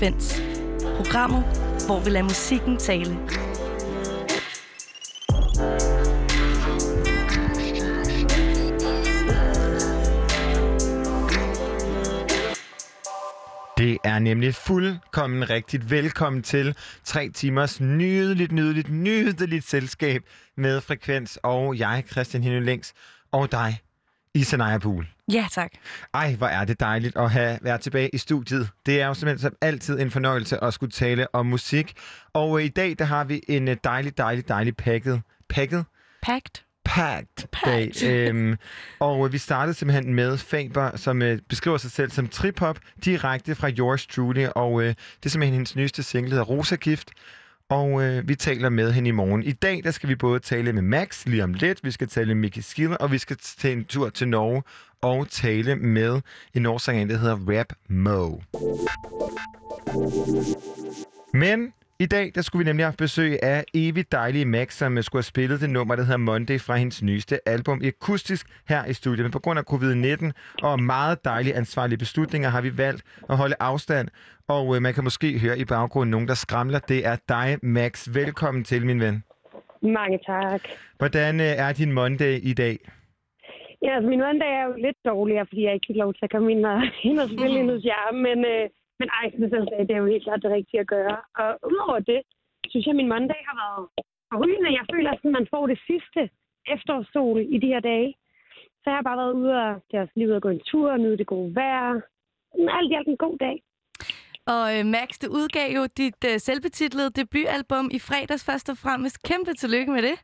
Frekvens. 0.00 0.42
Programmet, 0.96 1.44
hvor 1.86 2.00
vi 2.00 2.10
lader 2.10 2.22
musikken 2.22 2.76
tale. 2.76 3.18
Det 13.78 13.98
er 14.04 14.18
nemlig 14.18 14.54
fuldkommen 14.54 15.50
rigtigt. 15.50 15.90
Velkommen 15.90 16.42
til 16.42 16.76
tre 17.04 17.30
timers 17.30 17.80
nydeligt, 17.80 18.52
nydeligt, 18.52 18.88
nydeligt 18.88 19.68
selskab 19.68 20.22
med 20.56 20.80
Frekvens 20.80 21.38
og 21.42 21.78
jeg, 21.78 22.04
Christian 22.10 22.42
Henning 22.42 22.64
Længs, 22.64 22.94
og 23.32 23.52
dig, 23.52 23.78
Isanaya 24.34 24.78
Pool. 24.78 25.06
Ja, 25.32 25.46
tak. 25.50 25.70
Ej, 26.14 26.34
hvor 26.34 26.46
er 26.46 26.64
det 26.64 26.80
dejligt 26.80 27.16
at 27.16 27.30
have 27.30 27.58
været 27.62 27.80
tilbage 27.80 28.10
i 28.12 28.18
studiet. 28.18 28.68
Det 28.86 29.00
er 29.00 29.06
jo 29.06 29.14
simpelthen 29.14 29.38
som 29.38 29.56
altid 29.60 30.00
en 30.00 30.10
fornøjelse 30.10 30.64
at 30.64 30.74
skulle 30.74 30.92
tale 30.92 31.34
om 31.34 31.46
musik. 31.46 31.92
Og 32.32 32.58
øh, 32.58 32.64
i 32.64 32.68
dag, 32.68 32.96
der 32.98 33.04
har 33.04 33.24
vi 33.24 33.40
en 33.48 33.68
øh, 33.68 33.76
dejlig, 33.84 34.18
dejlig, 34.18 34.48
dejlig 34.48 34.76
packet, 34.76 35.22
packet, 35.48 35.84
Packed. 36.22 36.62
packed 36.84 37.48
dag. 37.64 37.90
Øhm, 38.10 38.56
og 39.00 39.26
øh, 39.26 39.32
vi 39.32 39.38
startede 39.38 39.74
simpelthen 39.74 40.14
med 40.14 40.38
Faber, 40.38 40.96
som 40.96 41.22
øh, 41.22 41.38
beskriver 41.48 41.76
sig 41.78 41.90
selv 41.90 42.10
som 42.10 42.28
trip-hop, 42.28 42.78
direkte 43.04 43.54
fra 43.54 43.70
Yours 43.70 44.06
Truly. 44.06 44.46
Og 44.56 44.82
øh, 44.82 44.88
det 44.88 45.26
er 45.26 45.28
simpelthen 45.30 45.54
hendes 45.54 45.76
nyeste 45.76 46.02
single, 46.02 46.30
der 46.30 46.36
hedder 46.36 46.52
Rosa 46.54 46.76
Gift. 46.76 47.10
Og 47.70 48.02
øh, 48.02 48.28
vi 48.28 48.34
taler 48.34 48.68
med 48.68 48.92
hende 48.92 49.08
i 49.08 49.12
morgen. 49.12 49.42
I 49.42 49.52
dag 49.52 49.80
der 49.84 49.90
skal 49.90 50.08
vi 50.08 50.14
både 50.14 50.38
tale 50.38 50.72
med 50.72 50.82
Max 50.82 51.26
lige 51.26 51.44
om 51.44 51.54
lidt, 51.54 51.84
vi 51.84 51.90
skal 51.90 52.08
tale 52.08 52.26
med 52.26 52.34
Mickey 52.34 52.60
Skiller, 52.60 52.96
og 52.96 53.12
vi 53.12 53.18
skal 53.18 53.36
tage 53.36 53.72
en 53.72 53.84
tur 53.84 54.08
til 54.08 54.28
Norge 54.28 54.62
og 55.02 55.28
tale 55.28 55.76
med 55.76 56.20
en 56.54 56.62
norsk 56.62 56.86
der 56.86 57.16
hedder 57.16 57.58
Rap 57.58 57.72
Mo. 57.88 58.36
Men 61.32 61.72
i 62.04 62.06
dag, 62.06 62.30
der 62.34 62.42
skulle 62.42 62.64
vi 62.64 62.68
nemlig 62.70 62.86
have 62.86 62.94
besøg 62.98 63.42
af 63.42 63.64
evigt 63.74 64.12
dejlige 64.12 64.44
Max, 64.44 64.68
som 64.74 64.98
øh, 64.98 65.04
skulle 65.04 65.20
have 65.20 65.32
spillet 65.34 65.60
det 65.60 65.70
nummer, 65.70 65.96
der 65.96 66.02
hedder 66.02 66.16
Monday 66.30 66.58
fra 66.60 66.76
hendes 66.76 67.02
nyeste 67.02 67.48
album 67.48 67.80
akustisk 67.84 68.46
her 68.68 68.84
i 68.84 68.92
studiet. 68.92 69.24
Men 69.24 69.32
på 69.32 69.38
grund 69.38 69.58
af 69.58 69.64
covid-19 69.72 70.30
og 70.62 70.82
meget 70.82 71.24
dejlige 71.24 71.54
ansvarlige 71.54 71.98
beslutninger 71.98 72.48
har 72.48 72.62
vi 72.62 72.78
valgt 72.78 73.02
at 73.30 73.36
holde 73.36 73.54
afstand. 73.60 74.08
Og 74.48 74.76
øh, 74.76 74.82
man 74.82 74.94
kan 74.94 75.04
måske 75.04 75.38
høre 75.38 75.58
i 75.58 75.64
baggrunden 75.64 76.10
nogen, 76.10 76.28
der 76.28 76.34
skramler. 76.34 76.78
Det 76.78 77.06
er 77.06 77.16
dig, 77.28 77.58
Max. 77.62 78.08
Velkommen 78.14 78.64
til, 78.64 78.86
min 78.86 79.00
ven. 79.00 79.24
Mange 79.82 80.18
tak. 80.26 80.62
Hvordan 80.98 81.40
øh, 81.40 81.64
er 81.64 81.72
din 81.72 81.92
Monday 81.92 82.34
i 82.42 82.54
dag? 82.54 82.76
Ja, 83.82 83.94
altså 83.94 84.08
min 84.08 84.20
mandag 84.20 84.48
er 84.48 84.64
jo 84.64 84.72
lidt 84.86 84.96
dårligere, 85.04 85.46
fordi 85.48 85.62
jeg 85.64 85.74
ikke 85.74 85.86
fik 85.86 85.96
lov 85.96 86.14
til 86.14 86.24
at 86.24 86.30
komme 86.30 86.52
ind 86.52 86.66
og, 86.66 86.82
ind 87.02 87.18
og 87.20 87.28
spille 87.28 87.58
ind 87.60 87.70
hos 87.70 87.84
jer. 87.84 88.12
Men, 88.12 88.38
øh, 88.44 88.68
men 89.00 89.08
ej, 89.18 89.26
det, 89.40 89.46
det 89.88 89.94
er 89.94 90.02
jo 90.04 90.12
helt 90.12 90.24
klart 90.26 90.42
det 90.44 90.50
rigtige 90.58 90.80
at 90.80 90.92
gøre. 90.96 91.16
Og 91.40 91.50
udover 91.70 91.98
det, 92.12 92.20
synes 92.70 92.86
jeg, 92.86 92.94
at 92.94 93.00
min 93.00 93.12
mandag 93.14 93.42
har 93.48 93.56
været 93.62 93.82
forrygende. 94.32 94.76
Jeg 94.78 94.86
føler, 94.92 95.10
at 95.10 95.24
man 95.38 95.46
får 95.52 95.64
det 95.72 95.78
sidste 95.90 96.20
efterårssol 96.74 97.40
i 97.54 97.58
de 97.62 97.72
her 97.72 97.80
dage. 97.92 98.10
Så 98.80 98.86
jeg 98.90 98.98
har 98.98 99.08
bare 99.08 99.20
været 99.22 99.34
ude 99.40 99.52
og 99.64 99.70
det 99.90 100.00
også 100.00 100.12
lige 100.16 100.28
ude 100.28 100.36
at 100.36 100.42
gå 100.46 100.48
en 100.48 100.66
tur, 100.70 100.96
nyde 100.96 101.18
det 101.18 101.26
gode 101.26 101.54
vejr. 101.54 102.00
Alt 102.78 102.92
i 102.92 102.94
alt 102.94 103.08
en 103.08 103.16
god 103.26 103.36
dag. 103.38 103.56
Og 104.54 104.64
øh, 104.74 104.84
Max, 104.94 105.08
du 105.22 105.26
udgav 105.38 105.68
jo 105.78 105.82
dit 106.02 106.20
øh, 106.30 106.36
selvbetitlede 106.46 107.10
debutalbum 107.10 107.86
i 107.96 107.98
fredags 107.98 108.44
først 108.50 108.68
og 108.72 108.76
fremmest. 108.84 109.16
Kæmpe 109.28 109.52
tillykke 109.54 109.92
med 109.92 110.02
det. 110.02 110.16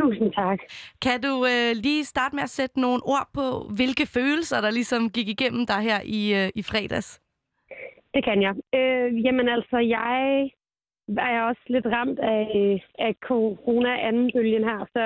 Tusind 0.00 0.32
tak. 0.32 0.58
Kan 1.02 1.22
du 1.22 1.32
øh, 1.52 1.70
lige 1.86 2.04
starte 2.04 2.34
med 2.36 2.42
at 2.42 2.50
sætte 2.50 2.80
nogle 2.80 3.02
ord 3.04 3.28
på, 3.34 3.46
hvilke 3.76 4.06
følelser, 4.06 4.60
der 4.60 4.70
ligesom 4.70 5.10
gik 5.10 5.28
igennem 5.28 5.66
dig 5.66 5.80
her 5.80 6.00
i, 6.04 6.20
øh, 6.34 6.48
i 6.54 6.62
fredags? 6.62 7.20
Det 8.18 8.24
kan 8.24 8.42
jeg. 8.42 8.54
Øh, 8.78 9.24
jamen 9.24 9.48
altså, 9.48 9.78
jeg 9.78 10.50
er 11.18 11.42
også 11.42 11.64
lidt 11.66 11.86
ramt 11.86 12.18
af, 12.18 12.48
af 12.98 13.14
corona-andenbølgen 13.28 14.64
her, 14.64 14.80
så 14.94 15.02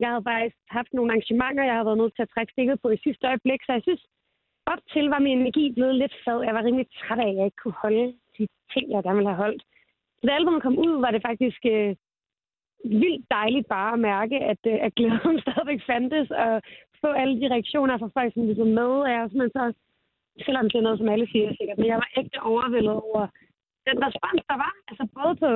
jeg 0.00 0.08
havde 0.08 0.28
faktisk 0.30 0.56
haft 0.68 0.92
nogle 0.92 1.10
arrangementer, 1.12 1.64
jeg 1.64 1.74
har 1.74 1.84
været 1.84 1.98
nødt 1.98 2.14
til 2.16 2.22
at 2.22 2.32
trække 2.34 2.52
stikket 2.52 2.82
på 2.82 2.88
i 2.90 3.02
sidste 3.04 3.26
øjeblik, 3.26 3.60
så 3.62 3.72
jeg 3.72 3.82
synes, 3.82 4.02
op 4.66 4.82
til 4.92 5.04
var 5.14 5.18
min 5.18 5.38
energi 5.38 5.72
blevet 5.72 5.94
lidt 5.94 6.14
fad. 6.24 6.42
Jeg 6.42 6.54
var 6.54 6.64
rimelig 6.64 6.86
træt 6.98 7.18
af, 7.18 7.28
at 7.28 7.36
jeg 7.36 7.44
ikke 7.44 7.62
kunne 7.62 7.82
holde 7.84 8.06
de 8.38 8.46
ting, 8.72 8.84
jeg 8.90 9.02
gerne 9.02 9.18
ville 9.18 9.34
have 9.34 9.44
holdt. 9.44 9.62
Så 10.18 10.22
da 10.26 10.32
albumet 10.32 10.62
kom 10.62 10.78
ud, 10.78 11.00
var 11.04 11.10
det 11.10 11.22
faktisk 11.28 11.60
øh, 11.74 11.96
vildt 12.84 13.24
dejligt 13.30 13.68
bare 13.68 13.92
at 13.92 14.04
mærke, 14.10 14.36
at, 14.52 14.62
øh, 14.66 14.78
at 14.86 14.94
glæden 14.94 15.40
stadigvæk 15.44 15.80
fandtes, 15.86 16.30
og 16.30 16.62
få 17.00 17.08
alle 17.20 17.40
de 17.40 17.52
reaktioner 17.54 17.98
fra 17.98 18.10
folk, 18.16 18.34
som 18.34 18.46
ligesom 18.46 18.70
med, 18.80 18.90
og 19.04 19.10
jeg 19.10 19.20
simpelthen 19.30 19.58
så 19.60 19.72
selvom 20.46 20.66
det 20.70 20.78
er 20.78 20.86
noget, 20.86 20.98
som 20.98 21.08
alle 21.14 21.26
siger 21.32 21.48
sikkert, 21.58 21.78
men 21.78 21.88
jeg 21.92 21.98
var 22.02 22.10
ægte 22.20 22.38
overvældet 22.52 22.96
over 23.08 23.22
den 23.88 23.96
respons, 24.06 24.42
der 24.50 24.56
var. 24.64 24.72
Altså 24.90 25.04
både 25.18 25.34
på 25.44 25.50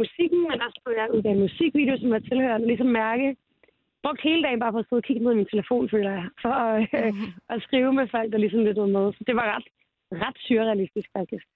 musikken, 0.00 0.40
men 0.50 0.58
også 0.66 0.78
på 0.84 0.90
jeg 0.98 1.12
udgav 1.14 1.36
musikvideo, 1.36 1.96
som 1.98 2.10
var 2.10 2.18
tilhørende, 2.18 2.66
ligesom 2.66 2.90
mærke. 3.02 3.36
Brugt 4.02 4.22
hele 4.28 4.42
dagen 4.42 4.60
bare 4.60 4.72
på 4.72 4.78
at 4.78 4.86
sidde 4.88 5.00
og 5.02 5.08
kigge 5.08 5.22
ned 5.24 5.32
i 5.32 5.40
min 5.40 5.52
telefon, 5.52 5.90
føler 5.94 6.10
jeg, 6.18 6.24
for 6.42 6.54
at, 6.66 6.88
øh, 7.00 7.12
at 7.54 7.62
skrive 7.66 7.92
med 7.98 8.06
folk, 8.14 8.28
der 8.32 8.38
ligesom 8.38 8.60
lyttede 8.68 8.94
med. 8.96 9.12
Så 9.16 9.20
det 9.26 9.36
var 9.36 9.46
ret, 9.54 9.66
ret 10.24 10.38
surrealistisk, 10.46 11.08
faktisk. 11.18 11.46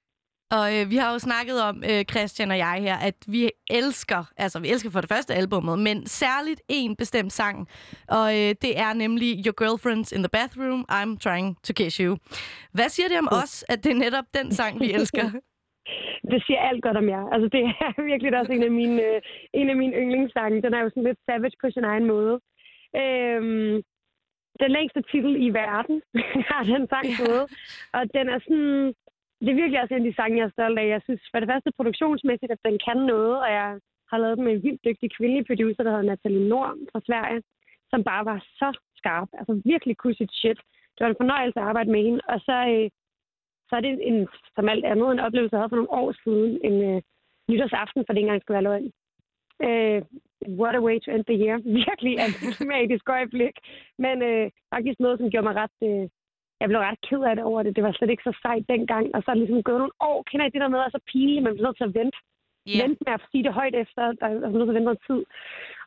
Og 0.57 0.67
øh, 0.75 0.91
vi 0.93 0.97
har 1.03 1.13
jo 1.13 1.19
snakket 1.19 1.57
om, 1.69 1.77
øh, 1.91 2.01
Christian 2.13 2.51
og 2.51 2.59
jeg 2.67 2.77
her, 2.87 2.97
at 3.09 3.19
vi 3.35 3.43
elsker, 3.81 4.23
altså 4.45 4.59
vi 4.61 4.69
elsker 4.75 4.91
for 4.91 5.01
det 5.01 5.11
første 5.15 5.35
albummet, 5.35 5.79
men 5.79 5.97
særligt 6.07 6.61
en 6.69 6.97
bestemt 6.97 7.33
sang. 7.33 7.57
Og 8.19 8.27
øh, 8.39 8.51
det 8.65 8.73
er 8.85 8.93
nemlig 9.05 9.29
Your 9.47 9.57
Girlfriend's 9.63 10.11
in 10.17 10.23
the 10.27 10.35
Bathroom, 10.39 10.81
I'm 10.97 11.13
Trying 11.25 11.51
to 11.67 11.73
Kiss 11.79 11.97
You. 11.97 12.13
Hvad 12.77 12.89
siger 12.95 13.09
det 13.09 13.19
om 13.25 13.29
os, 13.43 13.65
at 13.73 13.79
det 13.85 13.91
er 13.93 14.03
netop 14.07 14.27
den 14.39 14.53
sang, 14.59 14.81
vi 14.81 14.89
elsker? 14.99 15.27
det 16.31 16.41
siger 16.47 16.61
alt 16.69 16.83
godt 16.87 16.97
om 17.03 17.09
jer. 17.15 17.25
Altså, 17.35 17.49
det 17.55 17.63
er 17.65 18.03
virkelig 18.11 18.39
også 18.41 18.53
en 18.53 18.63
af 18.63 18.75
mine, 18.81 19.03
øh, 19.09 19.21
en 19.61 19.69
af 19.71 19.77
mine 19.77 19.95
yndlingssange. 20.03 20.63
Den 20.63 20.75
er 20.75 20.81
jo 20.83 20.89
sådan 20.89 21.09
lidt 21.09 21.21
savage 21.27 21.57
på 21.63 21.69
sin 21.71 21.85
egen 21.85 22.07
måde. 22.07 22.35
Øhm, 23.03 23.75
den 24.63 24.71
længste 24.77 25.01
titel 25.11 25.33
i 25.47 25.49
verden 25.63 25.97
har 26.51 26.63
den 26.73 26.83
sang 26.93 27.07
fået. 27.21 27.45
Og 27.97 28.03
den 28.17 28.27
er 28.35 28.39
sådan... 28.47 28.95
Det 29.43 29.51
er 29.51 29.61
virkelig 29.63 29.81
også 29.83 29.95
en 29.95 30.05
af 30.05 30.09
de 30.09 30.17
sange, 30.17 30.39
jeg 30.39 30.47
er 30.47 30.57
stolt 30.57 30.79
af. 30.79 30.87
Jeg 30.95 31.03
synes 31.05 31.23
for 31.31 31.41
det 31.41 31.49
første 31.53 31.71
produktionsmæssigt, 31.79 32.53
at 32.53 32.65
den 32.69 32.77
kan 32.87 32.99
noget, 33.13 33.37
og 33.45 33.51
jeg 33.59 33.69
har 34.11 34.19
lavet 34.19 34.37
den 34.37 34.45
med 34.45 34.53
en 34.53 34.63
vildt 34.63 34.85
dygtig 34.87 35.09
kvindelig 35.17 35.47
producer, 35.47 35.83
der 35.83 35.91
hedder 35.91 36.11
Natalie 36.11 36.49
Norm 36.49 36.79
fra 36.93 37.01
Sverige, 37.07 37.43
som 37.91 38.05
bare 38.11 38.25
var 38.31 38.39
så 38.61 38.69
skarp. 39.01 39.29
Altså 39.39 39.53
virkelig 39.65 39.97
kunne 39.97 40.21
sit 40.21 40.33
shit. 40.41 40.61
Det 40.95 41.01
var 41.05 41.11
en 41.11 41.23
fornøjelse 41.23 41.59
at 41.61 41.67
arbejde 41.71 41.91
med 41.91 42.03
hende. 42.07 42.21
Og 42.33 42.39
så, 42.47 42.57
øh, 42.75 42.89
så 43.69 43.73
er 43.77 43.81
det 43.81 43.93
en, 44.11 44.29
som 44.55 44.69
alt 44.69 44.85
andet 44.85 45.13
en 45.13 45.25
oplevelse, 45.27 45.55
jeg 45.55 45.61
havde 45.61 45.73
for 45.73 45.81
nogle 45.81 45.97
år 46.03 46.09
siden. 46.25 46.51
En 46.69 46.77
øh, 46.91 47.03
nytårsaften, 47.51 48.03
for 48.05 48.13
det 48.13 48.21
engang 48.21 48.41
skulle 48.41 48.59
være 48.59 48.69
løgn. 48.71 48.91
Øh, 49.67 50.01
what 50.61 50.75
a 50.75 50.83
way 50.87 50.97
to 51.01 51.11
end 51.11 51.25
the 51.31 51.41
year. 51.43 51.57
Virkelig 51.83 52.15
antiklimatisk 52.27 53.05
øjeblik. 53.09 53.55
Men 54.05 54.17
øh, 54.31 54.51
faktisk 54.75 55.01
noget, 55.01 55.19
som 55.19 55.31
gjorde 55.31 55.49
mig 55.49 55.57
ret... 55.63 55.79
Øh, 55.91 56.09
jeg 56.63 56.69
blev 56.71 56.81
ret 56.89 57.01
ked 57.09 57.23
af 57.29 57.35
det 57.37 57.45
over 57.51 57.61
det. 57.63 57.77
Det 57.77 57.85
var 57.85 57.93
slet 57.93 58.11
ikke 58.11 58.29
så 58.29 58.35
sejt 58.45 58.65
dengang. 58.75 59.05
Og 59.15 59.21
så 59.23 59.27
er 59.29 59.35
det 59.35 59.43
ligesom 59.43 59.63
gået 59.69 59.83
nogle 59.83 59.99
år. 60.11 60.19
Kender 60.29 60.47
I 60.47 60.55
det 60.55 60.61
der 60.65 60.75
med, 60.75 60.81
at 60.87 60.93
så 60.93 61.01
pinligt, 61.13 61.45
man 61.45 61.53
bliver 61.53 61.69
nødt 61.69 61.79
til 61.79 61.91
at 61.91 61.97
vente? 62.01 62.19
Yeah. 62.69 62.81
Vente 62.83 63.01
med 63.07 63.13
at 63.19 63.25
sige 63.31 63.45
det 63.47 63.59
højt 63.61 63.77
efter, 63.85 64.03
der 64.21 64.27
er 64.27 64.55
nødt 64.55 64.67
til 64.67 64.75
at 64.75 64.79
vente 64.79 64.91
noget 64.91 65.05
tid. 65.09 65.21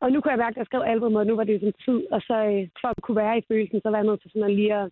Og 0.01 0.07
nu 0.11 0.17
kunne 0.17 0.33
jeg 0.33 0.43
mærke, 0.43 0.55
at 0.55 0.61
jeg 0.61 0.69
skrev 0.69 0.83
albumet, 0.85 1.21
og 1.23 1.27
nu 1.27 1.35
var 1.35 1.45
det 1.47 1.59
sådan 1.59 1.81
tid. 1.87 1.99
Og 2.15 2.21
så 2.27 2.35
øh, 2.51 2.63
for 2.81 2.89
at 2.93 3.03
kunne 3.03 3.21
være 3.23 3.37
i 3.37 3.47
følelsen, 3.49 3.79
så 3.81 3.87
var 3.89 3.97
jeg 3.97 4.07
nødt 4.09 4.21
til 4.21 4.31
sådan 4.31 4.49
at 4.49 4.55
lige 4.59 4.75
at 4.81 4.87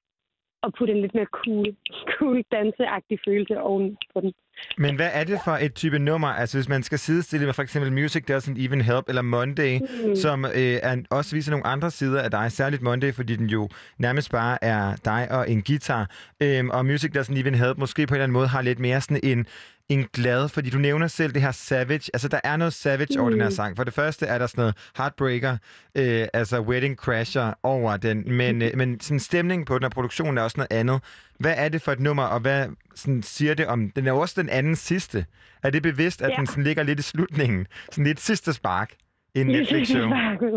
og 0.63 0.73
putte 0.77 0.93
en 0.93 1.01
lidt 1.01 1.15
mere 1.15 1.31
cool, 1.39 1.65
cool 2.13 2.43
danseagtig 2.51 3.17
følelse 3.25 3.61
oven 3.61 3.97
på 4.13 4.21
den. 4.21 4.33
Men 4.77 4.95
hvad 4.95 5.09
er 5.13 5.23
det 5.23 5.39
for 5.45 5.51
et 5.51 5.73
type 5.73 5.99
nummer? 5.99 6.27
Altså 6.27 6.57
hvis 6.57 6.69
man 6.69 6.83
skal 6.83 6.99
sidestille 6.99 7.45
med 7.45 7.53
for 7.53 7.61
eksempel 7.61 7.93
Music 7.93 8.23
Doesn't 8.31 8.65
Even 8.65 8.81
Help 8.81 9.09
eller 9.09 9.21
Monday, 9.21 9.79
mm. 9.79 10.15
som 10.15 10.45
øh, 10.45 10.51
er, 10.83 10.97
også 11.09 11.35
viser 11.35 11.51
nogle 11.51 11.67
andre 11.67 11.91
sider 11.91 12.21
af 12.21 12.31
dig, 12.31 12.51
særligt 12.51 12.81
Monday, 12.81 13.13
fordi 13.13 13.35
den 13.35 13.47
jo 13.47 13.69
nærmest 13.97 14.31
bare 14.31 14.63
er 14.63 14.95
dig 15.05 15.27
og 15.31 15.49
en 15.49 15.61
guitar. 15.61 16.09
Øhm, 16.41 16.69
og 16.69 16.85
Music 16.85 17.11
Doesn't 17.17 17.39
Even 17.39 17.55
Help 17.55 17.77
måske 17.77 18.07
på 18.07 18.13
en 18.13 18.15
eller 18.15 18.23
anden 18.23 18.33
måde 18.33 18.47
har 18.47 18.61
lidt 18.61 18.79
mere 18.79 19.01
sådan 19.01 19.19
en 19.23 19.45
en 19.89 20.03
glad, 20.13 20.49
fordi 20.49 20.69
du 20.69 20.77
nævner 20.77 21.07
selv 21.07 21.33
det 21.33 21.41
her 21.41 21.51
savage. 21.51 22.09
Altså, 22.13 22.27
der 22.27 22.39
er 22.43 22.57
noget 22.57 22.73
savage 22.73 23.15
mm. 23.15 23.21
over 23.21 23.29
den 23.29 23.41
her 23.41 23.47
mm. 23.47 23.51
sang. 23.51 23.77
For 23.77 23.83
det 23.83 23.93
første 23.93 24.25
er 24.25 24.37
der 24.37 24.47
sådan 24.47 24.61
noget 24.61 24.75
heartbreaker, 24.97 25.57
øh, 25.97 26.27
altså 26.33 26.61
wedding 26.61 26.95
crasher 26.95 27.53
over 27.63 27.97
den, 27.97 28.37
men, 28.37 28.61
øh, 28.61 28.71
men 28.75 28.99
sådan 28.99 29.19
stemningen 29.19 29.65
på 29.65 29.77
den 29.77 29.83
og 29.83 29.91
produktionen 29.91 30.37
er 30.37 30.41
også 30.41 30.57
noget 30.57 30.79
andet. 30.79 31.01
Hvad 31.39 31.53
er 31.57 31.69
det 31.69 31.81
for 31.81 31.91
et 31.91 31.99
nummer, 31.99 32.23
og 32.23 32.39
hvad 32.39 32.67
sådan, 32.95 33.23
siger 33.23 33.53
det 33.53 33.67
om... 33.67 33.89
Den 33.89 34.07
er 34.07 34.11
også 34.11 34.41
den 34.41 34.49
anden 34.49 34.75
sidste. 34.75 35.25
Er 35.63 35.69
det 35.69 35.83
bevidst, 35.83 36.21
at 36.21 36.29
ja. 36.29 36.35
den 36.35 36.47
sådan 36.47 36.63
ligger 36.63 36.83
lidt 36.83 36.99
i 36.99 37.03
slutningen? 37.03 37.67
Sådan 37.91 38.05
lidt 38.05 38.19
sidste 38.19 38.53
spark? 38.53 38.93
en 39.39 39.47
Netflix-show. 39.47 40.07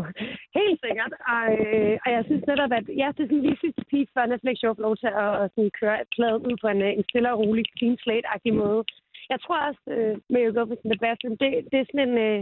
Helt 0.60 0.78
sikkert. 0.84 1.12
Og, 1.34 1.46
øh, 1.66 1.94
og 2.04 2.08
jeg 2.16 2.22
synes 2.28 2.44
netop, 2.50 2.72
at 2.78 2.86
ja, 3.02 3.08
det 3.14 3.22
er 3.22 3.28
sådan 3.28 3.44
lige 3.46 3.62
sidste 3.64 3.82
peak, 3.90 4.06
før 4.14 4.24
Netflix-show 4.26 4.72
får 4.74 4.86
lov 4.88 4.96
til 5.02 5.10
at, 5.24 5.32
at 5.42 5.48
sådan 5.54 5.72
køre 5.80 5.96
et 6.02 6.08
plade 6.16 6.38
ud 6.46 6.54
på 6.62 6.66
en, 6.74 6.80
en 6.98 7.04
stille 7.08 7.32
og 7.32 7.38
rolig, 7.42 7.64
clean 7.78 7.96
slate-agtig 8.04 8.54
måde. 8.62 8.80
Jeg 9.32 9.38
tror 9.40 9.58
også, 9.68 9.84
øh, 9.94 10.14
med 10.32 10.42
at 10.48 10.54
gå 10.54 10.62
på 10.64 10.74
sådan 10.76 10.98
bathroom, 11.04 11.36
det, 11.42 11.50
det 11.70 11.78
er 11.80 11.86
sådan 11.88 12.08
en... 12.08 12.18
Øh, 12.26 12.40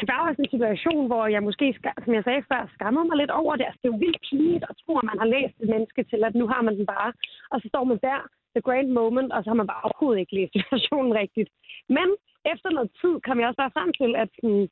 det 0.00 0.08
var 0.12 0.28
også 0.28 0.40
en 0.42 0.54
situation, 0.54 1.06
hvor 1.10 1.24
jeg 1.34 1.42
måske, 1.48 1.66
som 2.04 2.14
jeg 2.14 2.24
sagde 2.24 2.48
før, 2.50 2.72
skammede 2.76 3.06
mig 3.08 3.16
lidt 3.18 3.34
over 3.42 3.52
det. 3.56 3.64
Altså, 3.66 3.80
det 3.82 3.88
er 3.88 3.94
jo 3.94 4.04
vildt 4.04 4.24
pinligt 4.28 4.64
at 4.70 4.76
tro, 4.82 4.92
at 4.98 5.08
man 5.10 5.18
har 5.22 5.28
læst 5.36 5.56
et 5.60 5.68
menneske 5.74 6.02
til, 6.10 6.20
at 6.24 6.34
nu 6.40 6.46
har 6.52 6.62
man 6.62 6.76
den 6.78 6.86
bare. 6.94 7.12
Og 7.52 7.56
så 7.60 7.66
står 7.72 7.84
man 7.84 7.98
der, 8.08 8.20
the 8.56 8.66
grand 8.68 8.90
moment, 9.00 9.30
og 9.34 9.40
så 9.40 9.48
har 9.50 9.58
man 9.60 9.70
bare 9.72 9.86
overhovedet 9.86 10.20
ikke 10.20 10.36
læst 10.38 10.52
situationen 10.56 11.12
rigtigt. 11.22 11.50
Men 11.96 12.08
efter 12.52 12.68
noget 12.70 12.90
tid 13.00 13.14
kom 13.26 13.38
jeg 13.38 13.48
også 13.48 13.62
bare 13.62 13.76
frem 13.76 13.90
til, 14.00 14.10
at 14.22 14.28
sådan, 14.36 14.64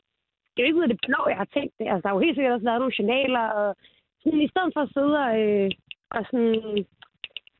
det 0.50 0.58
er 0.58 0.64
jo 0.64 0.70
ikke 0.70 0.80
ud 0.80 0.88
af 0.88 0.92
det 0.92 1.04
blå, 1.06 1.20
jeg 1.32 1.40
har 1.42 1.50
tænkt 1.56 1.74
det. 1.78 1.86
Altså, 1.90 2.02
der 2.02 2.08
er 2.10 2.16
jo 2.16 2.24
helt 2.26 2.36
sikkert 2.36 2.54
også 2.56 2.66
lavet 2.68 2.80
nogle 2.82 2.98
journaler, 2.98 3.46
og 3.60 3.68
sådan, 4.22 4.40
i 4.46 4.52
stedet 4.52 4.70
for 4.74 4.82
at 4.84 4.92
sidde 4.96 5.16
og, 5.26 5.32
øh, 5.44 5.70
og 6.16 6.22
sådan, 6.28 6.86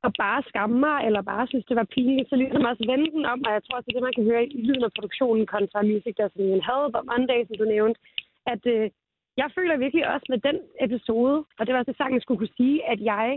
og 0.06 0.12
bare 0.24 0.40
skamme 0.50 0.76
mig, 0.86 0.98
eller 1.06 1.22
bare 1.32 1.46
synes, 1.46 1.64
det 1.70 1.76
var 1.80 1.92
pinligt, 1.94 2.28
så 2.28 2.36
ligesom 2.36 2.64
også 2.70 2.84
vende 2.90 3.10
den 3.16 3.24
om, 3.32 3.38
og 3.46 3.52
jeg 3.52 3.62
tror 3.62 3.76
også, 3.76 3.86
det 3.86 3.92
er 3.92 3.98
det, 3.98 4.08
man 4.08 4.18
kan 4.18 4.28
høre 4.30 4.44
i 4.46 4.62
lyden 4.66 4.84
af 4.88 4.96
produktionen 4.98 5.46
kontra 5.54 5.82
Music, 5.82 6.14
der 6.16 6.28
sådan 6.28 6.52
en 6.54 6.68
havde 6.70 6.88
på 6.94 7.00
Monday, 7.10 7.40
som 7.44 7.56
du 7.58 7.64
nævnte, 7.74 8.00
at 8.52 8.62
øh, 8.74 8.90
jeg 9.40 9.48
føler 9.56 9.82
virkelig 9.84 10.04
også 10.14 10.26
med 10.32 10.38
den 10.48 10.58
episode, 10.86 11.36
og 11.58 11.62
det 11.62 11.72
var 11.72 11.78
også 11.80 11.90
det, 11.90 12.00
sangen 12.00 12.20
skulle 12.20 12.40
kunne 12.40 12.58
sige, 12.60 12.78
at 12.92 13.00
jeg, 13.12 13.28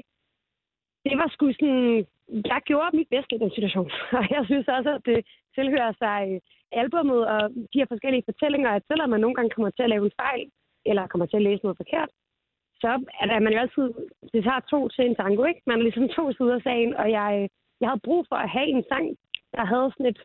det 1.06 1.18
var 1.22 1.28
sgu 1.30 1.46
sådan, 1.52 2.06
jeg 2.52 2.62
gjorde 2.70 2.98
mit 2.98 3.10
bedste 3.16 3.36
i 3.36 3.42
den 3.44 3.52
situation. 3.56 3.92
Og 4.20 4.26
jeg 4.36 4.44
synes 4.46 4.68
også, 4.78 4.92
at 4.98 5.04
det 5.06 5.20
tilhører 5.56 5.94
sig 6.04 6.20
øh, 6.32 6.40
albummet 6.82 7.22
og 7.34 7.42
de 7.72 7.80
her 7.80 7.92
forskellige 7.94 8.28
fortællinger, 8.30 8.70
at 8.72 8.84
selvom 8.88 9.10
man 9.10 9.22
nogle 9.22 9.36
gange 9.36 9.54
kommer 9.56 9.70
til 9.70 9.84
at 9.84 9.90
lave 9.90 10.06
en 10.06 10.20
fejl, 10.24 10.48
eller 10.90 11.08
kommer 11.08 11.26
til 11.26 11.38
at 11.38 11.48
læse 11.48 11.64
noget 11.64 11.82
forkert, 11.82 12.10
så 12.82 12.92
er 13.36 13.40
man 13.40 13.54
jo 13.54 13.60
altid, 13.60 13.88
det 14.34 14.44
tager 14.44 14.64
to 14.74 14.80
til 14.90 15.06
en 15.06 15.16
tango, 15.16 15.44
ikke? 15.44 15.62
Man 15.68 15.78
er 15.78 15.84
ligesom 15.84 16.10
to 16.18 16.24
sider 16.34 16.56
af 16.56 16.62
sagen, 16.62 16.92
og 17.02 17.12
jeg, 17.12 17.50
jeg 17.82 17.90
havde 17.90 18.06
brug 18.08 18.26
for 18.30 18.36
at 18.36 18.50
have 18.50 18.68
en 18.76 18.84
sang, 18.92 19.08
der 19.56 19.66
havde 19.66 19.92
sådan 19.92 20.12
et, 20.14 20.20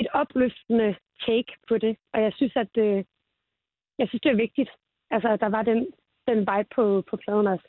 et 0.00 0.08
opløftende 0.20 0.88
take 1.26 1.52
på 1.68 1.78
det, 1.78 1.96
og 2.14 2.22
jeg 2.22 2.32
synes, 2.36 2.54
at 2.56 2.72
øh, 2.86 3.04
jeg 3.98 4.08
synes, 4.08 4.22
det 4.22 4.30
er 4.32 4.44
vigtigt, 4.46 4.70
altså, 5.10 5.28
at 5.28 5.40
der 5.40 5.48
var 5.56 5.62
den, 5.62 5.80
den 6.28 6.38
vibe 6.38 6.70
på, 6.76 7.04
på 7.10 7.16
pladen 7.16 7.46
også. 7.46 7.68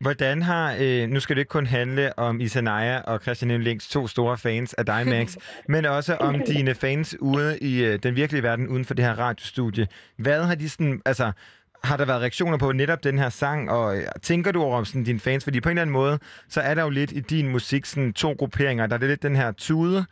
Hvordan 0.00 0.42
har, 0.42 0.76
øh, 0.80 1.08
nu 1.08 1.20
skal 1.20 1.36
det 1.36 1.40
ikke 1.40 1.48
kun 1.48 1.66
handle 1.66 2.18
om 2.18 2.40
Isanaya 2.40 3.00
og 3.00 3.20
Christian 3.20 3.62
Links 3.62 3.88
to 3.88 4.06
store 4.06 4.38
fans 4.38 4.74
af 4.74 4.86
dig, 4.86 5.06
Max, 5.06 5.36
men 5.74 5.84
også 5.84 6.14
om 6.14 6.40
dine 6.46 6.74
fans 6.74 7.16
ude 7.20 7.58
i 7.58 7.84
øh, 7.84 7.98
den 8.02 8.16
virkelige 8.16 8.42
verden 8.42 8.68
uden 8.68 8.84
for 8.84 8.94
det 8.94 9.04
her 9.04 9.18
radiostudie. 9.18 9.88
Hvad 10.16 10.42
har 10.44 10.54
de 10.54 10.68
sådan, 10.68 11.02
altså, 11.04 11.32
har 11.84 11.96
der 11.96 12.06
været 12.06 12.20
reaktioner 12.20 12.58
på 12.58 12.72
netop 12.72 13.04
den 13.04 13.18
her 13.18 13.28
sang, 13.28 13.70
og 13.70 13.96
øh, 13.96 14.02
tænker 14.22 14.52
du 14.52 14.62
over 14.62 14.84
sådan, 14.84 15.04
dine 15.04 15.20
fans? 15.20 15.44
Fordi 15.44 15.60
på 15.60 15.68
en 15.68 15.70
eller 15.70 15.82
anden 15.82 15.92
måde, 15.92 16.18
så 16.48 16.60
er 16.60 16.74
der 16.74 16.82
jo 16.82 16.90
lidt 16.90 17.12
i 17.12 17.20
din 17.20 17.48
musik 17.48 17.84
sådan 17.84 18.12
to 18.12 18.32
grupperinger. 18.32 18.86
Der 18.86 18.98
er 18.98 19.06
lidt 19.06 19.22
den 19.22 19.36
her 19.36 19.52
tude, 19.52 20.04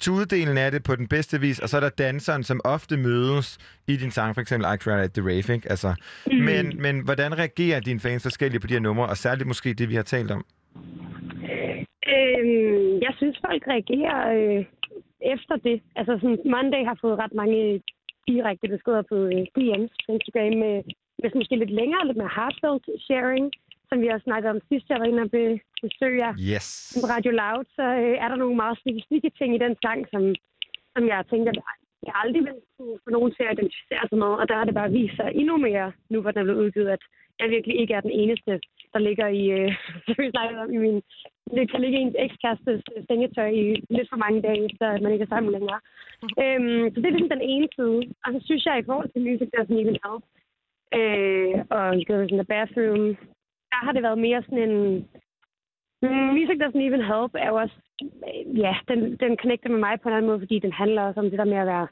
tudedelen 0.00 0.58
af 0.58 0.70
det 0.70 0.82
på 0.82 0.96
den 0.96 1.08
bedste 1.08 1.40
vis, 1.40 1.58
og 1.58 1.68
så 1.68 1.76
er 1.76 1.80
der 1.80 1.88
danseren, 1.88 2.42
som 2.42 2.60
ofte 2.64 2.96
mødes 2.96 3.58
i 3.88 3.96
din 3.96 4.10
sang, 4.10 4.34
for 4.34 4.40
eksempel 4.40 4.66
I 4.74 4.76
Cried 4.76 5.04
at 5.04 5.12
the 5.12 5.22
Rave, 5.22 5.54
ikke? 5.54 5.70
Altså, 5.70 5.94
mm. 6.26 6.36
men, 6.36 6.82
men 6.82 7.04
hvordan 7.04 7.38
reagerer 7.38 7.80
dine 7.80 8.00
fans 8.00 8.22
forskelligt 8.22 8.60
på 8.60 8.66
de 8.66 8.74
her 8.74 8.80
numre, 8.80 9.06
og 9.06 9.16
særligt 9.16 9.48
måske 9.48 9.74
det, 9.74 9.88
vi 9.88 9.94
har 9.94 10.02
talt 10.02 10.30
om? 10.30 10.44
Øhm, 12.16 13.00
jeg 13.06 13.12
synes, 13.16 13.36
folk 13.46 13.62
reagerer 13.74 14.18
øh, 14.38 14.64
efter 15.34 15.56
det. 15.56 15.82
Altså, 15.96 16.12
sådan, 16.20 16.38
Monday 16.54 16.82
har 16.90 16.98
fået 17.00 17.18
ret 17.18 17.34
mange 17.34 17.82
direkte 18.28 18.66
beskeder 18.74 19.02
på 19.12 19.16
øh, 19.34 19.42
DM's 19.56 19.94
på 20.04 20.08
Instagram 20.16 20.54
med 20.64 20.74
hvis 21.20 21.38
måske 21.38 21.56
lidt 21.56 21.74
længere, 21.80 22.06
lidt 22.06 22.20
mere 22.20 22.36
heartfelt 22.38 22.84
sharing, 23.06 23.46
som 23.88 23.96
vi 24.02 24.08
har 24.12 24.20
snakket 24.26 24.50
om 24.50 24.60
sidst, 24.68 24.86
jeg 24.88 25.00
var 25.00 25.08
inde 25.10 25.22
og 25.26 25.30
besøge 25.84 26.18
jer 26.24 26.32
yes. 26.52 26.66
på 26.94 27.06
Radio 27.14 27.32
Loud, 27.40 27.64
så 27.76 27.84
øh, 28.02 28.16
er 28.22 28.28
der 28.28 28.36
nogle 28.42 28.56
meget 28.62 28.80
specifikke 28.82 29.30
ting 29.38 29.50
i 29.54 29.62
den 29.64 29.74
sang, 29.84 30.00
som, 30.12 30.22
som 30.94 31.02
jeg 31.12 31.20
tænker, 31.32 31.52
jeg 32.08 32.14
aldrig 32.22 32.42
vil 32.48 32.58
kunne 32.76 32.98
få 33.04 33.10
nogen 33.16 33.30
til 33.36 33.44
at 33.46 33.52
identificere 33.54 34.04
sig 34.08 34.18
med, 34.24 34.32
og 34.40 34.44
der 34.48 34.56
har 34.58 34.66
det 34.66 34.78
bare 34.80 34.94
vist 34.98 35.16
sig 35.16 35.28
endnu 35.40 35.56
mere, 35.68 35.88
nu 36.12 36.16
hvor 36.20 36.30
den 36.30 36.40
er 36.40 36.46
blevet 36.46 36.62
udgivet, 36.64 36.88
at 36.96 37.02
jeg 37.40 37.50
virkelig 37.50 37.76
ikke 37.80 37.94
er 37.94 38.00
den 38.06 38.14
eneste, 38.22 38.52
der 38.92 39.00
ligger 39.08 39.28
i, 39.40 39.44
øh, 39.58 39.70
om, 40.62 40.72
i 40.76 40.78
min, 40.84 40.98
det 41.56 41.70
kan 41.70 41.80
ligge 41.80 41.98
i 41.98 42.02
ens 42.02 42.16
ekskærestes 42.24 42.82
sengetøj 43.08 43.48
i 43.62 43.64
lidt 43.96 44.08
for 44.10 44.20
mange 44.24 44.42
dage, 44.42 44.64
efter 44.68 44.86
at 44.90 45.02
man 45.02 45.12
ikke 45.12 45.26
er 45.26 45.34
sammen 45.34 45.52
længere. 45.52 45.80
Mm. 46.22 46.28
Øhm, 46.42 46.84
så 46.90 46.96
det 47.00 47.06
er 47.06 47.16
ligesom 47.16 47.34
den 47.36 47.48
ene 47.52 47.68
side. 47.76 47.98
Og 48.24 48.28
så 48.34 48.40
synes 48.44 48.64
jeg, 48.66 48.74
i 48.78 48.86
forhold 48.88 49.08
til 49.10 49.24
Music 49.28 49.48
Doesn't 49.56 49.80
Even 49.82 49.98
Help, 50.04 50.24
øh, 50.98 51.54
og 51.76 51.84
Girls 52.06 52.30
in 52.30 52.38
the 52.38 52.50
Bathroom. 52.54 53.16
Der 53.72 53.80
har 53.84 53.92
det 53.92 54.02
været 54.02 54.18
mere 54.18 54.42
sådan 54.42 54.70
en... 54.70 54.76
Mm, 56.02 56.28
music 56.36 56.58
Doesn't 56.62 56.86
Even 56.88 57.04
Help 57.12 57.32
er 57.34 57.48
jo 57.48 57.56
også... 57.56 57.76
Ja, 58.64 58.74
den, 58.88 59.16
den 59.16 59.36
connecter 59.36 59.70
med 59.70 59.78
mig 59.78 60.00
på 60.00 60.08
en 60.08 60.14
anden 60.14 60.30
måde, 60.30 60.40
fordi 60.40 60.58
den 60.58 60.72
handler 60.72 61.02
også 61.02 61.20
om 61.20 61.30
det 61.30 61.38
der 61.38 61.52
med 61.52 61.58
at 61.64 61.66
være... 61.66 61.88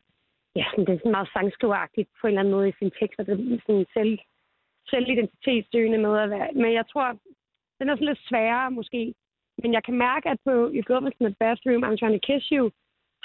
Ja, 0.57 0.65
sådan, 0.71 0.87
det 0.87 0.95
er 0.95 0.99
sådan 0.99 1.17
meget 1.19 1.33
sangskriveragtigt 1.33 2.09
på 2.21 2.27
en 2.27 2.31
eller 2.31 2.41
anden 2.41 2.55
måde 2.55 2.69
i 2.69 2.79
sin 2.79 2.91
tekst, 3.01 3.19
og 3.19 3.27
det 3.27 3.33
er 3.33 3.59
sådan 3.67 3.87
selv, 3.97 4.19
selvidentitetsdøgende 4.93 5.99
med 5.99 6.19
at 6.19 6.31
være... 6.31 6.49
Men 6.53 6.73
jeg 6.73 6.87
tror, 6.93 7.07
den 7.79 7.89
er 7.89 7.95
sådan 7.95 8.07
lidt 8.07 8.29
sværere 8.29 8.71
måske. 8.71 9.15
Men 9.63 9.73
jeg 9.73 9.85
kan 9.85 9.95
mærke, 9.95 10.29
at 10.29 10.39
på 10.45 10.53
You 10.75 10.83
Go 10.87 10.97
in 10.99 11.13
the 11.21 11.35
Bathroom, 11.41 11.85
I'm 11.85 11.97
Trying 11.97 12.17
to 12.17 12.27
Kiss 12.27 12.47
You, 12.49 12.71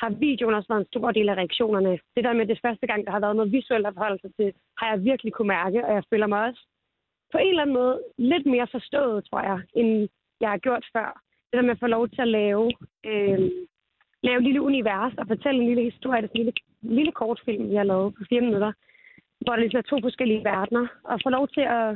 har 0.03 0.09
videoen 0.09 0.55
også 0.55 0.69
været 0.71 0.83
en 0.83 0.91
stor 0.93 1.11
del 1.11 1.29
af 1.29 1.35
reaktionerne. 1.35 1.99
Det 2.15 2.23
der 2.23 2.33
med 2.33 2.45
det 2.45 2.59
første 2.65 2.87
gang, 2.87 3.05
der 3.05 3.11
har 3.11 3.19
været 3.19 3.35
noget 3.35 3.51
visuelt 3.51 3.87
at 3.87 3.93
forholde 3.93 4.21
sig 4.21 4.31
til, 4.35 4.53
har 4.79 4.87
jeg 4.91 5.03
virkelig 5.03 5.33
kunne 5.33 5.53
mærke, 5.59 5.85
og 5.85 5.93
jeg 5.93 6.03
føler 6.11 6.27
mig 6.27 6.41
også 6.47 6.61
på 7.31 7.37
en 7.37 7.49
eller 7.49 7.61
anden 7.61 7.79
måde 7.81 8.01
lidt 8.17 8.45
mere 8.45 8.67
forstået, 8.71 9.25
tror 9.25 9.41
jeg, 9.49 9.59
end 9.79 10.09
jeg 10.41 10.49
har 10.49 10.57
gjort 10.57 10.85
før. 10.95 11.09
Det 11.49 11.57
der 11.57 11.67
med 11.67 11.77
at 11.77 11.83
få 11.83 11.87
lov 11.87 12.09
til 12.09 12.21
at 12.21 12.27
lave 12.27 12.71
øh, 13.05 13.39
lave 14.23 14.37
et 14.37 14.43
lille 14.43 14.61
univers 14.61 15.13
og 15.17 15.27
fortælle 15.27 15.61
en 15.61 15.67
lille 15.67 15.83
historie. 15.91 16.21
Det 16.21 16.29
er 16.29 16.33
en 16.33 16.45
lille, 16.45 16.53
lille 16.81 17.11
kortfilm, 17.11 17.69
vi 17.69 17.75
har 17.75 17.83
lavet 17.83 18.15
på 18.15 18.23
fire 18.29 18.41
minutter, 18.41 18.71
hvor 19.41 19.53
der 19.53 19.59
ligesom 19.61 19.77
er 19.77 19.89
to 19.91 19.97
forskellige 20.01 20.43
verdener. 20.43 20.87
Og 21.03 21.19
få 21.23 21.29
lov 21.29 21.47
til 21.47 21.65
at, 21.79 21.89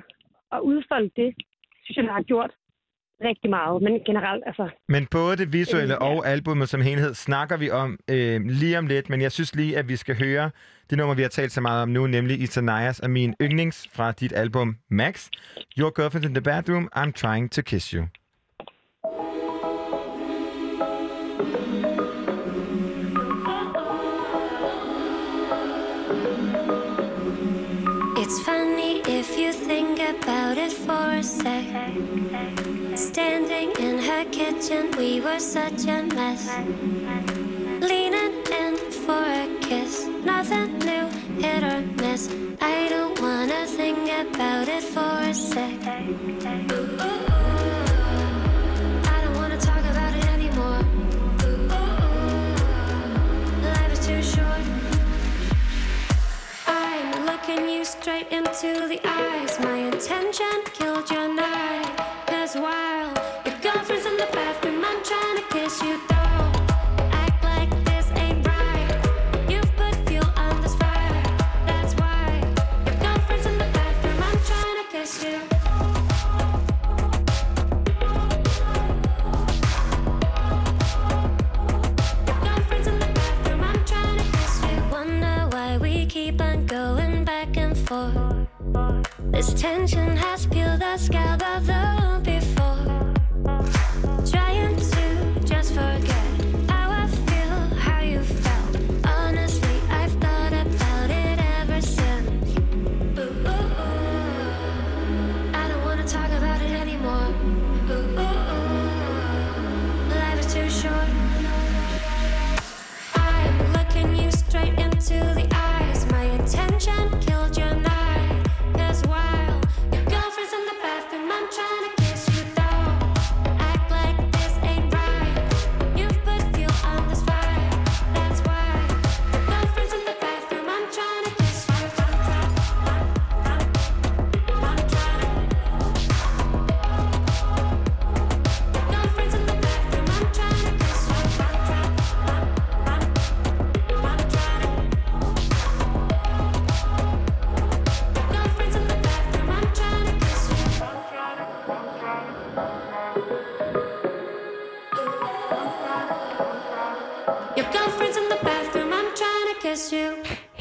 at 0.56 0.60
udfolde 0.60 1.12
det, 1.16 1.30
synes 1.84 1.98
jeg, 1.98 2.06
jeg 2.06 2.14
har 2.14 2.32
gjort 2.32 2.52
rigtig 3.22 3.50
meget. 3.50 3.82
Men 3.82 4.00
generelt, 4.06 4.44
altså, 4.46 4.70
Men 4.90 5.06
både 5.12 5.38
det 5.38 5.54
visuelle 5.54 5.94
Øh, 5.96 6.00
ja. 6.02 6.08
og 6.16 6.28
albumet 6.28 6.70
som 6.70 6.82
helhed 6.82 7.14
snakker 7.14 7.58
vi 7.58 7.70
om 7.70 8.00
øh, 8.10 8.42
lige 8.46 8.78
om 8.78 8.88
lidt, 8.88 9.10
men 9.10 9.22
jeg 9.22 9.32
synes 9.32 9.56
lige, 9.56 9.78
at 9.78 9.90
vi 9.90 9.96
skal 9.96 10.16
høre 10.20 10.52
det 10.90 10.98
nummer, 10.98 11.16
vi 11.16 11.22
har 11.22 11.30
talt 11.30 11.52
så 11.52 11.62
meget 11.62 11.82
om 11.84 11.90
nu, 11.90 12.08
nemlig 12.08 12.42
Itanias 12.42 13.00
og 13.00 13.10
min 13.10 13.36
yndlings 13.42 13.88
fra 13.96 14.12
dit 14.12 14.34
album 14.34 14.76
Max. 14.90 15.28
Your 15.80 15.92
Girlfriend 16.02 16.26
in 16.26 16.34
the 16.34 16.42
Bathroom, 16.42 16.90
I'm 16.96 17.12
Trying 17.12 17.52
to 17.52 17.62
Kiss 17.62 17.90
You. 17.90 18.04
For 30.88 31.10
a 31.20 31.24
sec. 31.24 31.66
Standing 32.96 33.72
in 33.78 34.00
her 34.00 34.24
kitchen, 34.32 34.90
we 34.98 35.20
were 35.20 35.40
such 35.40 35.86
a 35.86 36.02
mess. 36.16 36.44
Leaning 37.92 38.36
in 38.62 38.76
for 39.04 39.26
a 39.44 39.48
kiss, 39.62 40.08
nothing 40.24 40.80
new, 40.90 41.08
hit 41.44 41.64
or 41.72 41.82
miss. 42.02 42.24
I 42.62 42.88
don't 42.88 43.20
wanna 43.20 43.66
think 43.68 44.10
about 44.24 44.68
it 44.70 44.84
for 44.84 45.16
a 45.32 45.34
sec. 45.34 45.80
I 45.86 47.27
looking 57.38 57.70
you 57.70 57.86
straight 57.86 58.28
into 58.32 58.88
the 58.88 59.00
eyes. 59.06 59.60
My 59.60 59.78
intention 59.78 60.64
killed 60.74 61.10
your 61.12 61.34
night. 61.34 61.86
Cause 62.28 62.56
while 62.56 63.27
forth. 87.88 88.48
This 89.32 89.54
tension 89.54 90.18
has 90.18 90.46
peeled 90.46 90.82
the 90.82 90.98
scab 90.98 91.42
of 91.42 91.66
the 91.66 92.22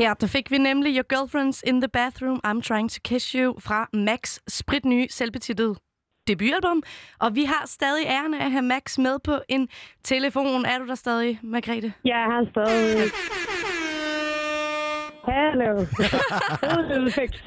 Her 0.06 0.14
der 0.14 0.26
fik 0.26 0.50
vi 0.50 0.58
nemlig 0.58 0.96
Your 0.96 1.04
Girlfriend's 1.14 1.60
in 1.66 1.80
the 1.80 1.88
Bathroom, 1.88 2.40
I'm 2.46 2.60
Trying 2.60 2.90
to 2.90 3.00
Kiss 3.04 3.32
You 3.32 3.60
fra 3.60 3.88
Max 3.92 4.38
spritnye 4.48 5.06
selvbetitlet 5.10 5.78
debutalbum. 6.26 6.82
Og 7.20 7.34
vi 7.34 7.44
har 7.44 7.62
stadig 7.66 8.06
æren 8.06 8.34
af 8.34 8.44
at 8.44 8.50
have 8.50 8.62
Max 8.62 8.98
med 8.98 9.18
på 9.18 9.38
en 9.48 9.68
telefon. 10.04 10.64
Er 10.64 10.78
du 10.78 10.86
der 10.86 10.94
stadig, 10.94 11.40
Margrethe? 11.42 11.92
jeg 12.04 12.24
har 12.30 12.46
stadig... 12.50 13.10
Hallo. 15.28 15.72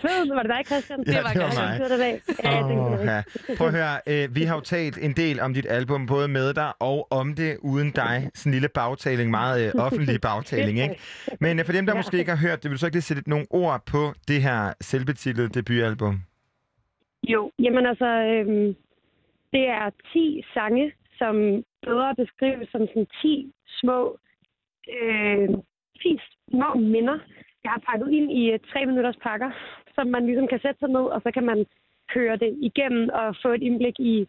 Fed. 0.04 0.34
Var 0.36 0.44
det 0.44 0.50
dig, 0.56 0.62
Christian? 0.66 1.00
Det 1.00 1.16
var 1.24 1.34
det 1.34 1.42
var 1.42 1.54
mig. 1.62 1.80
Det 1.80 1.90
var 1.90 1.98
det. 2.06 2.14
Ja, 2.44 2.58
det. 2.70 3.12
ja. 3.12 3.56
Prøv 3.58 3.68
at 3.68 3.74
høre, 3.74 3.96
øh, 4.08 4.36
vi 4.36 4.44
har 4.44 4.56
jo 4.56 4.62
talt 4.62 4.98
en 4.98 5.14
del 5.14 5.40
om 5.40 5.54
dit 5.54 5.66
album, 5.70 6.06
både 6.08 6.28
med 6.28 6.54
dig 6.54 6.72
og 6.80 7.08
om 7.12 7.36
det 7.36 7.58
uden 7.62 7.92
dig. 7.92 8.30
Sådan 8.34 8.50
en 8.50 8.54
lille 8.54 8.70
bagtaling, 8.70 9.32
meget 9.32 9.66
øh, 9.68 9.72
offentlig 9.86 10.22
bagtaling, 10.30 10.80
ikke? 10.80 10.96
Men 11.40 11.60
øh, 11.60 11.66
for 11.66 11.74
dem, 11.74 11.86
der 11.86 11.94
Ja. 11.94 12.00
måske 12.00 12.18
ikke 12.20 12.32
har 12.36 12.48
hørt 12.48 12.64
det, 12.64 12.70
vil 12.70 12.76
du 12.76 12.80
så 12.80 12.86
ikke 12.86 12.96
lige 12.96 13.02
sætte 13.12 13.30
nogle 13.30 13.46
ord 13.50 13.82
på 13.86 14.14
det 14.28 14.42
her 14.42 14.74
selvbetitlede 14.82 15.50
debutalbum? 15.50 16.16
Jo, 17.28 17.52
jamen 17.60 17.86
altså, 17.86 18.06
øhm, 18.34 18.76
det 19.54 19.66
er 19.80 19.90
10 20.14 20.44
sange, 20.54 20.92
som 21.18 21.36
bedre 21.88 22.16
beskrives 22.16 22.68
som 22.72 22.82
sådan 22.88 23.08
10 23.22 23.54
små, 23.80 24.18
øh, 25.02 25.50
10 26.02 26.20
små 26.50 26.70
minder, 26.96 27.18
jeg 27.64 27.72
har 27.72 27.82
pakket 27.90 28.10
ind 28.18 28.32
i 28.32 28.52
øh, 28.52 28.60
tre 28.72 28.86
minutters 28.86 29.20
pakker, 29.28 29.52
som 29.96 30.08
man 30.08 30.26
ligesom 30.26 30.48
kan 30.48 30.60
sætte 30.62 30.80
sig 30.80 30.90
ned, 30.90 31.06
og 31.16 31.22
så 31.22 31.32
kan 31.32 31.46
man 31.46 31.66
køre 32.14 32.36
det 32.38 32.52
igennem 32.62 33.10
og 33.14 33.36
få 33.42 33.50
et 33.50 33.64
indblik 33.64 34.00
i 34.00 34.28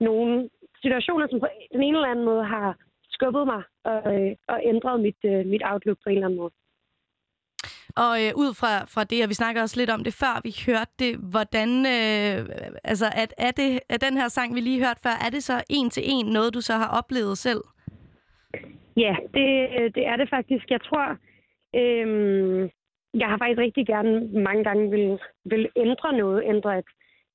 nogle 0.00 0.48
situationer, 0.82 1.26
som 1.30 1.40
på 1.40 1.48
den 1.72 1.82
ene 1.82 1.96
eller 1.98 2.08
anden 2.08 2.24
måde 2.24 2.44
har 2.44 2.76
skubbet 3.10 3.46
mig 3.46 3.62
og, 3.84 4.00
øh, 4.14 4.36
og 4.48 4.60
ændret 4.64 5.00
mit, 5.00 5.20
øh, 5.24 5.46
mit 5.46 5.62
outlook 5.64 5.98
på 6.02 6.08
en 6.08 6.16
eller 6.16 6.26
anden 6.26 6.40
måde. 6.40 6.52
Og 7.96 8.14
øh, 8.24 8.32
ud 8.44 8.50
fra, 8.60 8.72
fra 8.94 9.04
det, 9.04 9.22
og 9.22 9.28
vi 9.28 9.34
snakker 9.34 9.62
også 9.62 9.80
lidt 9.80 9.90
om 9.90 10.04
det 10.04 10.14
før, 10.22 10.34
vi 10.44 10.52
hørte 10.66 10.92
det, 10.98 11.12
hvordan, 11.16 11.70
øh, 11.96 12.38
altså, 12.84 13.06
at, 13.22 13.34
er, 13.38 13.50
det, 13.50 13.80
er 13.88 13.96
den 13.96 14.16
her 14.16 14.28
sang, 14.28 14.54
vi 14.54 14.60
lige 14.60 14.84
hørte 14.84 15.00
før, 15.02 15.16
er 15.26 15.30
det 15.30 15.42
så 15.42 15.64
en 15.70 15.90
til 15.90 16.02
en 16.06 16.26
noget, 16.26 16.54
du 16.54 16.60
så 16.60 16.72
har 16.72 16.98
oplevet 16.98 17.38
selv? 17.38 17.62
Ja, 18.96 19.16
det, 19.34 19.46
det 19.94 20.06
er 20.06 20.16
det 20.16 20.28
faktisk. 20.30 20.70
Jeg 20.70 20.82
tror, 20.82 21.16
øhm, 21.74 22.70
jeg 23.14 23.28
har 23.28 23.38
faktisk 23.38 23.60
rigtig 23.60 23.86
gerne 23.86 24.12
mange 24.48 24.64
gange 24.64 24.90
vil, 24.90 25.18
vil 25.44 25.68
ændre 25.76 26.12
noget, 26.12 26.44
ændre 26.46 26.78
et 26.78 26.90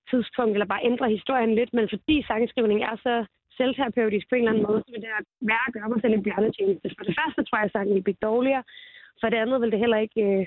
tidspunkt, 0.09 0.53
eller 0.53 0.65
bare 0.65 0.85
ændre 0.91 1.09
historien 1.09 1.55
lidt, 1.55 1.73
men 1.73 1.89
fordi 1.89 2.23
sangskrivning 2.27 2.83
er 2.83 2.95
så 2.95 3.25
selvterapeutisk 3.57 4.29
på 4.29 4.35
en 4.35 4.41
eller 4.41 4.51
anden 4.51 4.67
måde, 4.69 4.83
så 4.85 4.91
vil 4.91 5.01
det 5.01 5.09
være 5.41 5.67
at 5.67 5.73
gøre 5.73 5.89
mig 5.89 6.01
selv 6.01 6.13
en 6.13 6.23
bjørnetjeneste. 6.23 6.89
For 6.97 7.05
det 7.05 7.15
første 7.19 7.43
tror 7.43 7.57
jeg, 7.57 7.65
at 7.65 7.71
sangen 7.71 7.95
vil 7.95 8.03
blive 8.07 8.23
dårligere. 8.29 8.63
For 9.19 9.29
det 9.29 9.37
andet 9.37 9.61
vil 9.61 9.71
det 9.71 9.79
heller 9.79 9.97
ikke 9.97 10.21
øh, 10.21 10.45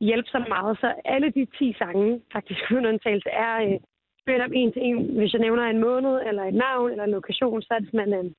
hjælpe 0.00 0.28
så 0.28 0.40
meget. 0.48 0.78
Så 0.82 0.88
alle 1.04 1.30
de 1.30 1.46
10 1.58 1.74
sange, 1.78 2.20
faktisk 2.32 2.60
uden 2.72 2.86
undtagelse, 2.86 3.30
er 3.30 3.54
øh, 3.66 3.78
spillet 4.22 4.44
op 4.44 4.50
en 4.54 4.72
til 4.72 4.82
en. 4.82 5.18
Hvis 5.18 5.32
jeg 5.32 5.40
nævner 5.40 5.62
en 5.62 5.80
måned, 5.80 6.14
eller 6.28 6.44
et 6.44 6.54
navn, 6.54 6.90
eller 6.90 7.04
en 7.04 7.16
lokation, 7.18 7.62
så 7.62 7.74
er 7.74 7.78
det 7.78 7.90
simpelthen... 7.90 8.26
Øh, 8.26 8.32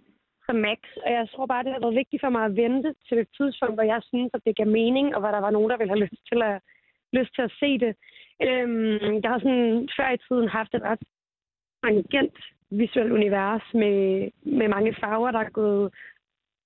som 0.46 0.56
Max. 0.66 0.80
Og 1.04 1.10
jeg 1.16 1.24
tror 1.32 1.46
bare, 1.46 1.64
det 1.64 1.72
har 1.72 1.84
været 1.84 2.00
vigtigt 2.02 2.22
for 2.24 2.30
mig 2.36 2.44
at 2.44 2.56
vente 2.62 2.90
til 3.08 3.18
et 3.18 3.30
tidspunkt, 3.38 3.76
hvor 3.76 3.86
jeg 3.94 4.00
synes, 4.10 4.30
at 4.34 4.44
det 4.46 4.56
gav 4.56 4.68
mening, 4.80 5.06
og 5.14 5.20
hvor 5.20 5.32
der 5.36 5.42
var 5.46 5.52
nogen, 5.56 5.70
der 5.70 5.78
ville 5.78 5.92
have 5.94 6.04
lyst 6.06 6.22
til 6.30 6.40
at, 6.50 6.56
lyst 7.18 7.32
til 7.34 7.42
at 7.48 7.54
se 7.60 7.70
det. 7.84 7.92
Øhm, 8.46 9.14
jeg 9.22 9.30
har 9.32 9.40
sådan 9.44 9.88
før 9.96 10.08
i 10.16 10.22
tiden 10.26 10.48
haft 10.58 10.72
et 10.74 10.86
ret 10.90 11.02
tangent 11.82 12.38
visuelt 12.70 13.12
univers 13.12 13.66
med, 13.74 14.30
med 14.58 14.68
mange 14.68 14.96
farver, 15.00 15.30
der 15.30 15.38
er 15.38 15.50
gået 15.50 15.94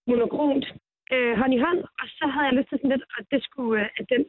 monokromt 0.06 0.66
øh, 1.12 1.38
hånd 1.38 1.54
i 1.54 1.58
hånd. 1.58 1.80
Og 2.00 2.06
så 2.18 2.24
havde 2.32 2.46
jeg 2.46 2.54
lyst 2.54 2.68
til 2.68 2.78
sådan 2.78 2.90
lidt, 2.90 3.04
at 3.18 3.24
det 3.30 3.42
skulle, 3.42 3.82
øh, 3.82 3.88
at 3.98 4.06
den 4.08 4.24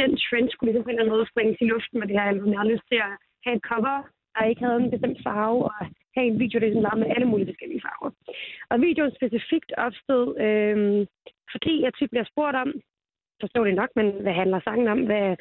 den 0.00 0.10
trend 0.24 0.48
skulle 0.50 0.68
ligesom 0.68 0.84
på 0.84 0.90
en 0.90 0.94
eller 0.94 1.04
anden 1.04 1.16
måde 1.16 1.30
springes 1.32 1.58
i 1.60 1.70
luften 1.72 1.98
med 1.98 2.06
det 2.08 2.18
her 2.18 2.30
album. 2.32 2.50
Jeg 2.50 2.58
havde 2.58 2.72
lyst 2.74 2.88
til 2.88 2.98
at 3.06 3.12
have 3.44 3.56
et 3.56 3.66
cover, 3.70 3.96
der 4.34 4.44
ikke 4.44 4.64
havde 4.64 4.80
en 4.82 4.90
bestemt 4.94 5.18
farve, 5.26 5.64
og 5.64 5.72
have 6.16 6.26
en 6.26 6.38
video, 6.42 6.58
der 6.58 6.66
ligesom 6.66 6.88
var 6.90 6.96
med 7.00 7.12
alle 7.14 7.28
mulige 7.30 7.50
forskellige 7.50 7.84
farver. 7.86 8.10
Og 8.70 8.76
videoen 8.80 9.14
specifikt 9.18 9.70
opstod, 9.86 10.26
øh, 10.46 11.06
fordi 11.52 11.74
jeg 11.84 11.92
tit 11.94 12.10
bliver 12.10 12.28
spurgt 12.32 12.56
om, 12.56 12.68
forstår 13.40 13.64
det 13.64 13.74
nok, 13.74 13.90
men 13.96 14.06
hvad 14.22 14.32
handler 14.32 14.60
sangen 14.60 14.88
om, 14.88 15.00
hvad, 15.08 15.36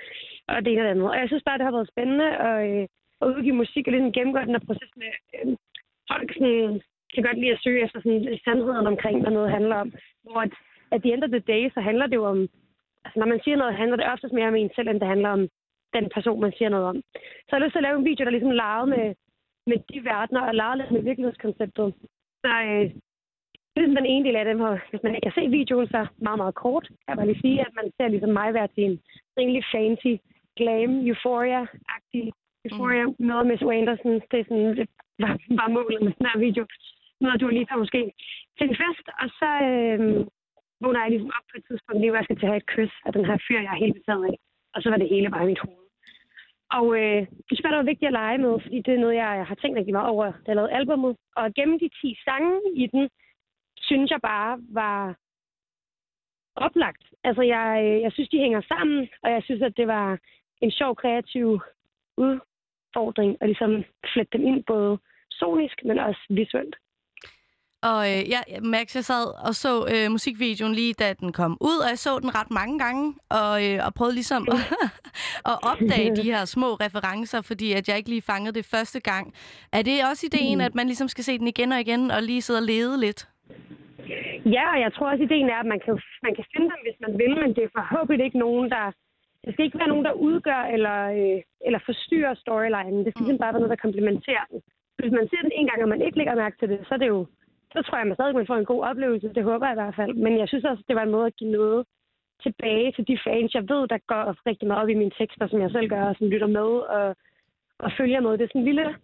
og 0.48 0.66
det 0.66 0.72
ene 0.72 0.82
og 0.82 0.86
det 0.86 0.92
andet. 0.92 1.10
Og 1.12 1.18
jeg 1.22 1.28
synes 1.28 1.44
bare, 1.46 1.58
det 1.58 1.66
har 1.66 1.78
været 1.78 1.92
spændende 1.94 2.30
og 2.48 2.58
øh, 2.70 2.88
at 3.22 3.28
udgive 3.28 3.62
musik 3.64 3.88
og 3.88 3.92
ligesom 3.92 4.12
gennemgå 4.12 4.40
den 4.40 4.56
her 4.58 4.68
proces 4.68 4.92
med 5.02 5.12
øh, 5.36 5.48
folk 6.12 6.30
sådan, 6.34 6.82
kan 7.14 7.24
godt 7.24 7.40
lide 7.40 7.56
at 7.56 7.64
søge 7.64 7.84
efter 7.86 8.00
sådan, 8.00 8.40
sandheden 8.46 8.88
omkring, 8.94 9.22
hvad 9.22 9.32
noget 9.32 9.56
handler 9.58 9.76
om. 9.76 9.94
Hvor 10.24 10.40
at, 10.46 10.54
at 10.92 11.02
the 11.02 11.14
end 11.14 11.24
of 11.24 11.30
the 11.30 11.48
day, 11.54 11.64
så 11.74 11.80
handler 11.82 12.08
det 12.08 12.16
jo 12.16 12.26
om 12.26 12.40
altså 13.06 13.18
når 13.20 13.28
man 13.34 13.42
siger 13.44 13.58
noget, 13.58 13.82
handler 13.82 13.98
det 13.98 14.12
oftest 14.14 14.34
mere 14.34 14.48
om 14.48 14.56
en 14.56 14.72
selv, 14.76 14.90
end 14.90 15.00
det 15.00 15.14
handler 15.14 15.30
om 15.30 15.44
den 15.94 16.06
person, 16.16 16.42
man 16.42 16.54
siger 16.58 16.70
noget 16.70 16.86
om. 16.92 16.98
Så 17.46 17.52
jeg 17.52 17.58
har 17.58 17.66
lyst 17.66 17.74
til 17.74 17.84
at 17.84 17.88
lave 17.88 17.98
en 18.00 18.10
video, 18.10 18.26
der 18.26 18.36
ligesom 18.36 18.60
legede 18.64 18.88
med, 18.96 19.06
med 19.70 19.78
de 19.90 19.98
verdener, 20.12 20.42
og 20.48 20.56
legede 20.56 20.78
lidt 20.78 20.92
med 20.92 21.02
virkelighedskonceptet. 21.10 21.88
Så 22.44 22.52
øh, 22.70 22.86
det 23.70 23.78
er 23.78 23.82
ligesom 23.82 24.00
den 24.02 24.12
ene 24.14 24.26
del 24.26 24.36
af 24.36 24.46
det, 24.46 24.56
hvor 24.56 24.74
hvis 24.90 25.04
man 25.04 25.16
ikke 25.16 25.26
kan 25.26 25.38
se 25.38 25.56
videoen, 25.58 25.88
så 25.88 26.02
meget, 26.18 26.40
meget 26.44 26.56
kort, 26.56 26.86
kan 26.88 27.08
jeg 27.08 27.18
bare 27.18 27.30
lige 27.30 27.44
sige, 27.46 27.62
at 27.62 27.74
man 27.80 27.88
ser 27.98 28.08
ligesom 28.08 28.34
mig 28.40 28.54
være 28.54 28.68
til 28.68 28.84
en 28.84 29.00
rimelig 29.38 29.64
fancy, 29.74 30.14
glam, 30.60 30.92
euphoria-agtig 31.08 32.26
Euphoria 32.66 33.06
mm. 33.06 33.16
med 33.28 33.44
Miss 33.50 33.64
Anderson. 33.78 34.14
Det 34.30 34.38
er 34.40 34.46
sådan, 34.48 34.78
det 34.80 34.88
var, 35.24 35.34
var 35.60 35.68
målet 35.78 36.02
med 36.06 36.14
den 36.18 36.26
her 36.30 36.40
video. 36.48 36.64
Noget, 37.22 37.42
du 37.42 37.48
lige 37.48 37.68
måske 37.78 38.02
til 38.58 38.68
en 38.70 38.78
fest, 38.82 39.08
og 39.22 39.28
så 39.40 39.50
øh, 39.70 40.00
vågner 40.82 41.02
jeg 41.02 41.12
ligesom 41.12 41.36
op 41.38 41.46
på 41.50 41.56
et 41.58 41.66
tidspunkt, 41.68 42.00
lige 42.00 42.12
hvor 42.12 42.22
jeg 42.22 42.28
skal 42.28 42.38
til 42.38 42.48
at 42.48 42.54
have 42.54 42.64
et 42.64 42.72
kys 42.74 42.94
af 43.06 43.12
den 43.14 43.26
her 43.30 43.38
fyr, 43.46 43.60
jeg 43.66 43.74
er 43.74 43.84
helt 43.84 43.98
betaget 44.00 44.26
af. 44.32 44.38
Og 44.74 44.80
så 44.82 44.88
var 44.90 44.98
det 44.98 45.10
hele 45.14 45.30
bare 45.30 45.44
i 45.44 45.52
mit 45.52 45.64
hoved. 45.66 45.86
Og 46.78 46.86
øh, 47.00 47.22
det 47.48 47.54
synes 47.54 47.64
jeg, 47.64 47.72
var 47.72 47.92
vigtigt 47.92 48.10
at 48.10 48.18
lege 48.22 48.38
med, 48.38 48.54
fordi 48.64 48.78
det 48.86 48.94
er 48.94 49.04
noget, 49.04 49.16
jeg 49.16 49.46
har 49.50 49.56
tænkt 49.56 49.78
rigtig 49.78 49.94
meget 49.94 50.10
over, 50.14 50.26
da 50.26 50.48
jeg 50.48 50.56
lavede 50.56 50.76
albumet. 50.78 51.16
Og 51.36 51.54
gennem 51.54 51.80
de 51.80 51.90
10 52.02 52.18
sange 52.26 52.56
i 52.84 52.88
den, 52.88 53.10
synes 53.78 54.12
jeg 54.12 54.22
bare 54.22 54.60
var 54.82 55.16
oplagt. 56.56 57.04
Altså, 57.24 57.42
jeg, 57.42 57.68
øh, 57.86 58.02
jeg 58.02 58.12
synes, 58.12 58.30
de 58.30 58.44
hænger 58.46 58.62
sammen, 58.62 59.10
og 59.24 59.32
jeg 59.32 59.44
synes, 59.44 59.62
at 59.62 59.78
det 59.78 59.88
var 59.88 60.20
en 60.62 60.72
sjov, 60.72 60.96
kreativ 60.96 61.60
udfordring 62.96 63.38
at 63.42 63.48
ligesom 63.48 63.84
flette 64.14 64.38
dem 64.38 64.48
ind, 64.48 64.64
både 64.68 64.98
sonisk, 65.32 65.78
men 65.86 66.00
også 66.00 66.22
visuelt. 66.30 66.76
Og 67.92 68.02
øh, 68.12 68.22
ja, 68.34 68.42
Max, 68.62 68.96
jeg 68.96 69.04
sad 69.04 69.26
og 69.48 69.54
så 69.64 69.72
øh, 69.94 70.12
musikvideoen 70.12 70.74
lige 70.74 70.94
da 70.94 71.14
den 71.14 71.32
kom 71.34 71.58
ud, 71.62 71.78
og 71.84 71.90
jeg 71.90 71.98
så 71.98 72.20
den 72.20 72.36
ret 72.40 72.52
mange 72.52 72.80
gange, 72.80 73.04
og, 73.42 73.54
øh, 73.66 73.78
og 73.86 73.94
prøvede 73.98 74.16
ligesom 74.16 74.48
at, 74.56 74.62
at 75.52 75.58
opdage 75.72 76.16
de 76.16 76.30
her 76.32 76.46
små 76.46 76.70
referencer, 76.86 77.42
fordi 77.42 77.68
at 77.74 77.90
jeg 77.90 77.98
ikke 77.98 78.10
lige 78.10 78.30
fangede 78.32 78.54
det 78.60 78.66
første 78.74 79.00
gang. 79.00 79.34
Er 79.74 79.82
det 79.82 79.98
også 80.10 80.24
ideen, 80.30 80.62
at 80.62 80.76
man 80.76 80.88
ligesom 80.88 81.08
skal 81.08 81.24
se 81.24 81.38
den 81.40 81.48
igen 81.48 81.72
og 81.72 81.80
igen, 81.80 82.12
og 82.12 82.24
lige 82.24 82.42
sidde 82.42 82.60
og 82.60 82.68
lede 82.74 83.00
lidt? 83.06 83.22
Ja, 84.56 84.66
og 84.74 84.80
jeg 84.84 84.94
tror 84.94 85.12
også, 85.12 85.24
ideen 85.24 85.50
er, 85.50 85.60
at 85.64 85.72
man 85.74 85.82
kan, 85.86 85.94
man 86.28 86.36
kan 86.36 86.46
finde 86.54 86.70
dem, 86.74 86.82
hvis 86.86 87.00
man 87.06 87.14
vil, 87.22 87.34
men 87.42 87.50
det 87.56 87.64
er 87.64 87.78
forhåbentlig 87.80 88.26
ikke 88.26 88.44
nogen, 88.46 88.70
der... 88.76 88.86
Det 89.46 89.54
skal 89.54 89.66
ikke 89.66 89.80
være 89.80 89.94
nogen, 89.94 90.06
der 90.06 90.22
udgør 90.28 90.62
eller, 90.76 90.98
øh, 91.20 91.42
eller 91.68 91.80
forstyrrer 91.86 92.34
storylinen. 92.34 93.00
Det 93.06 93.12
skal 93.12 93.20
simpelthen 93.20 93.44
bare 93.44 93.54
være 93.54 93.64
noget, 93.64 93.76
der 93.76 93.86
komplementerer 93.86 94.46
den. 94.52 94.60
Hvis 95.00 95.12
man 95.12 95.28
ser 95.30 95.42
den 95.42 95.52
en 95.56 95.68
gang, 95.68 95.84
og 95.84 95.90
man 95.90 96.02
ikke 96.02 96.18
lægger 96.18 96.36
mærke 96.36 96.58
til 96.58 96.70
det, 96.70 96.80
så 96.88 96.94
er 96.94 96.98
det 96.98 97.08
jo 97.08 97.26
så 97.76 97.82
tror 97.82 97.98
jeg, 97.98 98.08
man 98.08 98.16
stadig 98.16 98.36
man 98.36 98.48
får 98.48 98.60
en 98.60 98.72
god 98.74 98.82
oplevelse. 98.90 99.34
Det 99.38 99.44
håber 99.44 99.66
jeg 99.66 99.76
i 99.76 99.82
hvert 99.82 99.96
fald. 99.96 100.14
Men 100.26 100.34
jeg 100.42 100.48
synes 100.48 100.66
også, 100.66 100.84
det 100.88 100.96
var 100.96 101.04
en 101.04 101.16
måde 101.16 101.28
at 101.28 101.36
give 101.36 101.52
noget 101.52 101.86
tilbage 102.44 102.92
til 102.92 103.08
de 103.08 103.18
fans, 103.28 103.54
jeg 103.54 103.66
ved, 103.72 103.88
der 103.94 103.98
går 104.12 104.24
rigtig 104.50 104.68
meget 104.68 104.84
op 104.84 104.90
i 104.90 105.02
mine 105.02 105.18
tekster, 105.20 105.48
som 105.48 105.62
jeg 105.62 105.72
selv 105.72 105.90
gør, 105.90 106.04
og 106.10 106.16
som 106.16 106.28
lytter 106.28 106.48
med 106.48 106.70
og, 106.98 107.16
og 107.80 107.92
følger 107.98 108.20
med. 108.20 108.32
Det 108.32 108.42
er 108.44 108.48
sådan 108.48 108.62
en 108.62 108.66
lille 108.72 108.96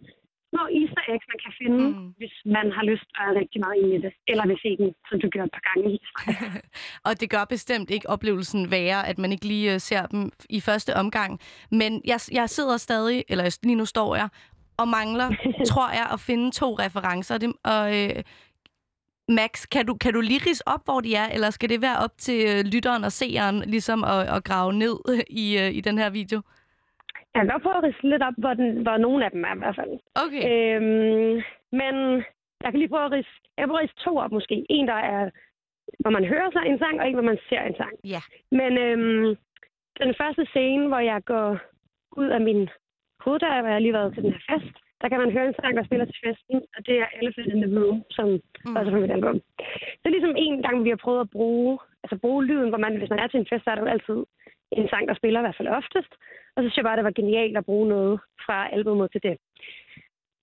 små 0.52 0.62
easter 0.80 1.02
eggs, 1.12 1.26
man 1.32 1.40
kan 1.44 1.52
finde, 1.60 1.78
Mm. 1.88 2.08
hvis 2.20 2.34
man 2.56 2.66
har 2.76 2.84
lyst 2.90 3.08
og 3.18 3.22
er 3.28 3.34
rigtig 3.40 3.60
meget 3.64 3.76
ind 3.82 3.90
i 3.96 3.98
det. 4.04 4.12
Eller 4.30 4.44
se 4.64 4.70
den, 4.82 4.90
som 5.08 5.16
du 5.22 5.26
gør 5.34 5.44
et 5.44 5.52
par 5.56 5.64
gange. 5.68 5.98
Og 7.06 7.12
det 7.20 7.30
gør 7.30 7.44
bestemt 7.44 7.90
ikke 7.90 8.08
oplevelsen 8.14 8.70
værre, 8.70 9.08
at 9.10 9.18
man 9.18 9.32
ikke 9.32 9.46
lige 9.46 9.74
øh, 9.74 9.80
ser 9.80 10.06
dem 10.06 10.30
i 10.50 10.60
første 10.60 10.96
omgang. 10.96 11.40
Men 11.70 12.02
jeg, 12.04 12.18
jeg 12.32 12.48
sidder 12.56 12.76
stadig, 12.76 13.24
eller 13.28 13.58
lige 13.62 13.76
nu 13.76 13.84
står 13.84 14.16
jeg, 14.16 14.28
og 14.76 14.88
mangler, 14.88 15.28
tror 15.70 15.90
jeg, 15.90 16.06
at 16.12 16.20
finde 16.20 16.50
to 16.50 16.74
referencer. 16.78 17.38
Det, 17.38 17.52
og 17.64 17.84
øh, 18.02 18.22
Max, 19.28 19.66
kan 19.68 19.86
du, 19.86 19.94
kan 19.94 20.12
du 20.14 20.20
lige 20.20 20.40
rise 20.50 20.68
op, 20.68 20.84
hvor 20.84 21.00
de 21.00 21.14
er, 21.14 21.28
eller 21.28 21.50
skal 21.50 21.68
det 21.68 21.82
være 21.82 21.98
op 21.98 22.10
til 22.18 22.44
øh, 22.48 22.64
lytteren 22.64 23.04
og 23.04 23.12
seeren 23.12 23.58
ligesom 23.66 24.04
at, 24.04 24.28
at 24.36 24.44
grave 24.44 24.72
ned 24.72 24.96
i, 25.44 25.58
øh, 25.58 25.74
i 25.74 25.80
den 25.80 25.98
her 25.98 26.10
video? 26.10 26.40
Jeg 27.34 27.40
kan 27.40 27.48
godt 27.48 27.62
prøve 27.62 27.76
at 27.76 27.84
ridse 27.84 28.02
lidt 28.02 28.22
op, 28.22 28.34
hvor, 28.38 28.54
den, 28.54 28.82
hvor 28.82 28.96
nogle 28.96 29.24
af 29.24 29.30
dem 29.30 29.44
er 29.44 29.54
i 29.54 29.58
hvert 29.58 29.76
fald. 29.76 29.92
Okay. 30.24 30.42
Øhm, 30.48 31.34
men 31.80 31.94
jeg 32.62 32.68
kan 32.70 32.78
lige 32.80 32.92
prøve 32.94 33.04
at 33.04 33.12
ridse, 33.12 33.34
jeg 33.56 33.62
kan 33.62 33.68
prøve 33.68 33.82
at 33.82 33.84
ridse 33.84 34.04
to 34.04 34.16
op 34.16 34.32
måske. 34.32 34.66
En, 34.68 34.88
der 34.88 35.00
er, 35.14 35.30
hvor 36.02 36.10
man 36.10 36.24
hører 36.24 36.50
sig 36.52 36.62
en 36.66 36.78
sang, 36.78 37.00
og 37.00 37.08
en, 37.08 37.14
hvor 37.14 37.30
man 37.30 37.38
ser 37.48 37.62
en 37.62 37.76
sang. 37.76 37.94
Ja. 38.04 38.20
Men 38.50 38.72
øhm, 38.78 39.36
den 40.02 40.14
første 40.20 40.44
scene, 40.46 40.88
hvor 40.88 40.98
jeg 40.98 41.24
går 41.24 41.58
ud 42.16 42.28
af 42.28 42.40
min 42.40 42.68
hoveddør, 43.24 43.60
hvor 43.60 43.70
jeg 43.70 43.78
har 43.78 43.86
lige 43.86 43.98
været 43.98 44.14
til 44.14 44.22
den 44.22 44.32
her 44.32 44.44
fest, 44.50 44.76
der 45.00 45.08
kan 45.08 45.20
man 45.20 45.32
høre 45.32 45.46
en 45.48 45.54
sang, 45.60 45.76
der 45.76 45.84
spiller 45.84 46.06
til 46.06 46.20
festen, 46.24 46.56
og 46.76 46.86
det 46.86 46.96
er 47.02 47.08
Elephant 47.20 47.52
in 47.54 47.62
the 47.62 47.70
Room, 47.78 48.02
som 48.10 48.26
mm. 48.28 48.76
også 48.76 48.88
er 48.88 48.94
fra 48.94 49.04
mit 49.04 49.16
album. 49.16 49.36
Det 49.98 50.06
er 50.06 50.16
ligesom 50.16 50.34
en 50.36 50.62
gang, 50.62 50.84
vi 50.84 50.88
har 50.88 51.00
prøvet 51.04 51.20
at 51.20 51.30
bruge, 51.30 51.78
altså 52.02 52.16
bruge 52.24 52.44
lyden, 52.44 52.68
hvor 52.68 52.78
man, 52.84 52.96
hvis 52.96 53.10
man 53.10 53.18
er 53.18 53.26
til 53.28 53.40
en 53.40 53.50
fest, 53.50 53.64
så 53.64 53.70
er 53.70 53.74
der 53.74 53.82
jo 53.82 53.94
altid 53.94 54.18
en 54.72 54.88
sang, 54.88 55.08
der 55.08 55.14
spiller 55.14 55.40
i 55.40 55.44
hvert 55.46 55.58
fald 55.58 55.68
oftest. 55.68 56.12
Og 56.54 56.58
så 56.58 56.64
synes 56.64 56.76
jeg 56.76 56.84
bare, 56.84 56.96
det 56.96 57.04
var 57.04 57.20
genialt 57.20 57.56
at 57.56 57.64
bruge 57.64 57.88
noget 57.88 58.20
fra 58.46 58.68
albumet 58.74 59.12
til 59.12 59.22
det. 59.22 59.36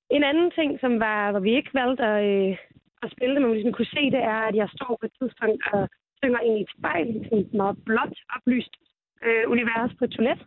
En 0.09 0.23
anden 0.23 0.51
ting, 0.51 0.79
som 0.79 0.99
var, 0.99 1.31
hvor 1.31 1.39
vi 1.39 1.51
ikke 1.55 1.73
valgte 1.73 2.03
at, 2.03 2.19
øh, 2.29 2.57
at 3.03 3.11
spille 3.11 3.33
det, 3.35 3.41
men 3.41 3.51
vi 3.51 3.55
ligesom 3.55 3.73
kunne 3.73 3.95
se, 3.97 4.03
det 4.15 4.23
er, 4.33 4.41
at 4.49 4.55
jeg 4.55 4.69
står 4.75 4.97
på 4.99 5.05
et 5.05 5.13
tidspunkt 5.19 5.61
og 5.73 5.89
synger 6.23 6.39
ind 6.39 6.57
i 6.57 6.61
et 6.61 6.71
spejl, 6.77 7.07
i 7.15 7.23
sådan 7.23 7.37
et 7.45 7.53
meget 7.53 7.77
blåt, 7.85 8.17
oplyst 8.35 8.73
øh, 9.25 9.43
univers 9.53 9.91
på 9.99 10.03
et 10.05 10.11
toilet. 10.11 10.41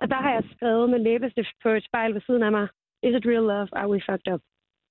Og 0.00 0.10
der 0.10 0.16
har 0.24 0.32
jeg 0.32 0.44
skrevet 0.54 0.90
med 0.90 0.98
læbestift 0.98 1.54
på 1.62 1.68
et 1.68 1.84
spejl 1.84 2.14
ved 2.14 2.20
siden 2.26 2.42
af 2.42 2.52
mig, 2.52 2.68
Is 3.02 3.14
it 3.14 3.26
real 3.26 3.46
love? 3.52 3.68
Are 3.72 3.88
we 3.88 4.00
fucked 4.08 4.28
up? 4.32 4.42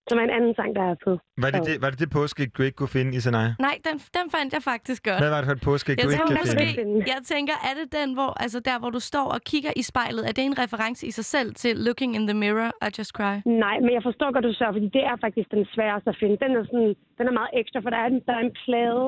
Som 0.10 0.18
er 0.22 0.26
en 0.30 0.34
anden 0.38 0.54
sang, 0.60 0.70
der 0.80 0.84
er 0.92 0.96
på. 1.06 1.12
Var 1.44 1.50
det 1.56 1.62
det, 1.70 1.76
var 1.84 1.90
det, 1.92 2.00
det 2.04 2.10
påskæg, 2.20 2.48
du 2.58 2.62
ikke 2.68 2.78
kunne 2.82 2.94
finde 2.98 3.12
i 3.18 3.20
Sanaya? 3.26 3.52
Nej, 3.68 3.76
den, 3.88 3.96
den 4.18 4.26
fandt 4.36 4.50
jeg 4.58 4.64
faktisk 4.72 5.00
godt. 5.10 5.20
Hvad 5.24 5.32
var 5.36 5.40
det 5.42 5.48
for 5.52 5.56
et 5.60 5.64
påskæg, 5.72 5.96
Jeg 5.98 6.06
du 6.06 6.10
ikke 6.16 6.24
måske, 6.42 6.58
finde? 6.60 6.74
finde? 6.82 6.98
jeg 7.14 7.20
tænker, 7.34 7.56
er 7.70 7.74
det 7.80 7.88
den, 8.00 8.10
hvor, 8.18 8.32
altså 8.44 8.60
der, 8.70 8.76
hvor 8.82 8.92
du 8.98 9.02
står 9.12 9.28
og 9.36 9.42
kigger 9.52 9.72
i 9.82 9.84
spejlet, 9.92 10.24
er 10.30 10.34
det 10.38 10.44
en 10.52 10.58
reference 10.64 11.02
i 11.10 11.12
sig 11.18 11.26
selv 11.36 11.50
til 11.62 11.74
Looking 11.86 12.12
in 12.18 12.24
the 12.30 12.38
Mirror, 12.44 12.72
I 12.88 12.90
Just 12.98 13.12
Cry? 13.18 13.36
Nej, 13.66 13.76
men 13.86 13.92
jeg 13.98 14.04
forstår 14.10 14.30
godt, 14.34 14.46
du 14.50 14.54
siger, 14.58 14.72
fordi 14.78 14.90
det 14.98 15.04
er 15.12 15.16
faktisk 15.26 15.48
den 15.58 15.66
sværeste 15.74 16.08
at 16.14 16.18
finde. 16.22 16.36
Den 16.44 16.52
er, 16.58 16.64
sådan, 16.70 16.92
den 17.18 17.26
er 17.32 17.36
meget 17.40 17.52
ekstra, 17.62 17.80
for 17.84 17.90
der 17.94 18.00
er, 18.04 18.08
en, 18.14 18.20
der 18.28 18.34
er 18.40 18.44
en 18.50 18.54
plade 18.66 19.08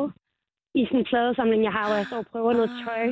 i 0.80 0.82
sådan 0.88 1.00
en 1.00 1.08
pladesamling, 1.12 1.62
jeg 1.68 1.74
har, 1.78 1.86
hvor 1.90 1.98
jeg 2.02 2.08
står 2.12 2.22
og 2.26 2.30
prøver 2.34 2.52
noget 2.60 2.72
tøj. 2.86 3.06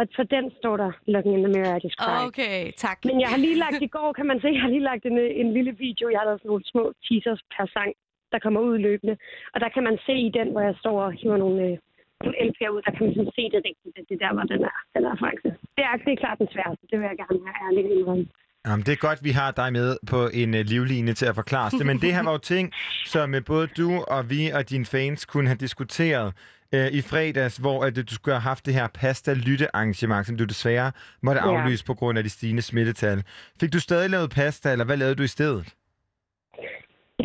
Og 0.00 0.06
på 0.16 0.22
den 0.34 0.44
står 0.58 0.76
der 0.82 0.90
Looking 1.12 1.34
in 1.36 1.42
the 1.44 1.52
Mirror, 1.54 1.76
I 1.76 1.80
Just 1.84 1.98
Okay, 2.28 2.60
tak. 2.84 2.98
Men 3.08 3.20
jeg 3.22 3.28
har 3.32 3.40
lige 3.46 3.58
lagt 3.64 3.82
i 3.88 3.90
går, 3.96 4.12
kan 4.18 4.26
man 4.30 4.40
se, 4.40 4.48
jeg 4.56 4.62
har 4.66 4.72
lige 4.76 4.88
lagt 4.90 5.04
en, 5.10 5.18
en 5.42 5.52
lille 5.56 5.72
video. 5.84 6.04
Jeg 6.12 6.18
har 6.20 6.26
lavet 6.28 6.40
sådan 6.40 6.50
nogle 6.52 6.64
små 6.72 6.84
teasers 7.06 7.42
per 7.54 7.66
sang 7.76 7.92
der 8.32 8.38
kommer 8.44 8.60
ud 8.60 8.78
løbende. 8.78 9.14
Og 9.54 9.58
der 9.60 9.68
kan 9.74 9.82
man 9.88 9.96
se 10.06 10.14
i 10.28 10.30
den, 10.38 10.48
hvor 10.52 10.62
jeg 10.68 10.74
står 10.82 10.96
og 11.06 11.12
hiver 11.12 11.36
nogle, 11.44 11.58
øh, 11.68 11.74
nogle 12.22 12.36
LP'er 12.48 12.70
ud, 12.74 12.82
der 12.86 12.92
kan 12.94 13.02
man 13.06 13.14
sådan 13.16 13.32
se 13.38 13.44
det 13.54 13.60
rigtigt, 13.68 13.94
at 14.00 14.04
det 14.08 14.14
er 14.18 14.22
der, 14.26 14.32
hvor 14.36 14.46
den 14.52 14.62
er, 14.70 14.78
den 14.94 15.02
er 15.10 15.16
faktisk. 15.26 15.56
Det 15.76 15.82
er, 15.88 15.94
det 16.04 16.12
er 16.12 16.20
klart 16.24 16.38
den 16.38 16.48
sværeste, 16.54 16.84
det 16.90 16.96
vil 16.98 17.06
jeg 17.10 17.18
gerne 17.22 17.38
være 17.46 17.58
ærlig 17.66 17.82
indrømme. 17.96 18.26
Jamen, 18.66 18.84
det 18.86 18.92
er 18.92 19.02
godt, 19.08 19.20
vi 19.28 19.32
har 19.40 19.50
dig 19.50 19.72
med 19.72 19.88
på 20.12 20.20
en 20.40 20.50
uh, 20.54 20.60
livline 20.72 21.12
til 21.20 21.26
at 21.26 21.34
forklare 21.34 21.70
det. 21.78 21.86
Men 21.86 21.98
det 22.04 22.14
her 22.14 22.22
var 22.22 22.32
jo 22.32 22.38
ting, 22.38 22.72
som 23.06 23.34
uh, 23.34 23.40
både 23.46 23.66
du 23.66 23.90
og 24.14 24.30
vi 24.30 24.42
og 24.56 24.70
dine 24.70 24.86
fans 24.94 25.24
kunne 25.24 25.48
have 25.48 25.60
diskuteret 25.66 26.28
uh, 26.76 26.88
i 26.98 27.00
fredags, 27.10 27.56
hvor 27.64 27.78
uh, 27.84 27.90
du 28.08 28.14
skulle 28.14 28.34
have 28.34 28.48
haft 28.52 28.66
det 28.66 28.74
her 28.74 28.86
pasta-lytte-arrangement, 29.00 30.26
som 30.26 30.36
du 30.36 30.44
desværre 30.44 30.92
måtte 31.26 31.40
Ja. 31.44 31.48
aflyse 31.50 31.84
på 31.90 31.94
grund 31.94 32.18
af 32.18 32.24
de 32.24 32.30
stigende 32.30 32.62
smittetal. 32.62 33.18
Fik 33.60 33.72
du 33.72 33.80
stadig 33.80 34.10
lavet 34.10 34.30
pasta, 34.30 34.66
eller 34.72 34.84
hvad 34.84 34.96
lavede 34.96 35.14
du 35.20 35.22
i 35.22 35.34
stedet? 35.36 35.66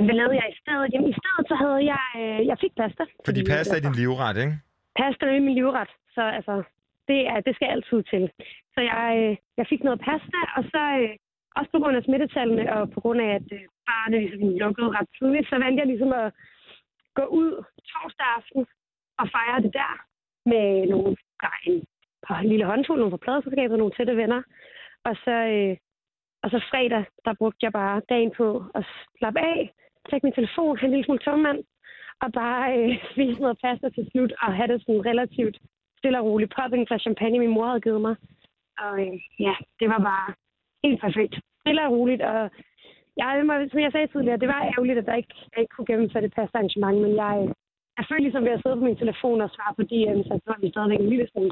Hvad 0.08 0.16
lavede 0.22 0.36
jeg 0.42 0.48
i 0.54 0.58
stedet? 0.64 0.86
Jamen, 0.94 1.10
i 1.14 1.16
stedet 1.22 1.44
så 1.52 1.56
havde 1.64 1.82
jeg, 1.94 2.06
øh, 2.22 2.40
jeg 2.50 2.58
fik 2.64 2.74
pasta. 2.82 3.04
Fordi 3.28 3.40
øh, 3.44 3.48
pasta 3.52 3.74
er 3.78 3.84
din 3.88 3.96
livret, 4.02 4.38
ikke? 4.44 4.56
Pasta 5.00 5.24
er 5.26 5.40
min 5.48 5.56
livret, 5.62 5.92
så 6.16 6.24
altså, 6.38 6.56
det, 7.10 7.20
er, 7.32 7.40
det 7.46 7.54
skal 7.56 7.68
altid 7.76 8.00
til. 8.12 8.24
Så 8.76 8.80
jeg, 8.92 9.06
øh, 9.22 9.34
jeg 9.60 9.66
fik 9.72 9.82
noget 9.88 10.00
pasta, 10.08 10.40
og 10.58 10.64
så 10.74 10.82
øh, 11.02 11.12
også 11.58 11.70
på 11.74 11.80
grund 11.82 11.96
af 12.00 12.04
smittetallene, 12.08 12.64
og 12.76 12.82
på 12.96 13.00
grund 13.04 13.20
af, 13.26 13.30
at 13.40 13.48
øh, 13.58 13.64
barnet 13.90 14.22
ligesom 14.24 14.50
lukkede 14.64 14.90
ret 14.98 15.10
tidligt, 15.18 15.48
så 15.52 15.56
valgte 15.64 15.82
jeg 15.82 15.90
ligesom 15.94 16.12
at 16.24 16.28
gå 17.20 17.26
ud 17.40 17.50
torsdag 17.92 18.28
aften 18.40 18.62
og 19.19 19.25
fejre 19.36 19.62
det 19.65 19.73
der 19.73 19.93
med 20.51 20.88
nogle, 20.91 21.15
nej, 21.45 21.60
en 21.65 21.86
par 22.28 22.41
lille 22.41 22.65
håndfuld, 22.65 22.99
nogle 22.99 23.12
fra 23.12 23.23
pladeselskaber, 23.25 23.78
nogle 23.78 23.95
tætte 23.97 24.17
venner. 24.17 24.41
Og 25.08 25.15
så, 25.23 25.36
øh, 25.56 25.78
og 26.43 26.49
så 26.54 26.60
fredag, 26.71 27.06
der 27.25 27.34
brugte 27.39 27.63
jeg 27.65 27.71
bare 27.71 28.01
dagen 28.10 28.32
på 28.38 28.47
at 28.75 28.84
slappe 29.17 29.39
af, 29.39 29.73
tjekke 30.10 30.25
min 30.25 30.38
telefon, 30.39 30.78
have 30.78 30.88
en 30.88 30.91
lille 30.91 31.06
smule 31.06 31.25
tømmand, 31.25 31.60
og 32.23 32.30
bare 32.41 32.63
øh, 32.78 32.91
spise 33.12 33.41
noget 33.41 33.58
pasta 33.63 33.89
til 33.89 34.10
slut, 34.12 34.34
og 34.41 34.56
have 34.58 34.67
det 34.71 34.82
sådan 34.82 35.06
relativt 35.06 35.58
stille 35.97 36.19
og 36.19 36.25
roligt. 36.25 36.54
popping 36.56 36.82
en 36.82 36.88
flaske 36.88 37.04
champagne, 37.04 37.39
min 37.39 37.56
mor 37.56 37.67
havde 37.67 37.86
givet 37.88 38.01
mig. 38.01 38.15
Og 38.84 38.93
øh, 39.06 39.17
ja, 39.39 39.56
det 39.80 39.88
var 39.93 39.99
bare 40.12 40.28
helt 40.84 41.01
perfekt. 41.01 41.36
Stille 41.62 41.86
og 41.86 41.91
roligt, 41.91 42.21
og 42.21 42.49
jeg, 43.17 43.30
som 43.71 43.80
jeg 43.80 43.91
sagde 43.91 44.08
tidligere, 44.08 44.41
det 44.43 44.47
var 44.47 44.62
ærgerligt, 44.71 44.99
at 44.99 45.06
der 45.06 45.15
ikke, 45.15 45.36
jeg 45.51 45.62
ikke 45.62 45.73
kunne 45.75 45.89
gennemføre 45.91 46.23
det 46.23 46.34
pasta 46.36 46.58
arrangement, 46.58 46.97
men 47.01 47.15
jeg, 47.15 47.36
øh, 47.43 47.54
jeg 47.98 48.06
følte 48.10 48.24
ligesom 48.26 48.44
ved 48.48 48.52
at 48.58 48.62
sidde 48.64 48.76
på 48.82 48.86
min 48.90 48.98
telefon 49.04 49.38
og 49.46 49.50
svare 49.56 49.74
på 49.78 49.84
DM, 49.92 50.20
så 50.30 50.34
var 50.48 50.58
vi 50.62 50.70
stadigvæk 50.74 51.00
en 51.00 51.10
lille 51.14 51.28
smule. 51.32 51.52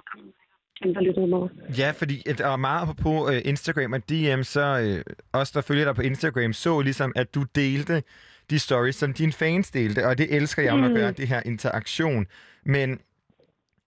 Dem, 0.83 0.93
der 0.93 1.01
lyttede 1.01 1.27
med. 1.27 1.43
Ja, 1.77 1.91
fordi 1.91 2.15
et, 2.25 2.41
og 2.41 2.59
meget 2.59 2.97
på 3.01 3.09
uh, 3.27 3.35
Instagram 3.51 3.93
og 3.93 4.01
DM, 4.09 4.41
så 4.55 4.63
uh, 5.07 5.13
os, 5.41 5.51
der 5.51 5.61
følger 5.61 5.85
dig 5.85 5.95
på 5.95 6.01
Instagram, 6.01 6.53
så 6.53 6.81
ligesom, 6.81 7.11
at 7.15 7.35
du 7.35 7.43
delte 7.55 8.03
de 8.49 8.59
stories, 8.59 8.95
som 8.95 9.13
dine 9.13 9.31
fans 9.31 9.71
delte, 9.71 10.07
og 10.07 10.17
det 10.17 10.35
elsker 10.35 10.63
jeg 10.63 10.71
jo, 10.77 10.83
at 10.85 10.91
Mm. 10.91 10.95
gøre, 10.97 11.11
det 11.11 11.27
her 11.27 11.41
interaktion. 11.45 12.25
Men 12.65 12.99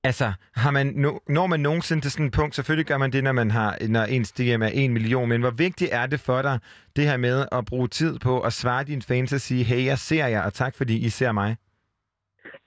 altså, 0.04 0.32
har 0.56 0.70
man 0.70 0.86
no, 0.86 1.18
når 1.28 1.46
man 1.46 1.60
nogensinde 1.60 2.02
til 2.02 2.10
sådan 2.10 2.26
et 2.26 2.32
punkt, 2.32 2.54
selvfølgelig 2.54 2.86
gør 2.86 2.98
man 2.98 3.12
det, 3.12 3.24
når, 3.24 3.32
man 3.32 3.50
har, 3.50 3.76
når 3.88 4.02
ens 4.02 4.32
DM 4.32 4.62
er 4.62 4.70
en 4.72 4.92
million, 4.92 5.28
men 5.28 5.40
hvor 5.40 5.50
vigtigt 5.50 5.90
er 5.92 6.06
det 6.06 6.20
for 6.20 6.42
dig, 6.42 6.58
det 6.96 7.04
her 7.04 7.16
med 7.16 7.46
at 7.52 7.64
bruge 7.64 7.88
tid 7.88 8.18
på 8.18 8.40
at 8.40 8.52
svare 8.52 8.84
dine 8.84 9.02
fans 9.02 9.32
og 9.32 9.40
sige, 9.40 9.64
hey, 9.64 9.84
jeg 9.84 9.98
ser 9.98 10.26
jer, 10.26 10.42
og 10.42 10.54
tak 10.54 10.74
fordi 10.76 10.96
I 11.06 11.08
ser 11.08 11.32
mig? 11.32 11.56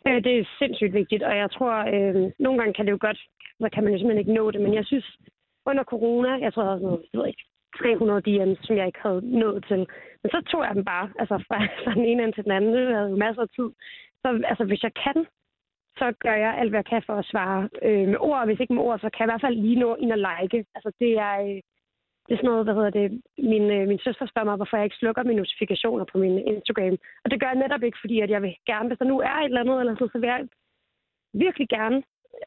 Øh, 0.08 0.24
det 0.24 0.40
er 0.40 0.56
sindssygt 0.60 0.94
vigtigt, 0.94 1.24
og 1.24 1.38
jeg 1.38 1.52
tror, 1.52 1.74
øh, 1.96 2.32
nogle 2.40 2.60
gange 2.60 2.74
kan 2.74 2.86
det 2.86 2.92
jo 2.92 2.98
godt, 3.02 3.20
så 3.62 3.70
kan 3.74 3.84
man 3.84 3.94
jo 3.94 4.00
simpelthen 4.00 4.24
ikke 4.24 4.40
nå 4.40 4.52
det, 4.52 4.62
men 4.62 4.74
jeg 4.74 4.86
synes, 4.86 5.18
under 5.66 5.84
corona, 5.84 6.32
jeg 6.46 6.54
tror, 6.54 6.64
jeg 6.64 6.70
havde 6.70 6.80
sådan 6.80 6.90
noget, 6.90 7.06
jeg 7.14 7.20
ved 7.20 7.28
ikke, 7.28 7.44
300 7.78 8.22
DM's, 8.28 8.62
som 8.66 8.78
jeg 8.78 8.88
ikke 8.88 9.04
havde 9.08 9.22
nået 9.40 9.66
til. 9.70 9.82
Men 10.22 10.30
så 10.34 10.40
tog 10.52 10.62
jeg 10.64 10.76
dem 10.76 10.86
bare, 10.86 11.10
altså 11.20 11.36
fra, 11.48 11.58
fra 11.84 11.94
den 11.94 12.06
ene 12.06 12.24
end 12.24 12.34
til 12.34 12.44
den 12.44 12.52
anden. 12.52 12.74
Det 12.74 12.96
havde 12.96 13.10
jo 13.10 13.16
masser 13.16 13.42
af 13.42 13.50
tid. 13.58 13.70
Så 14.22 14.28
altså, 14.52 14.64
hvis 14.66 14.84
jeg 14.84 14.94
kan, 15.04 15.18
så 16.00 16.14
gør 16.24 16.36
jeg 16.46 16.52
alt, 16.58 16.70
hvad 16.70 16.80
jeg 16.84 16.92
kan 16.94 17.04
for 17.06 17.16
at 17.16 17.30
svare 17.32 17.70
øh, 17.88 18.08
med 18.08 18.20
ord. 18.20 18.40
og 18.40 18.46
Hvis 18.46 18.60
ikke 18.60 18.74
med 18.74 18.84
ord, 18.84 19.00
så 19.00 19.10
kan 19.10 19.20
jeg 19.20 19.28
i 19.28 19.32
hvert 19.32 19.46
fald 19.46 19.56
lige 19.66 19.80
nå 19.84 19.96
ind 19.96 20.12
og 20.12 20.22
like. 20.28 20.66
Altså, 20.76 20.92
det 21.00 21.12
er, 21.28 21.36
øh, 21.48 21.62
det 22.30 22.36
er 22.36 22.42
sådan 22.42 22.50
noget, 22.54 22.66
hvad 22.66 22.76
hedder 22.76 22.98
det, 23.00 23.08
min, 23.52 23.66
øh, 23.76 23.88
min 23.88 24.00
søster 24.06 24.26
spørger 24.26 24.50
mig, 24.50 24.56
hvorfor 24.56 24.78
jeg 24.78 24.86
ikke 24.86 25.02
slukker 25.02 25.24
mine 25.24 25.42
notifikationer 25.42 26.06
på 26.12 26.18
min 26.18 26.38
Instagram. 26.54 26.96
Og 27.24 27.32
det 27.32 27.40
gør 27.40 27.48
jeg 27.52 27.62
netop 27.64 27.84
ikke, 27.84 27.98
fordi 28.02 28.20
at 28.20 28.30
jeg 28.30 28.42
vil 28.42 28.56
gerne, 28.66 28.88
hvis 28.88 29.00
der 29.02 29.06
nu 29.06 29.20
er 29.20 29.36
et 29.38 29.46
eller 29.46 29.62
andet, 29.62 29.80
eller 29.80 29.94
sådan, 29.96 30.14
så 30.14 30.20
vil 30.20 30.34
jeg 30.34 30.48
virkelig 31.34 31.68
gerne 31.70 32.04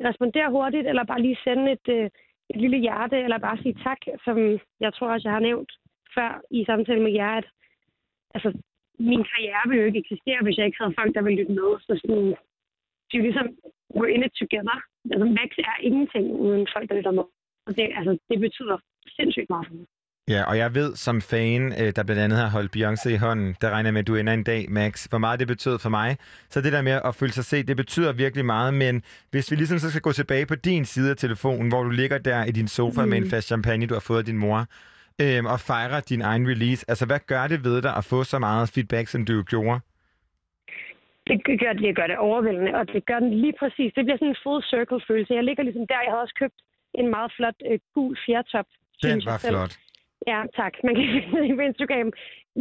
respondere 0.09 0.51
hurtigt, 0.51 0.87
eller 0.87 1.05
bare 1.05 1.23
lige 1.23 1.43
sende 1.45 1.73
et, 1.77 1.87
øh, 1.97 2.09
et 2.53 2.59
lille 2.65 2.79
hjerte, 2.87 3.17
eller 3.25 3.39
bare 3.39 3.63
sige 3.63 3.77
tak, 3.87 4.01
som 4.25 4.37
jeg 4.81 4.95
tror 4.95 5.09
også, 5.13 5.29
jeg 5.29 5.37
har 5.37 5.47
nævnt 5.49 5.73
før 6.17 6.31
i 6.51 6.65
samtalen 6.65 7.03
med 7.03 7.13
jer, 7.13 7.33
at 7.41 7.47
altså, 8.35 8.51
min 8.99 9.25
karriere 9.31 9.69
ville 9.69 9.81
jo 9.83 9.87
ikke 9.87 10.03
eksistere, 10.05 10.43
hvis 10.43 10.59
jeg 10.59 10.67
ikke 10.67 10.81
havde 10.81 10.99
folk, 10.99 11.15
der 11.15 11.23
ville 11.23 11.39
lytte 11.41 11.55
med. 11.61 11.71
Så 11.87 11.93
sådan, 12.01 12.29
det 13.07 13.15
er 13.15 13.21
jo 13.21 13.29
ligesom, 13.29 13.49
we're 13.97 14.13
in 14.15 14.27
it 14.27 14.35
together. 14.43 14.77
Altså, 15.13 15.27
Max 15.39 15.51
er 15.59 15.77
ingenting 15.89 16.27
uden 16.47 16.67
folk, 16.75 16.89
der 16.89 16.97
lytter 16.97 17.15
med. 17.19 17.27
Og 17.67 17.71
det, 17.77 17.85
altså, 17.99 18.13
det 18.31 18.39
betyder 18.41 18.77
sindssygt 19.17 19.51
meget 19.51 19.67
for 19.69 19.75
mig. 19.75 19.87
Ja, 20.29 20.43
og 20.45 20.59
jeg 20.59 20.75
ved 20.75 20.97
som 20.97 21.21
fan, 21.21 21.63
øh, 21.81 21.93
der 21.97 22.03
blandt 22.05 22.23
andet 22.23 22.39
har 22.39 22.51
holdt 22.51 22.77
Beyoncé 22.77 23.09
i 23.09 23.17
hånden, 23.17 23.57
der 23.61 23.71
regner 23.71 23.91
med, 23.91 24.01
at 24.01 24.07
du 24.07 24.15
ender 24.17 24.33
en 24.33 24.45
dag, 24.45 24.71
Max, 24.71 25.07
hvor 25.07 25.19
meget 25.19 25.41
det 25.41 25.49
betød 25.49 25.79
for 25.79 25.89
mig. 25.89 26.17
Så 26.49 26.61
det 26.61 26.73
der 26.73 26.83
med 26.83 27.01
at 27.05 27.15
føle 27.15 27.33
sig 27.33 27.45
set, 27.45 27.69
det 27.69 27.77
betyder 27.77 28.13
virkelig 28.13 28.45
meget, 28.45 28.75
men 28.75 29.03
hvis 29.31 29.51
vi 29.51 29.57
ligesom 29.57 29.79
så 29.79 29.91
skal 29.91 30.01
gå 30.01 30.13
tilbage 30.13 30.47
på 30.47 30.55
din 30.55 30.85
side 30.85 31.11
af 31.11 31.17
telefonen, 31.17 31.69
hvor 31.69 31.83
du 31.83 31.91
ligger 31.91 32.19
der 32.19 32.45
i 32.45 32.51
din 32.51 32.69
sofa 32.69 33.03
mm. 33.03 33.09
med 33.09 33.19
en 33.19 33.29
flaske 33.29 33.47
champagne, 33.47 33.87
du 33.87 33.95
har 33.95 34.07
fået 34.09 34.19
af 34.19 34.25
din 34.25 34.39
mor, 34.39 34.59
øhm, 35.23 35.47
og 35.47 35.61
fejrer 35.61 36.01
din 36.01 36.23
egen 36.23 36.49
release, 36.49 36.85
altså 36.89 37.07
hvad 37.07 37.21
gør 37.27 37.47
det 37.47 37.65
ved 37.65 37.83
dig 37.83 37.97
at 37.97 38.05
få 38.05 38.25
så 38.25 38.39
meget 38.39 38.73
feedback, 38.75 39.09
som 39.09 39.25
du 39.25 39.43
gjorde? 39.43 39.81
Det 41.27 41.61
gør 41.63 41.73
det, 41.73 41.97
gør 41.97 42.07
det 42.07 42.19
overvældende, 42.19 42.75
og 42.75 42.85
det 42.93 43.07
gør 43.07 43.19
den 43.19 43.31
lige 43.45 43.55
præcis. 43.59 43.93
Det 43.97 44.05
bliver 44.05 44.19
sådan 44.19 44.29
en 44.29 44.43
full 44.45 44.63
circle 44.73 45.01
følelse. 45.09 45.35
Jeg 45.35 45.45
ligger 45.45 45.63
ligesom 45.63 45.87
der, 45.87 46.05
jeg 46.05 46.11
havde 46.13 46.25
også 46.27 46.39
købt 46.43 46.59
en 46.95 47.09
meget 47.11 47.33
flot 47.37 47.59
øh, 47.71 47.79
gul 47.95 48.19
fjertop. 48.27 48.69
Den 49.03 49.23
var 49.31 49.39
selv. 49.39 49.53
flot. 49.53 49.73
Ja, 50.33 50.41
tak. 50.59 50.75
Man 50.87 50.95
kan 50.95 51.05
finde 51.13 51.49
det 51.49 51.57
på 51.61 51.65
Instagram. 51.71 52.09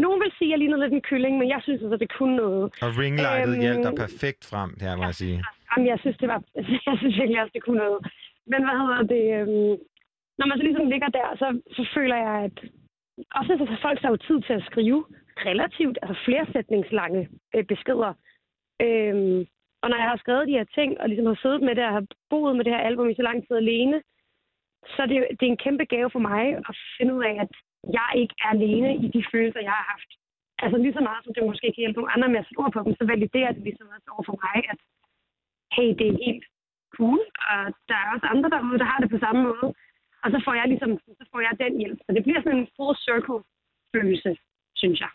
Nogen 0.03 0.19
vil 0.23 0.31
sige, 0.37 0.49
at 0.49 0.51
jeg 0.51 0.59
lignede 0.59 0.81
lidt 0.83 0.93
en 0.93 1.07
kylling, 1.09 1.33
men 1.41 1.47
jeg 1.53 1.59
synes 1.63 1.81
altså, 1.81 1.97
det 2.03 2.09
kunne 2.17 2.35
noget. 2.43 2.63
Og 2.85 2.89
ringlightet 3.01 3.53
Øhm, 3.55 3.63
hjalp 3.65 3.79
dig 3.87 3.93
perfekt 4.03 4.41
frem, 4.51 4.69
det 4.77 4.83
her 4.87 4.95
må 4.99 5.03
jeg 5.11 5.17
sige. 5.23 5.37
Jamen, 5.69 5.87
jeg 5.91 5.99
synes, 6.03 6.17
det 6.21 6.27
var, 6.33 6.39
jeg 6.87 6.95
synes 6.99 7.15
virkelig 7.19 7.41
også, 7.41 7.53
det 7.57 7.63
kunne 7.63 7.81
noget. 7.85 7.99
Men 8.51 8.59
hvad 8.65 8.75
hedder 8.81 9.01
det? 9.15 9.23
Øhm, 9.37 9.73
når 10.39 10.45
man 10.47 10.57
så 10.57 10.63
ligesom 10.63 10.87
ligger 10.93 11.09
der, 11.19 11.27
så, 11.41 11.47
så 11.77 11.83
føler 11.95 12.17
jeg, 12.25 12.35
at 12.47 12.57
ofte 13.39 13.57
så 13.57 13.65
tager 13.65 13.85
folk 13.87 13.99
sig 14.01 14.09
jo 14.13 14.17
tid 14.27 14.37
til 14.47 14.53
at 14.59 14.67
skrive 14.69 14.99
relativt, 15.49 15.97
altså 16.01 16.15
flersætningslange 16.25 17.29
øh, 17.55 17.63
beskeder. 17.71 18.11
Øhm, 18.85 19.39
og 19.81 19.87
når 19.89 19.97
jeg 20.01 20.09
har 20.11 20.17
skrevet 20.23 20.47
de 20.47 20.57
her 20.59 20.67
ting, 20.77 20.89
og 21.01 21.09
ligesom 21.09 21.25
har 21.25 21.39
siddet 21.41 21.61
med 21.67 21.75
det, 21.75 21.85
og 21.85 21.93
har 21.97 22.05
boet 22.29 22.55
med 22.55 22.63
det 22.65 22.73
her 22.73 22.87
album 22.89 23.09
i 23.09 23.15
så 23.19 23.21
lang 23.29 23.47
tid 23.47 23.55
alene, 23.57 24.01
så 24.95 25.01
det, 25.09 25.17
det 25.37 25.45
er 25.45 25.53
en 25.55 25.63
kæmpe 25.65 25.85
gave 25.93 26.09
for 26.15 26.23
mig 26.31 26.43
at 26.69 26.75
finde 26.97 27.13
ud 27.17 27.23
af, 27.31 27.35
at 27.45 27.51
jeg 27.97 28.09
ikke 28.21 28.35
er 28.43 28.49
alene 28.57 28.89
i 29.05 29.07
de 29.15 29.21
følelser, 29.31 29.67
jeg 29.69 29.75
har 29.79 29.87
haft. 29.93 30.11
Altså 30.63 30.77
lige 30.77 30.97
så 30.97 31.03
meget, 31.07 31.21
som 31.23 31.33
det 31.33 31.49
måske 31.51 31.67
kan 31.71 31.83
hjælpe 31.83 31.99
nogle 31.99 32.13
andre 32.15 32.29
med 32.29 32.39
at 32.41 32.45
sætte 32.47 32.61
ord 32.63 32.73
på 32.73 32.81
dem, 32.85 32.93
så 32.99 33.05
validerer 33.13 33.51
det 33.51 33.63
ligesom 33.67 33.87
også 33.95 34.09
over 34.13 34.23
for 34.29 34.37
mig, 34.45 34.57
at 34.71 34.79
hey, 35.75 35.89
det 35.99 36.05
er 36.07 36.23
helt 36.27 36.45
cool, 36.97 37.21
og 37.51 37.61
der 37.89 37.97
er 38.01 38.07
også 38.13 38.27
andre 38.33 38.49
derude, 38.55 38.79
der 38.81 38.87
har 38.91 38.99
det 39.01 39.09
på 39.13 39.19
samme 39.25 39.41
måde. 39.49 39.67
Og 40.23 40.29
så 40.33 40.39
får 40.45 40.53
jeg 40.59 40.67
ligesom, 40.73 40.91
så 41.19 41.25
får 41.31 41.41
jeg 41.47 41.53
den 41.63 41.73
hjælp. 41.81 41.99
Så 42.05 42.09
det 42.15 42.23
bliver 42.23 42.41
sådan 42.41 42.59
en 42.59 42.67
full 42.77 42.95
circle 43.07 43.39
følelse, 43.93 44.31
synes 44.81 44.99
jeg. 45.05 45.11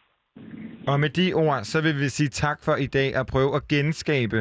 Og 0.90 1.00
med 1.00 1.10
de 1.10 1.26
ord, 1.32 1.60
så 1.72 1.78
vil 1.82 1.94
vi 2.02 2.08
sige 2.08 2.28
tak 2.28 2.58
for 2.66 2.74
i 2.86 2.86
dag 2.86 3.08
at 3.20 3.26
prøve 3.26 3.56
at 3.56 3.68
genskabe 3.68 4.38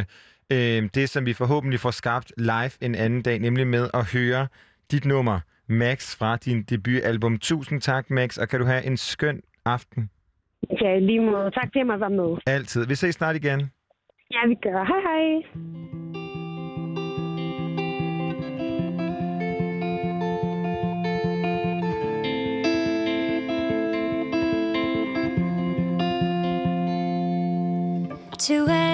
øh, 0.56 0.80
det, 0.98 1.10
som 1.10 1.26
vi 1.26 1.34
forhåbentlig 1.34 1.80
får 1.80 1.92
skabt 1.92 2.34
live 2.38 2.76
en 2.82 2.96
anden 2.96 3.22
dag, 3.22 3.40
nemlig 3.40 3.68
med 3.68 3.90
at 3.94 4.04
høre 4.14 4.48
dit 4.92 5.06
nummer, 5.06 5.40
Max, 5.68 6.16
fra 6.16 6.38
din 6.38 6.64
debutalbum. 6.64 7.38
Tusind 7.38 7.82
tak, 7.82 8.10
Max, 8.10 8.38
og 8.38 8.50
kan 8.50 8.60
du 8.60 8.66
have 8.66 8.86
en 8.86 8.98
skøn 8.98 9.42
aften. 9.66 10.10
Ja, 10.82 11.00
lige 11.00 11.20
måde. 11.20 11.52
Tak 11.52 11.64
fordi 11.64 11.78
jeg 11.80 11.88
måtte 11.88 12.02
være 12.02 12.10
med. 12.10 12.38
Altid. 12.46 12.88
Vi 12.88 12.96
ses 12.96 13.16
snart 13.16 13.36
igen. 13.36 13.72
Ja, 14.32 14.48
vi 14.48 14.56
gør. 14.62 14.84
Hej 14.84 15.00
hej. 15.00 15.66
To 28.40 28.85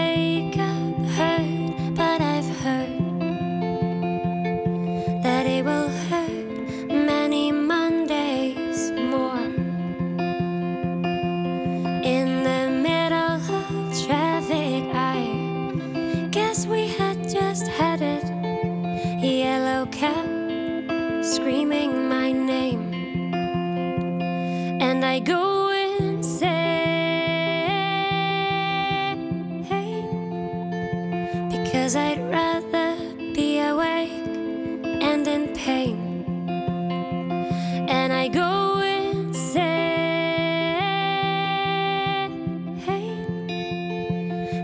I 25.12 25.20
go 25.20 25.70
insane? 26.00 26.48
Because 31.50 31.98
I'd 31.98 32.22
rather 32.32 32.96
be 33.36 33.60
awake 33.60 34.10
and 35.04 35.28
in 35.28 35.54
pain. 35.54 36.24
And 37.90 38.14
I 38.14 38.30
go 38.30 38.80
insane. 38.80 39.52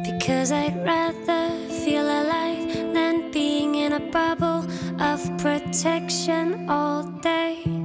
Because 0.05 0.53
I'd 0.53 0.77
rather 0.85 1.49
feel 1.83 2.05
alive 2.05 2.93
than 2.93 3.31
being 3.31 3.75
in 3.75 3.91
a 3.91 3.99
bubble 3.99 4.65
of 5.01 5.19
protection 5.39 6.69
all 6.69 7.03
day. 7.03 7.76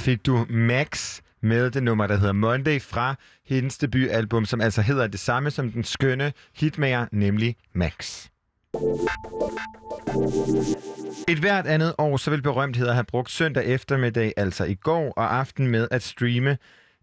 Fik 0.00 0.26
du 0.26 0.46
Max 0.48 1.20
med 1.42 1.70
det 1.70 1.82
nummer, 1.82 2.06
der 2.06 2.16
hedder 2.16 2.32
Monday 2.32 2.80
fra 2.80 3.14
hendes 3.46 3.78
debutalbum, 3.78 4.44
som 4.44 4.60
altså 4.60 4.82
hedder 4.82 5.06
det 5.06 5.20
samme 5.20 5.50
som 5.50 5.72
den 5.72 5.84
skønne 5.84 6.32
hitmager, 6.56 7.06
nemlig 7.12 7.56
Max. 7.72 8.26
Et 11.28 11.38
hvert 11.38 11.66
andet 11.66 11.94
år, 11.98 12.16
så 12.16 12.30
vil 12.30 12.42
berømtheder 12.42 12.92
have 12.92 13.04
brugt 13.04 13.30
søndag 13.30 13.66
eftermiddag, 13.66 14.32
altså 14.36 14.64
i 14.64 14.74
går 14.74 15.12
og 15.16 15.38
aften 15.38 15.66
med 15.68 15.88
at 15.90 16.02
streame 16.02 16.50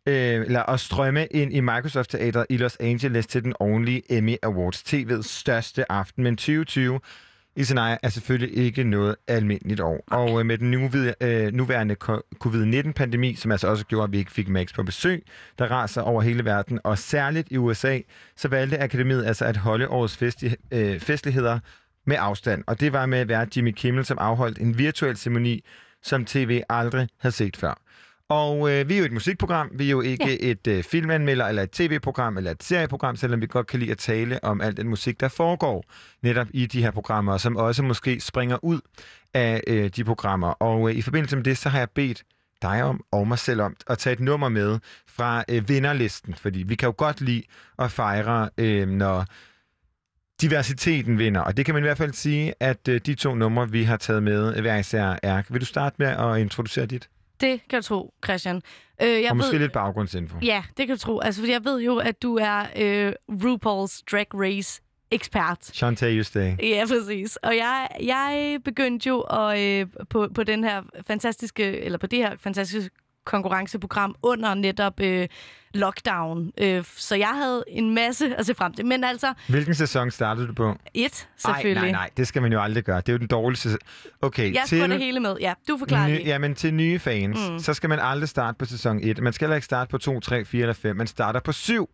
øh, 0.08 0.46
eller 0.46 0.64
at 0.64 0.80
strømme 0.80 1.26
ind 1.26 1.54
i 1.54 1.60
Microsoft 1.60 2.10
Teater 2.10 2.46
i 2.50 2.58
Los 2.58 2.78
Angeles 2.80 3.28
til 3.28 3.44
den 3.44 3.54
årlige 3.60 4.18
Emmy 4.18 4.36
Awards, 4.44 4.94
TV's 4.94 5.40
største 5.40 5.92
aften. 5.92 6.24
Men 6.24 6.38
2020 6.38 7.00
i 7.58 7.64
Sinai 7.64 7.98
er 8.04 8.10
selvfølgelig 8.10 8.58
ikke 8.58 8.84
noget 8.84 9.16
almindeligt 9.28 9.80
år. 9.80 10.04
Og 10.12 10.40
øh, 10.40 10.46
med 10.46 10.58
den 10.58 10.72
nuvid, 10.72 11.14
øh, 11.22 11.54
nuværende 11.54 11.96
ko- 11.96 12.22
covid-19-pandemi, 12.40 13.36
som 13.36 13.52
altså 13.52 13.68
også 13.68 13.86
gjorde, 13.86 14.04
at 14.04 14.12
vi 14.12 14.18
ikke 14.18 14.32
fik 14.32 14.50
Max 14.50 14.74
på 14.74 14.84
besøg, 14.84 15.26
der 15.60 15.66
raser 15.72 16.02
over 16.02 16.22
hele 16.22 16.46
verden, 16.46 16.80
og 16.84 16.98
særligt 16.98 17.48
i 17.52 17.58
USA, 17.58 18.00
så 18.36 18.48
valgte 18.48 18.80
akademiet 18.80 19.26
altså 19.26 19.46
at 19.46 19.58
holde 19.58 19.88
årets 19.88 20.24
festi- 20.24 20.56
øh, 20.72 21.00
festligheder 21.00 21.60
med 22.06 22.16
afstand. 22.20 22.64
Og 22.68 22.80
det 22.80 22.94
var 22.94 23.06
med 23.06 23.20
at 23.20 23.28
være 23.28 23.48
Jimmy 23.58 23.72
Kimmel, 23.72 24.06
som 24.06 24.18
afholdt 24.22 24.58
en 24.60 24.78
virtuel 24.78 25.18
ceremoni, 25.18 25.64
som 26.04 26.26
tv 26.26 26.62
aldrig 26.70 27.08
havde 27.20 27.36
set 27.36 27.58
før. 27.58 27.82
Og 28.30 28.72
øh, 28.72 28.90
vi 28.90 28.94
er 28.94 29.00
jo 29.00 29.06
et 29.06 29.12
musikprogram, 29.12 29.72
vi 29.74 29.86
er 29.86 29.90
jo 29.90 30.02
ikke 30.02 30.30
ja. 30.30 30.52
et 30.52 30.68
øh, 30.68 30.84
filmanmelder, 30.84 31.46
eller 31.46 31.64
et 31.64 31.72
tv-program, 31.72 32.38
eller 32.38 32.52
et 32.52 32.64
serieprogram, 32.64 33.16
selvom 33.16 33.42
vi 33.42 33.48
godt 33.48 33.68
kan 33.68 33.80
lide 33.80 33.92
at 33.92 33.98
tale 33.98 34.44
om 34.44 34.62
al 34.62 34.78
den 34.78 34.88
musik, 34.88 35.20
der 35.20 35.28
foregår 35.28 35.84
netop 36.22 36.48
i 36.54 36.66
de 36.66 36.82
her 36.82 36.92
programmer, 36.92 37.38
som 37.38 37.58
også 37.58 37.84
måske 37.84 38.20
springer 38.20 38.64
ud 38.64 38.80
af 39.34 39.62
øh, 39.68 39.90
de 39.90 40.04
programmer. 40.04 40.48
Og 40.48 40.90
øh, 40.90 40.96
i 40.96 41.02
forbindelse 41.02 41.36
med 41.36 41.44
det, 41.44 41.58
så 41.58 41.70
har 41.70 41.80
jeg 41.80 41.90
bedt 41.90 42.24
dig 42.62 42.84
om, 42.84 43.04
og 43.12 43.28
mig 43.28 43.40
selv 43.40 43.62
om, 43.62 43.76
at 43.88 43.98
tage 43.98 44.14
et 44.14 44.20
nummer 44.20 44.50
med 44.50 44.80
fra 45.08 45.44
øh, 45.50 45.70
vinderlisten, 45.70 46.34
fordi 46.34 46.64
vi 46.64 46.76
kan 46.76 46.88
jo 46.88 46.94
godt 46.98 47.22
lide 47.22 47.44
at 47.80 47.92
fejre, 47.92 48.50
øh, 48.58 48.88
når 48.88 49.26
diversiteten 50.42 51.20
vinder. 51.20 51.42
Og 51.42 51.58
det 51.58 51.66
kan 51.66 51.74
man 51.74 51.84
i 51.84 51.88
hvert 51.88 51.98
fald 51.98 52.14
sige, 52.14 52.54
at 52.60 52.88
øh, 52.88 53.02
de 53.06 53.16
to 53.16 53.36
numre, 53.36 53.72
vi 53.72 53.84
har 53.84 53.98
taget 53.98 54.24
med 54.24 54.62
hver 54.62 54.78
især 54.78 55.20
er. 55.24 55.44
Vil 55.50 55.62
du 55.62 55.66
starte 55.66 55.96
med 56.00 56.08
at 56.08 56.40
introducere 56.40 56.86
dit? 56.86 57.10
Det 57.42 57.62
kan 57.70 57.80
du 57.80 57.84
tro, 57.84 58.14
Christian. 58.26 58.62
Øh, 59.02 59.22
jeg 59.22 59.32
og 59.32 59.38
måske 59.38 59.54
ved, 59.54 59.60
lidt 59.60 59.72
baggrundsinfo. 59.72 60.38
Ja, 60.42 60.64
det 60.78 60.88
kan 60.88 60.96
du 60.96 61.00
tro. 61.02 61.20
Altså, 61.20 61.42
fordi 61.42 61.52
jeg 61.52 61.66
ved 61.66 61.82
jo, 61.82 61.98
at 61.98 62.22
du 62.22 62.38
er 62.42 62.66
øh, 62.76 63.14
RuPaul's 63.32 64.04
Drag 64.12 64.28
Race 64.34 64.82
ekspert. 65.12 65.66
Shantae 65.66 66.16
You 66.16 66.24
Stay. 66.24 66.54
Ja, 66.64 66.86
præcis. 66.88 67.36
Og 67.36 67.56
jeg, 67.58 67.88
jeg 68.04 68.60
begyndte 68.66 69.10
jo 69.10 69.20
at, 69.20 69.60
øh, 69.60 69.88
på, 70.10 70.28
på 70.36 70.44
den 70.44 70.64
her 70.64 70.82
fantastiske, 71.08 71.80
eller 71.80 71.98
på 71.98 72.08
det 72.08 72.20
her 72.20 72.36
fantastiske 72.40 72.90
konkurrenceprogram 73.28 74.16
under 74.22 74.54
netop 74.54 75.00
øh, 75.00 75.28
lockdown. 75.74 76.52
Øh, 76.58 76.84
så 76.98 77.16
jeg 77.16 77.28
havde 77.28 77.64
en 77.68 77.96
masse 77.96 78.36
at 78.36 78.46
se 78.46 78.56
frem 78.56 78.74
til. 78.74 78.86
Men 78.86 79.04
altså, 79.04 79.34
Hvilken 79.50 79.76
sæson 79.76 80.12
startede 80.12 80.48
du 80.48 80.54
på? 80.54 80.78
et 80.94 81.28
selvfølgelig. 81.38 81.76
Ej, 81.76 81.92
nej, 81.92 81.92
nej, 81.92 82.10
det 82.18 82.28
skal 82.28 82.42
man 82.42 82.52
jo 82.54 82.62
aldrig 82.62 82.84
gøre. 82.84 82.98
Det 82.98 83.10
er 83.10 83.14
jo 83.14 83.18
den 83.20 83.28
dårligste 83.28 83.64
sæson. 83.64 83.80
Okay, 84.22 84.54
Jeg 84.54 84.64
have 84.70 84.88
det 84.88 85.00
hele 85.00 85.20
med. 85.20 85.36
Ja, 85.42 85.54
du 85.68 85.78
forklarer 85.78 86.08
ny, 86.08 86.14
det. 86.14 86.26
ja, 86.26 86.38
men 86.38 86.56
til 86.56 86.74
nye 86.74 87.00
fans, 87.00 87.40
mm. 87.50 87.60
så 87.60 87.74
skal 87.74 87.90
man 87.90 88.00
aldrig 88.00 88.30
starte 88.30 88.58
på 88.58 88.66
sæson 88.66 89.00
1. 89.04 89.22
Man 89.22 89.34
skal 89.34 89.46
heller 89.46 89.56
ikke 89.56 89.66
starte 89.66 89.90
på 89.90 89.98
2, 89.98 90.20
3, 90.20 90.46
4 90.46 90.62
eller 90.62 90.74
5. 90.74 90.96
Man 90.96 91.08
starter 91.08 91.40
på 91.40 91.52
7. 91.52 91.90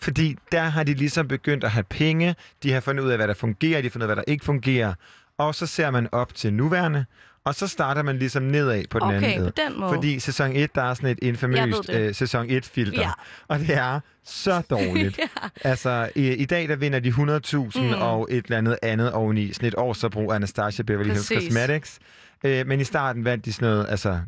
Fordi 0.00 0.36
der 0.52 0.62
har 0.62 0.82
de 0.84 0.94
ligesom 0.94 1.28
begyndt 1.28 1.64
at 1.64 1.70
have 1.70 1.84
penge. 1.84 2.34
De 2.62 2.72
har 2.72 2.80
fundet 2.80 3.04
ud 3.04 3.10
af, 3.10 3.18
hvad 3.18 3.28
der 3.28 3.34
fungerer. 3.34 3.80
De 3.80 3.86
har 3.86 3.90
fundet 3.90 4.06
ud 4.06 4.10
af, 4.10 4.16
hvad 4.16 4.24
der 4.26 4.32
ikke 4.32 4.44
fungerer. 4.44 4.94
Og 5.38 5.54
så 5.54 5.66
ser 5.66 5.90
man 5.90 6.08
op 6.12 6.34
til 6.34 6.52
nuværende. 6.52 7.04
Og 7.44 7.54
så 7.54 7.66
starter 7.66 8.02
man 8.02 8.18
ligesom 8.18 8.42
nedad 8.42 8.84
på 8.90 8.98
den 8.98 9.06
Okay, 9.08 9.32
anden 9.32 9.44
på 9.44 9.52
den 9.56 9.80
måde. 9.80 9.94
Fordi 9.94 10.18
sæson 10.18 10.52
1, 10.52 10.74
der 10.74 10.82
er 10.82 10.94
sådan 10.94 11.10
et 11.10 11.18
infamøst 11.22 11.90
øh, 11.90 12.14
sæson 12.14 12.50
1-filter. 12.50 13.00
Ja. 13.00 13.10
Og 13.48 13.58
det 13.58 13.74
er 13.74 14.00
så 14.24 14.60
dårligt. 14.70 15.18
Ja. 15.18 15.24
Altså, 15.64 16.10
i, 16.14 16.28
i 16.32 16.44
dag 16.44 16.68
der 16.68 16.76
vinder 16.76 17.00
de 17.00 17.08
100.000 17.08 17.80
mm. 17.80 17.92
og 18.02 18.28
et 18.30 18.44
eller 18.44 18.58
andet 18.58 18.78
andet 18.82 19.12
oveni. 19.12 19.52
Sådan 19.52 19.68
et 19.68 19.74
årsforbrug 19.76 20.32
af 20.32 20.36
Anastasia 20.36 20.82
Beverly 20.82 21.10
Hills. 21.10 21.28
Cosmetics. 21.28 21.98
Øh, 22.44 22.66
men 22.66 22.80
i 22.80 22.84
starten 22.84 23.24
vandt 23.24 23.44
de 23.44 23.52
sådan 23.52 23.68
noget, 23.68 23.86
altså 23.88 24.20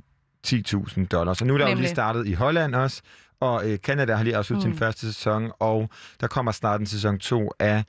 10.000 0.47 1.07
dollars. 1.07 1.41
Og 1.41 1.47
nu 1.47 1.55
er 1.55 1.59
der 1.59 1.69
jo 1.69 1.75
lige 1.75 1.89
startet 1.89 2.27
i 2.27 2.33
Holland 2.33 2.75
også. 2.75 3.03
Og 3.41 3.71
øh, 3.71 3.79
Canada 3.79 4.15
har 4.15 4.25
lige 4.25 4.37
afsluttet. 4.37 4.67
Mm. 4.67 4.73
sin 4.73 4.79
første 4.79 5.01
sæson. 5.07 5.51
Og 5.61 5.91
der 6.21 6.27
kommer 6.27 6.53
snart 6.53 6.81
en 6.81 6.87
sæson 6.87 7.19
2 7.19 7.51
af 7.59 7.85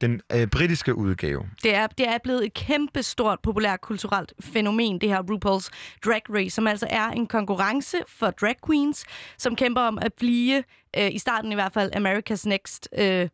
den 0.00 0.20
øh, 0.32 0.46
britiske 0.46 0.94
udgave. 0.94 1.42
Det 1.62 1.74
er, 1.74 1.86
det 1.86 2.08
er 2.08 2.18
blevet 2.24 2.44
et 2.44 2.54
kæmpestort 2.54 3.38
populært 3.42 3.80
kulturelt 3.80 4.32
fænomen, 4.40 5.00
det 5.00 5.08
her 5.08 5.22
RuPaul's 5.22 5.68
Drag 6.04 6.22
Race, 6.34 6.50
som 6.50 6.66
altså 6.66 6.86
er 6.90 7.08
en 7.08 7.26
konkurrence 7.26 7.96
for 8.08 8.30
drag 8.30 8.54
queens, 8.66 9.04
som 9.38 9.56
kæmper 9.56 9.80
om 9.80 9.98
at 10.02 10.12
blive, 10.18 10.64
øh, 10.98 11.14
i 11.14 11.18
starten 11.18 11.52
i 11.52 11.54
hvert 11.54 11.72
fald, 11.72 11.90
America's 11.96 12.48
Next 12.48 12.88
øh, 12.98 13.28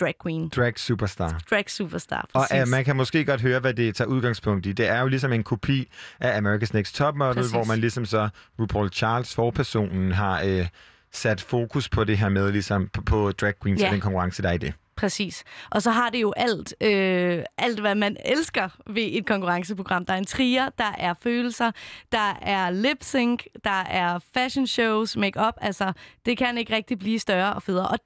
Drag 0.00 0.14
Queen. 0.22 0.48
Drag 0.48 0.78
Superstar. 0.78 1.40
Drag 1.50 1.70
Superstar, 1.70 2.28
Og 2.32 2.46
præcis. 2.50 2.62
uh, 2.62 2.68
man 2.68 2.84
kan 2.84 2.96
måske 2.96 3.24
godt 3.24 3.40
høre, 3.40 3.60
hvad 3.60 3.74
det 3.74 3.96
tager 3.96 4.08
udgangspunkt 4.08 4.66
i. 4.66 4.72
Det 4.72 4.88
er 4.88 5.00
jo 5.00 5.06
ligesom 5.08 5.32
en 5.32 5.42
kopi 5.44 5.88
af 6.20 6.40
America's 6.40 6.70
Next 6.74 6.94
Top 6.96 7.14
Model, 7.14 7.34
Præcis. 7.34 7.52
hvor 7.52 7.64
man 7.64 7.78
ligesom 7.78 8.04
så 8.04 8.28
RuPaul 8.60 8.88
Charles, 8.92 9.34
forpersonen, 9.34 10.12
har 10.12 10.42
øh, 10.46 10.66
sat 11.12 11.40
fokus 11.40 11.88
på 11.88 12.04
det 12.04 12.18
her 12.18 12.28
med 12.28 12.52
ligesom 12.52 12.88
på, 12.92 13.02
på 13.02 13.32
drag 13.32 13.54
queens 13.62 13.80
Ja. 13.80 13.86
og 13.86 13.92
den 13.92 14.00
konkurrence, 14.00 14.42
der 14.42 14.48
er 14.48 14.52
i 14.52 14.58
det. 14.58 14.74
Præcis. 14.96 15.44
Og 15.70 15.82
så 15.82 15.90
har 15.90 16.10
det 16.10 16.22
jo 16.22 16.32
alt, 16.36 16.74
øh, 16.80 17.44
alt, 17.58 17.80
hvad 17.80 17.94
man 17.94 18.16
elsker 18.24 18.68
ved 18.86 19.08
et 19.12 19.26
konkurrenceprogram. 19.26 20.06
Der 20.06 20.12
er 20.12 20.18
en 20.18 20.26
trier, 20.26 20.68
der 20.78 20.94
er 20.98 21.14
følelser, 21.22 21.70
der 22.12 22.38
er 22.42 22.70
lip 22.70 23.04
sync, 23.04 23.44
der 23.64 23.70
er 23.70 24.18
fashion 24.34 24.66
shows, 24.66 25.16
make-up. 25.16 25.54
Altså, 25.60 25.92
det 26.26 26.38
kan 26.38 26.58
ikke 26.58 26.74
rigtig 26.74 26.98
blive 26.98 27.18
større 27.18 27.54
og 27.54 27.62
federe. 27.62 27.88
Og 27.88 27.98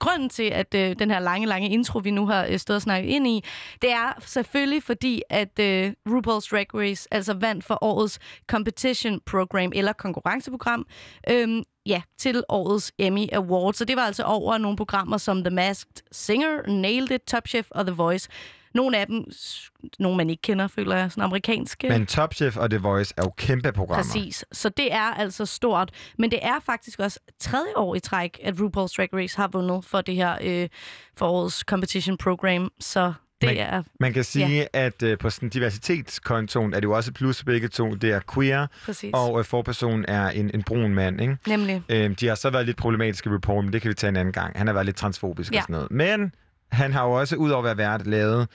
grunden 0.00 0.28
til, 0.28 0.42
at 0.42 0.74
øh, 0.74 0.98
den 0.98 1.10
her 1.10 1.18
lange, 1.18 1.46
lange 1.46 1.68
intro, 1.68 1.98
vi 1.98 2.10
nu 2.10 2.26
har 2.26 2.46
øh, 2.46 2.58
stået 2.58 2.74
og 2.74 2.82
snakket 2.82 3.10
ind 3.10 3.26
i, 3.26 3.44
det 3.82 3.92
er 3.92 4.12
selvfølgelig 4.26 4.82
fordi, 4.82 5.22
at 5.30 5.58
øh, 5.58 5.92
RuPaul's 6.08 6.48
Drag 6.50 6.74
Race 6.74 7.08
altså 7.10 7.34
vandt 7.34 7.64
for 7.64 7.78
årets 7.84 8.18
competition 8.46 9.20
program, 9.26 9.72
eller 9.74 9.92
konkurrenceprogram, 9.92 10.86
øhm, 11.30 11.62
ja, 11.90 12.02
til 12.18 12.42
årets 12.48 12.92
Emmy 12.98 13.26
Awards. 13.32 13.76
Så 13.76 13.84
det 13.84 13.96
var 13.96 14.02
altså 14.02 14.22
over 14.22 14.58
nogle 14.58 14.76
programmer 14.76 15.18
som 15.18 15.44
The 15.44 15.54
Masked 15.54 16.02
Singer, 16.12 16.66
Nailed 16.66 17.10
It, 17.10 17.22
Top 17.22 17.48
Chef 17.48 17.66
og 17.70 17.86
The 17.86 17.94
Voice. 17.94 18.28
Nogle 18.74 18.98
af 18.98 19.06
dem, 19.06 19.24
nogle 19.98 20.16
man 20.16 20.30
ikke 20.30 20.42
kender, 20.42 20.68
føler 20.68 20.96
jeg, 20.96 21.10
sådan 21.10 21.24
amerikanske. 21.24 21.88
Men 21.88 22.06
Top 22.06 22.34
Chef 22.34 22.56
og 22.56 22.70
The 22.70 22.78
Voice 22.78 23.14
er 23.16 23.22
jo 23.24 23.30
kæmpe 23.36 23.72
programmer. 23.72 24.02
Præcis. 24.02 24.44
Så 24.52 24.68
det 24.68 24.92
er 24.92 25.14
altså 25.14 25.46
stort. 25.46 25.90
Men 26.18 26.30
det 26.30 26.38
er 26.42 26.60
faktisk 26.60 27.00
også 27.00 27.20
tredje 27.38 27.76
år 27.76 27.94
i 27.94 28.00
træk, 28.00 28.40
at 28.42 28.54
RuPaul's 28.54 28.94
Drag 28.96 29.14
Race 29.14 29.36
har 29.36 29.48
vundet 29.48 29.84
for 29.84 30.00
det 30.00 30.14
her 30.14 30.38
øh, 30.42 30.68
for 31.16 31.28
årets 31.28 31.58
competition 31.58 32.16
program. 32.16 32.72
Så 32.80 33.12
det 33.40 33.48
Men- 33.48 33.56
er 33.56 33.82
Man 34.00 34.12
kan 34.12 34.24
sige, 34.24 34.48
ja. 34.48 34.64
at 34.72 35.02
øh, 35.02 35.18
på 35.18 35.30
sådan 35.30 35.48
diversitetskontoen 35.48 36.74
er 36.74 36.80
det 36.80 36.84
jo 36.84 36.92
også 36.92 37.12
plus 37.12 37.44
begge 37.44 37.68
to. 37.68 37.94
Det 37.94 38.10
er 38.10 38.20
queer, 38.34 38.66
præcis. 38.84 39.10
og 39.14 39.38
øh, 39.38 39.44
forpersonen 39.44 40.04
er 40.08 40.28
en, 40.30 40.50
en 40.54 40.62
brun 40.62 40.94
mand, 40.94 41.20
ikke? 41.20 41.36
Nemlig. 41.46 41.82
Øhm, 41.88 42.14
de 42.14 42.26
har 42.28 42.34
så 42.34 42.50
været 42.50 42.66
lidt 42.66 42.76
problematiske 42.76 43.30
RuPaul, 43.30 43.64
men 43.64 43.72
det 43.72 43.82
kan 43.82 43.88
vi 43.88 43.94
tage 43.94 44.08
en 44.08 44.16
anden 44.16 44.32
gang. 44.32 44.58
Han 44.58 44.66
har 44.66 44.74
været 44.74 44.86
lidt 44.86 44.96
transfobisk 44.96 45.52
Ja. 45.52 45.58
og 45.58 45.62
sådan 45.62 45.72
noget. 45.74 45.90
Men 45.90 46.32
han 46.72 46.92
har 46.92 47.04
jo 47.04 47.10
også, 47.12 47.36
ud 47.36 47.50
over 47.50 47.58
at 47.60 47.76
være 47.78 47.90
vært, 47.92 48.06
lavet, 48.06 48.48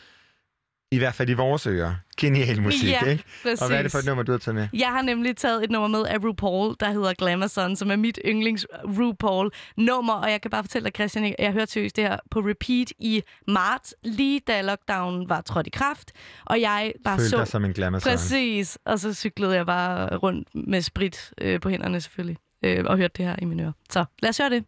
i 0.92 0.98
hvert 0.98 1.14
fald 1.14 1.30
i 1.30 1.34
vores 1.34 1.68
ører, 1.68 1.96
genial 2.18 2.62
musik, 2.62 2.90
Ja, 2.90 3.04
ikke? 3.06 3.24
præcis. 3.44 3.62
Og 3.62 3.68
hvad 3.68 3.78
er 3.78 3.82
det 3.82 3.92
for 3.92 4.00
et 4.00 4.06
nummer, 4.06 4.24
du 4.24 4.32
har 4.32 4.40
taget 4.40 4.56
med? 4.56 4.68
Jeg 4.74 4.88
har 4.88 5.02
nemlig 5.02 5.38
taget 5.38 5.64
et 5.64 5.72
nummer 5.72 5.88
med 5.88 6.06
af 6.06 6.18
RuPaul, 6.24 6.76
der 6.80 6.92
hedder 6.92 7.14
Glamazon, 7.14 7.76
som 7.76 7.92
er 7.92 7.96
mit 7.96 8.20
yndlings 8.26 8.68
RuPaul-nummer. 8.84 10.14
Og 10.14 10.32
jeg 10.32 10.42
kan 10.42 10.52
bare 10.52 10.64
fortælle 10.64 10.86
dig, 10.86 10.94
Christian, 10.96 11.36
jeg 11.40 11.52
hørte 11.54 11.72
seriøst 11.72 11.96
det 11.96 12.04
her 12.04 12.18
på 12.32 12.40
repeat 12.40 12.92
i 13.00 13.22
marts, 13.48 13.96
lige 14.04 14.42
da 14.48 14.62
lockdown 14.62 15.30
var 15.30 15.42
trådt 15.42 15.68
i 15.68 15.70
kraft. 15.70 16.12
Og 16.46 16.62
jeg 16.62 16.94
bare 17.04 17.18
Føl 17.18 17.30
så... 17.30 17.38
dig 17.38 17.48
som 17.48 17.66
en 17.66 17.74
glamour 17.74 18.00
Præcis. 18.00 18.78
Og 18.86 19.00
så 19.00 19.14
cyklede 19.14 19.56
jeg 19.56 19.66
bare 19.66 20.16
rundt 20.18 20.48
med 20.68 20.82
sprit 20.82 21.32
øh, 21.42 21.60
på 21.60 21.70
hænderne 21.70 22.02
selvfølgelig. 22.02 22.38
Øh, 22.66 22.84
og 22.86 22.98
hørte 22.98 23.14
det 23.18 23.26
her 23.26 23.36
i 23.42 23.46
mine 23.46 23.64
ører. 23.64 23.72
Så 23.90 24.06
lad 24.22 24.30
os 24.30 24.38
høre 24.38 24.50
det. 24.50 24.64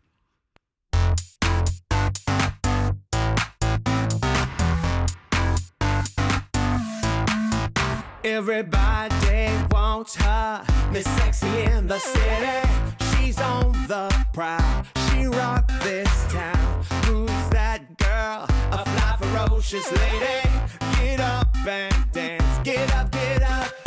Everybody 8.23 9.49
wants 9.71 10.15
her, 10.15 10.63
Miss 10.91 11.05
Sexy 11.05 11.47
in 11.63 11.87
the 11.87 11.99
city. 11.99 12.67
She's 13.11 13.39
on 13.39 13.71
the 13.87 14.09
prowl. 14.33 14.85
She 15.09 15.25
rock 15.27 15.69
this 15.83 16.09
town. 16.31 16.83
Who's 17.05 17.49
that 17.49 17.97
girl? 17.97 18.45
A 18.71 18.83
fly, 18.83 19.17
ferocious 19.19 19.91
lady. 19.91 20.49
Get 20.99 21.19
up 21.19 21.55
and 21.67 22.11
dance. 22.11 22.59
Get 22.63 22.93
up, 22.95 23.11
get 23.11 23.43
up 23.43 23.86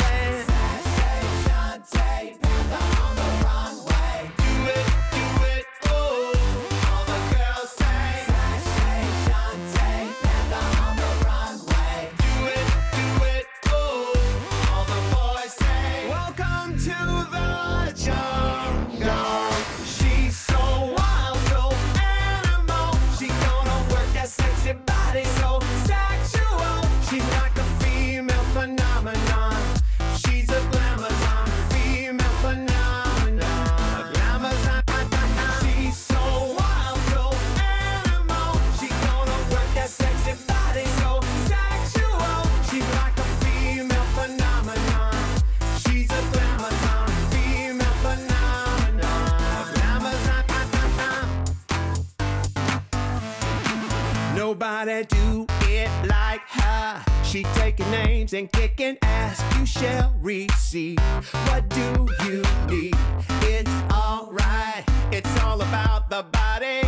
Nobody 54.61 55.03
do 55.05 55.47
it 55.61 55.89
like 56.05 56.41
her. 56.49 57.03
She 57.23 57.41
taking 57.55 57.89
names 57.89 58.33
and 58.33 58.51
kicking 58.51 58.95
ass. 59.01 59.41
You 59.57 59.65
shall 59.65 60.13
receive. 60.21 60.99
What 61.47 61.67
do 61.67 62.07
you 62.25 62.43
need? 62.67 62.95
It's 63.41 63.71
alright. 63.91 64.83
It's 65.11 65.41
all 65.41 65.63
about 65.63 66.11
the 66.11 66.23
body. 66.31 66.81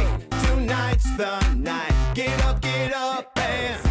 Tonight's 0.46 1.18
the 1.18 1.40
night. 1.56 1.96
Get 2.14 2.46
up, 2.46 2.62
get 2.62 2.94
up 2.94 3.32
and. 3.40 3.84
Do 3.84 3.90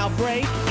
I'll 0.00 0.08
break. 0.16 0.69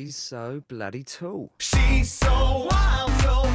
She's 0.00 0.16
so 0.16 0.62
bloody 0.66 1.04
tall. 1.04 1.52
She's 1.58 2.10
so 2.10 2.66
wild, 2.70 3.12
so 3.20 3.49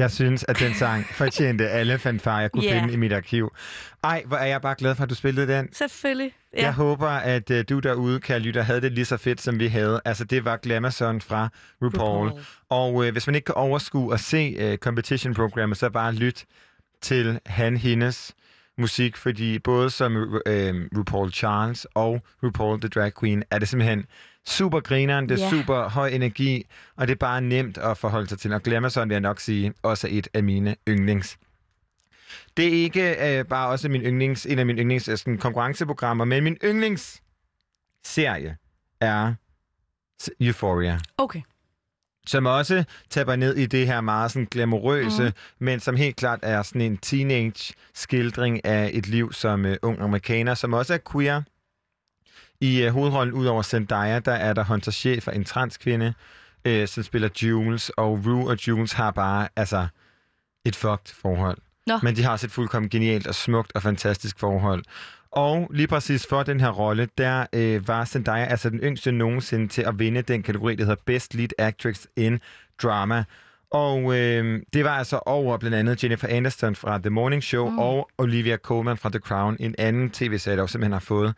Jeg 0.00 0.10
synes, 0.10 0.44
at 0.48 0.58
den 0.58 0.74
sang 0.74 1.04
fortjente 1.06 1.68
alle 1.68 1.98
fanfarer, 1.98 2.40
jeg 2.40 2.52
kunne 2.52 2.64
Ja. 2.64 2.80
finde 2.80 2.94
i 2.94 2.96
mit 2.96 3.12
arkiv. 3.12 3.52
Ej, 4.04 4.22
hvor 4.26 4.36
er 4.36 4.46
jeg 4.46 4.60
bare 4.62 4.74
glad 4.78 4.94
for, 4.94 5.02
at 5.02 5.10
du 5.10 5.14
spillede 5.14 5.52
den. 5.52 5.68
Selvfølgelig. 5.72 6.32
Ja. 6.56 6.62
Jeg 6.62 6.72
håber, 6.72 7.08
at 7.08 7.50
uh, 7.50 7.56
du 7.68 7.78
derude, 7.78 8.20
kære 8.20 8.38
lytter, 8.38 8.62
havde 8.62 8.80
det 8.80 8.92
lige 8.92 9.04
så 9.04 9.16
fedt, 9.16 9.40
som 9.40 9.58
vi 9.58 9.66
havde. 9.66 10.00
Altså, 10.04 10.24
det 10.24 10.44
var 10.44 10.56
Glamazon 10.56 11.20
fra 11.20 11.48
RuPaul. 11.82 12.28
RuPaul. 12.28 12.40
Og 12.70 12.94
uh, 12.94 13.08
hvis 13.08 13.26
man 13.26 13.34
ikke 13.34 13.44
kan 13.46 13.54
overskue 13.54 14.14
at 14.14 14.20
se 14.20 14.70
uh, 14.72 14.76
competition-programmet, 14.76 15.78
så 15.78 15.90
bare 15.90 16.12
lyt 16.12 16.44
til 17.02 17.40
han, 17.46 17.76
hendes 17.76 18.34
musik, 18.78 19.16
fordi 19.16 19.58
både 19.58 19.90
som 19.90 20.16
uh, 20.16 20.26
RuPaul 20.98 21.32
Charles 21.32 21.86
og 21.94 22.22
RuPaul 22.42 22.80
The 22.80 22.88
Drag 22.88 23.12
Queen, 23.20 23.42
er 23.50 23.58
det 23.58 23.68
simpelthen 23.68 24.04
super 24.46 24.80
grineren, 24.80 25.28
det 25.28 25.40
er 25.40 25.44
Ja. 25.44 25.50
super 25.50 25.88
høj 25.88 26.08
energi, 26.08 26.66
og 26.96 27.06
det 27.06 27.12
er 27.14 27.18
bare 27.18 27.40
nemt 27.40 27.78
at 27.78 27.98
forholde 27.98 28.28
sig 28.28 28.38
til. 28.38 28.52
Og 28.52 28.62
Glamazon 28.62 29.08
vil 29.08 29.14
jeg 29.14 29.20
nok 29.20 29.40
sige, 29.40 29.72
også 29.82 30.06
er 30.06 30.10
et 30.12 30.28
af 30.34 30.42
mine 30.42 30.76
yndlings. 30.88 31.38
Det 32.56 32.66
er 32.68 32.72
ikke 32.72 33.38
øh, 33.38 33.44
bare 33.44 33.68
også 33.68 33.88
min 33.88 34.02
yndlings, 34.02 34.46
en 34.46 34.58
af 34.58 34.66
mine 34.66 34.80
yndlings 34.82 35.08
øh, 35.08 35.18
sådan, 35.18 35.38
konkurrenceprogrammer, 35.38 36.24
men 36.24 36.44
min 36.44 36.56
yndlingsserie 36.64 38.56
er 39.00 39.34
s- 40.22 40.30
Euphoria 40.40 40.98
Okay. 41.18 41.40
som 42.26 42.46
også 42.46 42.84
tapper 43.10 43.36
ned 43.36 43.56
i 43.56 43.66
det 43.66 43.86
her 43.86 44.00
meget 44.00 44.30
sådan 44.30 44.48
glamourøse, 44.50 45.24
mm. 45.24 45.32
men 45.64 45.80
som 45.80 45.96
helt 45.96 46.16
klart 46.16 46.38
er 46.42 46.62
sådan 46.62 46.80
en 46.80 46.96
teenage-skildring 46.98 48.64
af 48.64 48.90
et 48.94 49.06
liv 49.08 49.32
som 49.32 49.64
uh, 49.64 49.72
ung 49.82 50.00
amerikaner, 50.00 50.54
som 50.54 50.72
også 50.72 50.94
er 50.94 50.98
queer. 51.12 51.42
I 52.60 52.86
uh, 52.86 52.92
hovedrollen 52.92 53.34
ud 53.34 53.46
over 53.46 53.62
Zendaya, 53.62 54.18
der 54.18 54.32
er 54.32 54.52
der 54.52 54.64
Hunter 54.64 54.90
Schafer, 54.90 55.32
en 55.32 55.44
transkvinde, 55.44 56.14
uh, 56.68 56.86
som 56.86 57.02
spiller 57.02 57.28
Jules, 57.42 57.90
og 57.90 58.26
Rue 58.26 58.50
og 58.50 58.68
Jules 58.68 58.92
har 58.92 59.10
bare 59.10 59.48
altså 59.56 59.86
et 60.64 60.76
fucked 60.76 61.14
forhold. 61.14 61.58
Nå. 61.86 61.98
Men 62.02 62.16
de 62.16 62.22
har 62.22 62.30
også 62.30 62.46
et 62.46 62.50
fuldkommen 62.52 62.88
genialt 62.88 63.26
og 63.26 63.34
smukt 63.34 63.72
og 63.74 63.82
fantastisk 63.82 64.38
forhold. 64.38 64.84
Og 65.32 65.70
lige 65.74 65.86
præcis 65.86 66.26
for 66.26 66.42
den 66.42 66.60
her 66.60 66.70
rolle, 66.70 67.08
der 67.18 67.46
øh, 67.52 67.88
var 67.88 68.04
Zendaya 68.04 68.44
altså 68.44 68.70
den 68.70 68.80
yngste 68.80 69.12
nogensinde 69.12 69.68
til 69.68 69.82
at 69.82 69.98
vinde 69.98 70.22
den 70.22 70.42
kategori, 70.42 70.74
der 70.74 70.84
hedder 70.84 71.02
Best 71.06 71.34
Lead 71.34 71.50
Actress 71.58 72.08
in 72.16 72.40
Drama. 72.82 73.24
Og 73.70 74.18
øh, 74.18 74.62
det 74.72 74.84
var 74.84 74.98
altså 74.98 75.20
over 75.26 75.58
blandt 75.58 75.76
andet 75.76 76.02
Jennifer 76.02 76.28
Aniston 76.28 76.74
fra 76.74 76.98
The 76.98 77.10
Morning 77.10 77.42
Show 77.42 77.70
mm. 77.70 77.78
og 77.78 78.10
Olivia 78.18 78.56
Colman 78.56 78.96
fra 78.96 79.08
The 79.08 79.18
Crown, 79.18 79.56
en 79.60 79.74
anden 79.78 80.10
tv-serie, 80.10 80.56
der 80.56 80.62
jo 80.62 80.66
simpelthen 80.66 80.92
har 80.92 81.00
fået 81.00 81.34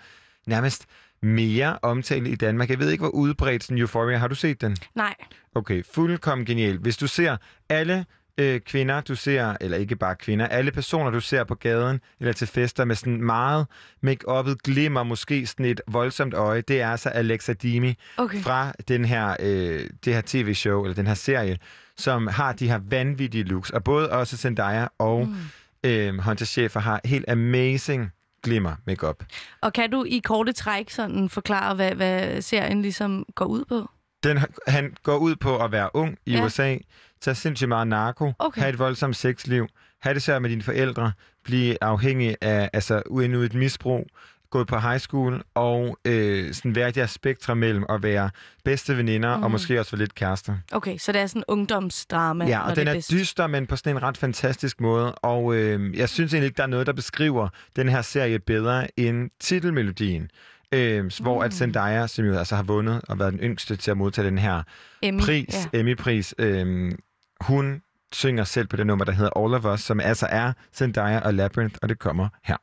nærmest 0.46 0.86
mere 1.22 1.78
omtale 1.82 2.30
i 2.30 2.34
Danmark. 2.34 2.70
Jeg 2.70 2.78
ved 2.78 2.90
ikke, 2.90 3.02
hvor 3.02 3.10
udbredt 3.10 3.64
sådan 3.64 3.78
Euphoria. 3.78 4.16
Har 4.16 4.28
du 4.28 4.34
set 4.34 4.60
den? 4.60 4.76
Nej. 4.94 5.14
Okay, 5.54 5.82
fuldkommen 5.94 6.44
genial. 6.44 6.78
Hvis 6.78 6.96
du 6.96 7.06
ser 7.06 7.36
alle 7.68 8.04
øh, 8.38 8.60
kvinder, 8.60 9.00
du 9.00 9.14
ser, 9.14 9.56
eller 9.60 9.76
ikke 9.78 9.96
bare 9.96 10.16
kvinder, 10.16 10.46
alle 10.46 10.70
personer, 10.70 11.10
du 11.10 11.20
ser 11.20 11.44
på 11.44 11.54
gaden 11.54 12.00
eller 12.20 12.32
til 12.32 12.46
fester 12.46 12.84
med 12.84 12.96
sådan 12.96 13.22
meget 13.22 13.66
make-uppet 14.02 14.56
glimmer, 14.64 15.02
måske 15.02 15.46
sådan 15.46 15.66
et 15.66 15.80
voldsomt 15.88 16.34
øje, 16.34 16.60
det 16.60 16.80
er 16.80 16.90
altså 16.90 17.08
Alexa 17.08 17.52
Dimi 17.52 17.94
Okay. 18.16 18.40
fra 18.40 18.72
den 18.88 19.04
her, 19.04 19.36
øh, 19.40 19.90
det 20.04 20.14
her 20.14 20.22
tv-show, 20.26 20.82
eller 20.82 20.94
den 20.94 21.06
her 21.06 21.14
serie, 21.14 21.58
som 21.96 22.26
har 22.26 22.52
de 22.52 22.68
her 22.68 22.80
vanvittige 22.88 23.44
looks. 23.44 23.70
Og 23.70 23.84
både 23.84 24.10
også 24.10 24.36
Zendaya 24.36 24.86
og 24.98 25.26
mm. 25.28 25.90
øh, 25.90 26.18
Hunter 26.18 26.44
Schafer 26.46 26.80
har 26.80 27.00
helt 27.04 27.28
amazing 27.28 28.10
glimmer 28.42 28.76
makeup. 28.86 29.24
Og 29.60 29.72
kan 29.72 29.90
du 29.90 30.04
i 30.08 30.18
korte 30.18 30.52
træk 30.52 30.90
sådan 30.90 31.28
forklare, 31.28 31.74
hvad, 31.74 31.94
hvad 31.94 32.42
serien 32.42 32.82
ligesom 32.82 33.26
går 33.34 33.44
ud 33.44 33.64
på? 33.64 33.90
Den, 34.22 34.38
han 34.66 34.96
går 35.02 35.16
ud 35.16 35.36
på 35.36 35.58
at 35.64 35.72
være 35.72 35.90
ung 35.94 36.18
i 36.26 36.32
Ja. 36.32 36.44
USA, 36.44 36.76
tage 37.20 37.34
sindssygt 37.34 37.68
meget 37.68 37.86
narko, 37.88 38.32
Okay. 38.38 38.60
have 38.60 38.72
et 38.72 38.78
voldsomt 38.78 39.16
sexliv, 39.16 39.66
have 40.02 40.14
det 40.14 40.22
svært 40.22 40.42
med 40.42 40.50
dine 40.50 40.62
forældre, 40.62 41.12
blive 41.44 41.76
afhængig 41.84 42.36
af 42.40 42.70
altså, 42.72 43.02
ud 43.36 43.44
et 43.44 43.54
misbrug, 43.54 44.06
gå 44.52 44.64
på 44.64 44.78
high 44.78 44.98
school 44.98 45.42
og 45.54 45.98
øh, 46.04 46.54
sådan 46.54 46.74
være 46.74 46.86
det 46.86 46.96
her 46.96 47.06
spektrum 47.06 47.56
mellem 47.56 47.84
at 47.88 48.02
være 48.02 48.30
bedste 48.64 48.96
veninder 48.96 49.36
mm. 49.36 49.42
og 49.42 49.50
måske 49.50 49.80
også 49.80 49.90
være 49.92 49.98
lidt 49.98 50.14
kærester. 50.14 50.54
Okay, 50.72 50.98
så 50.98 51.12
det 51.12 51.20
er 51.20 51.26
sådan 51.26 51.40
en 51.40 51.44
ungdomsdrama. 51.48 52.44
Ja, 52.46 52.60
og 52.70 52.76
den 52.76 52.88
er 52.88 52.92
bedst. 52.92 53.10
dyster, 53.10 53.46
men 53.46 53.66
på 53.66 53.76
sådan 53.76 53.96
en 53.96 54.02
ret 54.02 54.16
fantastisk 54.16 54.80
måde. 54.80 55.14
Og 55.14 55.54
øh, 55.54 55.98
jeg 55.98 56.08
synes 56.08 56.32
egentlig 56.34 56.46
ikke, 56.46 56.56
der 56.56 56.62
er 56.62 56.66
noget, 56.66 56.86
der 56.86 56.92
beskriver 56.92 57.48
den 57.76 57.88
her 57.88 58.02
serie 58.02 58.38
bedre 58.38 59.00
end 59.00 59.30
titelmelodien. 59.40 60.30
Øh, 60.72 61.10
hvor 61.20 61.38
Mm. 61.38 61.44
at 61.44 61.52
Zendaya, 61.54 62.06
som 62.06 62.24
jo 62.24 62.38
altså 62.38 62.56
har 62.56 62.62
vundet 62.62 63.00
og 63.08 63.18
været 63.18 63.32
den 63.32 63.40
yngste 63.40 63.76
til 63.76 63.90
at 63.90 63.96
modtage 63.96 64.26
den 64.26 64.38
her 64.38 64.62
Emmy, 65.02 65.20
pris, 65.20 65.68
ja. 65.72 65.78
Emmy-pris, 65.78 66.34
øh, 66.38 66.92
hun 67.40 67.82
synger 68.12 68.44
selv 68.44 68.66
på 68.66 68.76
det 68.76 68.86
nummer, 68.86 69.04
der 69.04 69.12
hedder 69.12 69.30
All 69.44 69.54
of 69.54 69.64
Us, 69.64 69.80
som 69.80 70.00
altså 70.00 70.26
er 70.30 70.52
Zendaya 70.74 71.20
og 71.20 71.34
Labyrinth, 71.34 71.74
og 71.82 71.88
det 71.88 71.98
kommer 71.98 72.28
her. 72.44 72.56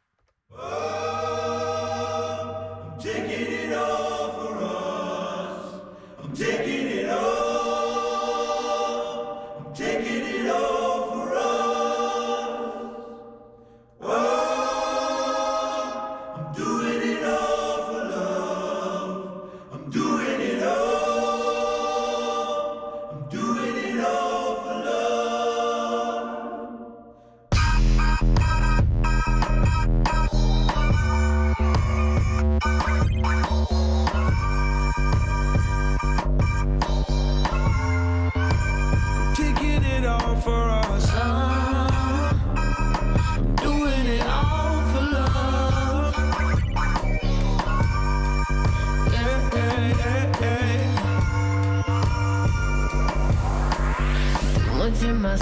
Taking 0.52 1.09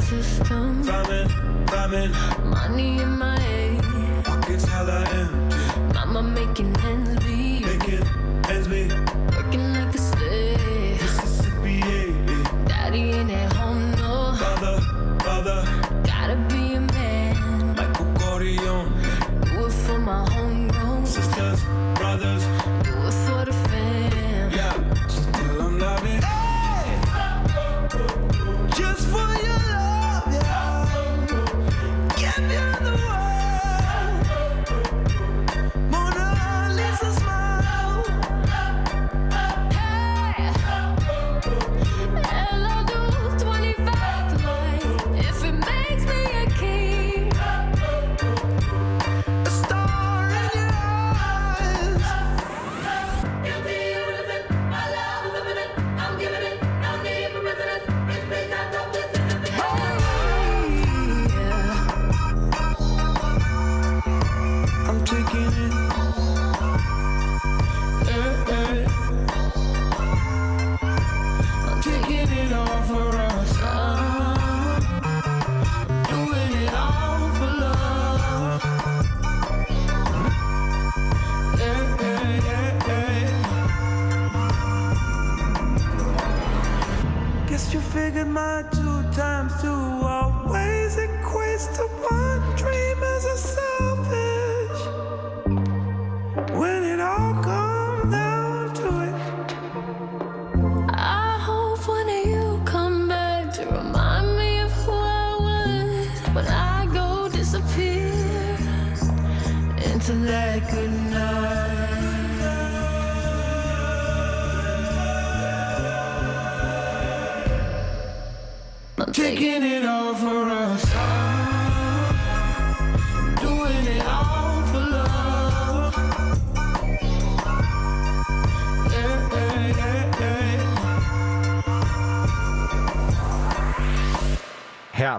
system? 0.04 0.84
Vibing, 0.84 2.14
Money 2.46 3.00
in 3.02 3.18
my 3.18 3.40
head. 3.40 4.24
pockets 4.24 4.66
hella 4.66 5.04
empty. 5.12 5.58
Mama 5.94 6.22
making 6.24 6.76
ends 6.86 7.17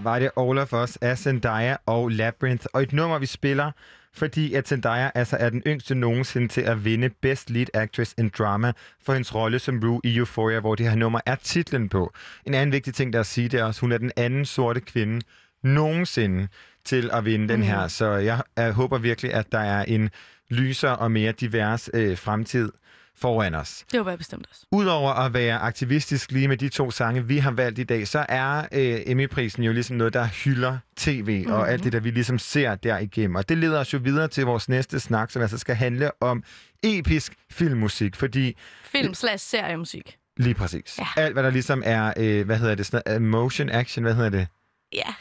var 0.09 0.18
det 0.18 0.30
All 0.36 0.59
of 0.59 0.72
Us 0.72 0.96
af 0.96 1.18
Zendaya 1.18 1.76
og 1.86 2.09
Labyrinth, 2.09 2.66
og 2.72 2.82
et 2.82 2.92
nummer, 2.92 3.18
vi 3.18 3.26
spiller, 3.26 3.70
fordi 4.14 4.54
at 4.54 4.68
Zendaya 4.68 5.11
altså 5.14 5.36
er 5.36 5.50
den 5.50 5.62
yngste 5.66 5.94
nogensinde 5.94 6.48
til 6.48 6.61
at 6.61 6.84
vinde 6.84 7.11
Best 7.22 7.50
Lead 7.50 7.66
Actress 7.74 8.14
in 8.18 8.30
Drama 8.38 8.72
for 9.02 9.12
hendes 9.12 9.34
rolle 9.34 9.59
som 9.59 9.80
Rue 9.84 10.00
i 10.04 10.16
Euphoria, 10.16 10.61
hvor 10.61 10.74
det 10.74 10.88
her 10.88 10.96
nummer 10.96 11.20
er 11.26 11.34
titlen 11.34 11.88
på. 11.88 12.12
En 12.46 12.54
anden 12.54 12.72
vigtig 12.72 12.94
ting, 12.94 13.12
der 13.12 13.18
er 13.18 13.20
at 13.20 13.26
sige, 13.26 13.48
det 13.48 13.61
er 13.61 13.64
også, 13.64 13.80
hun 13.80 13.92
er 13.92 13.98
den 13.98 14.12
anden 14.16 14.44
sorte 14.44 14.80
kvinde 14.80 15.20
nogensinde 15.62 16.48
til 16.84 17.11
at 17.12 17.24
vinde 17.24 17.44
mm. 17.44 17.48
den 17.48 17.62
her. 17.62 17.88
Så 17.88 18.11
jeg, 18.11 18.42
jeg 18.56 18.72
håber 18.72 18.98
virkelig, 18.98 19.34
at 19.34 19.52
der 19.52 19.59
er 19.59 19.84
en 19.84 20.11
lysere 20.50 20.96
og 20.96 21.11
mere 21.11 21.32
divers 21.32 21.90
øh, 21.94 22.18
fremtid 22.18 22.72
foran 23.21 23.55
os. 23.55 23.85
Det 23.91 23.99
håber 24.01 24.11
jeg 24.11 24.19
bestemt 24.19 24.47
også. 24.51 24.66
Udover 24.73 25.12
at 25.12 25.35
være 25.35 25.59
aktivistisk 25.59 26.33
lige 26.33 26.49
med 26.49 26.57
de 26.57 26.69
to 26.69 26.91
sange, 26.91 27.27
vi 27.27 27.39
har 27.39 27.51
valgt 27.51 27.79
i 27.79 27.85
dag, 27.85 28.09
så 28.09 28.27
er 28.29 28.59
øh, 28.73 29.01
Emmy-prisen 29.07 29.62
jo 29.62 29.73
ligesom 29.73 29.97
noget, 29.97 30.12
der 30.14 30.27
hylder 30.45 30.79
tv 30.97 31.39
mm-hmm. 31.39 31.53
og 31.53 31.71
alt 31.71 31.85
det, 31.85 31.93
der 31.93 32.01
vi 32.01 32.11
ligesom 32.11 32.39
ser 32.39 32.75
derigennem. 32.75 33.35
Og 33.37 33.49
det 33.49 33.59
leder 33.59 33.81
os 33.81 33.93
jo 33.95 33.99
videre 34.03 34.29
til 34.29 34.45
vores 34.45 34.69
næste 34.69 35.01
snak, 35.01 35.31
som 35.31 35.43
altså 35.43 35.59
skal 35.59 35.75
handle 35.75 36.11
om 36.23 36.43
episk 36.83 37.33
filmmusik, 37.51 38.16
fordi 38.16 38.57
Film 38.85 39.14
slash 39.14 39.45
seriemusik. 39.47 40.16
lige 40.37 40.55
præcis. 40.55 40.99
Ja. 40.99 41.23
Alt, 41.23 41.33
hvad 41.33 41.43
der 41.43 41.51
ligesom 41.51 41.83
er, 41.87 42.12
øh, 42.16 42.47
hvad 42.47 42.59
hedder 42.59 42.75
det, 42.75 42.87
sådan, 42.87 43.03
noget, 43.07 43.23
motion 43.23 43.71
action, 43.71 44.03
hvad 44.05 44.14
hedder 44.14 44.31
det? 44.31 44.47
Ja. 44.93 45.14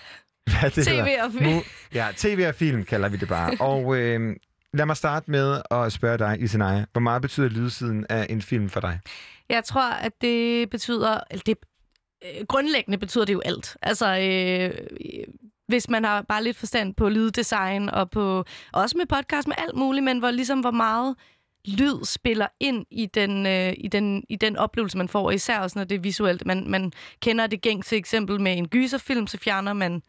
Hvad 0.60 0.70
det 0.72 0.86
TV 0.86 0.92
hedder? 0.92 1.24
og 1.24 1.32
film. 1.32 1.58
Mu- 1.58 1.90
ja, 1.94 2.08
tv 2.18 2.46
og 2.48 2.56
film 2.56 2.84
kalder 2.84 3.10
vi 3.10 3.18
det 3.18 3.28
bare. 3.28 3.52
og 3.70 3.96
øh, 3.98 4.36
lad 4.74 4.86
mig 4.86 4.98
starte 4.98 5.32
med 5.32 5.62
at 5.72 5.94
spørge 5.94 6.18
dig, 6.18 6.38
Isenaya. 6.40 6.86
Hvor 6.92 7.02
meget 7.02 7.22
betyder 7.22 7.50
lydsiden 7.50 8.06
af 8.10 8.28
en 8.30 8.42
film 8.42 8.70
for 8.70 8.80
dig? 8.80 9.00
Jeg 9.50 9.64
tror, 9.64 9.92
at 9.92 10.22
det 10.22 10.70
betyder... 10.70 11.20
Eller 11.32 11.44
det, 11.46 11.58
øh, 12.24 12.46
grundlæggende 12.46 12.98
betyder 12.98 13.26
det 13.26 13.34
jo 13.34 13.42
alt. 13.46 13.78
Altså, 13.82 14.18
øh, 14.20 14.88
hvis 15.68 15.90
man 15.90 16.04
har 16.04 16.22
bare 16.22 16.44
lidt 16.44 16.58
forstand 16.58 16.94
på 16.96 17.10
lyddesign 17.10 17.90
og 17.90 18.10
på 18.10 18.46
også 18.74 18.98
med 18.98 19.06
podcast 19.06 19.48
med 19.48 19.56
alt 19.58 19.76
muligt, 19.76 20.04
men 20.04 20.20
hvor 20.20 20.32
ligesom 20.32 20.60
hvor 20.60 20.72
meget 20.72 21.16
lyd 21.68 22.06
spiller 22.06 22.48
ind 22.60 22.86
i 22.92 23.06
den, 23.06 23.46
øh, 23.46 23.74
i 23.78 23.88
den, 23.88 24.24
i 24.30 24.36
den 24.36 24.58
oplevelse, 24.58 24.98
man 24.98 25.10
får, 25.10 25.32
især 25.32 25.60
også 25.60 25.80
når 25.80 25.86
det 25.86 25.96
er 25.96 26.00
visuelt. 26.00 26.46
Man, 26.46 26.70
man 26.70 26.92
kender 27.22 27.48
det 27.48 27.62
gængse 27.62 27.96
eksempel 27.96 28.42
med 28.42 28.58
en 28.58 28.68
gyserfilm, 28.68 29.28
så 29.28 29.38
fjerner 29.38 29.74
man 29.74 30.02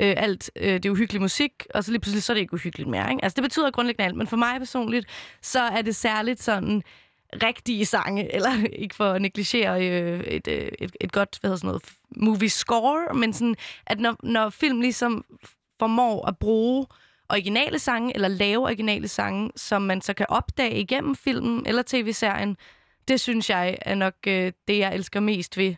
øh, 0.00 0.14
alt 0.16 0.50
øh, 0.56 0.82
det 0.82 0.88
uhyggelige 0.88 1.22
musik, 1.22 1.66
og 1.74 1.84
så 1.84 1.90
lige 1.90 2.00
pludselig 2.00 2.22
så 2.22 2.32
er 2.32 2.34
det 2.34 2.40
ikke 2.40 2.54
uhyggeligt 2.54 2.90
mere. 2.90 3.10
Ikke? 3.10 3.24
Altså 3.24 3.36
det 3.36 3.42
betyder 3.42 3.70
grundlæggende 3.70 4.04
alt, 4.04 4.16
men 4.16 4.26
for 4.26 4.36
mig 4.36 4.58
personligt, 4.58 5.06
så 5.42 5.60
er 5.60 5.82
det 5.82 5.96
særligt 5.96 6.42
sådan 6.42 6.82
rigtige 7.42 7.86
sange, 7.86 8.28
eller 8.36 8.50
ikke 8.72 8.94
for 8.94 9.12
at 9.12 9.22
negligere 9.22 9.88
øh, 9.88 10.20
et, 10.20 10.48
øh, 10.48 10.68
et, 10.78 10.96
et 11.00 11.12
godt, 11.12 11.38
hvad 11.40 11.48
hedder 11.48 11.58
sådan 11.58 11.68
noget, 11.68 11.82
movie 12.16 12.48
score, 12.48 13.14
men 13.14 13.32
sådan, 13.32 13.56
at 13.86 14.00
når, 14.00 14.16
når 14.22 14.50
film 14.50 14.80
ligesom 14.80 15.24
formår 15.78 16.26
at 16.28 16.38
bruge 16.38 16.86
originale 17.28 17.78
sange, 17.78 18.14
eller 18.14 18.28
lave 18.28 18.62
originale 18.62 19.08
sange, 19.08 19.50
som 19.56 19.82
man 19.82 20.00
så 20.00 20.14
kan 20.14 20.26
opdage 20.28 20.80
igennem 20.80 21.16
filmen 21.16 21.66
eller 21.66 21.82
tv-serien, 21.86 22.56
det 23.08 23.20
synes 23.20 23.50
jeg 23.50 23.78
er 23.82 23.94
nok 23.94 24.14
øh, 24.26 24.52
det, 24.68 24.78
jeg 24.78 24.94
elsker 24.94 25.20
mest 25.20 25.56
ved, 25.56 25.74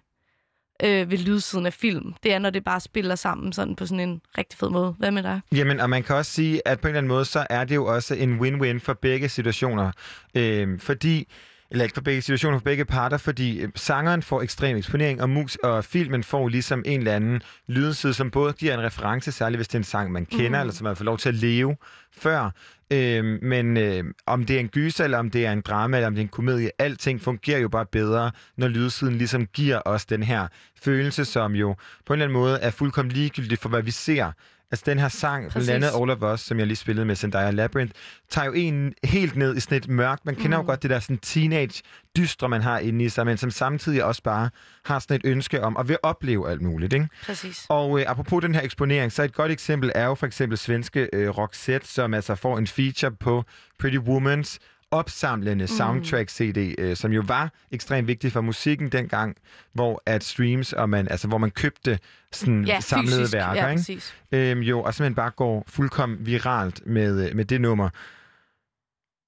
øh, 0.85 1.11
ved 1.11 1.19
lydsiden 1.19 1.67
af 1.67 1.73
film. 1.73 2.15
Det 2.23 2.33
er, 2.33 2.39
når 2.39 2.51
det 2.51 2.65
bare 2.65 2.81
spiller 2.81 3.15
sammen 3.15 3.53
sådan 3.53 3.77
på 3.77 3.87
sådan 3.87 4.09
en 4.09 4.21
rigtig 4.39 4.59
fed 4.59 4.71
måde. 4.71 4.95
Hvad 4.99 5.11
med 5.11 5.23
dig? 5.23 5.41
Jamen, 5.53 5.81
og 5.81 5.91
man 5.91 6.03
kan 6.03 6.17
også 6.17 6.33
sige, 6.33 6.69
at 6.69 6.81
på 6.81 6.89
en 6.89 6.91
eller 6.91 6.99
anden 6.99 7.09
måde, 7.09 7.25
så 7.25 7.47
er 7.51 7.65
det 7.65 7.75
jo 7.75 7.87
også 7.87 8.15
en 8.15 8.41
win-win 8.41 8.79
for 8.79 8.93
begge 8.93 9.29
situationer. 9.29 9.93
Øh, 10.35 10.81
fordi 10.81 11.29
eller 11.71 11.85
ikke 11.85 11.95
for 11.95 12.01
begge 12.01 12.23
situationer, 12.23 12.59
for 12.59 12.65
begge 12.65 12.85
parter, 12.85 13.17
fordi 13.17 13.61
øh, 13.61 13.69
sangeren 13.75 14.23
får 14.23 14.43
ekstrem 14.43 14.77
eksponering, 14.77 15.23
og 15.23 15.31
mus 15.31 15.57
og 15.57 15.85
filmen 15.85 16.23
får 16.23 16.49
ligesom 16.49 16.83
en 16.87 16.99
eller 16.99 17.17
anden 17.17 17.43
lydside, 17.69 18.15
som 18.15 18.31
både 18.31 18.53
giver 18.53 18.75
en 18.75 18.83
reference, 18.83 19.33
særligt 19.33 19.59
hvis 19.59 19.69
det 19.69 19.75
er 19.75 19.79
en 19.79 19.85
sang, 19.85 20.13
man 20.13 20.27
kender, 20.27 20.49
mm. 20.49 20.61
eller 20.61 20.73
som 20.73 20.85
man 20.85 20.97
får 20.97 21.05
lov 21.05 21.19
til 21.19 21.29
at 21.29 21.35
leve 21.35 21.77
før. 22.13 22.51
Øhm, 22.91 23.39
men 23.43 23.77
øh, 23.77 24.05
om 24.27 24.45
det 24.45 24.57
er 24.57 24.61
en 24.61 24.69
gyser, 24.69 25.05
eller 25.05 25.19
om 25.19 25.31
det 25.31 25.47
er 25.47 25.53
en 25.53 25.61
drama, 25.61 25.97
eller 25.97 26.07
om 26.07 26.15
det 26.15 26.21
er 26.21 26.25
en 26.25 26.29
komedie, 26.29 26.71
alting 26.79 27.21
fungerer 27.21 27.59
jo 27.59 27.69
bare 27.69 27.87
bedre, 27.87 28.31
når 28.57 28.69
lydsiden 28.69 29.19
ligesom 29.19 29.47
giver 29.47 29.81
os 29.85 30.07
den 30.07 30.23
her 30.23 30.49
følelse, 30.83 31.25
som 31.25 31.53
jo 31.53 31.77
på 32.07 32.13
en 32.13 32.21
eller 32.21 32.25
anden 32.25 32.39
måde 32.39 32.59
er 32.59 32.71
fuldkommen 32.71 33.13
ligegyldig 33.13 33.59
for, 33.59 33.69
hvad 33.69 33.83
vi 33.83 33.91
ser. 33.91 34.33
Altså 34.71 34.83
den 34.87 34.99
her 34.99 35.09
sang, 35.09 35.41
blandt 35.41 35.53
Præcis. 35.53 35.71
andet 35.71 35.91
All 36.01 36.11
of 36.11 36.35
Us, 36.35 36.41
som 36.41 36.59
jeg 36.59 36.67
lige 36.67 36.77
spillede 36.77 37.07
med 37.07 37.17
Zendaya 37.17 37.51
Labyrinth, 37.51 37.93
tager 38.31 38.47
jo 38.47 38.53
en 38.53 38.95
helt 39.05 39.37
ned 39.37 39.57
i 39.57 39.61
sådan 39.61 39.79
et 39.79 39.89
mørkt. 39.89 40.27
Man 40.27 40.35
kender 40.35 40.59
mm. 40.59 40.65
jo 40.65 40.71
godt 40.71 40.83
det 40.83 40.91
der 40.91 41.01
sådan 41.01 41.19
teenage 41.19 41.83
dystre, 42.17 42.49
man 42.49 42.63
har 42.63 42.79
inde 42.79 43.05
i 43.05 43.09
sig, 43.09 43.27
men 43.27 43.37
som 43.37 43.51
samtidig 43.51 44.05
også 44.05 44.23
bare 44.23 44.51
har 44.85 44.99
sådan 44.99 45.17
et 45.17 45.23
ønske 45.25 45.63
om 45.63 45.77
at 45.77 45.89
vil 45.89 45.97
opleve 46.03 46.51
alt 46.51 46.63
muligt. 46.63 46.93
Ikke? 46.93 47.09
Præcis. 47.27 47.67
Og 47.69 48.01
øh, 48.01 48.05
apropos 48.09 48.43
den 48.43 48.55
her 48.55 48.63
eksponering, 48.63 49.13
så 49.13 49.23
et 49.23 49.35
godt 49.35 49.53
eksempel 49.53 49.93
er 49.95 50.05
jo 50.07 50.15
for 50.15 50.27
eksempel 50.27 50.59
svenske 50.59 51.09
øh, 51.13 51.29
Roxette, 51.29 51.89
som 51.89 52.15
altså 52.15 52.35
får 52.35 52.59
en 52.59 52.67
feature 52.67 53.11
på 53.11 53.45
Pretty 53.79 53.99
Woman's 53.99 54.59
opsamlende 54.91 55.67
soundtrack-CD, 55.67 56.75
øh, 56.79 56.97
som 56.97 57.13
jo 57.13 57.23
var 57.27 57.53
ekstremt 57.71 58.09
vigtig 58.09 58.33
for 58.33 58.41
musikken 58.41 58.93
dengang, 58.93 59.37
hvor 59.73 60.03
at 60.07 60.25
streams, 60.25 60.73
og 60.73 60.89
man, 60.91 61.09
altså, 61.11 61.29
hvor 61.29 61.39
man 61.39 61.51
købte 61.51 61.99
sådan 62.33 62.65
Ja, 62.65 62.81
samlede 62.81 63.17
fysisk. 63.19 63.35
værker, 63.35 63.63
ja, 63.63 63.69
ikke? 63.69 63.79
præcis. 63.81 64.15
øhm, 64.33 64.61
jo, 64.61 64.83
og 64.83 64.95
simpelthen 64.95 65.15
bare 65.15 65.31
går 65.31 65.65
fuldkommen 65.69 66.19
viralt 66.27 66.87
med, 66.87 67.29
øh, 67.31 67.37
med 67.37 67.45
det 67.45 67.61
nummer. 67.61 67.89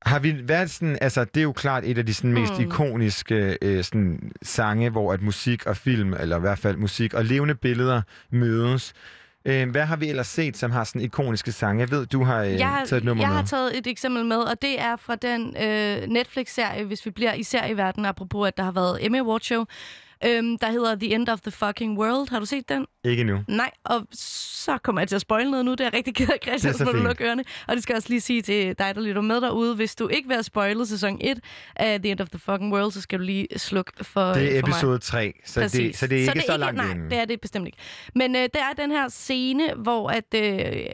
Har 0.09 0.19
vi 0.19 0.49
været 0.49 0.71
sådan, 0.71 0.99
altså 1.01 1.25
det 1.25 1.37
er 1.37 1.43
jo 1.45 1.53
klart 1.53 1.85
et 1.85 1.99
af 1.99 2.07
de 2.07 2.15
sådan, 2.15 2.33
mest 2.33 2.53
Mm. 2.59 2.65
ikoniske 2.65 3.59
øh, 3.63 3.85
sådan, 3.85 4.33
sange, 4.43 4.91
hvor 4.91 5.13
at 5.13 5.23
musik 5.23 5.67
og 5.67 5.77
film, 5.77 6.13
eller 6.13 6.37
i 6.37 6.41
hvert 6.41 6.59
fald 6.59 6.77
musik 6.77 7.15
og 7.15 7.25
levende 7.25 7.55
billeder 7.55 8.03
mødes. 8.31 8.93
Øh, 9.45 9.71
hvad 9.71 9.85
har 9.85 9.97
vi 9.97 10.09
ellers 10.09 10.27
set, 10.27 10.57
som 10.57 10.71
har 10.71 10.85
sådan 10.85 11.01
ikoniske 11.01 11.53
sange? 11.53 11.81
Jeg 11.81 11.91
ved, 11.91 12.07
du 12.07 12.25
har, 12.25 12.43
øh, 12.43 12.53
jeg 12.53 12.69
har, 12.69 12.85
taget 12.85 13.01
et 13.01 13.05
nummer 13.05 13.25
jeg 13.25 13.29
med. 13.29 13.37
har 13.37 13.45
taget 13.45 13.79
et 13.79 13.87
eksempel 13.87 14.25
med, 14.25 14.37
og 14.37 14.63
det 14.63 14.81
er 14.81 14.97
fra 14.97 15.17
den 15.17 15.57
øh, 15.63 16.09
Netflix-serie, 16.09 16.85
hvis 16.85 17.07
vi 17.07 17.11
bliver 17.11 17.33
især 17.35 17.67
i 17.67 17.77
verden, 17.77 18.05
apropos 18.05 18.49
at 18.49 18.57
der 18.57 18.63
har 18.63 18.73
været 18.73 19.07
Emmy 19.07 19.19
Award 19.19 19.41
Show, 19.41 19.65
øhm, 20.25 20.59
der 20.59 20.71
hedder 20.71 20.95
The 20.95 21.15
End 21.15 21.29
of 21.29 21.41
the 21.41 21.51
Fucking 21.51 21.99
World. 21.99 22.31
Har 22.31 22.39
du 22.39 22.47
set 22.47 22.69
den? 22.69 22.87
Ikke 23.05 23.25
nu. 23.25 23.39
Nej, 23.49 23.71
og 23.85 24.07
så 24.13 24.79
kommer 24.83 25.01
jeg 25.01 25.09
til 25.09 25.15
at 25.15 25.21
spoil 25.21 25.51
noget 25.51 25.65
nu. 25.65 25.71
Det 25.71 25.81
er 25.81 25.85
jeg 25.85 25.95
rigtig 25.95 26.15
ked 26.15 26.29
af, 26.29 26.39
Christian, 26.43 26.73
så 26.73 26.79
så 26.79 26.85
må 26.85 26.91
du 26.93 26.99
lukke 26.99 27.25
ørerne. 27.25 27.45
Og 27.69 27.75
det 27.75 27.83
skal 27.83 27.93
jeg 27.93 27.97
også 27.97 28.09
lige 28.09 28.21
sige 28.21 28.43
til 28.43 28.79
dig, 28.79 28.95
der 28.95 29.01
lytter 29.01 29.23
med 29.23 29.41
derude. 29.41 29.75
Hvis 29.75 29.95
du 29.95 30.09
ikke 30.09 30.29
vil 30.29 30.35
have 30.35 30.43
spoilet 30.43 30.89
sæson 30.89 31.19
1 31.21 31.41
af 31.77 32.01
The 32.03 32.11
End 32.11 32.21
of 32.21 32.29
the 32.29 32.39
Fucking 32.39 32.73
World, 32.75 32.93
så 32.93 33.01
skal 33.01 33.19
du 33.19 33.25
lige 33.25 33.47
slukke 33.57 33.93
for, 34.05 34.33
Det 34.33 34.57
er 34.57 34.61
for 34.61 34.67
mig. 34.67 34.75
episode 34.75 34.99
3, 34.99 35.33
så 35.45 35.61
det, 35.61 35.97
så 35.97 36.07
det 36.07 36.17
er 36.17 36.21
ikke 36.21 36.41
så, 36.41 36.47
det 36.47 36.49
er 36.53 36.57
langt 36.57 36.77
Nej, 36.77 36.91
inden. 36.91 37.11
det 37.11 37.19
er 37.19 37.25
det 37.25 37.41
bestemt 37.41 37.67
ikke. 37.67 37.79
Men 38.15 38.37
øh, 38.37 38.43
der 38.55 38.61
er 38.61 38.73
den 38.77 38.91
her 38.91 39.09
scene, 39.09 39.75
hvor 39.77 40.09
at, 40.11 40.35
øh, 40.35 40.87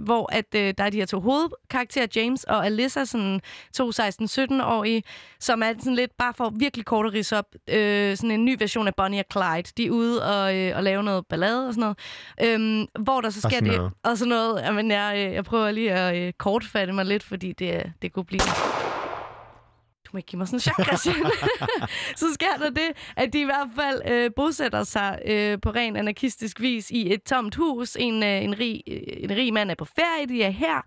hvor 0.00 0.32
at 0.34 0.44
øh, 0.56 0.74
der 0.78 0.84
er 0.84 0.90
de 0.90 0.96
her 0.98 1.06
to 1.06 1.20
hovedkarakterer, 1.20 2.06
James 2.16 2.44
og 2.44 2.66
Alyssa, 2.66 3.04
sådan 3.04 3.40
to 3.74 3.90
16-17-årige, 3.90 5.02
som 5.40 5.62
er 5.62 5.72
sådan 5.78 5.94
lidt, 5.94 6.10
bare 6.18 6.34
for 6.34 6.52
virkelig 6.58 6.84
kort 6.86 7.06
at 7.06 7.12
ridse 7.12 7.36
op, 7.38 7.46
øh, 7.68 8.16
sådan 8.16 8.30
en 8.30 8.44
ny 8.44 8.58
version 8.68 8.86
af 8.86 8.94
Bonnie 8.94 9.20
og 9.20 9.24
Clyde. 9.32 9.72
De 9.76 9.86
er 9.86 9.90
ude 9.90 10.24
og, 10.24 10.56
øh, 10.56 10.76
og 10.76 10.82
lave 10.82 11.02
noget 11.02 11.26
ballade 11.26 11.66
og 11.68 11.74
sådan 11.74 11.80
noget. 11.80 11.98
Øhm, 12.42 12.86
hvor 13.04 13.20
der 13.20 13.30
så 13.30 13.38
Og 13.46 13.50
sker 13.50 13.58
sådan 13.58 13.70
det... 13.70 13.76
noget. 13.78 13.92
Og 14.02 14.18
sådan 14.18 14.28
noget. 14.28 14.62
Jamen, 14.62 14.90
jeg, 14.90 15.14
øh, 15.16 15.34
jeg 15.34 15.44
prøver 15.44 15.70
lige 15.70 15.92
at 15.92 16.16
øh, 16.16 16.32
kortfatte 16.38 16.92
mig 16.92 17.04
lidt, 17.04 17.22
fordi 17.22 17.52
det, 17.52 17.92
det 18.02 18.12
kunne 18.12 18.24
blive... 18.24 18.40
Du 20.04 20.10
må 20.12 20.16
ikke 20.16 20.26
give 20.26 20.38
mig 20.38 20.48
sådan 20.48 20.56
en 20.56 20.60
chok, 20.60 20.86
Christian. 20.86 21.14
så 22.20 22.26
sker 22.34 22.56
der 22.58 22.70
det, 22.70 22.90
at 23.16 23.32
de 23.32 23.40
i 23.40 23.44
hvert 23.44 23.68
fald 23.76 24.02
øh, 24.08 24.30
bosætter 24.36 24.84
sig 24.84 25.18
øh, 25.26 25.58
på 25.62 25.70
ren 25.70 25.96
anarkistisk 25.96 26.60
vis 26.60 26.90
i 26.90 27.12
et 27.12 27.22
tomt 27.22 27.54
hus. 27.54 27.96
En, 28.00 28.22
øh, 28.22 28.44
en, 28.44 28.58
rig, 28.58 28.82
øh, 28.88 29.00
en 29.16 29.30
rig 29.30 29.52
mand 29.52 29.70
er 29.70 29.74
på 29.74 29.84
ferie, 29.84 30.26
de 30.28 30.42
er 30.42 30.50
her, 30.50 30.80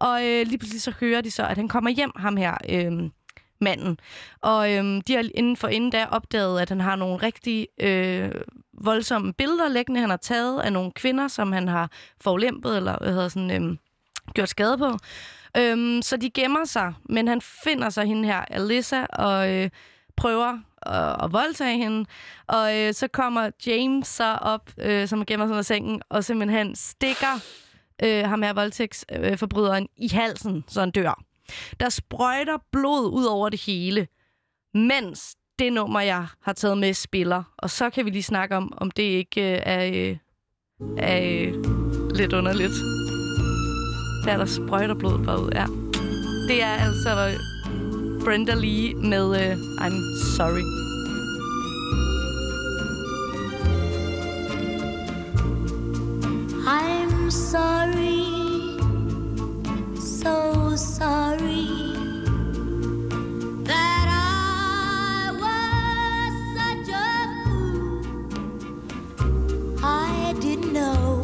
og 0.00 0.24
øh, 0.26 0.46
lige 0.46 0.58
pludselig 0.58 0.82
så 0.82 0.92
hører 1.00 1.20
de 1.20 1.30
så, 1.30 1.46
at 1.46 1.56
han 1.56 1.68
kommer 1.68 1.90
hjem, 1.90 2.10
ham 2.16 2.36
her, 2.36 2.54
øh, 2.68 3.10
manden. 3.64 3.98
Og 4.40 4.72
øhm, 4.72 5.00
de 5.00 5.14
har 5.14 5.24
inden 5.34 5.56
for 5.56 5.68
inden 5.68 5.90
da 5.90 6.06
opdaget, 6.10 6.60
at 6.60 6.68
han 6.68 6.80
har 6.80 6.96
nogle 6.96 7.16
rigtig 7.16 7.68
øh, 7.80 8.30
voldsomme 8.72 9.32
billeder 9.32 9.68
liggende, 9.68 10.00
han 10.00 10.10
har 10.10 10.16
taget 10.16 10.60
af 10.60 10.72
nogle 10.72 10.92
kvinder, 10.92 11.28
som 11.28 11.52
han 11.52 11.68
har 11.68 11.90
forulempet, 12.20 12.76
eller 12.76 12.98
hvad 13.00 13.12
hedder 13.12 13.28
sådan, 13.28 13.50
øhm, 13.50 13.78
gjort 14.34 14.48
skade 14.48 14.78
på. 14.78 14.98
Øhm, 15.56 16.02
så 16.02 16.16
de 16.16 16.30
gemmer 16.30 16.64
sig, 16.64 16.94
men 17.04 17.28
han 17.28 17.40
finder 17.40 17.90
sig 17.90 18.06
hende 18.06 18.28
her, 18.28 18.44
Alyssa, 18.50 19.06
og 19.06 19.52
øh, 19.52 19.70
prøver 20.16 20.58
at, 20.82 21.24
at 21.24 21.32
voldtage 21.32 21.78
hende. 21.78 22.06
Og 22.46 22.78
øh, 22.78 22.94
så 22.94 23.08
kommer 23.08 23.50
James 23.66 24.08
så 24.08 24.38
op, 24.40 24.70
øh, 24.78 25.08
som 25.08 25.26
gemmer 25.26 25.46
sig 25.46 25.52
under 25.52 25.62
sengen, 25.62 26.02
og 26.08 26.24
simpelthen 26.24 26.76
stikker 26.76 27.40
øh, 28.02 28.24
ham 28.24 28.42
her 28.42 28.52
voldtægtsforbryderen 28.52 29.88
i 29.96 30.08
halsen, 30.08 30.64
så 30.68 30.80
han 30.80 30.90
dør. 30.90 31.24
Der 31.80 31.88
sprøjter 31.88 32.58
blod 32.72 33.10
ud 33.12 33.24
over 33.24 33.48
det 33.48 33.60
hele, 33.60 34.06
mens 34.74 35.36
det 35.58 35.72
nummer, 35.72 36.00
jeg 36.00 36.26
har 36.42 36.52
taget 36.52 36.78
med, 36.78 36.94
spiller. 36.94 37.42
Og 37.58 37.70
så 37.70 37.90
kan 37.90 38.04
vi 38.04 38.10
lige 38.10 38.22
snakke 38.22 38.56
om, 38.56 38.72
om 38.76 38.90
det 38.90 39.02
ikke 39.02 39.52
øh, 39.52 39.60
er, 39.62 39.84
øh, 39.86 40.16
er 40.98 41.20
øh, 41.22 41.54
lidt 42.14 42.32
underligt. 42.32 42.72
Der 44.24 44.36
der 44.36 44.44
sprøjter 44.46 44.94
blod 44.94 45.24
bare 45.24 45.42
ud, 45.42 45.50
ja. 45.54 45.66
Det 46.48 46.62
er 46.62 46.74
altså 46.86 47.38
Brenda 48.24 48.54
Lee 48.54 48.94
med 48.94 49.26
øh, 49.40 49.56
I'm 49.56 49.96
Sorry. 50.36 50.64
I'm 56.66 57.30
sorry, 57.30 58.43
so 60.24 60.74
sorry 60.74 61.68
that 63.70 64.06
I 64.08 65.36
was 65.42 66.32
such 66.56 66.88
a 66.88 67.12
fool. 67.44 68.00
I 69.84 70.34
didn't 70.40 70.72
know 70.72 71.20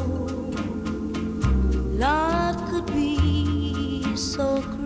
love 1.99 2.57
could 2.71 2.87
be 2.93 4.15
so. 4.17 4.80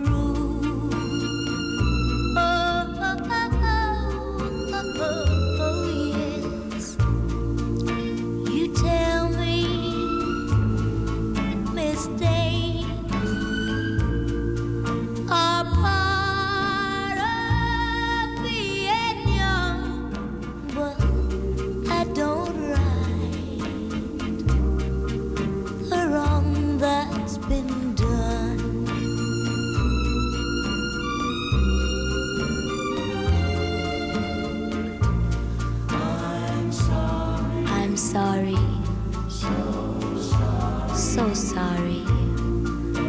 Sorry. 41.55 42.03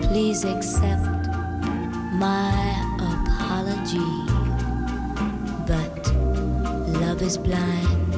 Please 0.06 0.44
accept 0.44 1.26
my 2.14 2.54
apology. 3.12 4.12
But 5.66 5.98
love 7.02 7.22
is 7.22 7.36
blind, 7.38 8.14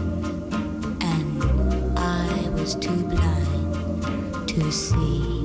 and 1.03 1.99
I 1.99 2.51
was 2.51 2.75
too 2.75 3.03
blind 3.05 4.49
to 4.49 4.71
see. 4.71 5.38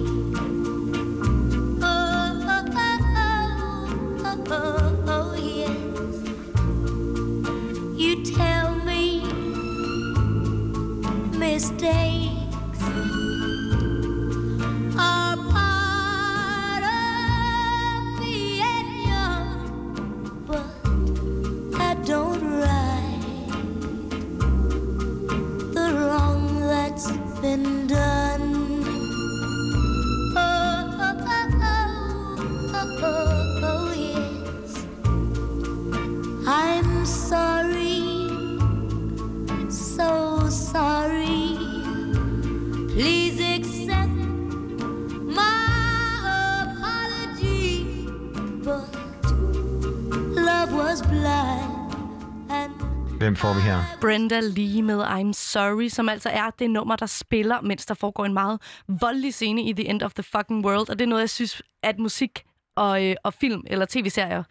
Brenda 54.03 54.39
Lee 54.39 54.81
med 54.81 55.03
I'm 55.03 55.33
Sorry, 55.33 55.87
som 55.87 56.09
altså 56.09 56.29
er 56.29 56.49
det 56.59 56.69
nummer, 56.69 56.95
der 56.95 57.05
spiller, 57.05 57.61
mens 57.61 57.85
der 57.85 57.93
foregår 57.93 58.25
en 58.25 58.33
meget 58.33 58.61
voldelig 58.87 59.33
scene 59.33 59.63
i 59.63 59.73
The 59.73 59.85
End 59.85 60.01
of 60.01 60.13
the 60.13 60.23
Fucking 60.23 60.65
World. 60.65 60.89
Og 60.89 60.99
det 60.99 61.05
er 61.05 61.09
noget, 61.09 61.21
jeg 61.21 61.29
synes, 61.29 61.61
at 61.83 61.99
musik 61.99 62.43
og, 62.75 63.05
øh, 63.05 63.15
og 63.23 63.33
film 63.33 63.61
eller 63.67 63.85
tv-serier 63.89 64.43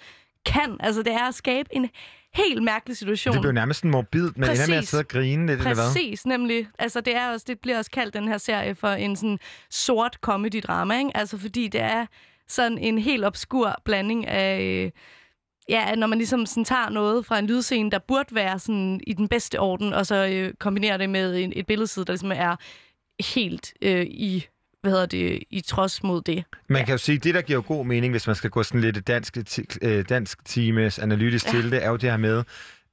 kan. 0.47 0.77
Altså, 0.81 1.03
det 1.03 1.13
er 1.13 1.29
at 1.29 1.35
skabe 1.35 1.69
en 1.73 1.89
helt 2.35 2.63
mærkelig 2.63 2.97
situation. 2.97 3.35
Det 3.35 3.41
blev 3.41 3.53
nærmest 3.53 3.81
sådan 3.81 3.91
morbidt, 3.91 4.39
men 4.39 4.51
ender 4.51 4.69
med 4.69 4.77
at 4.77 4.87
sidde 4.87 5.01
og 5.01 5.09
grine 5.09 5.47
lidt, 5.47 5.61
eller 5.61 5.75
hvad? 5.75 5.85
Præcis, 5.85 6.27
nemlig. 6.27 6.69
Altså, 6.79 7.01
det, 7.01 7.17
er 7.17 7.33
også, 7.33 7.45
det 7.49 7.61
bliver 7.61 7.79
også 7.79 7.91
kaldt 7.91 8.15
den 8.15 8.29
her 8.29 8.39
serie 8.39 8.75
for 8.75 8.89
en 8.89 9.17
sådan 9.17 9.39
sort 9.71 10.19
comedy-drama, 10.27 10.99
ikke? 10.99 11.11
Altså, 11.15 11.39
fordi 11.39 11.69
det 11.69 11.81
er 11.81 12.07
sådan 12.49 12.79
en 12.79 12.99
helt 12.99 13.25
obskur 13.25 13.77
blanding 13.85 14.27
af... 14.27 14.61
Øh, 14.61 14.91
ja, 15.69 15.95
når 15.95 16.07
man 16.07 16.19
ligesom 16.19 16.47
sådan 16.47 16.65
tager 16.65 16.89
noget 16.89 17.27
fra 17.27 17.39
en 17.39 17.47
lydscene, 17.47 17.91
der 17.91 17.99
burde 17.99 18.35
være 18.35 18.59
sådan 18.59 19.01
i 19.07 19.13
den 19.13 19.29
bedste 19.29 19.61
orden, 19.61 19.93
og 19.93 20.07
så 20.07 20.27
øh, 20.27 20.55
kombinerer 20.61 20.97
det 20.97 21.11
med 21.11 21.37
en, 21.37 21.53
et 21.57 21.67
billedside, 21.67 22.05
der 22.05 22.13
ligesom 22.13 22.33
er 22.35 22.57
helt 23.35 23.73
øh, 23.83 24.07
i 24.07 24.47
hvad 24.81 24.93
hedder 24.93 25.07
det, 25.07 25.43
i 25.51 25.61
trods 25.61 26.03
mod 26.03 26.23
det. 26.23 26.45
Man 26.69 26.85
kan 26.85 26.93
jo 26.95 26.99
sige, 26.99 27.19
det 27.19 27.35
der 27.35 27.43
giver 27.43 27.57
jo 27.59 27.65
god 27.67 27.87
mening, 27.87 28.13
hvis 28.13 28.27
man 28.27 28.37
skal 28.37 28.51
gå 28.51 28.63
sådan 28.63 28.81
lidt 28.81 29.07
dansk, 29.07 29.37
øh, 29.83 30.05
dansk 30.09 30.45
times 30.45 30.99
analytisk 30.99 31.47
Ja. 31.47 31.51
til 31.51 31.71
det, 31.71 31.85
er 31.85 31.89
jo 31.91 31.97
det 31.97 32.11
her 32.11 32.17
med, 32.17 32.45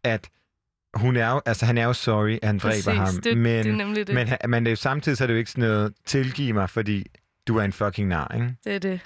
at 0.04 0.30
hun 0.94 1.16
er 1.16 1.32
jo, 1.32 1.42
altså 1.46 1.66
han 1.66 1.78
er 1.78 1.84
jo 1.86 1.94
sorry, 1.94 2.32
at 2.42 2.48
han 2.48 2.58
dræber 2.58 2.72
Præcis, 2.72 2.86
ham, 2.86 3.22
det- 3.24 3.38
men, 3.38 3.64
det 3.66 3.72
er 3.72 3.76
nemlig 3.76 4.08
det. 4.08 4.16
men, 4.16 4.28
men 4.48 4.64
det 4.66 4.70
er 4.70 4.72
jo 4.72 4.76
samtidig 4.76 5.18
så 5.18 5.24
er 5.24 5.28
det 5.28 5.34
jo 5.34 5.38
ikke 5.40 5.52
sådan 5.52 5.70
noget, 5.70 5.94
tilgiv 6.06 6.54
mig, 6.54 6.70
fordi 6.70 7.06
du 7.48 7.58
er 7.58 7.64
en 7.64 7.74
fucking 7.74 8.08
nar, 8.08 8.32
ikke? 8.36 8.56
Det 8.64 8.76
er 8.76 8.80
det. 8.80 9.00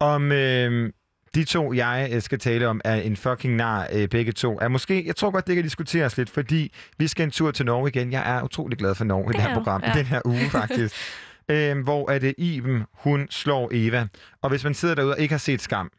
Om 0.00 0.32
øh, 0.32 0.92
de 1.34 1.44
to, 1.44 1.72
jeg 1.72 2.10
øh, 2.12 2.22
skal 2.22 2.38
tale 2.38 2.68
om, 2.68 2.80
er 2.84 2.94
en 2.94 3.16
fucking 3.16 3.56
nar, 3.56 3.88
øh, 3.92 4.08
begge 4.08 4.32
to. 4.32 4.58
Er 4.60 4.68
måske, 4.68 5.06
jeg 5.06 5.16
tror 5.16 5.30
godt, 5.30 5.46
det 5.46 5.54
kan 5.54 5.64
diskuteres 5.64 6.16
lidt, 6.16 6.30
fordi 6.30 6.72
vi 6.98 7.06
skal 7.06 7.24
en 7.24 7.30
tur 7.30 7.50
til 7.50 7.66
Norge 7.66 7.88
igen. 7.88 8.12
Jeg 8.12 8.36
er 8.36 8.42
utrolig 8.42 8.78
glad 8.78 8.94
for 8.94 9.04
Norge 9.04 9.30
i 9.30 9.32
det 9.32 9.42
her 9.42 9.54
program, 9.54 9.82
ja. 9.84 9.94
i 9.94 9.98
den 9.98 10.06
her 10.06 10.20
uge 10.24 10.50
faktisk. 10.50 10.94
øh, 11.48 11.78
hvor 11.78 12.10
er 12.10 12.18
det 12.18 12.34
Iben, 12.38 12.82
hun 12.92 13.26
slår 13.30 13.70
Eva. 13.72 14.06
Og 14.42 14.50
hvis 14.50 14.64
man 14.64 14.74
sidder 14.74 14.94
derude 14.94 15.12
og 15.12 15.20
ikke 15.20 15.32
har 15.32 15.38
set 15.38 15.62
Skam, 15.62 15.90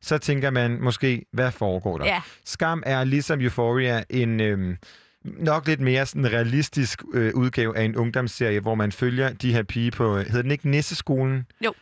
så 0.00 0.18
tænker 0.18 0.50
man 0.50 0.82
måske, 0.82 1.24
hvad 1.32 1.50
foregår 1.50 1.98
der? 1.98 2.06
Ja. 2.06 2.20
Skam 2.44 2.82
er 2.86 3.04
ligesom 3.04 3.40
Euphoria 3.40 4.02
en... 4.10 4.40
Øh, 4.40 4.76
nok 5.24 5.66
lidt 5.66 5.80
mere 5.80 6.06
sådan 6.06 6.32
realistisk 6.32 7.02
øh, 7.14 7.34
udgave 7.34 7.76
af 7.76 7.84
en 7.84 7.96
ungdomsserie, 7.96 8.60
hvor 8.60 8.74
man 8.74 8.92
følger 8.92 9.32
de 9.32 9.52
her 9.52 9.62
pige 9.62 9.90
på, 9.90 10.16
øh, 10.16 10.26
hedder 10.26 10.42
den 10.42 10.50
ikke 10.50 10.70
Nisseskolen? 10.70 11.46
Jo. 11.64 11.72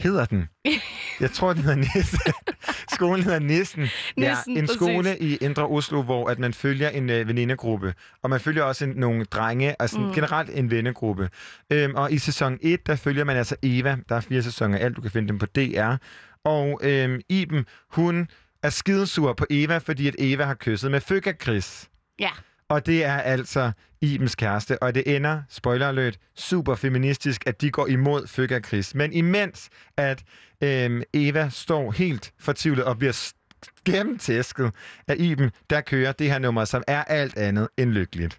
Hedder 0.00 0.24
den? 0.24 0.48
Jeg 1.20 1.30
tror, 1.30 1.52
den 1.52 1.62
hedder 1.62 1.76
Nisse. 1.76 2.18
Skolen 2.92 3.22
hedder 3.22 3.38
Nissen. 3.38 3.80
Nissen, 3.80 4.18
ja, 4.18 4.36
en 4.48 4.66
præcis. 4.66 4.76
skole 4.76 5.18
i 5.18 5.36
Indre 5.36 5.66
Oslo, 5.66 6.02
hvor 6.02 6.30
at 6.30 6.38
man 6.38 6.54
følger 6.54 6.88
en 6.88 7.10
øh, 7.10 7.28
venindegruppe. 7.28 7.94
Og 8.22 8.30
man 8.30 8.40
følger 8.40 8.62
også 8.62 8.84
en, 8.84 8.90
nogle 8.90 9.24
drenge, 9.24 9.82
altså 9.82 9.98
mm. 9.98 10.12
Generelt 10.12 10.50
en 10.50 10.70
vennegruppe. 10.70 11.30
Øhm, 11.72 11.94
og 11.94 12.12
i 12.12 12.18
sæson 12.18 12.58
1, 12.62 12.86
der 12.86 12.96
følger 12.96 13.24
man 13.24 13.36
altså 13.36 13.56
Eva. 13.62 13.96
Der 14.08 14.16
er 14.16 14.20
fire 14.20 14.42
sæsoner 14.42 14.78
alt, 14.78 14.96
du 14.96 15.00
kan 15.00 15.10
finde 15.10 15.28
dem 15.28 15.38
på 15.38 15.46
DR. 15.46 15.94
Og 16.44 16.80
øhm, 16.82 17.20
Iben, 17.28 17.66
hun 17.90 18.28
er 18.62 18.70
skidesur 18.70 19.32
på 19.32 19.46
Eva, 19.50 19.78
fordi 19.78 20.08
at 20.08 20.14
Eva 20.18 20.44
har 20.44 20.54
kysset 20.54 20.90
med 20.90 21.00
Føgga 21.00 21.32
Chris. 21.42 21.88
Ja. 22.18 22.30
Og 22.68 22.86
det 22.86 23.04
er 23.04 23.16
altså 23.16 23.72
Ibens 24.00 24.34
kæreste, 24.34 24.82
og 24.82 24.94
det 24.94 25.16
ender, 25.16 25.42
spoiler 25.48 25.88
alert, 25.88 26.18
super 26.36 26.74
feministisk, 26.74 27.46
at 27.46 27.60
de 27.60 27.70
går 27.70 27.86
imod 27.86 28.26
Føkker 28.26 28.60
Chris. 28.60 28.94
Men 28.94 29.12
imens 29.12 29.70
at 29.96 30.22
øhm, 30.62 31.02
Eva 31.12 31.48
står 31.48 31.92
helt 31.92 32.32
fortvivlet 32.38 32.84
og 32.84 32.98
bliver 32.98 33.32
gennemtæsket 33.84 34.72
af 35.08 35.16
Iben, 35.18 35.50
der 35.70 35.80
kører 35.80 36.12
det 36.12 36.30
her 36.30 36.38
nummer, 36.38 36.64
som 36.64 36.82
er 36.86 37.04
alt 37.04 37.36
andet 37.38 37.68
end 37.76 37.90
lykkeligt. 37.90 38.38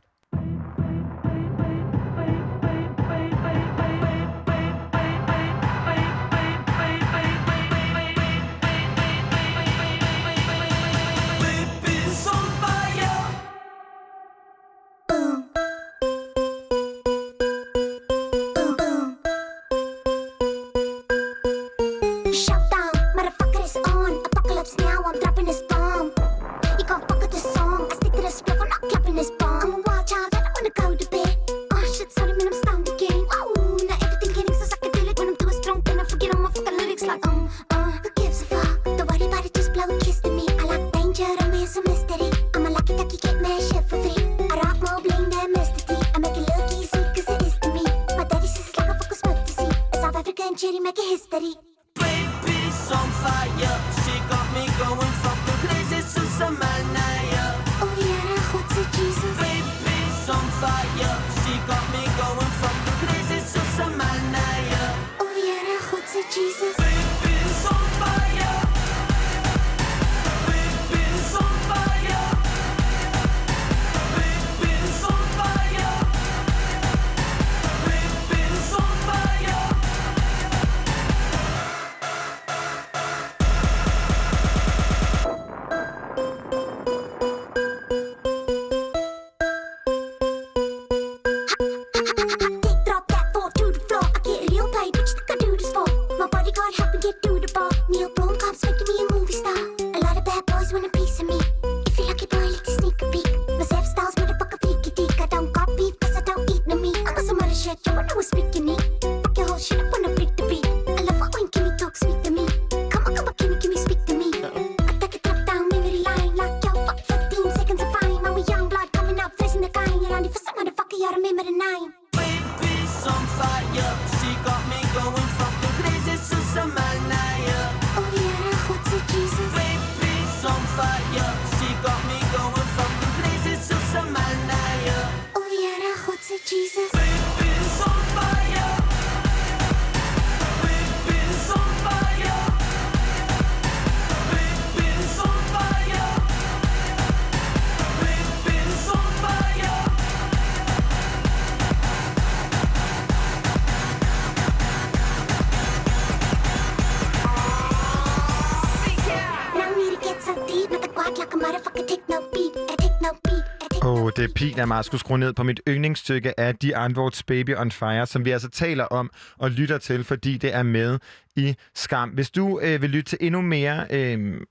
fint 164.45 164.59
af 164.59 164.67
mig 164.67 164.85
skulle 164.85 164.99
skrue 164.99 165.17
ned 165.17 165.33
på 165.33 165.43
mit 165.43 165.61
yndlingsstykke 165.67 166.39
af 166.39 166.55
The 166.61 166.73
Unwards 166.85 167.23
Baby 167.23 167.55
on 167.57 167.71
Fire, 167.71 168.05
som 168.05 168.25
vi 168.25 168.31
altså 168.31 168.49
taler 168.49 168.83
om 168.83 169.11
og 169.37 169.51
lytter 169.51 169.77
til, 169.77 170.03
fordi 170.03 170.37
det 170.37 170.55
er 170.55 170.63
med 170.63 170.99
i 171.35 171.55
Skam. 171.75 172.09
Hvis 172.09 172.29
du 172.29 172.59
øh, 172.59 172.81
vil 172.81 172.89
lytte 172.89 173.09
til 173.09 173.17
endnu 173.21 173.41
mere... 173.41 173.85
Øh, 173.89 174.41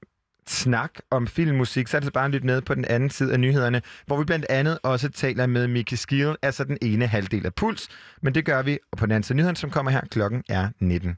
snak 0.46 0.90
om 1.10 1.26
filmmusik, 1.26 1.88
så 1.88 1.96
er 1.96 2.00
det 2.00 2.12
bare 2.12 2.24
at 2.24 2.30
lytte 2.30 2.46
med 2.46 2.60
på 2.60 2.74
den 2.74 2.84
anden 2.84 3.10
side 3.10 3.32
af 3.32 3.40
nyhederne, 3.40 3.82
hvor 4.06 4.18
vi 4.18 4.24
blandt 4.24 4.46
andet 4.48 4.78
også 4.82 5.08
taler 5.08 5.46
med 5.46 5.68
Mickey 5.68 5.96
Skill, 5.96 6.36
altså 6.42 6.64
den 6.64 6.78
ene 6.82 7.06
halvdel 7.06 7.46
af 7.46 7.54
Puls. 7.54 7.88
Men 8.22 8.34
det 8.34 8.44
gør 8.44 8.62
vi 8.62 8.78
på 8.96 9.06
den 9.06 9.12
anden 9.12 9.22
side 9.22 9.34
af 9.34 9.36
nyhederne, 9.36 9.56
som 9.56 9.70
kommer 9.70 9.92
her. 9.92 10.00
Klokken 10.10 10.42
er 10.48 10.68
19. 10.80 11.16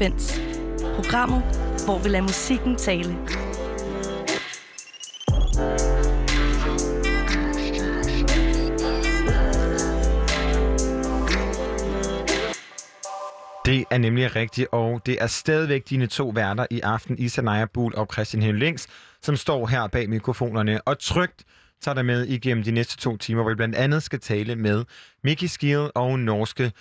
Frekvens. 0.00 0.40
Programmet, 0.94 1.42
hvor 1.84 1.98
vi 1.98 2.08
lader 2.08 2.22
musikken 2.22 2.76
tale. 2.76 3.16
Det 13.64 13.84
er 13.90 13.98
nemlig 13.98 14.36
rigtigt, 14.36 14.68
og 14.72 15.00
det 15.06 15.22
er 15.22 15.26
stadigvæk 15.26 15.88
dine 15.90 16.06
to 16.06 16.28
værter 16.28 16.66
i 16.70 16.80
aften, 16.80 17.18
Isa 17.18 17.42
Naja 17.42 17.64
Buhl 17.64 17.94
og 17.96 18.08
Christian 18.12 18.42
Henlings, 18.42 18.88
som 19.22 19.36
står 19.36 19.66
her 19.66 19.86
bag 19.86 20.08
mikrofonerne 20.08 20.80
og 20.82 20.98
trygt 20.98 21.44
tager 21.82 21.94
dig 21.94 22.04
med 22.04 22.26
igennem 22.26 22.64
de 22.64 22.70
næste 22.70 22.96
to 22.96 23.16
timer, 23.16 23.42
hvor 23.42 23.50
vi 23.50 23.56
blandt 23.56 23.74
andet 23.74 24.02
skal 24.02 24.20
tale 24.20 24.56
med 24.56 24.84
Mickey 25.24 25.46
Skiel 25.46 25.90
og 25.94 26.18
norske 26.18 26.72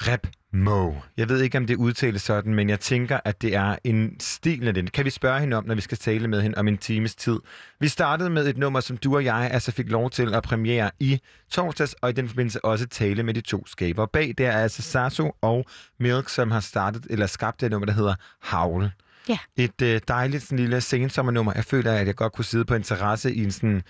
Rap 0.00 0.26
Mo. 0.54 0.92
Jeg 1.16 1.28
ved 1.28 1.40
ikke, 1.40 1.58
om 1.58 1.66
det 1.66 1.76
udtales 1.76 2.22
sådan, 2.22 2.54
men 2.54 2.68
jeg 2.68 2.80
tænker, 2.80 3.20
at 3.24 3.42
det 3.42 3.54
er 3.54 3.76
en 3.84 4.20
stil 4.20 4.68
af 4.68 4.74
den. 4.74 4.86
Kan 4.86 5.04
vi 5.04 5.10
spørge 5.10 5.40
hende 5.40 5.56
om, 5.56 5.64
når 5.64 5.74
vi 5.74 5.80
skal 5.80 5.98
tale 5.98 6.28
med 6.28 6.42
hende 6.42 6.58
om 6.58 6.68
en 6.68 6.78
times 6.78 7.14
tid? 7.14 7.38
Vi 7.80 7.88
startede 7.88 8.30
med 8.30 8.48
et 8.48 8.58
nummer, 8.58 8.80
som 8.80 8.96
du 8.96 9.14
og 9.14 9.24
jeg 9.24 9.50
altså 9.52 9.72
fik 9.72 9.90
lov 9.90 10.10
til 10.10 10.34
at 10.34 10.42
premiere 10.42 10.90
i 11.00 11.20
torsdags, 11.50 11.94
og 12.02 12.10
i 12.10 12.12
den 12.12 12.28
forbindelse 12.28 12.64
også 12.64 12.86
tale 12.86 13.22
med 13.22 13.34
de 13.34 13.40
to 13.40 13.66
skaber. 13.66 14.06
Bag 14.06 14.34
der 14.38 14.50
er 14.50 14.62
altså 14.62 14.82
Sasso 14.82 15.32
og 15.40 15.66
Milk, 16.00 16.28
som 16.28 16.50
har 16.50 16.60
startet 16.60 17.06
eller 17.10 17.26
skabt 17.26 17.60
det 17.60 17.70
nummer, 17.70 17.86
der 17.86 17.92
hedder 17.92 18.14
Howl. 18.42 18.90
Ja. 19.28 19.38
Et 19.56 19.82
øh, 19.82 20.00
dejligt 20.08 20.42
sådan, 20.42 20.58
lille 20.58 20.80
sensommernummer. 20.80 21.52
Jeg 21.56 21.64
føler, 21.64 21.92
at 21.92 22.06
jeg 22.06 22.14
godt 22.14 22.32
kunne 22.32 22.44
sidde 22.44 22.64
på 22.64 22.74
en 22.74 22.82
terrasse 22.82 23.34
i 23.34 23.44
en 23.44 23.52
sådan 23.52 23.82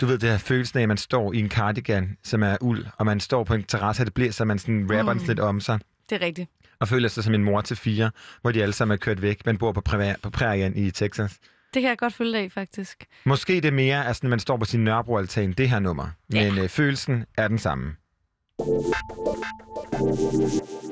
du 0.00 0.06
ved, 0.06 0.18
det 0.18 0.30
her 0.30 0.38
følelsen 0.38 0.78
af, 0.78 0.82
at 0.82 0.88
man 0.88 0.96
står 0.96 1.32
i 1.32 1.38
en 1.38 1.48
cardigan, 1.50 2.16
som 2.22 2.42
er 2.42 2.56
uld, 2.60 2.86
og 2.98 3.06
man 3.06 3.20
står 3.20 3.44
på 3.44 3.54
en 3.54 3.62
terrasse, 3.62 4.02
og 4.02 4.06
det 4.06 4.14
bliver, 4.14 4.32
så 4.32 4.44
man 4.44 4.58
sådan 4.58 4.88
rapper 4.98 5.12
mm. 5.12 5.20
lidt 5.26 5.40
om 5.40 5.60
sig, 5.60 5.78
Det 6.10 6.22
er 6.22 6.26
rigtigt. 6.26 6.50
og 6.80 6.88
føler 6.88 7.08
sig 7.08 7.24
som 7.24 7.34
en 7.34 7.44
mor 7.44 7.60
til 7.60 7.76
fire, 7.76 8.10
hvor 8.42 8.52
de 8.52 8.62
alle 8.62 8.72
sammen 8.72 8.92
er 8.92 8.96
kørt 8.98 9.22
væk. 9.22 9.46
Man 9.46 9.56
bor 9.58 9.72
på, 9.72 9.82
præ- 9.88 10.20
på 10.22 10.30
prærien 10.30 10.76
i 10.76 10.90
Texas. 10.90 11.38
Det 11.74 11.82
kan 11.82 11.88
jeg 11.88 11.98
godt 11.98 12.14
følge 12.14 12.44
i, 12.44 12.48
faktisk. 12.48 13.04
Måske 13.24 13.54
det 13.54 13.64
er 13.64 13.70
mere, 13.72 14.06
at 14.06 14.16
sådan, 14.16 14.30
man 14.30 14.38
står 14.38 14.56
på 14.56 14.64
sin 14.64 14.84
Nørrebro-altan, 14.84 15.52
det 15.52 15.68
her 15.70 15.78
nummer. 15.78 16.06
Ja. 16.32 16.50
Men 16.50 16.62
øh, 16.62 16.68
følelsen 16.68 17.24
er 17.38 17.48
den 17.48 17.58
samme. 17.58 17.92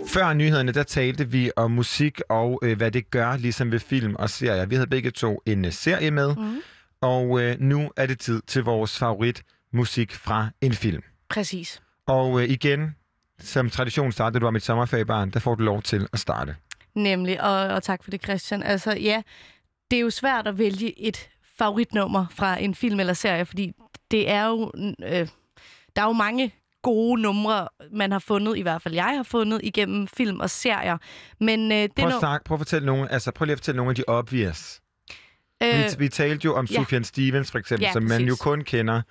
Før 0.07 0.32
nyhederne, 0.32 0.72
der 0.72 0.82
talte 0.82 1.28
vi 1.30 1.50
om 1.57 1.70
musik 1.70 2.20
og 2.28 2.61
øh, 2.62 2.76
hvad 2.76 2.90
det 2.90 3.11
gør, 3.11 3.36
ligesom 3.36 3.72
ved 3.72 3.78
film 3.80 4.14
og 4.14 4.30
serier. 4.30 4.66
Vi 4.66 4.74
havde 4.74 4.86
begge 4.90 5.11
to 5.11 5.42
en 5.46 5.64
øh, 5.64 5.72
serie 5.72 6.11
med, 6.11 6.36
Mm. 6.36 6.57
Og 7.03 7.42
øh, 7.42 7.61
nu 7.61 7.90
er 7.96 8.07
det 8.07 8.18
tid 8.18 8.42
til 8.46 8.64
vores 8.64 8.98
favorit 8.98 9.42
musik 9.72 10.12
fra 10.12 10.48
en 10.61 10.72
film. 10.72 11.03
Præcis. 11.28 11.82
Og 12.07 12.42
øh, 12.42 12.50
igen, 12.50 12.96
som 13.40 13.70
tradition 13.70 14.12
startede 14.12 14.40
du 14.40 14.46
om 14.46 14.57
et 14.57 14.62
sommerferiebarn, 14.62 15.30
der 15.30 15.40
får 15.40 15.55
du 15.55 15.62
lov 15.62 15.82
til 15.82 16.09
at 16.12 16.18
starte. 16.18 16.57
Nemlig, 16.94 17.42
og, 17.42 17.61
og 17.61 17.82
tak 17.82 18.05
for 18.05 18.11
det, 18.11 18.22
Christian. 18.22 18.62
Altså, 18.62 18.92
ja, 18.92 19.22
det 19.90 19.96
er 19.96 20.00
jo 20.00 20.11
svært 20.11 20.46
at 20.46 20.59
vælge 20.59 21.00
et 21.00 21.28
favoritnummer 21.59 22.26
fra 22.30 22.61
en 22.61 22.74
film 22.74 23.00
eller 23.00 23.12
serie, 23.12 23.44
fordi 23.44 23.72
det 24.11 24.30
er 24.30 24.46
jo... 24.46 24.72
Øh, 25.05 25.28
der 25.96 26.03
er 26.03 26.07
jo 26.07 26.12
mange 26.12 26.53
gode 26.82 27.22
numre, 27.22 27.68
man 27.92 28.12
har 28.12 28.18
fundet, 28.18 28.57
i 28.57 28.62
hvert 28.62 28.82
fald 28.82 28.94
jeg 28.94 29.16
har 29.16 29.22
fundet, 29.22 29.61
igennem 29.62 30.09
film 30.09 30.40
og 30.40 30.50
serier. 30.50 30.98
Men 31.40 31.72
øh, 31.72 31.78
det 31.78 31.92
Prøv 31.98 32.09
at, 32.09 32.14
snakke, 32.18 32.44
prøv 32.44 32.55
at 32.55 32.61
fortælle 32.61 32.86
nogle, 32.86 33.12
altså 33.12 33.30
prøv 33.30 33.44
lige 33.44 33.53
at 33.53 33.59
fortælle 33.59 33.76
nogle 33.76 33.90
af 33.90 33.96
de 33.96 34.05
obvious. 34.07 34.82
Øh, 35.63 35.75
Vi, 35.75 35.83
vi 35.99 36.09
talte 36.09 36.45
jo 36.45 36.55
om 36.55 36.65
ja. 36.65 36.75
Sufjan 36.75 37.05
Stevens, 37.05 37.51
for 37.51 37.59
eksempel, 37.59 37.85
Ja, 37.85 37.93
som 37.93 38.03
man 38.03 38.23
jo 38.23 38.37
kun 38.41 38.61
kender, 38.61 39.03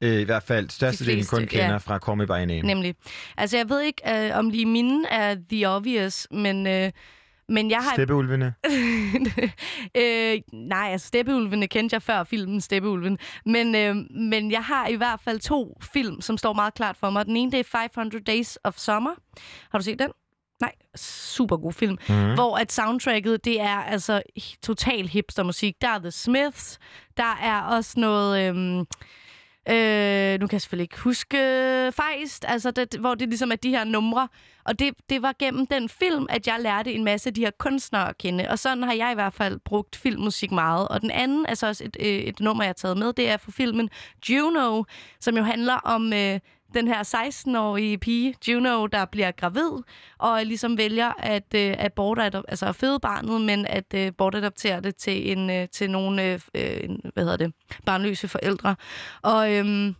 øh, 0.00 0.20
i 0.20 0.24
hvert 0.24 0.42
fald 0.42 0.70
størstedelen 0.70 1.24
kun 1.24 1.46
kender 1.46 1.70
ja. 1.70 1.76
fra 1.76 1.98
Call 1.98 2.16
Me 2.16 2.26
By 2.26 2.30
Name. 2.30 2.62
Nemlig. 2.62 2.94
Altså, 3.36 3.56
jeg 3.56 3.68
ved 3.68 3.80
ikke, 3.80 4.26
øh, 4.26 4.38
om 4.38 4.50
lige 4.50 4.66
mine 4.66 5.08
er 5.08 5.36
The 5.50 5.68
Obvious, 5.68 6.26
men, 6.30 6.66
øh, 6.66 6.92
men 7.48 7.70
jeg 7.70 7.78
har... 7.78 7.94
Steppeulvene. 7.94 8.54
øh, 10.02 10.38
nej, 10.52 10.88
altså 10.92 11.08
Steppeulvene 11.08 11.68
kendte 11.68 11.94
jeg 11.94 12.02
før 12.02 12.24
filmen 12.24 12.60
Steppeulven. 12.60 13.18
Men, 13.46 13.74
øh, 13.74 13.96
men 14.10 14.50
jeg 14.50 14.64
har 14.64 14.88
i 14.88 14.94
hvert 14.94 15.20
fald 15.20 15.40
to 15.40 15.78
film, 15.92 16.20
som 16.20 16.38
står 16.38 16.52
meget 16.52 16.74
klart 16.74 16.96
for 16.96 17.10
mig. 17.10 17.26
Den 17.26 17.36
ene, 17.36 17.52
det 17.52 17.60
er 17.60 17.64
500 17.64 18.24
Days 18.24 18.58
of 18.64 18.74
Summer. 18.76 19.14
Har 19.70 19.78
du 19.78 19.84
set 19.84 19.98
den? 19.98 20.10
Nej, 20.60 20.72
super 20.96 21.56
god 21.56 21.72
film. 21.72 21.98
Mm. 22.08 22.34
Hvor 22.34 22.56
at 22.56 22.72
soundtracket, 22.72 23.44
det 23.44 23.60
er 23.60 23.82
altså 23.82 24.22
total 24.62 25.08
hipstermusik. 25.08 25.74
Der 25.80 25.88
er 25.88 25.98
The 25.98 26.10
Smiths, 26.10 26.78
der 27.16 27.38
er 27.42 27.62
også 27.62 28.00
noget... 28.00 28.48
Øhm, 28.48 28.86
Øh, 29.70 30.40
nu 30.40 30.46
kan 30.46 30.52
jeg 30.52 30.60
selvfølgelig 30.60 30.84
ikke 30.84 30.98
huske 30.98 31.36
Feist, 31.92 32.44
altså 32.48 32.70
det, 32.70 32.94
hvor 33.00 33.14
det 33.14 33.28
ligesom 33.28 33.52
er 33.52 33.56
de 33.56 33.70
her 33.70 33.84
numre. 33.84 34.28
Og 34.64 34.78
det, 34.78 34.94
det 35.10 35.22
var 35.22 35.34
gennem 35.38 35.66
den 35.66 35.88
film, 35.88 36.26
at 36.28 36.46
jeg 36.46 36.56
lærte 36.60 36.92
en 36.92 37.04
masse 37.04 37.28
af 37.28 37.34
de 37.34 37.40
her 37.40 37.50
kunstnere 37.58 38.08
at 38.08 38.18
kende. 38.18 38.46
Og 38.50 38.58
sådan 38.58 38.82
har 38.82 38.92
jeg 38.92 39.12
i 39.12 39.14
hvert 39.14 39.34
fald 39.34 39.58
brugt 39.64 39.96
filmmusik 39.96 40.52
meget. 40.52 40.88
Og 40.88 41.00
den 41.00 41.10
anden, 41.10 41.46
altså 41.46 41.66
også 41.66 41.84
et, 41.84 41.96
øh, 42.00 42.06
et 42.06 42.40
nummer, 42.40 42.62
jeg 42.64 42.68
har 42.68 42.74
taget 42.74 42.96
med, 42.96 43.12
det 43.12 43.30
er 43.30 43.36
fra 43.36 43.52
filmen 43.52 43.90
Juno, 44.28 44.84
som 45.20 45.36
jo 45.36 45.42
handler 45.42 45.74
om 45.74 46.12
øh, 46.12 46.40
den 46.74 46.88
her 46.88 47.02
16-årige 47.02 47.98
pige, 47.98 48.34
Juno, 48.48 48.86
der 48.86 49.04
bliver 49.04 49.30
gravid, 49.30 49.70
og 50.18 50.40
ligesom 50.44 50.78
vælger 50.78 51.12
at, 51.18 51.54
øh, 51.54 51.74
at 51.78 51.92
bortadop- 52.00 52.48
altså 52.48 52.66
at 52.66 52.76
føde 52.76 53.00
barnet, 53.00 53.40
men 53.40 53.66
at 53.66 53.94
øh, 53.94 54.12
bortadoptere 54.18 54.80
det 54.80 54.96
til, 54.96 55.32
en, 55.32 55.50
øh, 55.50 55.68
til 55.68 55.90
nogle 55.90 56.24
øh, 56.24 56.40
øh 56.54 56.80
en- 56.84 57.00
hvad 57.14 57.24
hedder 57.24 57.36
det, 57.36 57.52
barnløse 57.86 58.28
forældre. 58.28 58.76
Og, 59.22 59.54
øhm, 59.54 59.94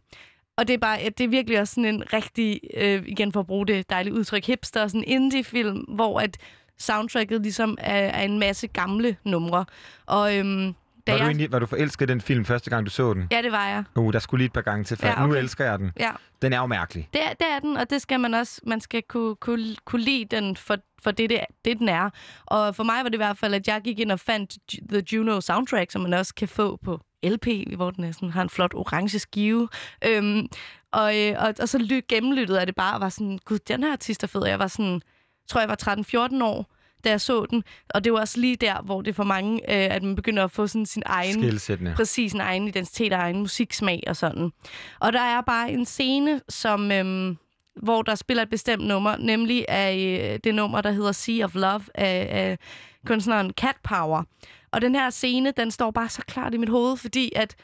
og 0.57 0.69
det 0.69 0.75
er 0.75 0.79
bare, 0.79 0.99
det 1.19 1.25
er 1.25 1.29
virkelig 1.29 1.61
også 1.61 1.75
sådan 1.75 1.95
en 1.95 2.12
rigtig, 2.12 2.61
øh, 2.77 3.03
igen 3.07 3.33
for 3.33 3.41
at 3.41 3.47
bruge 3.47 3.66
det 3.66 3.91
dejlige 3.91 4.14
udtryk, 4.14 4.47
hipster, 4.47 4.89
sådan 4.89 5.05
indie-film, 5.07 5.79
hvor 5.79 6.21
at 6.21 6.37
soundtracket 6.79 7.43
ligesom 7.43 7.79
er, 7.81 7.97
er 7.97 8.23
en 8.23 8.39
masse 8.39 8.66
gamle 8.66 9.16
numre. 9.25 9.64
Og 10.07 10.37
øhm, 10.37 10.75
da 11.09 11.13
Var 11.13 11.19
du, 11.19 11.23
jeg... 11.25 11.29
egentlig, 11.31 11.53
var 11.53 11.59
du 11.59 11.67
forelsket 11.67 12.09
den 12.09 12.21
film 12.21 12.45
første 12.45 12.71
gang, 12.71 12.87
du 12.87 12.91
så 12.91 13.15
den? 13.15 13.29
Ja, 13.31 13.43
det 13.43 13.53
var 13.53 13.69
jeg. 13.69 13.85
Uh, 13.97 14.13
der 14.13 14.19
skulle 14.19 14.39
lige 14.39 14.47
et 14.47 14.53
par 14.53 14.61
gange 14.61 14.85
til 14.85 14.97
før. 14.97 15.09
Ja, 15.09 15.15
Nu 15.19 15.25
okay. 15.25 15.39
elsker 15.39 15.65
jeg 15.65 15.79
den. 15.79 15.93
Ja. 16.01 16.11
Den 16.43 16.53
er 16.53 16.59
jo 16.59 16.67
mærkelig. 16.67 17.09
Det 17.13 17.23
er, 17.25 17.29
det 17.29 17.47
er 17.51 17.59
den, 17.59 17.77
og 17.77 17.91
det 17.91 18.03
skal 18.03 18.21
man 18.21 18.35
også, 18.35 18.61
man 18.67 18.81
skal 18.81 19.03
kunne, 19.09 19.37
kunne, 19.37 19.77
kunne 19.85 20.03
lide 20.03 20.37
den 20.37 20.57
for, 20.57 20.77
for 21.03 21.11
det, 21.11 21.31
det, 21.31 21.41
det, 21.65 21.79
den 21.79 21.89
er. 21.89 22.11
Og 22.47 22.77
for 22.77 22.83
mig 22.83 22.97
var 22.97 23.09
det 23.09 23.15
i 23.15 23.17
hvert 23.17 23.39
fald, 23.39 23.55
at 23.55 23.69
jeg 23.69 23.81
gik 23.85 23.99
ind 23.99 24.13
og 24.13 24.21
fandt 24.21 24.57
The 24.91 25.03
Juno 25.13 25.41
soundtrack, 25.41 25.91
som 25.91 26.03
man 26.03 26.15
også 26.15 26.35
kan 26.35 26.49
få 26.49 26.79
på 26.85 27.01
LP, 27.25 27.47
hvor 27.77 27.91
den 27.91 28.05
er 28.05 28.13
sådan, 28.13 28.31
har 28.31 28.43
en 28.43 28.51
flot 28.51 28.75
orange 28.75 29.19
skive. 29.19 29.69
Øhm, 30.07 30.47
og, 30.93 31.19
øh, 31.19 31.35
og, 31.39 31.55
og 31.61 31.69
så 31.69 31.79
ly, 31.79 32.01
gennemlyttede 32.09 32.59
jeg 32.59 32.67
det 32.67 32.75
bare 32.75 32.95
og 32.95 33.01
var 33.01 33.09
sådan, 33.09 33.39
gud, 33.45 33.59
den 33.59 33.83
her 33.83 33.93
artist 33.93 34.23
er 34.23 34.27
fed. 34.27 34.47
Jeg 34.47 34.59
var 34.59 34.67
sådan, 34.67 35.01
tror 35.49 35.61
jeg 35.61 35.69
var 35.69 36.29
13-14 36.39 36.45
år, 36.45 36.75
da 37.05 37.11
jeg 37.11 37.21
så 37.21 37.47
den. 37.51 37.65
Og 37.89 38.05
det 38.05 38.13
var 38.13 38.21
også 38.21 38.41
lige 38.41 38.57
der, 38.57 38.83
hvor 38.83 39.03
det 39.03 39.17
for 39.17 39.25
mange, 39.25 39.55
øh, 39.55 39.95
at 39.95 40.03
man 40.03 40.15
begynder 40.17 40.45
at 40.45 40.51
få 40.51 40.67
sådan 40.67 40.87
sin 40.87 41.03
egen 41.07 41.41
præcis 41.97 42.33
en 42.33 42.41
egen 42.41 42.69
identitet 42.69 43.13
og 43.13 43.19
egen 43.19 43.39
musiksmag 43.39 44.03
og 44.07 44.17
sådan. 44.17 44.51
Og 45.01 45.13
der 45.13 45.21
er 45.21 45.41
bare 45.41 45.73
en 45.73 45.87
scene, 45.87 46.41
som, 46.49 46.93
øhm, 46.93 47.37
hvor 47.83 48.03
der 48.03 48.15
spiller 48.15 48.43
et 48.43 48.51
bestemt 48.51 48.87
nummer, 48.87 49.17
nemlig 49.17 49.65
af 49.69 50.21
øh, 50.33 50.39
det 50.45 50.55
nummer, 50.55 50.81
der 50.81 50.91
hedder 50.91 51.13
Sea 51.13 51.45
of 51.45 51.55
Love 51.55 51.83
af, 51.95 52.29
af 52.31 52.59
kunstneren 53.07 53.51
Cat 53.51 53.77
Power. 53.85 54.23
Og 54.73 54.81
den 54.81 54.95
her 54.95 55.11
scene, 55.11 55.53
den 55.57 55.71
står 55.71 55.91
bare 55.91 56.09
så 56.09 56.23
klart 56.23 56.55
i 56.55 56.57
mit 56.57 56.69
hoved, 56.69 56.97
fordi 56.97 57.33
at 57.37 57.57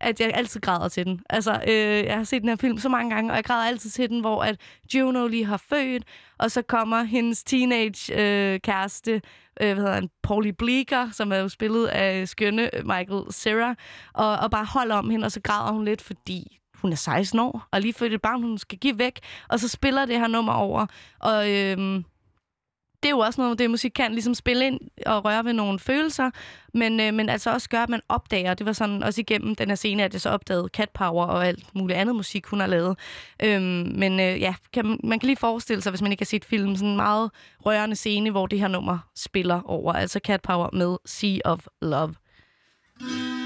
at 0.00 0.20
jeg 0.20 0.30
altid 0.34 0.60
græder 0.60 0.88
til 0.88 1.06
den. 1.06 1.20
Altså, 1.30 1.62
øh, 1.68 2.04
jeg 2.04 2.16
har 2.16 2.24
set 2.24 2.40
den 2.42 2.48
her 2.48 2.56
film 2.56 2.78
så 2.78 2.88
mange 2.88 3.14
gange, 3.14 3.30
og 3.30 3.36
jeg 3.36 3.44
græder 3.44 3.68
altid 3.68 3.90
til 3.90 4.08
den, 4.08 4.20
hvor 4.20 4.42
at 4.42 4.56
Juno 4.94 5.26
lige 5.26 5.44
har 5.44 5.56
født, 5.56 6.02
og 6.38 6.50
så 6.50 6.62
kommer 6.62 7.02
hendes 7.02 7.44
teenage 7.44 8.14
øh, 8.20 8.60
kæreste, 8.60 9.12
øh, 9.60 9.72
hvad 9.72 9.76
hedder 9.76 9.94
han, 9.94 10.10
Paulie 10.22 10.52
Bleeker, 10.52 11.10
som 11.10 11.32
er 11.32 11.36
jo 11.36 11.48
spillet 11.48 11.86
af 11.86 12.28
skønne 12.28 12.70
Michael 12.74 13.32
Cera, 13.32 13.74
og, 14.14 14.36
og 14.36 14.50
bare 14.50 14.64
holder 14.64 14.94
om 14.94 15.10
hende, 15.10 15.24
og 15.24 15.32
så 15.32 15.40
græder 15.40 15.72
hun 15.72 15.84
lidt, 15.84 16.02
fordi 16.02 16.58
hun 16.74 16.92
er 16.92 16.96
16 16.96 17.38
år, 17.38 17.68
og 17.70 17.80
lige 17.80 17.92
født 17.92 18.14
et 18.14 18.22
barn, 18.22 18.42
hun 18.42 18.58
skal 18.58 18.78
give 18.78 18.98
væk, 18.98 19.20
og 19.48 19.60
så 19.60 19.68
spiller 19.68 20.06
det 20.06 20.18
her 20.18 20.26
nummer 20.26 20.52
over, 20.52 20.86
og 21.20 21.50
Øh, 21.50 22.02
det 23.02 23.08
er 23.08 23.10
jo 23.10 23.18
også 23.18 23.40
noget, 23.40 23.58
det 23.58 23.70
musik 23.70 23.90
kan, 23.94 24.12
ligesom 24.12 24.34
spille 24.34 24.66
ind 24.66 24.80
og 25.06 25.24
røre 25.24 25.44
ved 25.44 25.52
nogle 25.52 25.78
følelser, 25.78 26.30
men, 26.74 27.00
øh, 27.00 27.14
men 27.14 27.28
altså 27.28 27.52
også 27.52 27.68
gøre, 27.68 27.82
at 27.82 27.88
man 27.88 28.00
opdager, 28.08 28.54
det 28.54 28.66
var 28.66 28.72
sådan 28.72 29.02
også 29.02 29.20
igennem 29.20 29.54
den 29.54 29.68
her 29.68 29.74
scene, 29.74 30.04
at 30.04 30.12
jeg 30.12 30.20
så 30.20 30.30
opdagede 30.30 30.68
Cat 30.72 30.90
Power 30.90 31.26
og 31.26 31.46
alt 31.46 31.74
muligt 31.74 31.98
andet 31.98 32.16
musik, 32.16 32.46
hun 32.46 32.60
har 32.60 32.66
lavet. 32.66 32.98
Øhm, 33.42 33.92
men 33.96 34.20
øh, 34.20 34.40
ja, 34.40 34.54
kan, 34.72 34.98
man- 35.04 35.18
kan 35.20 35.26
lige 35.26 35.36
forestille 35.36 35.82
sig, 35.82 35.90
hvis 35.90 36.02
man 36.02 36.10
ikke 36.12 36.20
har 36.20 36.26
set 36.26 36.44
filmen, 36.44 36.76
sådan 36.76 36.90
en 36.90 36.96
meget 36.96 37.30
rørende 37.66 37.96
scene, 37.96 38.30
hvor 38.30 38.46
det 38.46 38.60
her 38.60 38.68
nummer 38.68 38.98
spiller 39.16 39.60
over, 39.64 39.92
altså 39.92 40.20
Cat 40.24 40.40
Power 40.42 40.68
med 40.72 40.96
Sea 41.06 41.38
of 41.44 41.66
Love. 41.82 42.14
Mm. 43.00 43.37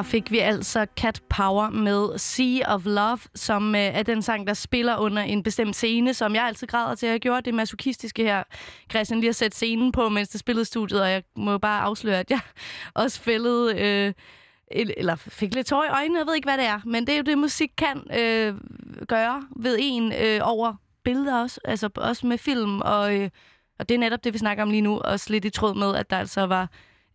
Her 0.00 0.04
fik 0.04 0.30
vi 0.30 0.38
altså 0.38 0.86
Cat 0.96 1.22
Power 1.28 1.70
med 1.70 2.18
Sea 2.18 2.74
of 2.74 2.82
Love, 2.84 3.18
som 3.34 3.74
øh, 3.74 3.80
er 3.80 4.02
den 4.02 4.22
sang, 4.22 4.46
der 4.46 4.54
spiller 4.54 4.96
under 4.96 5.22
en 5.22 5.42
bestemt 5.42 5.76
scene, 5.76 6.14
som 6.14 6.34
jeg 6.34 6.44
altid 6.46 6.66
græder 6.66 6.94
til. 6.94 7.08
Jeg 7.08 7.20
gjorde 7.20 7.42
det 7.42 7.54
masochistiske 7.54 8.22
her, 8.22 8.42
Christian, 8.90 9.20
lige 9.20 9.28
at 9.28 9.36
sætte 9.36 9.56
scenen 9.56 9.92
på, 9.92 10.08
mens 10.08 10.28
det 10.28 10.40
spillede 10.40 10.64
studiet, 10.64 11.02
og 11.02 11.10
jeg 11.10 11.22
må 11.36 11.58
bare 11.58 11.80
afsløre, 11.80 12.18
at 12.18 12.30
jeg 12.30 12.40
også 12.94 13.20
fældede... 13.20 13.80
Øh, 13.80 14.12
eller 14.96 15.14
fik 15.16 15.54
lidt 15.54 15.66
tår 15.66 15.84
i 15.84 15.88
øjnene, 15.88 16.18
jeg 16.18 16.26
ved 16.26 16.34
ikke, 16.34 16.46
hvad 16.46 16.58
det 16.58 16.66
er. 16.66 16.80
Men 16.84 17.06
det 17.06 17.12
er 17.12 17.16
jo 17.16 17.22
det, 17.22 17.38
musik 17.38 17.70
kan 17.78 18.18
øh, 18.18 18.54
gøre 19.08 19.42
ved 19.56 19.76
en 19.80 20.12
øh, 20.12 20.40
over 20.42 20.74
billeder 21.04 21.42
også. 21.42 21.60
Altså 21.64 21.88
også 21.96 22.26
med 22.26 22.38
film, 22.38 22.80
og, 22.80 23.16
øh, 23.16 23.30
og 23.78 23.88
det 23.88 23.94
er 23.94 23.98
netop 23.98 24.24
det, 24.24 24.32
vi 24.32 24.38
snakker 24.38 24.62
om 24.62 24.70
lige 24.70 24.80
nu. 24.80 24.98
Også 24.98 25.32
lidt 25.32 25.44
i 25.44 25.50
tråd 25.50 25.74
med, 25.74 25.96
at 25.96 26.10
der 26.10 26.18
altså 26.18 26.46
var 26.46 26.68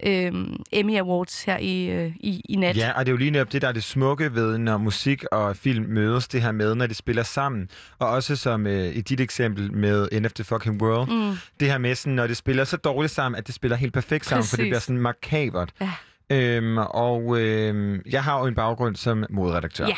øh, 0.04 0.34
Emmy 0.72 0.98
Awards 0.98 1.44
her 1.44 1.58
i, 1.58 1.86
øh, 1.86 2.12
i, 2.20 2.42
i 2.50 2.56
nat. 2.56 2.78
Ja, 2.78 2.92
og 2.92 3.06
det 3.06 3.10
er 3.10 3.14
jo 3.14 3.18
lige 3.18 3.32
netop 3.32 3.52
det, 3.52 3.62
der 3.62 3.68
er 3.68 3.72
det 3.72 3.84
smukke 3.84 4.36
ved, 4.36 4.58
når 4.58 4.78
musik 4.78 5.24
og 5.32 5.56
film 5.58 5.86
mødes, 5.86 6.28
det 6.28 6.42
her 6.42 6.52
med, 6.52 6.76
når 6.76 6.88
de 6.88 6.94
spiller 6.94 7.24
sammen. 7.24 7.70
Og 8.00 8.10
også 8.10 8.36
som 8.36 8.68
øh, 8.68 8.96
i 8.96 9.02
dit 9.02 9.20
eksempel 9.20 9.74
med 9.74 10.10
End 10.12 10.26
of 10.26 10.32
the 10.34 10.44
Fucking 10.44 10.82
World. 10.82 11.10
Mm. 11.32 11.38
Det 11.60 11.72
her 11.72 11.78
med, 11.78 11.96
sådan, 11.96 12.14
når 12.14 12.28
det 12.28 12.38
spiller 12.38 12.64
så 12.64 12.78
dårligt 12.78 13.14
sammen, 13.14 13.38
at 13.40 13.48
det 13.48 13.56
spiller 13.56 13.78
helt 13.78 13.94
perfekt 13.94 14.26
sammen, 14.26 14.44
for 14.44 14.56
det 14.56 14.64
Præcis. 14.64 14.70
bliver 14.70 14.80
sådan 14.80 15.02
makabert. 15.02 15.70
Ja. 15.82 15.92
Øhm, 16.30 16.78
og 16.78 17.42
øh, 17.42 18.00
jeg 18.12 18.24
har 18.24 18.40
jo 18.40 18.46
en 18.46 18.56
baggrund 18.56 18.96
som 18.96 19.26
moderedaktør. 19.30 19.88
Ja. 19.88 19.96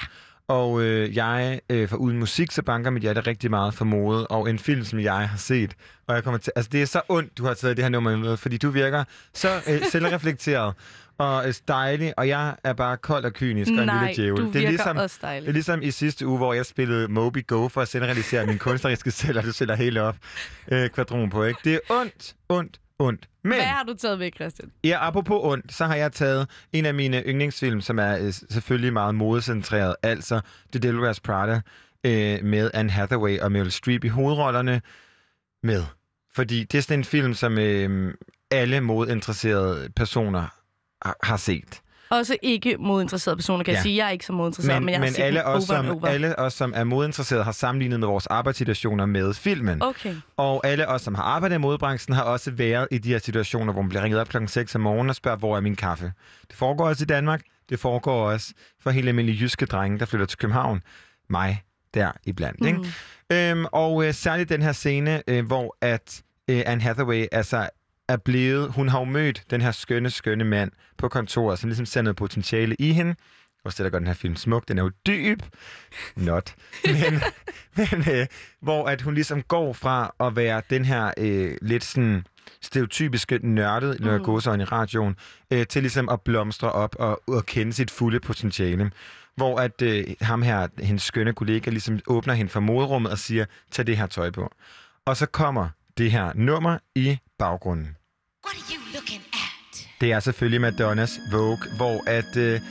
Og 0.48 0.82
øh, 0.82 1.16
jeg, 1.16 1.60
øh, 1.70 1.90
for 1.90 1.98
uden 1.98 2.20
musik, 2.20 2.52
så 2.52 2.62
banker 2.62 2.90
mit 2.92 3.02
hjerte 3.02 3.22
rigtig 3.22 3.50
meget 3.50 3.74
for 3.74 3.86
mode. 3.86 4.28
Og 4.28 4.50
en 4.50 4.60
film, 4.60 4.84
som 4.84 5.00
jeg 5.00 5.30
har 5.30 5.38
set. 5.38 5.74
Og 6.08 6.16
jeg 6.16 6.24
kommer 6.24 6.38
til, 6.38 6.54
altså 6.56 6.70
det 6.72 6.82
er 6.82 6.86
så 6.86 7.02
ondt, 7.10 7.38
du 7.38 7.46
har 7.46 7.54
taget 7.54 7.78
det 7.78 7.86
her 7.86 7.90
nummer 7.90 8.18
med, 8.18 8.38
fordi 8.38 8.58
du 8.58 8.70
virker 8.70 9.04
så 9.34 9.62
øh, 9.68 9.82
selvreflekteret 9.92 10.74
og 11.18 11.48
øh, 11.48 11.54
dejlig, 11.68 12.14
og 12.18 12.28
jeg 12.28 12.56
er 12.64 12.74
bare 12.74 12.98
kold 12.98 13.26
og 13.26 13.34
kynisk 13.34 13.72
og 13.72 13.78
en 13.80 13.86
Nej, 13.86 14.08
lille 14.08 14.24
djævel. 14.24 14.44
du 14.44 14.52
det 14.52 14.64
er 14.64 14.70
ligesom, 14.70 14.98
også 14.98 15.18
det 15.22 15.24
er 15.24 15.28
dejlig. 15.32 15.54
ligesom 15.54 15.82
i 15.82 15.92
sidste 15.92 16.28
uge, 16.28 16.38
hvor 16.38 16.54
jeg 16.54 16.66
spillede 16.66 17.08
Moby 17.08 17.48
Go 17.48 17.68
for 17.68 17.82
at 17.82 17.88
selvrealisere 17.88 18.46
min 18.46 18.58
kunstneriske 18.58 19.12
selv, 19.22 19.38
og 19.38 19.44
det 19.44 19.56
sætter 19.56 19.76
helt 19.76 19.98
op 19.98 20.16
øh, 20.72 20.90
kvadron 20.90 21.30
på, 21.30 21.44
ikke? 21.44 21.60
Det 21.64 21.74
er 21.74 21.80
ondt, 21.90 22.36
ondt, 22.50 22.80
ondt. 23.00 23.30
Men 23.44 23.54
Hvad 23.54 23.62
har 23.62 23.84
du 23.84 23.94
taget 23.94 24.20
med, 24.20 24.32
Christian? 24.36 24.72
Ja, 24.84 25.08
apropos 25.08 25.40
ondt, 25.44 25.74
så 25.74 25.86
har 25.86 25.96
jeg 25.96 26.12
taget 26.12 26.50
en 26.74 26.86
af 26.86 26.94
mine 26.94 27.24
yndlingsfilm, 27.26 27.82
som 27.82 28.00
er 28.00 28.18
øh, 28.18 28.34
selvfølgelig 28.34 28.94
meget 28.94 29.16
modecentreret, 29.16 29.96
altså 30.04 30.42
The 30.72 30.80
Devil 30.80 31.00
Wears 31.00 31.20
Prada, 31.20 31.62
øh, 32.04 32.44
med 32.44 32.72
Anne 32.74 32.92
Hathaway 32.92 33.40
og 33.40 33.52
Meryl 33.52 33.72
Streep 33.72 34.04
i 34.04 34.08
hovedrollerne 34.08 34.82
med. 35.64 35.84
Fordi 36.36 36.64
det 36.64 36.78
er 36.78 36.82
sådan 36.82 37.00
en 37.00 37.06
film, 37.06 37.34
som 37.34 37.58
øh, 37.58 38.14
alle 38.52 38.82
modinteresserede 38.82 39.90
personer 39.96 40.48
har, 41.02 41.16
har 41.24 41.38
set. 41.38 41.82
Også 42.10 42.38
ikke 42.42 42.78
modinteresserede 42.80 43.38
personer, 43.38 43.64
kan 43.64 43.72
ja. 43.72 43.78
Jeg 43.78 43.84
sige. 43.84 43.96
Jeg 43.96 44.08
er 44.08 44.12
ikke 44.12 44.26
så 44.26 44.34
modinteresseret, 44.34 44.82
men, 44.82 44.86
men 44.86 44.94
jeg 44.94 45.00
har 45.00 45.06
men 45.06 45.14
set 45.14 45.24
alle, 45.24 45.46
os, 45.46 45.64
som, 45.64 45.90
over. 45.90 46.08
alle 46.08 46.40
os, 46.40 46.54
som 46.54 46.74
er 46.76 46.84
modinteresserede, 46.84 47.44
har 47.44 47.52
sammenlignet 47.52 48.00
med 48.00 48.08
vores 48.08 48.28
arbejdssituationer 48.28 49.06
med 49.06 49.34
filmen. 49.34 49.84
Okay. 49.84 50.16
Og 50.38 50.68
alle 50.68 50.88
os, 50.88 51.02
som 51.02 51.16
har 51.16 51.24
arbejdet 51.24 51.56
i 51.56 51.60
modebranchen, 51.60 52.16
har 52.16 52.24
også 52.24 52.52
været 52.52 52.88
i 52.92 52.98
de 52.98 53.10
her 53.10 53.20
situationer, 53.20 53.74
hvor 53.74 53.82
man 53.82 53.90
bliver 53.90 54.04
ringet 54.04 54.20
op 54.20 54.30
klokken 54.30 54.48
6 54.48 54.76
om 54.76 54.82
morgenen 54.82 55.10
og 55.10 55.16
spørger, 55.16 55.38
hvor 55.38 55.58
er 55.58 55.62
min 55.62 55.76
kaffe? 55.76 56.12
Det 56.48 56.56
foregår 56.56 56.88
også 56.88 57.04
i 57.04 57.06
Danmark. 57.06 57.42
Det 57.70 57.80
foregår 57.80 58.32
også 58.32 58.54
for 58.82 58.90
helt 58.90 59.08
almindelige 59.08 59.42
jyske 59.42 59.66
drenge, 59.66 60.00
der 60.00 60.06
flytter 60.06 60.26
til 60.26 60.38
København. 60.38 60.82
Mig 61.30 61.64
der 61.94 62.12
iblandt. 62.26 62.62
Mm. 62.62 62.68
Ikke? 62.68 63.52
Øhm, 63.52 63.66
og 63.72 64.06
øh, 64.06 64.14
særligt 64.14 64.50
den 64.50 64.62
her 64.62 64.72
scene, 64.72 65.24
øh, 65.28 65.46
hvor 65.46 65.78
at 65.82 66.22
øh, 66.50 66.64
Anne 66.66 66.82
Hathaway 66.82 67.26
altså 67.32 67.70
er 68.08 68.18
blevet... 68.18 68.72
Hun 68.74 68.90
har 68.90 69.00
jo 69.00 69.06
mødt 69.06 69.44
den 69.50 69.62
her 69.62 69.72
skønne, 69.72 70.10
skønne 70.10 70.44
mand 70.44 70.72
på 70.98 71.10
kontoret, 71.10 71.60
som 71.60 71.68
ligesom 71.68 71.86
ser 71.86 72.02
noget 72.02 72.16
potentiale 72.16 72.76
i 72.80 72.92
hende. 72.92 73.16
Også 73.66 73.84
det, 73.84 73.86
der 73.86 73.90
gør 73.90 74.00
den 74.00 74.08
her 74.08 74.14
film 74.14 74.36
smuk. 74.36 74.68
Den 74.68 74.78
er 74.78 74.84
jo 74.84 74.92
dyb. 75.08 75.42
Not. 76.16 76.56
Men, 76.86 77.22
men 77.78 78.10
øh, 78.12 78.26
hvor 78.62 78.86
at 78.88 79.02
hun 79.02 79.14
ligesom 79.14 79.42
går 79.44 79.74
fra 79.74 80.14
at 80.20 80.36
være 80.36 80.62
den 80.70 80.86
her 80.86 81.12
øh, 81.18 81.58
lidt 81.62 81.84
sådan 81.84 82.26
stereotypiske 82.62 83.40
nørdet, 83.44 84.00
når 84.00 84.12
jeg 84.12 84.20
Mm. 84.20 84.26
går 84.26 84.40
så 84.40 84.54
i 84.54 84.64
radioen, 84.64 85.16
øh, 85.52 85.68
til 85.68 85.82
ligesom 85.84 86.10
at 86.10 86.22
blomstre 86.22 86.72
op 86.72 86.96
og, 87.00 87.22
og 87.28 87.46
kende 87.46 87.74
sit 87.74 87.92
fulde 87.92 88.20
potentiale. 88.20 88.92
Hvor 89.36 89.60
at 89.60 89.82
øh, 89.82 90.04
ham 90.22 90.42
her, 90.42 90.68
hendes 90.80 91.04
skønne 91.04 91.34
kollega, 91.34 91.70
ligesom 91.70 92.00
åbner 92.08 92.34
hende 92.34 92.52
for 92.52 92.60
moderummet 92.60 93.12
og 93.12 93.18
siger, 93.20 93.46
tag 93.72 93.88
det 93.88 93.98
her 93.98 94.08
tøj 94.08 94.32
på. 94.32 94.52
Og 95.06 95.18
så 95.18 95.26
kommer 95.26 95.70
det 95.98 96.12
her 96.12 96.32
nummer 96.36 96.78
i 96.96 97.18
baggrunden. 97.40 97.98
Det 100.02 100.12
er 100.12 100.20
selvfølgelig 100.20 100.62
Madonnas 100.62 101.20
Vogue, 101.32 101.76
hvor 101.78 102.04
at 102.08 102.38
øh, 102.38 102.62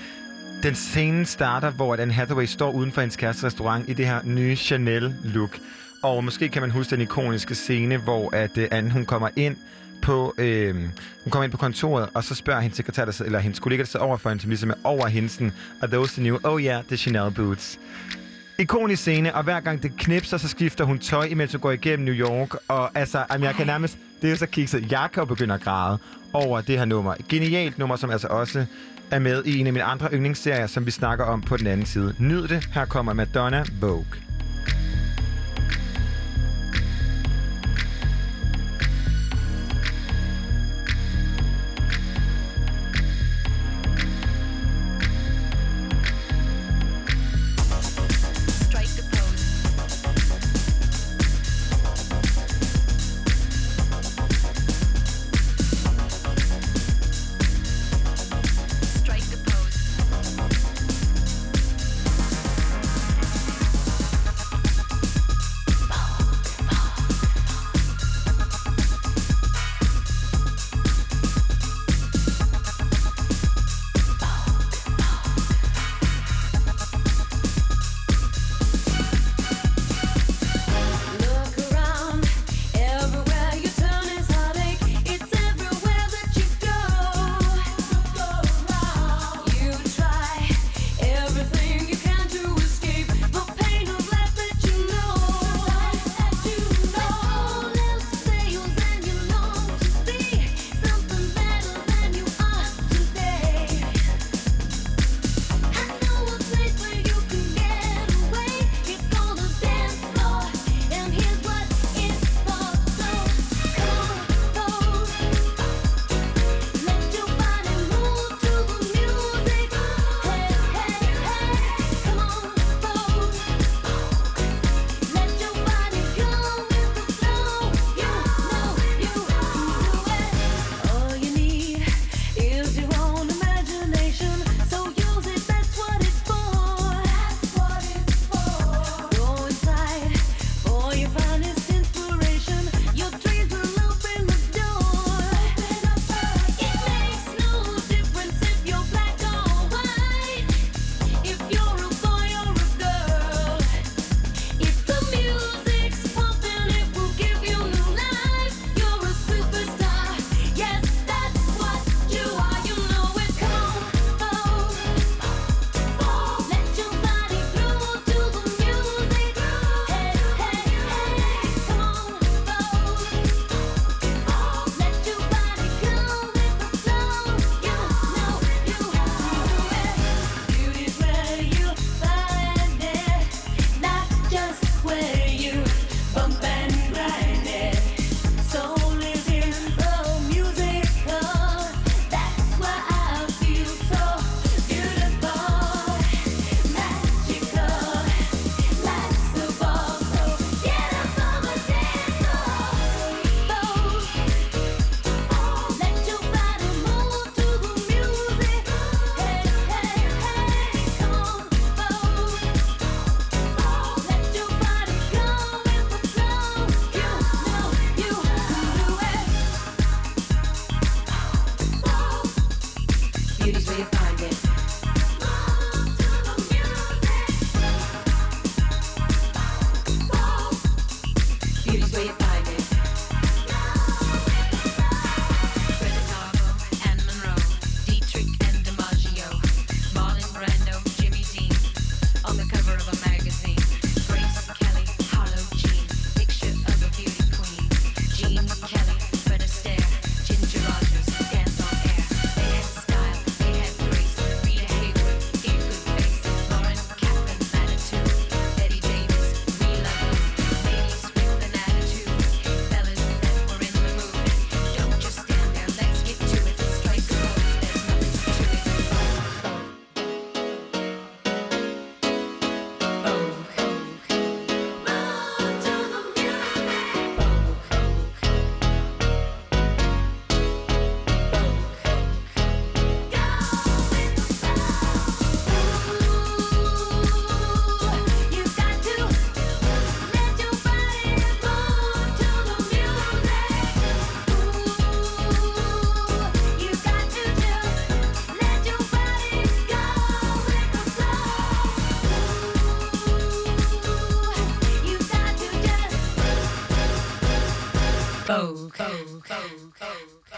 den 0.62 0.74
scene 0.74 1.26
starter, 1.26 1.70
hvor 1.70 1.94
at 1.94 2.00
Anne 2.00 2.12
Hathaway 2.12 2.44
står 2.44 2.72
uden 2.72 2.92
for 2.92 3.00
hendes 3.00 3.16
kærestes 3.16 3.44
restaurant 3.44 3.88
i 3.88 3.92
det 3.92 4.06
her 4.06 4.20
nye 4.24 4.56
Chanel-look. 4.56 5.58
Og 6.02 6.24
måske 6.24 6.48
kan 6.48 6.62
man 6.62 6.70
huske 6.70 6.90
den 6.90 7.00
ikoniske 7.00 7.54
scene, 7.54 7.96
hvor 7.96 8.34
at 8.34 8.58
øh, 8.58 8.68
Anne 8.70 8.90
hun 8.90 9.06
kommer 9.06 9.28
ind 9.36 9.56
på 10.02 10.34
øh, 10.38 10.74
hun 10.74 11.30
kommer 11.30 11.44
ind 11.44 11.52
på 11.52 11.58
kontoret, 11.58 12.08
og 12.14 12.24
så 12.24 12.34
spørger 12.34 12.60
hendes 12.60 12.76
sekretær, 12.76 13.04
der 13.04 13.22
eller 13.24 13.38
hendes 13.38 13.60
kollega, 13.60 13.82
der 13.82 13.86
sidder 13.86 14.06
over 14.06 14.16
for 14.16 14.28
hende, 14.28 14.42
som 14.42 14.50
ligesom 14.50 14.70
er 14.70 14.74
over 14.84 15.06
hende, 15.06 15.28
sådan, 15.28 15.52
are 15.82 15.90
those 15.90 16.12
the 16.12 16.22
new? 16.22 16.38
Oh 16.44 16.62
yeah, 16.62 16.84
the 16.84 16.96
Chanel 16.96 17.34
boots. 17.34 17.78
Ikonisk 18.58 19.02
scene, 19.02 19.34
og 19.34 19.44
hver 19.44 19.60
gang 19.60 19.82
det 19.82 19.92
knipser, 19.96 20.36
så 20.36 20.48
skifter 20.48 20.84
hun 20.84 20.98
tøj, 20.98 21.24
imens 21.24 21.52
hun 21.52 21.60
går 21.60 21.70
igennem 21.70 22.04
New 22.04 22.14
York. 22.14 22.54
Og 22.68 22.98
altså, 22.98 23.24
jamen, 23.32 23.44
jeg 23.44 23.54
kan 23.54 23.66
nærmest... 23.66 23.98
Det 24.22 24.32
er 24.32 24.36
så 24.36 24.46
kikset. 24.46 24.92
Jeg 24.92 25.08
kan 25.12 25.20
jo 25.20 25.24
begynde 25.24 25.54
at 25.54 25.60
græde 25.60 25.98
over 26.32 26.60
det 26.60 26.78
her 26.78 26.84
nummer. 26.84 27.14
Genialt 27.28 27.78
nummer, 27.78 27.96
som 27.96 28.10
altså 28.10 28.26
også 28.26 28.66
er 29.10 29.18
med 29.18 29.44
i 29.44 29.58
en 29.58 29.66
af 29.66 29.72
mine 29.72 29.84
andre 29.84 30.08
yndlingsserier, 30.12 30.66
som 30.66 30.86
vi 30.86 30.90
snakker 30.90 31.24
om 31.24 31.42
på 31.42 31.56
den 31.56 31.66
anden 31.66 31.86
side. 31.86 32.14
Nyd 32.18 32.48
det. 32.48 32.68
Her 32.74 32.84
kommer 32.84 33.12
Madonna 33.12 33.64
Vogue. 33.80 34.25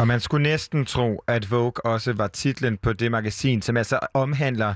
Og 0.08 0.10
man 0.10 0.20
skulle 0.20 0.42
næsten 0.42 0.84
tro, 0.84 1.22
at 1.26 1.50
Vogue 1.50 1.86
også 1.86 2.12
var 2.12 2.26
titlen 2.26 2.76
på 2.76 2.92
det 2.92 3.10
magasin, 3.10 3.62
som 3.62 3.76
altså 3.76 3.98
omhandler, 4.14 4.74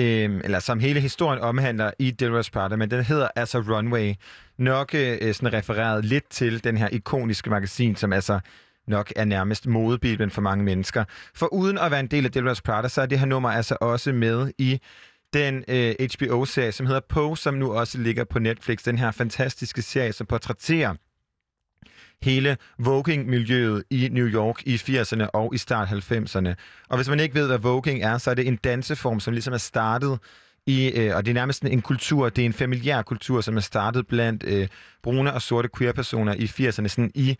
øh, 0.00 0.40
eller 0.44 0.58
som 0.58 0.80
hele 0.80 1.00
historien 1.00 1.40
omhandler 1.40 1.90
i 1.98 2.10
Delros 2.10 2.50
Prada, 2.50 2.76
men 2.76 2.90
den 2.90 3.04
hedder 3.04 3.28
altså 3.36 3.58
Runway. 3.58 4.14
Nok 4.58 4.94
øh, 4.94 5.34
sådan 5.34 5.52
refereret 5.52 6.04
lidt 6.04 6.30
til 6.30 6.64
den 6.64 6.76
her 6.76 6.88
ikoniske 6.88 7.50
magasin, 7.50 7.96
som 7.96 8.12
altså 8.12 8.40
nok 8.88 9.12
er 9.16 9.24
nærmest 9.24 9.66
modebiblen 9.66 10.30
for 10.30 10.40
mange 10.40 10.64
mennesker. 10.64 11.04
For 11.34 11.46
uden 11.46 11.78
at 11.78 11.90
være 11.90 12.00
en 12.00 12.06
del 12.06 12.24
af 12.24 12.32
Delros 12.32 12.62
Prada, 12.62 12.88
så 12.88 13.02
er 13.02 13.06
det 13.06 13.18
her 13.18 13.26
nummer 13.26 13.50
altså 13.50 13.76
også 13.80 14.12
med 14.12 14.52
i 14.58 14.80
den 15.32 15.64
øh, 15.68 15.94
HBO-serie, 16.14 16.72
som 16.72 16.86
hedder 16.86 17.00
Poe, 17.08 17.38
som 17.38 17.54
nu 17.54 17.72
også 17.72 17.98
ligger 17.98 18.24
på 18.24 18.38
Netflix. 18.38 18.82
Den 18.84 18.98
her 18.98 19.10
fantastiske 19.10 19.82
serie, 19.82 20.12
som 20.12 20.26
portrætterer 20.26 20.94
hele 22.22 22.56
voguing-miljøet 22.78 23.84
i 23.90 24.08
New 24.12 24.26
York 24.26 24.62
i 24.66 24.74
80'erne 24.74 25.26
og 25.32 25.54
i 25.54 25.58
start 25.58 25.88
90'erne. 25.88 26.54
Og 26.88 26.96
hvis 26.96 27.08
man 27.08 27.20
ikke 27.20 27.34
ved, 27.34 27.46
hvad 27.46 27.58
voguing 27.58 28.02
er, 28.02 28.18
så 28.18 28.30
er 28.30 28.34
det 28.34 28.48
en 28.48 28.56
danseform, 28.56 29.20
som 29.20 29.32
ligesom 29.32 29.54
er 29.54 29.58
startet 29.58 30.18
i, 30.66 30.88
øh, 30.88 31.16
og 31.16 31.24
det 31.24 31.30
er 31.30 31.34
nærmest 31.34 31.64
en 31.64 31.82
kultur, 31.82 32.28
det 32.28 32.42
er 32.42 32.46
en 32.46 32.52
familiær 32.52 33.02
kultur, 33.02 33.40
som 33.40 33.56
er 33.56 33.60
startet 33.60 34.06
blandt 34.06 34.44
øh, 34.46 34.68
brune 35.02 35.32
og 35.32 35.42
sorte 35.42 35.68
queer-personer 35.78 36.34
i 36.34 36.44
80'erne, 36.44 36.88
sådan 36.88 37.10
i, 37.14 37.36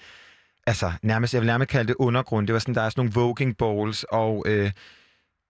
altså 0.66 0.92
nærmest, 1.02 1.34
jeg 1.34 1.42
vil 1.42 1.46
nærmest 1.46 1.70
kalde 1.70 1.88
det 1.88 1.96
undergrund. 1.98 2.46
Det 2.46 2.52
var 2.52 2.58
sådan, 2.58 2.74
der 2.74 2.82
er 2.82 2.88
sådan 2.88 3.00
nogle 3.00 3.12
voguing 3.14 3.56
balls, 3.56 4.04
og 4.04 4.44
øh, 4.48 4.70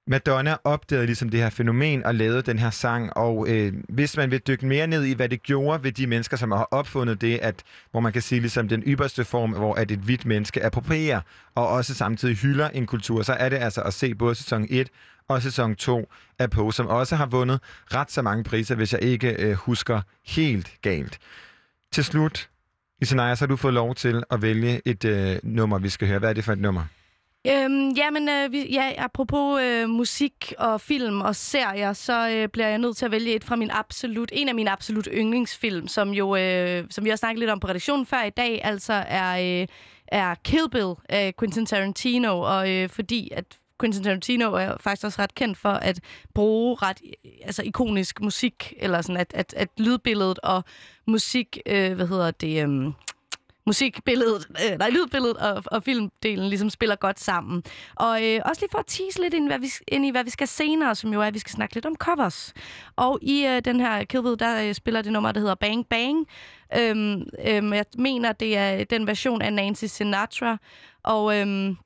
Madonna 0.07 0.57
opdagede 0.65 1.07
ligesom 1.07 1.29
det 1.29 1.41
her 1.41 1.51
fænomen 1.51 2.07
og 2.07 2.15
lavede 2.15 2.43
den 2.43 2.59
her 2.59 2.71
sang, 2.71 3.17
og 3.17 3.49
øh, 3.49 3.73
hvis 3.89 4.17
man 4.17 4.31
vil 4.31 4.41
dykke 4.47 4.67
mere 4.67 4.87
ned 4.87 5.05
i, 5.05 5.15
hvad 5.15 5.29
det 5.29 5.43
gjorde 5.43 5.85
ved 5.85 5.93
de 5.93 6.07
mennesker, 6.07 6.37
som 6.37 6.51
har 6.51 6.69
opfundet 6.71 7.21
det, 7.21 7.39
at, 7.39 7.63
hvor 7.91 8.01
man 8.01 8.13
kan 8.13 8.23
sige 8.23 8.41
ligesom 8.41 8.69
den 8.69 8.83
ypperste 8.83 9.25
form, 9.25 9.51
hvor 9.51 9.75
at 9.75 9.91
et 9.91 9.99
hvidt 9.99 10.27
menneske 10.27 10.65
approprierer 10.65 11.21
og 11.55 11.69
også 11.69 11.95
samtidig 11.95 12.37
hylder 12.37 12.69
en 12.69 12.87
kultur, 12.87 13.23
så 13.23 13.33
er 13.33 13.49
det 13.49 13.57
altså 13.57 13.83
at 13.83 13.95
se 13.95 14.15
både 14.15 14.35
sæson 14.35 14.67
1 14.71 14.89
og 15.29 15.43
sæson 15.43 15.75
2 15.75 16.09
af 16.39 16.51
Pose, 16.51 16.77
som 16.77 16.87
også 16.87 17.17
har 17.17 17.27
vundet 17.27 17.61
ret 17.95 18.11
så 18.11 18.23
mange 18.23 18.45
priser, 18.45 18.75
hvis 18.75 18.93
jeg 18.93 19.03
ikke 19.03 19.37
øh, 19.39 19.53
husker 19.53 20.01
helt 20.27 20.73
galt. 20.83 21.19
Til 21.93 22.05
slut, 22.05 22.49
Isenaya, 23.01 23.35
så 23.35 23.45
har 23.45 23.49
du 23.49 23.57
fået 23.57 23.75
lov 23.75 23.95
til 23.95 24.23
at 24.31 24.43
vælge 24.43 24.81
et 24.85 25.05
øh, 25.05 25.39
nummer, 25.43 25.79
vi 25.79 25.89
skal 25.89 26.09
høre. 26.09 26.19
Hvad 26.19 26.29
er 26.29 26.33
det 26.33 26.45
for 26.45 26.53
et 26.53 26.59
nummer? 26.59 26.85
Øhm, 27.47 27.91
jamen, 27.91 28.29
øh, 28.29 28.53
vi, 28.53 28.73
ja, 28.73 28.93
apropos 28.99 29.61
øh, 29.63 29.89
musik 29.89 30.53
og 30.59 30.81
film 30.81 31.21
og 31.21 31.37
serier, 31.37 31.93
så 31.93 32.29
øh, 32.29 32.49
bliver 32.49 32.69
jeg 32.69 32.79
nødt 32.79 32.97
til 32.97 33.05
at 33.05 33.11
vælge 33.11 33.35
et 33.35 33.45
fra 33.45 33.57
min 33.57 33.71
absolut, 33.71 34.31
en 34.33 34.49
af 34.49 34.55
mine 34.55 34.71
absolut 34.71 35.09
yndlingsfilm, 35.13 35.89
som 35.89 36.11
jo, 36.11 36.37
øh, 36.37 36.85
som 36.91 37.05
vi 37.05 37.09
har 37.09 37.17
snakket 37.17 37.39
lidt 37.39 37.51
om 37.51 37.61
på 37.61 37.69
redaktionen 37.69 38.07
før 38.07 38.23
i 38.23 38.31
dag, 38.31 38.61
altså 38.65 38.93
er, 38.93 39.61
øh, 39.63 39.67
er 40.09 40.35
Kill 40.35 40.71
Bill 40.71 40.95
af 41.09 41.35
Quentin 41.39 41.67
Tarantino, 41.67 42.41
og 42.41 42.71
øh, 42.71 42.89
fordi 42.89 43.31
at 43.33 43.45
Quentin 43.81 44.03
Tarantino 44.03 44.53
er 44.53 44.77
faktisk 44.81 45.05
også 45.05 45.23
ret 45.23 45.35
kendt 45.35 45.59
for 45.59 45.73
at 45.73 46.01
bruge 46.35 46.77
ret 46.83 47.01
øh, 47.05 47.31
altså 47.45 47.63
ikonisk 47.63 48.21
musik, 48.21 48.73
eller 48.77 49.03
sådan 49.03 49.17
at, 49.17 49.33
at, 49.35 49.55
at 49.57 49.69
lydbilledet 49.79 50.39
og 50.43 50.65
musik, 51.07 51.59
øh, 51.67 51.93
hvad 51.93 52.07
hedder 52.07 52.31
det, 52.31 52.69
øh, 52.69 52.93
musikbilledet, 53.67 54.47
øh, 54.65 54.79
nej, 54.79 54.91
lydbilledet 54.91 55.37
og, 55.37 55.63
og 55.67 55.83
filmdelen 55.83 56.49
ligesom 56.49 56.71
spiller 56.71 56.97
godt 56.97 57.21
sammen. 57.21 57.63
Og 57.97 58.25
øh, 58.25 58.41
også 58.45 58.63
lige 58.63 58.71
for 58.71 58.79
at 58.79 58.87
tease 58.87 59.23
lidt 59.23 59.35
ind, 59.35 59.47
hvad 59.47 59.59
vi, 59.59 59.69
ind 59.89 60.07
i, 60.07 60.11
hvad 60.11 60.25
vi 60.25 60.31
skal 60.31 60.49
senere, 60.49 60.95
som 60.95 61.13
jo 61.13 61.21
er, 61.21 61.27
at 61.27 61.35
vi 61.35 61.39
skal 61.39 61.53
snakke 61.53 61.75
lidt 61.75 61.87
om 61.87 61.97
covers. 61.97 62.55
Og 62.97 63.19
i 63.23 63.47
øh, 63.47 63.65
den 63.65 63.81
her 63.81 64.05
Kill 64.05 64.23
Bill, 64.23 64.39
der 64.39 64.69
øh, 64.69 64.75
spiller 64.75 65.03
det 65.03 65.13
nummer, 65.13 65.33
der 65.33 65.41
hedder 65.41 65.55
Bang 65.55 65.87
Bang. 65.89 66.27
Øhm, 66.77 67.23
øhm, 67.47 67.73
jeg 67.73 67.85
mener, 67.99 68.33
det 68.33 68.57
er 68.57 68.85
den 68.85 69.07
version 69.07 69.43
af 69.43 69.53
Nancy 69.53 69.85
Sinatra. 69.85 70.57
Og... 71.03 71.39
Øhm, 71.39 71.77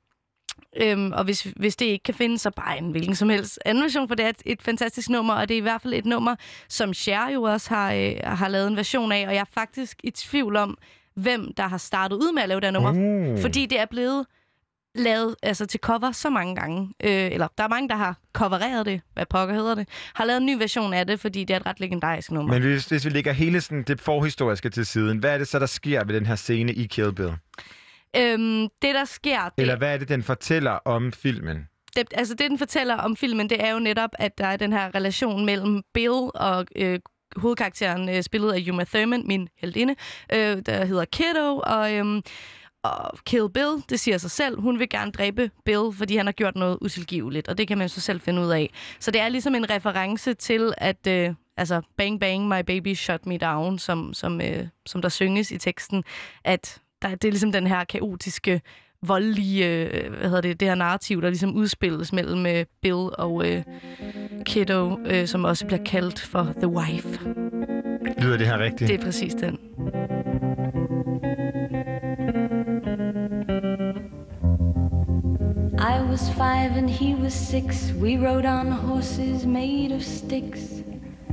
Øhm, 0.81 1.11
og 1.11 1.23
hvis, 1.23 1.41
hvis 1.55 1.75
det 1.75 1.85
ikke 1.85 2.03
kan 2.03 2.13
findes, 2.13 2.41
så 2.41 2.51
bare 2.51 2.77
en 2.77 2.91
hvilken 2.91 3.15
som 3.15 3.29
helst 3.29 3.59
anden 3.65 3.83
version, 3.83 4.07
for 4.07 4.15
det 4.15 4.25
er 4.25 4.29
et, 4.29 4.41
et 4.45 4.61
fantastisk 4.61 5.09
nummer, 5.09 5.33
og 5.33 5.49
det 5.49 5.55
er 5.55 5.57
i 5.57 5.61
hvert 5.61 5.81
fald 5.81 5.93
et 5.93 6.05
nummer, 6.05 6.35
som 6.69 6.93
Cher 6.93 7.29
jo 7.29 7.43
også 7.43 7.69
har, 7.69 7.93
øh, 7.93 8.13
har 8.23 8.47
lavet 8.47 8.67
en 8.67 8.75
version 8.75 9.11
af, 9.11 9.27
og 9.27 9.33
jeg 9.33 9.39
er 9.39 9.51
faktisk 9.53 9.97
i 10.03 10.11
tvivl 10.11 10.55
om, 10.55 10.77
hvem 11.17 11.53
der 11.57 11.67
har 11.67 11.77
startet 11.77 12.15
ud 12.15 12.33
med 12.33 12.43
at 12.43 12.49
lave 12.49 12.61
det 12.61 12.73
nummer, 12.73 12.91
Uh. 12.91 13.41
fordi 13.41 13.65
det 13.65 13.79
er 13.79 13.85
blevet 13.85 14.25
lavet 14.95 15.35
altså, 15.43 15.65
til 15.65 15.79
cover 15.79 16.11
så 16.11 16.29
mange 16.29 16.55
gange. 16.55 16.93
Øh, 17.03 17.31
eller 17.31 17.47
der 17.57 17.63
er 17.63 17.67
mange, 17.67 17.89
der 17.89 17.95
har 17.95 18.17
covereret 18.33 18.85
det, 18.85 19.01
hvad 19.13 19.25
pokker 19.29 19.55
hedder 19.55 19.75
det, 19.75 19.87
har 20.13 20.25
lavet 20.25 20.37
en 20.37 20.45
ny 20.45 20.57
version 20.57 20.93
af 20.93 21.07
det, 21.07 21.19
fordi 21.19 21.43
det 21.43 21.53
er 21.53 21.59
et 21.59 21.65
ret 21.65 21.79
legendarisk 21.79 22.31
nummer. 22.31 22.53
Men 22.53 22.61
hvis, 22.61 22.85
hvis 22.85 23.05
vi 23.05 23.09
lægger 23.09 23.31
hele 23.31 23.61
sådan, 23.61 23.83
det 23.83 24.01
forhistoriske 24.01 24.69
til 24.69 24.85
siden, 24.85 25.17
hvad 25.17 25.33
er 25.33 25.37
det 25.37 25.47
så, 25.47 25.59
der 25.59 25.65
sker 25.65 26.03
ved 26.03 26.15
den 26.15 26.25
her 26.25 26.35
scene 26.35 26.73
i 26.73 26.85
Kill 26.87 27.13
Bill? 27.13 27.31
Øhm, 28.17 28.67
det, 28.81 28.95
der 28.95 29.05
sker... 29.05 29.43
Det, 29.43 29.51
Eller 29.57 29.77
hvad 29.77 29.93
er 29.93 29.97
det, 29.97 30.09
den 30.09 30.23
fortæller 30.23 30.71
om 30.71 31.11
filmen? 31.11 31.67
det, 31.97 32.07
altså 32.15 32.33
det, 32.33 32.49
den 32.49 32.57
fortæller 32.57 32.95
om 32.95 33.15
filmen, 33.15 33.49
det 33.49 33.63
er 33.63 33.71
jo 33.71 33.79
netop, 33.79 34.09
at 34.19 34.37
der 34.37 34.47
er 34.47 34.57
den 34.57 34.73
her 34.73 34.95
relation 34.95 35.45
mellem 35.45 35.81
Bill 35.93 36.29
og 36.35 36.65
øh, 36.75 36.99
hovedkarakteren, 37.35 38.09
øh, 38.09 38.23
spillet 38.23 38.53
af 38.53 38.65
Uma 38.71 38.83
Thurman, 38.83 39.27
min 39.27 39.49
heldinde, 39.57 39.95
øh, 40.33 40.61
der 40.65 40.85
hedder 40.85 41.05
Kiddo, 41.05 41.61
og... 41.63 41.93
Øh, 41.93 42.21
og 42.83 43.19
Kill 43.25 43.49
Bill, 43.49 43.83
det 43.89 43.99
siger 43.99 44.17
sig 44.17 44.31
selv. 44.31 44.61
Hun 44.61 44.79
vil 44.79 44.89
gerne 44.89 45.11
dræbe 45.11 45.51
Bill, 45.65 45.93
fordi 45.93 46.17
han 46.17 46.25
har 46.25 46.33
gjort 46.33 46.55
noget 46.55 46.77
utilgiveligt, 46.81 47.47
og 47.47 47.57
det 47.57 47.67
kan 47.67 47.77
man 47.77 47.89
så 47.89 48.01
selv 48.01 48.21
finde 48.21 48.41
ud 48.41 48.49
af. 48.49 48.73
Så 48.99 49.11
det 49.11 49.21
er 49.21 49.29
ligesom 49.29 49.55
en 49.55 49.69
reference 49.69 50.33
til, 50.33 50.73
at 50.77 51.07
øh, 51.07 51.33
altså, 51.57 51.81
Bang 51.97 52.19
Bang, 52.19 52.47
My 52.47 52.61
Baby 52.67 52.95
Shut 52.95 53.25
Me 53.25 53.37
Down, 53.37 53.79
som, 53.79 54.13
som, 54.13 54.41
øh, 54.41 54.67
som 54.85 55.01
der 55.01 55.09
synges 55.09 55.51
i 55.51 55.57
teksten, 55.57 56.03
at 56.43 56.81
der, 57.01 57.09
det 57.09 57.25
er 57.25 57.31
ligesom 57.31 57.51
den 57.51 57.67
her 57.67 57.83
kaotiske, 57.83 58.61
voldelige, 59.05 59.87
øh, 59.87 60.13
hvad 60.13 60.29
hedder 60.29 60.41
det, 60.41 60.59
det 60.59 60.67
her 60.67 60.75
narrativ, 60.75 61.21
der 61.21 61.29
ligesom 61.29 61.55
udspilles 61.55 62.13
mellem 62.13 62.45
øh, 62.45 62.65
Bill 62.81 63.09
og 63.17 63.47
øh, 63.47 63.63
Kiddo, 64.45 64.97
øh, 65.05 65.27
som 65.27 65.45
også 65.45 65.65
bliver 65.65 65.83
kaldt 65.83 66.19
for 66.19 66.53
The 66.57 66.67
Wife. 66.67 67.19
Lyder 68.21 68.37
det 68.37 68.47
her 68.47 68.59
rigtigt? 68.59 68.89
Det 68.91 68.99
er 68.99 69.03
præcis 69.03 69.33
den. 69.33 69.59
I 75.79 76.01
was 76.09 76.29
five 76.29 76.71
and 76.77 76.89
he 76.89 77.15
was 77.15 77.33
six. 77.33 77.93
We 77.93 78.17
rode 78.17 78.45
on 78.45 78.71
horses 78.71 79.45
made 79.45 79.95
of 79.95 80.01
sticks. 80.01 80.76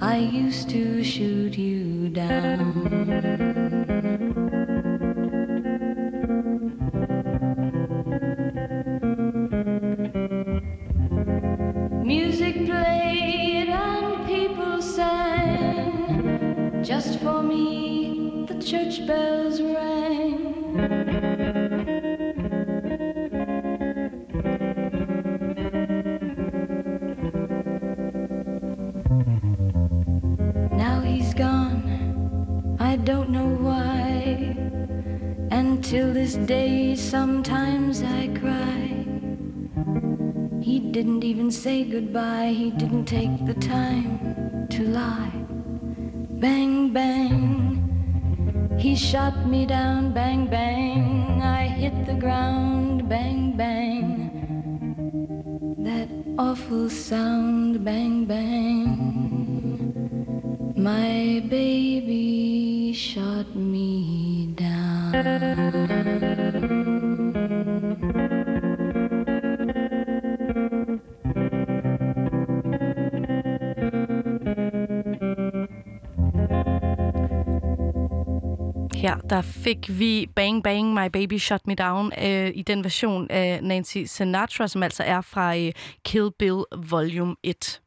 I 0.00 0.16
used 0.18 0.68
to 0.70 1.04
shoot 1.04 1.56
you 1.56 2.08
down. 2.08 3.84
Music 12.04 12.54
played 12.66 13.68
and 13.68 14.26
people 14.26 14.82
sang. 14.82 16.82
Just 16.82 17.20
for 17.20 17.42
me, 17.42 18.44
the 18.48 18.60
church 18.62 19.06
bells 19.06 19.43
say 41.64 41.82
goodbye, 41.82 42.52
he 42.54 42.70
didn't 42.72 43.06
take 43.06 43.46
the 43.46 43.54
time 43.54 44.68
to 44.68 44.82
lie. 44.82 45.32
Bang, 46.44 46.92
bang, 46.92 47.80
he 48.78 48.94
shot 48.94 49.46
me 49.46 49.64
down, 49.64 50.12
bang, 50.12 50.46
bang. 50.46 51.40
I 51.40 51.66
hit 51.66 52.04
the 52.04 52.16
ground, 52.24 53.08
bang, 53.08 53.56
bang. 53.56 54.28
That 55.78 56.10
awful 56.38 56.90
sound, 56.90 57.82
bang, 57.82 58.26
bang. 58.26 58.90
My 60.76 61.42
baby 61.48 62.92
shot 62.92 63.56
me 63.56 64.52
down. 64.54 65.63
Der 79.30 79.42
fik 79.42 79.98
vi 79.98 80.28
Bang 80.36 80.62
Bang 80.62 80.94
My 80.94 81.08
Baby 81.12 81.38
Shut 81.38 81.66
Me 81.66 81.74
Down 81.74 82.12
øh, 82.22 82.50
i 82.54 82.62
den 82.62 82.84
version 82.84 83.30
af 83.30 83.62
Nancy 83.62 83.98
Sinatra, 84.06 84.68
som 84.68 84.82
altså 84.82 85.02
er 85.02 85.20
fra 85.20 85.56
øh, 85.56 85.72
Kill 86.04 86.30
Bill 86.38 86.64
Volume 86.90 87.36
1. 87.42 87.80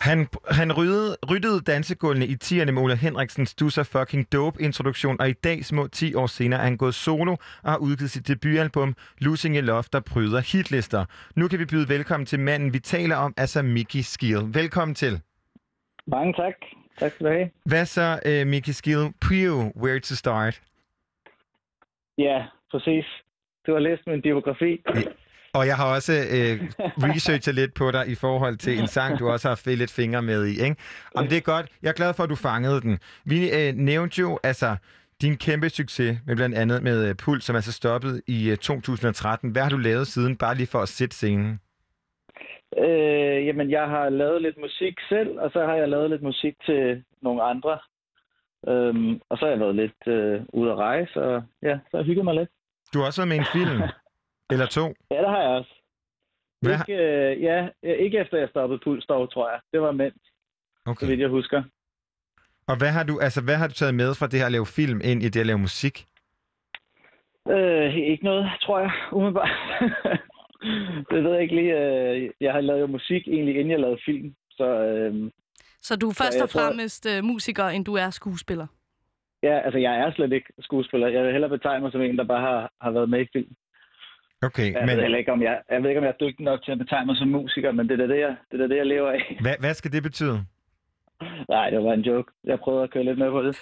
Han, 0.00 0.26
han 0.50 0.72
ryddede, 0.72 1.16
ryddede 1.30 1.60
dansegulvene 1.60 2.26
i 2.26 2.36
10'erne 2.44 2.70
med 2.70 2.82
Ole 2.82 2.96
Henriksens 2.96 3.54
Du 3.54 3.70
så 3.70 3.84
fucking 3.84 4.32
dope 4.32 4.62
introduktion, 4.62 5.20
og 5.20 5.28
i 5.28 5.32
dag, 5.32 5.64
små 5.64 5.86
10 5.86 6.14
år 6.14 6.26
senere, 6.26 6.60
er 6.60 6.64
han 6.64 6.76
gået 6.76 6.94
solo 6.94 7.36
og 7.62 7.70
har 7.70 7.76
udgivet 7.76 8.10
sit 8.10 8.28
debutalbum 8.28 8.94
Losing 9.18 9.54
Your 9.56 9.64
Love, 9.64 9.84
der 9.92 10.00
bryder 10.00 10.40
hitlister. 10.40 11.04
Nu 11.36 11.48
kan 11.48 11.58
vi 11.58 11.64
byde 11.64 11.88
velkommen 11.88 12.26
til 12.26 12.40
manden, 12.40 12.72
vi 12.72 12.78
taler 12.78 13.16
om, 13.16 13.34
altså 13.36 13.62
Mickey 13.62 14.00
Skill. 14.00 14.54
Velkommen 14.54 14.94
til. 14.94 15.20
Mange 16.06 16.32
tak. 16.32 16.77
Tak 16.98 17.12
skal 17.12 17.26
du 17.26 17.32
have. 17.32 17.50
Hvad 17.64 17.86
så, 17.86 18.20
uh, 18.26 18.46
Mickey 18.46 18.72
Skill? 18.72 19.12
Pew, 19.20 19.72
where 19.82 20.00
to 20.00 20.14
start? 20.14 20.60
Ja, 22.18 22.46
præcis. 22.70 23.04
Du 23.66 23.72
har 23.72 23.78
læst 23.78 24.02
min 24.06 24.22
biografi. 24.22 24.82
Og 25.54 25.66
jeg 25.66 25.76
har 25.76 25.94
også 25.94 26.12
øh, 26.12 26.70
researchet 27.08 27.54
lidt 27.54 27.74
på 27.74 27.90
dig 27.90 28.08
i 28.08 28.14
forhold 28.14 28.56
til 28.56 28.78
en 28.78 28.86
sang, 28.86 29.18
du 29.18 29.28
også 29.28 29.48
har 29.48 29.50
haft 29.50 29.66
lidt 29.66 29.90
fingre 29.90 30.22
med 30.22 30.46
i. 30.46 30.62
Ikke? 30.62 30.76
Om 31.14 31.28
det 31.28 31.36
er 31.36 31.40
godt. 31.40 31.66
Jeg 31.82 31.88
er 31.88 31.92
glad 31.92 32.14
for, 32.14 32.22
at 32.22 32.30
du 32.30 32.34
fangede 32.34 32.80
den. 32.80 32.98
Vi 33.24 33.50
øh, 33.50 33.74
nævnte 33.74 34.20
jo 34.20 34.38
altså 34.42 34.76
din 35.22 35.36
kæmpe 35.36 35.68
succes 35.68 36.18
med 36.26 36.36
blandt 36.36 36.56
andet 36.56 36.82
med 36.82 37.08
øh, 37.08 37.14
Puls, 37.14 37.44
som 37.44 37.56
altså 37.56 37.72
stoppede 37.72 38.22
i 38.26 38.50
øh, 38.50 38.56
2013. 38.56 39.50
Hvad 39.50 39.62
har 39.62 39.70
du 39.70 39.76
lavet 39.76 40.06
siden, 40.06 40.36
bare 40.36 40.54
lige 40.54 40.66
for 40.66 40.80
at 40.80 40.88
sætte 40.88 41.16
scenen? 41.16 41.60
Øh, 42.76 43.46
jamen, 43.46 43.70
jeg 43.70 43.88
har 43.88 44.08
lavet 44.08 44.42
lidt 44.42 44.58
musik 44.58 44.94
selv, 45.08 45.38
og 45.40 45.50
så 45.50 45.64
har 45.66 45.74
jeg 45.74 45.88
lavet 45.88 46.10
lidt 46.10 46.22
musik 46.22 46.54
til 46.66 47.04
nogle 47.22 47.42
andre. 47.42 47.78
Øhm, 48.68 49.20
og 49.28 49.38
så 49.38 49.44
har 49.44 49.50
jeg 49.50 49.60
været 49.60 49.74
lidt 49.74 50.06
øh, 50.06 50.40
ude 50.52 50.70
at 50.70 50.76
rejse, 50.76 51.22
og 51.22 51.42
ja, 51.62 51.78
så 51.90 51.90
har 51.90 51.98
jeg 51.98 52.06
hygget 52.06 52.24
mig 52.24 52.34
lidt. 52.34 52.50
Du 52.94 52.98
har 52.98 53.06
også 53.06 53.20
været 53.20 53.28
med 53.28 53.36
en 53.36 53.52
film. 53.52 53.82
Eller 54.52 54.66
to. 54.66 54.94
Ja, 55.10 55.18
det 55.18 55.28
har 55.28 55.40
jeg 55.40 55.50
også. 55.50 55.74
Hvad 56.60 56.72
Ikke, 56.80 57.02
øh, 57.02 57.42
ja, 57.42 57.68
ikke 57.82 58.18
efter 58.18 58.38
jeg 58.38 58.48
stoppede 58.48 58.80
Puls 58.84 59.06
dog, 59.06 59.32
tror 59.32 59.50
jeg. 59.50 59.60
Det 59.72 59.80
var 59.80 59.92
mænd, 59.92 60.12
så 60.14 60.90
Okay. 60.90 61.06
vidt 61.06 61.20
jeg 61.20 61.28
husker. 61.28 61.62
Og 62.68 62.78
hvad 62.78 62.88
har, 62.90 63.04
du, 63.04 63.18
altså, 63.20 63.42
hvad 63.44 63.56
har 63.56 63.66
du 63.68 63.72
taget 63.74 63.94
med 63.94 64.14
fra 64.14 64.26
det 64.26 64.38
her 64.38 64.46
at 64.46 64.52
lave 64.52 64.66
film 64.66 65.00
ind 65.04 65.22
i 65.22 65.28
det 65.28 65.40
at 65.40 65.46
lave 65.46 65.58
musik? 65.58 66.06
Øh, 67.48 67.94
ikke 67.96 68.24
noget, 68.24 68.50
tror 68.62 68.78
jeg, 68.78 68.90
umiddelbart. 69.12 69.50
det 71.10 71.24
ved 71.24 71.32
jeg 71.32 71.42
ikke 71.42 71.54
lige. 71.54 71.72
Øh, 71.80 72.30
jeg 72.40 72.52
har 72.52 72.60
lavet 72.60 72.90
musik 72.90 73.28
egentlig, 73.28 73.54
inden 73.54 73.70
jeg 73.70 73.80
lavede 73.80 74.00
film. 74.04 74.34
Så 74.50 74.66
øh, 74.84 75.30
Så 75.82 75.96
du 75.96 76.08
er 76.08 76.14
først 76.22 76.40
og 76.42 76.50
tror- 76.50 76.60
fremmest 76.60 77.06
øh, 77.12 77.24
musiker, 77.24 77.64
end 77.64 77.84
du 77.84 77.94
er 77.94 78.10
skuespiller. 78.10 78.66
ja, 79.42 79.58
altså, 79.64 79.78
jeg 79.78 79.98
er 80.00 80.12
slet 80.12 80.32
ikke 80.32 80.52
skuespiller. 80.60 81.08
Jeg 81.08 81.24
vil 81.24 81.32
hellere 81.32 81.50
betegne 81.50 81.82
mig 81.82 81.92
som 81.92 82.00
en, 82.02 82.18
der 82.18 82.24
bare 82.24 82.40
har, 82.40 82.72
har 82.80 82.90
været 82.90 83.10
med 83.10 83.20
i 83.20 83.28
film. 83.32 83.52
Okay, 84.42 84.72
Jeg, 84.72 84.86
men 84.86 84.96
ved 84.96 85.18
ikke, 85.18 85.32
om 85.32 85.42
jeg, 85.42 85.62
jeg 85.70 85.82
ved 85.82 85.88
ikke, 85.90 85.98
om 85.98 86.04
jeg 86.04 86.14
er 86.20 86.24
dygtig 86.26 86.44
nok 86.44 86.64
til 86.64 86.72
at 86.72 86.78
betegne 86.78 87.06
mig 87.06 87.16
som 87.16 87.28
musiker, 87.28 87.72
men 87.72 87.88
det 87.88 88.00
er 88.00 88.06
da 88.06 88.14
det, 88.14 88.20
jeg, 88.20 88.36
det, 88.52 88.60
er 88.60 88.66
det, 88.66 88.76
jeg 88.76 88.86
lever 88.86 89.10
af. 89.10 89.36
hvad, 89.40 89.54
hvad 89.60 89.74
skal 89.74 89.92
det 89.92 90.02
betyde? 90.02 90.44
Nej, 91.48 91.70
det 91.70 91.84
var 91.84 91.92
en 91.92 92.00
joke. 92.00 92.32
Jeg 92.44 92.58
prøvede 92.58 92.82
at 92.82 92.90
køre 92.90 93.04
lidt 93.04 93.18
med 93.18 93.30
på 93.30 93.42
det. 93.42 93.56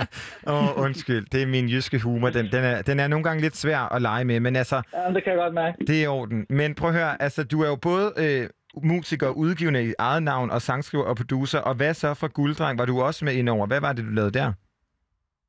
Åh, 0.52 0.78
oh, 0.78 0.84
undskyld. 0.84 1.26
Det 1.32 1.42
er 1.42 1.46
min 1.46 1.68
jyske 1.68 1.98
humor. 2.02 2.30
Den, 2.30 2.46
den, 2.46 2.64
er, 2.64 2.82
den 2.82 3.00
er 3.00 3.08
nogle 3.08 3.24
gange 3.24 3.40
lidt 3.42 3.56
svær 3.56 3.78
at 3.78 4.02
lege 4.02 4.24
med, 4.24 4.40
men 4.40 4.56
altså, 4.56 4.82
Jamen, 4.94 5.14
det 5.14 5.24
kan 5.24 5.32
jeg 5.32 5.40
godt 5.40 5.54
mærke. 5.54 5.84
det 5.86 5.98
er 5.98 6.04
i 6.04 6.06
orden. 6.06 6.46
Men 6.50 6.74
prøv 6.74 6.88
at 6.88 6.94
høre, 6.94 7.22
altså, 7.22 7.44
du 7.44 7.62
er 7.62 7.68
jo 7.68 7.76
både 7.82 8.12
øh, 8.24 8.48
musiker, 8.82 9.28
udgivende 9.28 9.84
i 9.84 9.92
eget 9.98 10.22
navn, 10.22 10.50
og 10.50 10.60
sangskriver 10.62 11.04
og 11.04 11.16
producer. 11.16 11.58
Og 11.58 11.74
hvad 11.74 11.94
så 11.94 12.14
fra 12.14 12.26
Gulddreng? 12.34 12.78
Var 12.78 12.84
du 12.86 13.02
også 13.02 13.24
med 13.24 13.32
indover? 13.32 13.66
Hvad 13.66 13.80
var 13.80 13.92
det, 13.92 14.04
du 14.04 14.10
lavede 14.10 14.38
der? 14.38 14.52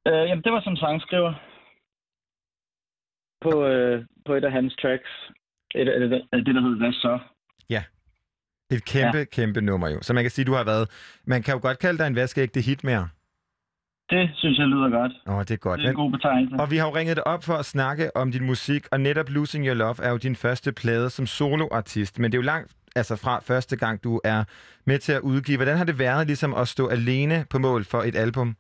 Øh, 0.07 0.30
jamen, 0.30 0.44
det 0.44 0.52
var 0.52 0.61
som 0.61 0.76
sangskriver 0.76 1.34
på, 3.41 3.65
øh, 3.65 4.06
på 4.26 4.34
et 4.34 4.44
af 4.44 4.52
hans 4.52 4.76
tracks. 4.81 5.31
Et, 5.76 5.90
af 5.90 5.99
det, 5.99 6.22
af 6.31 6.45
det, 6.45 6.56
der 6.56 6.61
hedder 6.61 6.77
Hvad 6.77 6.94
så? 6.94 7.19
Et 8.74 8.86
kæmpe, 8.86 9.18
ja. 9.18 9.24
kæmpe 9.24 9.62
nummer 9.62 9.90
jo. 9.90 9.98
Så 10.02 10.14
man 10.14 10.24
kan 10.24 10.32
sige, 10.32 10.45
du 10.45 10.54
har 10.54 10.64
været... 10.64 10.90
Man 11.26 11.44
kan 11.44 11.54
jo 11.54 11.60
godt 11.62 11.80
kalde 11.80 11.98
dig 11.98 12.08
en 12.08 12.16
vaskeægte 12.16 12.62
hitmager. 12.62 13.06
Det 14.10 14.30
synes 14.36 14.58
jeg 14.58 14.68
lyder 14.68 14.90
godt. 14.90 15.12
Åh, 15.28 15.40
det 15.40 15.52
er 15.52 15.58
godt. 15.58 15.80
Det 15.80 15.86
er 15.86 15.90
en 15.90 15.95
god 15.95 16.12
betegnelse. 16.12 16.56
Og 16.62 16.72
vi 16.72 16.78
har 16.78 16.88
jo 16.88 16.95
ringet 16.95 17.16
dig 17.16 17.28
op 17.28 17.44
for 17.44 17.54
at 17.54 17.66
snakke 17.66 18.18
om 18.18 18.32
din 18.32 18.45
musik, 18.45 18.84
og 18.91 19.00
netop 19.02 19.30
Losing 19.30 19.68
Your 19.68 19.74
Love 19.74 19.95
er 20.04 20.10
jo 20.10 20.18
din 20.18 20.36
første 20.36 20.72
plade 20.72 21.10
som 21.10 21.26
soloartist. 21.26 22.20
Men 22.20 22.32
det 22.32 22.38
er 22.38 22.41
jo 22.41 22.45
langt 22.45 22.72
altså 22.95 23.16
fra 23.24 23.40
første 23.40 23.76
gang, 23.78 24.04
du 24.04 24.22
er 24.24 24.44
med 24.86 25.00
til 25.00 25.14
at 25.14 25.22
udgive. 25.22 25.58
Hvordan 25.58 25.78
har 25.78 25.86
det 25.86 26.00
været 26.00 26.28
ligesom 26.28 26.54
at 26.54 26.68
stå 26.68 26.88
alene 26.88 27.45
på 27.50 27.58
mål 27.60 27.84
for 27.84 27.98
et 27.98 28.16
album? 28.16 28.56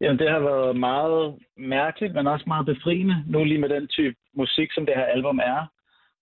Jamen, 0.00 0.18
det 0.18 0.30
har 0.30 0.38
været 0.38 0.76
meget 0.76 1.34
mærkeligt, 1.56 2.14
men 2.14 2.26
også 2.26 2.44
meget 2.46 2.66
befriende, 2.66 3.24
nu 3.26 3.44
lige 3.44 3.60
med 3.60 3.68
den 3.68 3.88
type 3.88 4.16
musik, 4.36 4.68
som 4.72 4.86
det 4.86 4.94
her 4.96 5.04
album 5.04 5.38
er. 5.38 5.60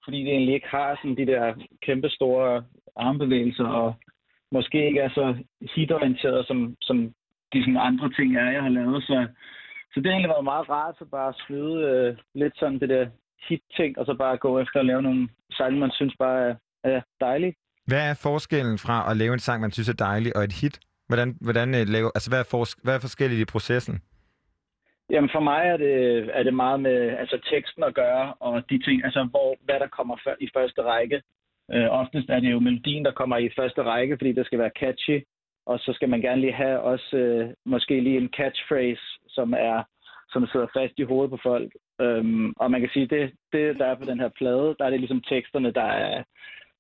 Fordi 0.05 0.19
det 0.25 0.33
egentlig 0.33 0.55
ikke 0.55 0.69
har 0.69 0.97
sådan 0.97 1.17
de 1.17 1.27
der 1.27 1.55
kæmpe 1.87 2.09
store 2.09 2.65
armbevægelser, 2.97 3.65
og 3.65 3.95
måske 4.53 4.87
ikke 4.89 5.01
er 5.01 5.09
så 5.09 5.27
hitorienteret, 5.75 6.47
som, 6.47 6.77
som 6.81 6.97
de 7.53 7.61
sådan 7.63 7.87
andre 7.89 8.11
ting 8.13 8.37
er, 8.37 8.51
jeg 8.51 8.63
har 8.63 8.69
lavet. 8.69 9.03
Så, 9.03 9.27
så 9.93 10.01
det 10.01 10.07
har 10.07 10.13
egentlig 10.13 10.35
været 10.37 10.51
meget 10.53 10.69
rart 10.69 10.97
at 11.01 11.11
bare 11.11 11.33
smide 11.47 11.75
øh, 11.91 12.17
lidt 12.35 12.55
sådan 12.59 12.81
det 12.81 12.89
der 12.89 13.07
hit-ting, 13.49 13.99
og 13.99 14.07
så 14.07 14.15
bare 14.15 14.37
gå 14.37 14.61
efter 14.61 14.81
at 14.81 14.87
lave 14.87 15.03
nogle 15.03 15.29
sange, 15.53 15.81
man 15.81 15.91
synes 15.91 16.15
bare 16.19 16.39
er, 16.49 16.55
er 16.85 17.01
dejlige. 17.21 17.55
Hvad 17.87 18.11
er 18.11 18.15
forskellen 18.23 18.79
fra 18.79 19.11
at 19.11 19.17
lave 19.17 19.33
en 19.33 19.39
sang, 19.39 19.61
man 19.61 19.73
synes 19.73 19.89
er 19.89 19.93
dejlig, 20.09 20.37
og 20.37 20.45
et 20.45 20.53
hit? 20.53 20.81
Hvordan, 21.09 21.39
hvordan 21.41 21.69
øh, 21.75 21.89
lave, 21.89 22.11
altså, 22.15 22.31
hvad, 22.31 22.41
er 22.41 22.49
for, 22.51 22.65
hvad 22.85 22.95
er 22.95 23.01
forskelligt 23.01 23.41
i 23.41 23.45
processen? 23.45 24.01
Jamen 25.11 25.31
for 25.33 25.41
mig 25.41 25.63
er 25.67 25.77
det, 25.77 25.97
er 26.33 26.43
det 26.43 26.55
meget 26.55 26.81
med 26.81 26.99
altså, 27.23 27.39
teksten 27.51 27.85
at 27.85 27.95
gøre, 27.95 28.35
og 28.41 28.71
de 28.71 28.83
ting, 28.83 29.05
altså 29.05 29.25
hvor, 29.31 29.57
hvad 29.65 29.81
der 29.81 29.87
kommer 29.87 30.17
før, 30.25 30.35
i 30.41 30.49
første 30.57 30.83
række. 30.83 31.23
Øh, 31.73 31.89
oftest 31.91 32.31
er 32.31 32.41
det 32.41 32.51
jo 32.53 32.59
melodien, 32.59 33.05
der 33.05 33.13
kommer 33.13 33.37
i 33.37 33.51
første 33.59 33.83
række, 33.83 34.17
fordi 34.17 34.33
det 34.33 34.47
skal 34.47 34.59
være 34.59 34.79
catchy, 34.81 35.25
og 35.67 35.79
så 35.79 35.93
skal 35.93 36.09
man 36.09 36.21
gerne 36.21 36.41
lige 36.41 36.53
have 36.53 36.81
også 36.81 37.17
øh, 37.17 37.51
måske 37.67 38.01
lige 38.01 38.17
en 38.17 38.31
catchphrase, 38.37 39.03
som 39.29 39.55
er 39.59 39.83
som 40.33 40.47
sidder 40.47 40.67
fast 40.77 40.95
i 40.99 41.03
hovedet 41.03 41.31
på 41.31 41.39
folk. 41.43 41.73
Øhm, 42.01 42.53
og 42.57 42.71
man 42.71 42.81
kan 42.81 42.91
sige, 42.93 43.07
det, 43.07 43.33
det 43.53 43.79
der 43.79 43.87
er 43.87 43.95
på 43.95 44.05
den 44.05 44.21
her 44.21 44.29
plade, 44.39 44.77
der 44.79 44.85
er 44.85 44.91
det 44.91 45.01
ligesom 45.01 45.21
teksterne, 45.21 45.71
der 45.73 45.89
er, 46.07 46.23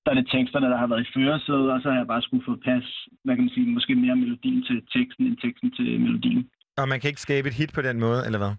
der 0.04 0.10
er 0.10 0.14
det 0.14 0.28
teksterne, 0.32 0.66
der 0.66 0.76
har 0.76 0.86
været 0.86 1.06
i 1.06 1.12
førersædet, 1.14 1.72
og 1.72 1.80
så 1.80 1.90
har 1.90 1.98
jeg 1.98 2.06
bare 2.06 2.22
skulle 2.22 2.44
få 2.44 2.56
pas, 2.64 2.86
hvad 3.24 3.34
kan 3.34 3.44
man 3.44 3.54
sige, 3.54 3.66
måske 3.66 3.94
mere 3.94 4.16
melodien 4.16 4.62
til 4.62 4.78
teksten, 4.96 5.26
end 5.26 5.36
teksten 5.36 5.70
til 5.70 6.00
melodien. 6.00 6.50
Og 6.76 6.88
man 6.88 7.00
kan 7.00 7.08
ikke 7.08 7.20
skabe 7.20 7.48
et 7.48 7.54
hit 7.54 7.72
på 7.74 7.82
den 7.82 8.00
måde, 8.00 8.20
eller 8.26 8.38
hvad? 8.38 8.54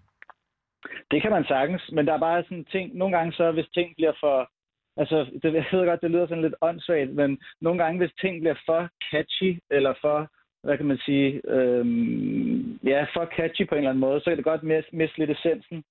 Det 1.10 1.22
kan 1.22 1.30
man 1.30 1.44
sagtens, 1.44 1.82
men 1.92 2.06
der 2.06 2.12
er 2.14 2.18
bare 2.18 2.42
sådan 2.42 2.64
ting, 2.64 2.96
nogle 2.96 3.16
gange 3.16 3.32
så, 3.32 3.52
hvis 3.52 3.68
ting 3.74 3.94
bliver 3.96 4.12
for, 4.20 4.50
altså, 4.96 5.16
det, 5.42 5.54
jeg 5.54 5.64
ved 5.72 5.86
godt, 5.86 6.00
det 6.00 6.10
lyder 6.10 6.26
sådan 6.26 6.42
lidt 6.42 6.54
åndssvagt, 6.60 7.10
men 7.14 7.38
nogle 7.60 7.84
gange, 7.84 7.98
hvis 7.98 8.14
ting 8.20 8.40
bliver 8.40 8.58
for 8.66 8.88
catchy, 9.10 9.60
eller 9.70 9.94
for, 10.00 10.30
hvad 10.62 10.76
kan 10.76 10.86
man 10.86 10.98
sige, 10.98 11.40
øhm, 11.48 12.78
ja, 12.84 13.06
for 13.14 13.24
catchy 13.36 13.68
på 13.68 13.74
en 13.74 13.78
eller 13.78 13.90
anden 13.90 14.06
måde, 14.06 14.20
så 14.20 14.24
kan 14.24 14.36
det 14.36 14.44
godt 14.44 14.62
mis- 14.62 14.96
miste 14.98 15.18
lidt 15.18 15.30
essensen. 15.30 15.84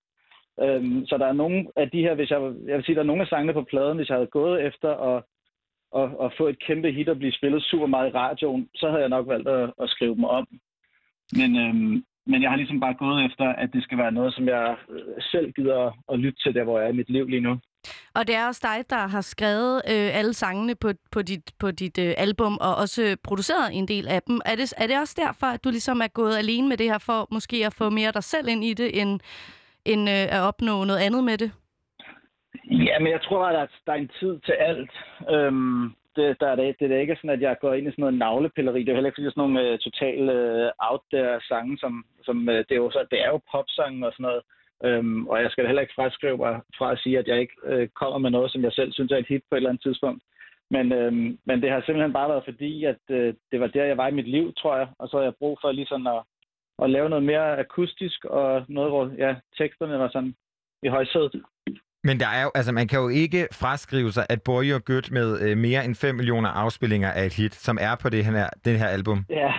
Øhm, 0.61 1.05
så 1.05 1.17
der 1.17 1.27
er 1.27 1.33
nogle 1.43 1.67
af 1.75 1.89
de 1.89 2.01
her, 2.01 2.13
hvis 2.15 2.29
jeg, 2.29 2.41
jeg 2.41 2.75
vil 2.77 2.85
sige, 2.85 2.95
der 2.95 3.01
er 3.01 3.11
nogle 3.11 3.21
af 3.21 3.27
sangene 3.27 3.53
på 3.53 3.63
pladen, 3.63 3.97
hvis 3.97 4.09
jeg 4.09 4.17
havde 4.17 4.37
gået 4.39 4.65
efter 4.65 4.91
at, 5.09 5.23
at, 5.99 6.09
at 6.25 6.33
få 6.37 6.47
et 6.47 6.63
kæmpe 6.67 6.91
hit 6.91 7.09
og 7.09 7.17
blive 7.17 7.31
spillet 7.31 7.63
super 7.63 7.85
meget 7.85 8.09
i 8.09 8.15
radioen, 8.15 8.69
så 8.75 8.89
havde 8.89 9.01
jeg 9.01 9.09
nok 9.09 9.27
valgt 9.27 9.47
at, 9.47 9.73
at 9.81 9.89
skrive 9.89 10.15
dem 10.15 10.23
om. 10.23 10.47
Men, 11.39 11.49
øhm, 11.63 12.03
men 12.25 12.41
jeg 12.41 12.49
har 12.49 12.57
ligesom 12.57 12.79
bare 12.79 12.93
gået 12.93 13.25
efter, 13.25 13.45
at 13.45 13.69
det 13.73 13.83
skal 13.83 13.97
være 13.97 14.11
noget, 14.11 14.33
som 14.33 14.47
jeg 14.47 14.75
øh, 14.89 15.01
selv 15.19 15.51
gider 15.51 15.91
at, 16.11 16.19
lytte 16.19 16.39
til, 16.39 16.55
der 16.55 16.63
hvor 16.63 16.79
jeg 16.79 16.87
er 16.87 16.93
i 16.93 16.95
mit 16.95 17.09
liv 17.09 17.27
lige 17.27 17.41
nu. 17.41 17.59
Og 18.15 18.27
det 18.27 18.35
er 18.35 18.47
også 18.47 18.61
dig, 18.63 18.89
der 18.89 19.07
har 19.07 19.21
skrevet 19.21 19.75
øh, 19.75 20.17
alle 20.19 20.33
sangene 20.33 20.75
på, 20.75 20.89
på 21.11 21.21
dit, 21.21 21.51
på 21.59 21.71
dit 21.71 21.97
øh, 21.97 22.13
album, 22.17 22.57
og 22.61 22.75
også 22.75 23.17
produceret 23.23 23.69
en 23.73 23.87
del 23.87 24.07
af 24.07 24.21
dem. 24.21 24.39
Er 24.45 24.55
det, 24.55 24.73
er 24.77 24.87
det 24.87 24.99
også 24.99 25.15
derfor, 25.25 25.47
at 25.47 25.63
du 25.63 25.69
ligesom 25.69 26.01
er 26.01 26.07
gået 26.07 26.37
alene 26.37 26.67
med 26.69 26.77
det 26.77 26.91
her, 26.91 26.97
for 26.97 27.27
måske 27.31 27.65
at 27.65 27.73
få 27.73 27.89
mere 27.89 28.11
dig 28.11 28.23
selv 28.23 28.47
ind 28.47 28.63
i 28.63 28.73
det, 28.73 29.01
end, 29.01 29.19
end 29.85 30.09
øh, 30.09 30.35
at 30.35 30.41
opnå 30.41 30.83
noget 30.83 30.99
andet 30.99 31.23
med 31.23 31.37
det? 31.37 31.51
Ja, 32.65 32.99
men 32.99 33.11
jeg 33.11 33.21
tror, 33.21 33.45
at 33.45 33.53
der, 33.53 33.67
der 33.85 33.91
er 33.91 34.01
en 34.01 34.11
tid 34.19 34.39
til 34.39 34.51
alt. 34.51 34.91
Øhm, 35.29 35.93
det, 36.15 36.39
der 36.39 36.47
er 36.47 36.55
det, 36.55 36.75
det 36.79 36.91
er 36.91 36.99
ikke 36.99 37.15
sådan, 37.15 37.29
at 37.37 37.41
jeg 37.41 37.55
går 37.61 37.73
ind 37.73 37.87
i 37.87 37.91
sådan 37.91 38.01
noget 38.01 38.17
navlepilleri. 38.17 38.79
Det 38.79 38.89
er 38.89 38.91
jo 38.91 38.95
heller 38.95 39.09
ikke 39.09 39.31
sådan 39.31 39.41
nogle 39.43 39.73
uh, 39.73 39.79
total 39.79 40.21
uh, 40.39 40.69
out 40.89 41.01
there 41.13 41.41
sange, 41.49 41.77
som, 41.77 42.05
som 42.23 42.37
uh, 42.47 42.55
det, 42.67 42.71
er 42.71 42.83
jo 42.85 42.91
så, 42.91 43.05
det 43.11 43.19
er 43.21 43.29
jo 43.29 43.39
popsange 43.51 44.07
og 44.07 44.13
sådan 44.13 44.23
noget. 44.23 44.41
Øhm, 44.83 45.27
og 45.27 45.41
jeg 45.41 45.51
skal 45.51 45.63
da 45.63 45.67
heller 45.67 45.81
ikke 45.81 45.93
fraskrive 45.95 46.37
mig 46.37 46.61
fra 46.77 46.91
at 46.91 46.99
sige, 46.99 47.19
at 47.19 47.27
jeg 47.27 47.39
ikke 47.39 47.55
øh, 47.63 47.87
kommer 47.89 48.17
med 48.17 48.29
noget, 48.29 48.51
som 48.51 48.63
jeg 48.63 48.71
selv 48.71 48.91
synes 48.93 49.11
er 49.11 49.17
et 49.17 49.27
hit 49.27 49.43
på 49.49 49.55
et 49.55 49.57
eller 49.57 49.69
andet 49.69 49.83
tidspunkt. 49.83 50.23
Men, 50.69 50.91
øhm, 50.91 51.37
men 51.45 51.61
det 51.61 51.71
har 51.71 51.81
simpelthen 51.81 52.13
bare 52.13 52.29
været 52.29 52.43
fordi, 52.45 52.83
at 52.83 53.03
øh, 53.09 53.33
det 53.51 53.59
var 53.59 53.67
der, 53.67 53.85
jeg 53.85 53.97
var 53.97 54.07
i 54.07 54.17
mit 54.19 54.27
liv, 54.27 54.53
tror 54.53 54.77
jeg. 54.77 54.87
Og 54.99 55.07
så 55.07 55.17
har 55.17 55.23
jeg 55.23 55.35
brug 55.39 55.57
for 55.61 55.71
lige 55.71 55.87
sådan 55.87 56.07
at, 56.07 56.21
at 56.83 56.89
lave 56.89 57.09
noget 57.09 57.23
mere 57.23 57.57
akustisk, 57.57 58.25
og 58.25 58.65
noget, 58.67 58.91
hvor 58.91 59.11
ja, 59.17 59.35
teksterne 59.57 59.99
var 59.99 60.09
sådan 60.09 60.35
i 60.83 60.87
højsædet. 60.87 61.43
Men 62.03 62.19
der 62.19 62.27
er 62.27 62.43
jo, 62.43 62.51
altså, 62.55 62.71
man 62.71 62.87
kan 62.87 62.99
jo 62.99 63.09
ikke 63.09 63.47
fraskrive 63.61 64.11
sig, 64.11 64.25
at 64.29 64.39
Boy 64.45 64.73
og 64.77 64.85
Good 64.85 65.11
med 65.11 65.27
øh, 65.41 65.57
mere 65.57 65.85
end 65.85 65.95
5 65.95 66.15
millioner 66.15 66.49
afspillinger 66.49 67.09
er 67.09 67.23
et 67.23 67.33
hit, 67.33 67.53
som 67.53 67.77
er 67.81 67.95
på 68.01 68.09
det 68.09 68.25
her, 68.25 68.49
den 68.65 68.75
her 68.81 68.87
album. 68.87 69.25
Ja, 69.29 69.53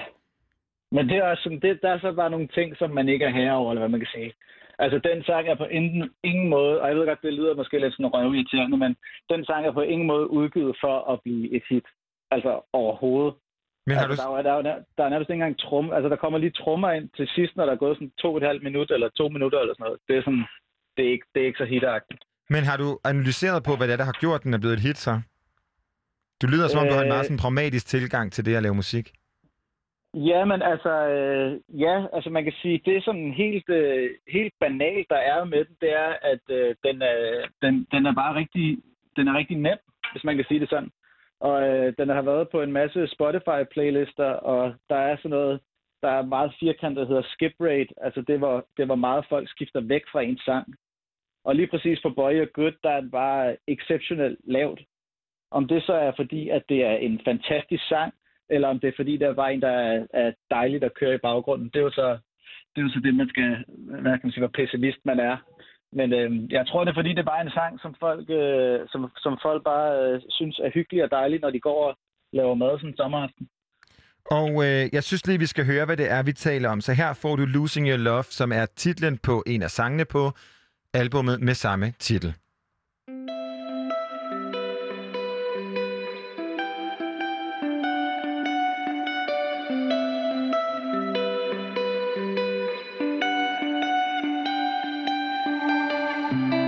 men 0.95 1.09
det 1.09 1.17
er 1.17 1.25
også 1.25 1.43
sådan, 1.43 1.61
det, 1.61 1.79
der 1.83 1.91
er 1.91 1.99
så 1.99 2.13
bare 2.13 2.31
nogle 2.31 2.49
ting, 2.49 2.77
som 2.77 2.91
man 2.91 3.09
ikke 3.09 3.25
er 3.25 3.31
herover, 3.31 3.71
eller 3.71 3.81
hvad 3.81 3.95
man 3.95 4.01
kan 4.01 4.15
sige. 4.15 4.33
Altså, 4.79 4.99
den 4.99 5.25
sang 5.25 5.49
er 5.49 5.55
på 5.55 5.65
ingen, 5.65 6.11
ingen 6.25 6.49
måde, 6.49 6.81
og 6.81 6.89
jeg 6.89 6.97
ved 6.97 7.07
godt, 7.07 7.23
det 7.23 7.33
lyder 7.33 7.55
måske 7.55 7.79
lidt 7.79 7.95
sådan 7.95 8.15
røvirriterende, 8.15 8.77
men 8.77 8.97
den 9.31 9.45
sang 9.45 9.67
er 9.67 9.73
på 9.73 9.81
ingen 9.81 10.07
måde 10.07 10.31
udgivet 10.31 10.77
for 10.81 11.13
at 11.13 11.21
blive 11.25 11.57
et 11.57 11.63
hit. 11.69 11.87
Altså, 12.31 12.61
overhovedet. 12.73 13.35
Men 13.87 13.97
har 13.97 14.05
altså, 14.05 14.27
du... 14.27 14.33
der, 14.33 14.39
er, 14.39 14.63
der, 14.63 14.73
er, 14.73 14.79
der 14.97 15.05
er 15.05 15.09
nærmest 15.09 15.31
ikke 15.31 15.43
engang 15.43 15.59
trum. 15.59 15.93
Altså, 15.93 16.09
der 16.09 16.17
kommer 16.17 16.39
lige 16.39 16.59
trummer 16.63 16.91
ind 16.91 17.09
til 17.17 17.29
sidst, 17.35 17.57
når 17.57 17.65
der 17.67 17.73
er 17.73 17.83
gået 17.85 17.97
sådan 17.97 18.13
to 18.23 18.29
og 18.31 18.37
et 18.37 18.49
halvt 18.51 18.63
minut, 18.63 18.91
eller 18.91 19.09
to 19.09 19.29
minutter, 19.29 19.59
eller 19.59 19.75
sådan 19.75 19.85
noget. 19.85 20.01
Det 20.09 20.17
er 20.17 20.23
sådan, 20.23 20.47
det 20.97 21.07
er 21.07 21.11
ikke, 21.11 21.27
det 21.35 21.43
er 21.43 21.47
ikke 21.47 21.63
så 21.63 21.65
hitagtigt. 21.65 22.25
Men 22.55 22.63
har 22.71 22.77
du 22.83 22.89
analyseret 23.05 23.61
på, 23.67 23.73
hvad 23.77 23.87
det 23.87 23.93
er, 23.93 23.97
der 24.03 24.11
har 24.13 24.19
gjort, 24.25 24.43
den 24.45 24.55
er 24.55 24.59
blevet 24.63 24.75
et 24.79 24.87
hit 24.87 24.99
så? 24.99 25.15
Du 26.43 26.47
lyder 26.53 26.69
som 26.69 26.81
om, 26.81 26.87
du 26.89 26.95
har 26.95 27.03
en 27.03 27.09
meget 27.09 27.25
Øh. 27.25 27.29
sådan 27.29 27.43
pragmatisk 27.45 27.87
tilgang 27.87 28.33
til 28.33 28.45
det 28.47 28.55
at 28.57 28.63
lave 28.63 28.75
musik. 28.75 29.07
Ja, 30.31 30.45
men 30.45 30.63
altså, 30.63 30.95
øh, 31.17 31.81
ja, 31.85 31.97
altså 32.15 32.31
man 32.31 32.45
kan 32.45 32.53
sige, 32.63 32.83
det 32.85 32.97
er 32.97 33.03
sådan 33.05 33.33
helt, 33.33 33.69
øh, 33.69 34.11
helt 34.29 34.55
banalt, 34.61 35.07
der 35.11 35.21
er 35.33 35.45
med 35.45 35.65
den, 35.65 35.77
det 35.81 35.93
er, 35.93 36.11
at 36.33 36.45
øh, 36.59 36.75
den, 36.85 37.03
er, 37.03 37.17
den, 37.63 37.87
den 37.93 38.07
er 38.07 38.15
bare 38.15 38.35
rigtig, 38.35 38.79
den 39.17 39.29
er 39.29 39.35
rigtig 39.39 39.57
nem, 39.57 39.79
hvis 40.13 40.25
man 40.25 40.37
kan 40.37 40.45
sige 40.49 40.61
det 40.61 40.69
sådan. 40.69 40.91
Og 41.41 41.57
øh, 41.69 41.95
den 41.99 42.09
har 42.09 42.23
været 42.23 42.49
på 42.53 42.63
en 42.63 42.73
masse 42.73 43.01
Spotify-playlister, 43.17 44.31
og 44.53 44.75
der 44.91 44.97
er 44.97 45.17
sådan 45.17 45.31
noget, 45.31 45.61
der 46.03 46.09
er 46.09 46.23
meget 46.23 46.53
firkantet, 46.61 47.01
der 47.03 47.09
hedder 47.09 47.29
skip 47.33 47.55
rate. 47.61 47.93
Altså 48.03 48.21
det 48.29 48.41
var, 48.41 48.65
det 48.77 48.89
var 48.89 48.95
meget 48.95 49.25
folk 49.29 49.51
skifter 49.51 49.81
væk 49.81 50.03
fra 50.13 50.21
en 50.23 50.39
sang. 50.39 50.75
Og 51.45 51.57
lige 51.57 51.67
præcis 51.67 52.01
på 52.03 52.11
Boy 52.11 52.41
og 52.41 52.49
Good, 52.55 52.73
der 52.83 52.91
er 52.91 53.01
den 53.01 53.11
bare 53.11 53.57
exceptionelt 53.69 54.39
lavt. 54.45 54.81
Om 55.51 55.69
det 55.69 55.83
så 55.83 55.93
er 55.93 56.13
fordi, 56.17 56.49
at 56.49 56.63
det 56.69 56.85
er 56.85 56.97
en 56.97 57.21
fantastisk 57.25 57.89
sang, 57.89 58.15
eller 58.51 58.69
om 58.69 58.81
det 58.81 58.89
er 58.89 58.97
fordi, 58.97 59.17
der 59.17 59.35
er 59.35 59.45
en, 59.45 59.63
der 59.63 59.69
er, 59.69 60.07
er 60.15 60.33
dejligt 60.51 60.85
at 60.85 60.95
køre 60.95 61.15
i 61.15 61.25
baggrunden. 61.29 61.69
Det 61.69 61.77
er 61.77 61.83
jo 61.83 61.91
så 61.91 62.19
det, 62.73 62.79
er 62.81 62.87
jo 62.87 62.93
så 62.95 63.01
det 63.05 63.15
man 63.15 63.29
skal, 63.29 63.65
hvad 64.03 64.13
kan 64.13 64.27
man 64.27 64.33
sige, 64.33 64.45
hvor 64.47 64.59
pessimist 64.59 64.99
man 65.05 65.19
er. 65.21 65.37
Men 65.93 66.13
øh, 66.13 66.53
jeg 66.53 66.67
tror, 66.67 66.85
det 66.85 66.91
er 66.91 67.01
fordi, 67.01 67.09
det 67.09 67.19
er 67.19 67.33
bare 67.35 67.45
en 67.45 67.51
sang, 67.51 67.81
som 67.81 67.95
folk, 68.01 68.31
øh, 68.31 68.81
som, 68.93 69.01
som 69.17 69.39
folk 69.43 69.65
bare 69.65 69.89
øh, 70.03 70.21
synes 70.29 70.59
er 70.59 70.71
hyggelig 70.75 71.05
og 71.05 71.11
dejlig, 71.11 71.41
når 71.41 71.51
de 71.51 71.61
går 71.61 71.89
og 71.89 71.99
laver 72.33 72.55
mad 72.55 72.79
sådan 72.79 72.91
en 72.91 72.97
sommeraften. 72.97 73.49
Og 74.31 74.51
øh, 74.67 74.83
jeg 74.93 75.03
synes 75.03 75.27
lige, 75.27 75.39
vi 75.39 75.47
skal 75.47 75.67
høre, 75.67 75.85
hvad 75.87 75.97
det 75.97 76.11
er, 76.11 76.23
vi 76.23 76.33
taler 76.33 76.69
om. 76.69 76.81
Så 76.81 76.93
her 76.93 77.13
får 77.23 77.37
du 77.37 77.45
Losing 77.45 77.89
Your 77.89 77.97
Love, 77.97 78.23
som 78.23 78.53
er 78.53 78.67
titlen 78.77 79.19
på 79.19 79.43
en 79.47 79.63
af 79.63 79.71
sangene 79.71 80.05
på 80.05 80.23
albummet 80.95 81.41
med 81.41 81.55
samme 81.55 81.93
titel. 81.99 82.35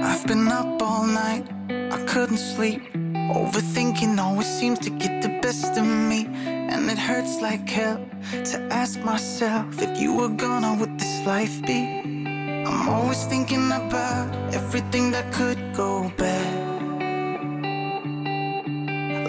I've 0.02 0.26
been 0.26 0.48
up 0.48 0.82
all 0.82 1.06
night, 1.06 1.44
I 1.70 2.06
couldn't 2.06 2.38
sleep. 2.38 2.80
Overthinking 3.34 4.18
always 4.18 4.46
seems 4.46 4.78
to 4.78 4.90
get 4.90 5.22
the 5.22 5.38
best 5.42 5.76
of 5.76 5.86
me. 5.86 6.26
And 6.46 6.90
it 6.90 6.98
hurts 6.98 7.42
like 7.42 7.68
hell 7.68 7.98
to 8.44 8.58
ask 8.70 9.04
myself 9.04 9.82
if 9.82 10.00
you 10.00 10.14
were 10.14 10.28
gonna, 10.28 10.76
would 10.80 10.98
this 10.98 11.26
life 11.26 11.60
be? 11.66 12.13
I'm 12.66 12.88
always 12.88 13.24
thinking 13.26 13.66
about 13.72 14.54
everything 14.54 15.10
that 15.10 15.32
could 15.32 15.58
go 15.74 16.10
bad. 16.16 16.64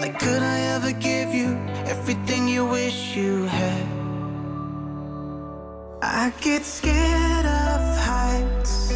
Like, 0.00 0.18
could 0.18 0.42
I 0.42 0.58
ever 0.74 0.92
give 0.92 1.34
you 1.34 1.56
everything 1.86 2.48
you 2.48 2.66
wish 2.66 3.16
you 3.16 3.44
had? 3.44 3.86
I 6.02 6.32
get 6.40 6.64
scared 6.64 7.46
of 7.46 7.80
heights 7.98 8.92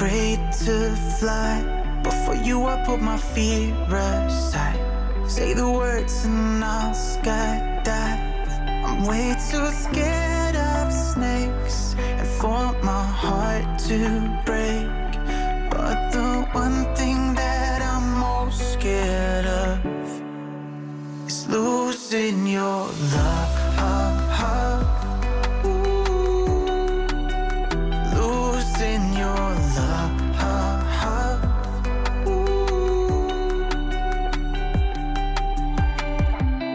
afraid 0.00 0.40
to 0.64 0.96
fly. 1.18 1.62
But 2.02 2.14
for 2.24 2.34
you, 2.34 2.64
I 2.64 2.82
put 2.86 3.02
my 3.02 3.18
fear 3.18 3.74
aside. 3.90 4.80
Say 5.28 5.52
the 5.52 5.68
words 5.70 6.24
and 6.24 6.64
I'll 6.64 6.94
skydive. 6.94 8.48
I'm 8.86 9.04
way 9.04 9.36
too 9.50 9.66
scared 9.84 10.56
of 10.56 10.90
snakes 10.90 11.94
for 12.40 12.72
my 12.82 13.04
heart 13.04 13.78
to 13.78 13.98
break. 14.46 14.88
But 15.70 16.10
the 16.10 16.48
one 16.52 16.86
thing 16.96 17.34
that 17.34 17.82
I'm 17.82 18.18
most 18.18 18.72
scared 18.72 19.44
of 19.44 19.78
is 21.26 21.46
losing 21.48 22.46
your 22.46 22.88
love. 23.14 23.56
Losing 28.16 29.04
your 29.22 29.46
love. 29.76 30.12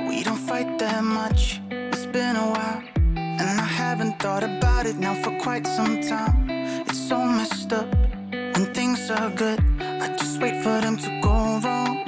We 0.09 0.23
don't 0.23 0.43
fight 0.49 0.77
that 0.77 1.03
much. 1.03 1.59
It's 1.71 2.05
been 2.05 2.35
a 2.35 2.47
while, 2.53 2.83
and 3.15 3.59
I 3.59 3.69
haven't 3.81 4.19
thought 4.19 4.43
about 4.43 4.64
it 4.85 4.97
now 4.97 5.15
for 5.15 5.31
quite 5.39 5.65
some 5.65 5.99
time. 6.01 6.47
It's 6.87 6.99
so 7.09 7.17
messed 7.17 7.73
up 7.73 7.87
when 8.31 8.65
things 8.73 9.09
are 9.09 9.31
good. 9.31 9.59
I 9.79 10.15
just 10.15 10.39
wait 10.39 10.61
for 10.63 10.79
them 10.79 10.97
to 10.97 11.09
go 11.21 11.59
wrong. 11.63 12.03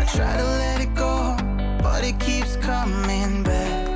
I 0.00 0.04
try 0.14 0.36
to 0.36 0.48
let 0.62 0.80
it 0.80 0.92
go, 0.94 1.36
but 1.82 2.02
it 2.02 2.18
keeps 2.18 2.56
coming 2.56 3.44
back. 3.44 3.88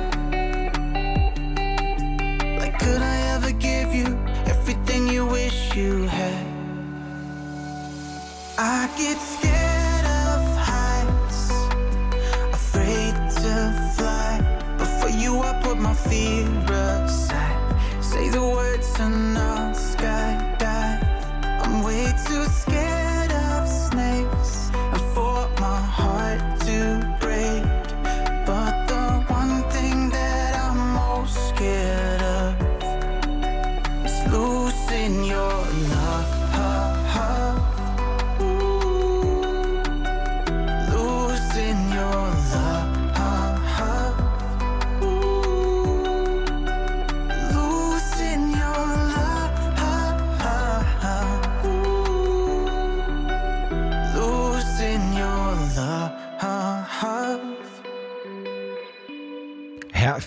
Like, 2.59 2.79
could 2.79 3.01
I 3.01 3.17
ever 3.35 3.51
give 3.51 3.93
you 3.93 4.07
everything 4.45 5.07
you 5.07 5.25
wish 5.25 5.75
you 5.75 6.03
had? 6.03 6.45
I 8.57 8.89
get 8.97 9.17
scared 9.33 10.05
of 10.23 10.41
heights, 10.69 11.51
afraid 12.53 13.13
to 13.41 13.55
fly. 13.97 14.31
But 14.77 14.87
for 14.99 15.09
you, 15.09 15.39
I 15.39 15.51
put 15.61 15.77
my 15.77 15.93
fear 15.93 16.74
the 18.97 19.24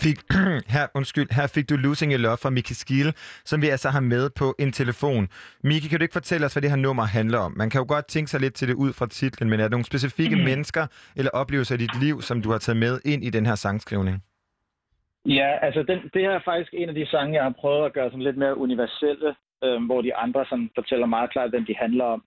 fik, 0.04 0.18
her, 0.76 0.84
undskyld, 0.98 1.28
her 1.38 1.46
fik 1.54 1.66
du 1.70 1.76
Losing 1.76 2.12
Your 2.12 2.22
Love 2.26 2.36
fra 2.42 2.50
Miki 2.50 2.74
Skil, 2.82 3.08
som 3.50 3.62
vi 3.62 3.68
altså 3.74 3.88
har 3.96 4.00
med 4.00 4.30
på 4.40 4.46
en 4.58 4.72
telefon. 4.72 5.28
Miki, 5.64 5.88
kan 5.88 5.98
du 5.98 6.02
ikke 6.06 6.18
fortælle 6.20 6.46
os, 6.46 6.52
hvad 6.54 6.62
det 6.62 6.70
her 6.70 6.76
nummer 6.86 7.04
handler 7.18 7.38
om? 7.38 7.52
Man 7.56 7.70
kan 7.70 7.78
jo 7.82 7.86
godt 7.94 8.06
tænke 8.14 8.30
sig 8.30 8.40
lidt 8.40 8.54
til 8.54 8.68
det 8.68 8.74
ud 8.74 8.92
fra 8.98 9.06
titlen, 9.06 9.50
men 9.50 9.60
er 9.60 9.64
der 9.64 9.70
nogle 9.70 9.84
specifikke 9.92 10.36
Mhm. 10.36 10.44
mennesker 10.44 10.84
eller 11.16 11.30
oplevelser 11.40 11.74
i 11.74 11.78
dit 11.78 11.96
liv, 12.04 12.22
som 12.22 12.42
du 12.42 12.50
har 12.50 12.58
taget 12.58 12.76
med 12.76 13.00
ind 13.04 13.24
i 13.24 13.30
den 13.30 13.46
her 13.46 13.54
sangskrivning? 13.54 14.16
Ja, 15.26 15.50
altså 15.66 15.82
den, 15.82 15.98
det 16.14 16.22
her 16.22 16.30
er 16.30 16.40
faktisk 16.44 16.74
en 16.76 16.88
af 16.88 16.94
de 16.94 17.06
sange, 17.06 17.34
jeg 17.34 17.42
har 17.42 17.54
prøvet 17.60 17.86
at 17.86 17.92
gøre 17.92 18.10
sådan 18.10 18.22
lidt 18.28 18.36
mere 18.36 18.58
universelle, 18.58 19.34
øhm, 19.64 19.84
hvor 19.86 20.02
de 20.02 20.14
andre 20.14 20.44
sådan 20.48 20.70
fortæller 20.74 21.06
meget 21.06 21.30
klart, 21.32 21.50
hvem 21.50 21.64
de 21.64 21.74
handler 21.84 22.04
om. 22.04 22.22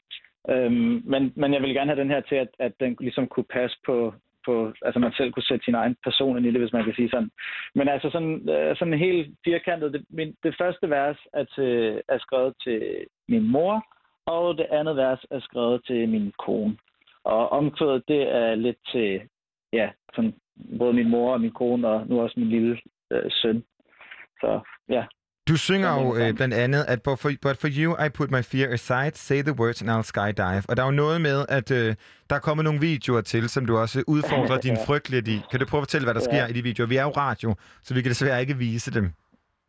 Øhm, 0.49 1.01
men, 1.11 1.33
men 1.35 1.53
jeg 1.53 1.61
vil 1.61 1.73
gerne 1.73 1.91
have 1.91 2.01
den 2.01 2.09
her 2.09 2.21
til, 2.21 2.35
at, 2.35 2.47
at 2.59 2.73
den 2.79 2.97
ligesom 2.99 3.27
kunne 3.27 3.49
passe 3.57 3.77
på, 3.85 4.13
på, 4.45 4.73
altså 4.81 4.99
man 4.99 5.13
selv 5.13 5.31
kunne 5.31 5.49
sætte 5.49 5.65
sin 5.65 5.75
egen 5.75 5.95
person 6.03 6.37
ind 6.37 6.45
i 6.45 6.51
det, 6.51 6.61
hvis 6.61 6.73
man 6.73 6.85
kan 6.85 6.93
sige 6.93 7.09
sådan. 7.09 7.31
Men 7.75 7.87
altså 7.87 8.09
sådan, 8.09 8.49
øh, 8.49 8.75
sådan 8.77 8.93
helt 8.93 9.37
firkantet, 9.45 9.93
det, 9.93 10.05
min, 10.09 10.35
det 10.43 10.55
første 10.57 10.89
vers 10.89 11.17
er, 11.33 11.43
til, 11.43 12.01
er 12.07 12.17
skrevet 12.19 12.53
til 12.63 13.05
min 13.27 13.51
mor, 13.51 13.85
og 14.25 14.57
det 14.57 14.67
andet 14.71 14.95
vers 14.95 15.25
er 15.31 15.39
skrevet 15.39 15.81
til 15.85 16.09
min 16.09 16.33
kone. 16.39 16.77
Og 17.23 17.49
omkvædet, 17.49 18.03
det 18.07 18.21
er 18.35 18.55
lidt 18.55 18.77
til, 18.91 19.21
ja, 19.73 19.89
sådan, 20.15 20.33
både 20.77 20.93
min 20.93 21.09
mor 21.09 21.33
og 21.33 21.41
min 21.41 21.51
kone, 21.51 21.87
og 21.87 22.07
nu 22.07 22.21
også 22.21 22.39
min 22.39 22.49
lille 22.49 22.79
øh, 23.11 23.31
søn. 23.31 23.63
Så 24.41 24.59
ja, 24.89 25.05
du 25.51 25.57
synger 25.57 25.91
jo 26.01 26.07
øh, 26.19 26.29
blandt 26.39 26.53
andet, 26.65 26.81
at 26.93 26.99
but 27.05 27.19
for, 27.21 27.29
but 27.45 27.55
for 27.61 27.69
you, 27.79 27.89
I 28.05 28.07
put 28.19 28.29
my 28.37 28.43
fear 28.51 28.67
aside, 28.77 29.13
say 29.27 29.39
the 29.49 29.55
words 29.61 29.79
and 29.81 29.89
I'll 29.93 30.07
skydive. 30.13 30.63
Og 30.69 30.73
der 30.75 30.81
er 30.83 30.89
jo 30.91 30.97
noget 31.05 31.19
med, 31.29 31.39
at 31.57 31.67
øh, 31.79 31.89
der 32.29 32.35
er 32.39 32.43
kommet 32.47 32.63
nogle 32.67 32.79
videoer 32.89 33.21
til, 33.21 33.43
som 33.55 33.65
du 33.69 33.73
også 33.83 33.97
udfordrer 34.15 34.57
din 34.67 34.77
frygt 34.87 35.07
lidt 35.15 35.27
i. 35.35 35.37
Kan 35.49 35.59
du 35.59 35.65
prøve 35.69 35.81
at 35.81 35.85
fortælle, 35.87 36.05
hvad 36.07 36.15
der 36.17 36.25
Ja. 36.25 36.29
sker 36.29 36.43
i 36.51 36.53
de 36.57 36.63
videoer? 36.69 36.87
Vi 36.93 36.97
er 37.01 37.05
jo 37.09 37.13
radio, 37.25 37.49
så 37.85 37.89
vi 37.95 38.01
kan 38.01 38.09
desværre 38.13 38.41
ikke 38.43 38.57
vise 38.67 38.91
dem. 38.97 39.05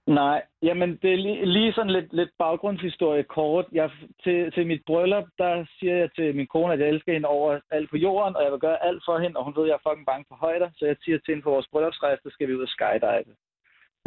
Nej, 0.07 0.39
jamen 0.69 0.91
det 1.03 1.11
er 1.13 1.21
lige, 1.27 1.47
lige 1.57 1.73
sådan 1.73 1.95
lidt, 1.97 2.09
lidt 2.21 2.33
baggrundshistorie 2.39 3.25
kort. 3.39 3.67
Jeg, 3.73 3.91
til, 4.25 4.53
til 4.55 4.67
mit 4.67 4.83
bryllup, 4.87 5.27
der 5.43 5.53
siger 5.79 5.97
jeg 6.03 6.09
til 6.17 6.37
min 6.39 6.49
kone, 6.55 6.73
at 6.73 6.81
jeg 6.81 6.89
elsker 6.89 7.13
hende 7.13 7.29
over 7.29 7.49
alt 7.71 7.91
på 7.91 7.97
jorden, 7.97 8.37
og 8.37 8.43
jeg 8.45 8.53
vil 8.53 8.61
gøre 8.67 8.85
alt 8.89 9.03
for 9.09 9.17
hende, 9.23 9.37
og 9.39 9.45
hun 9.45 9.55
ved, 9.57 9.65
at 9.65 9.69
jeg 9.71 9.79
er 9.81 9.87
fucking 9.89 10.07
bange 10.11 10.25
for 10.29 10.37
højder, 10.47 10.69
så 10.79 10.83
jeg 10.91 10.97
siger 11.05 11.19
til 11.19 11.33
hende 11.33 11.43
på 11.47 11.51
vores 11.51 11.69
bryllupsrejse, 11.73 12.21
der 12.25 12.31
skal 12.31 12.49
vi 12.49 12.55
ud 12.55 12.67
og 12.69 12.73
skydive. 12.77 13.33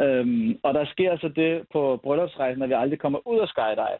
Øhm, 0.02 0.58
og 0.62 0.74
der 0.74 0.84
sker 0.86 1.18
så 1.18 1.28
det 1.28 1.66
på 1.72 2.00
bryllupsrejsen, 2.02 2.62
at 2.62 2.68
vi 2.68 2.74
aldrig 2.74 2.98
kommer 2.98 3.28
ud 3.28 3.38
og 3.38 3.48
skydive. 3.48 3.98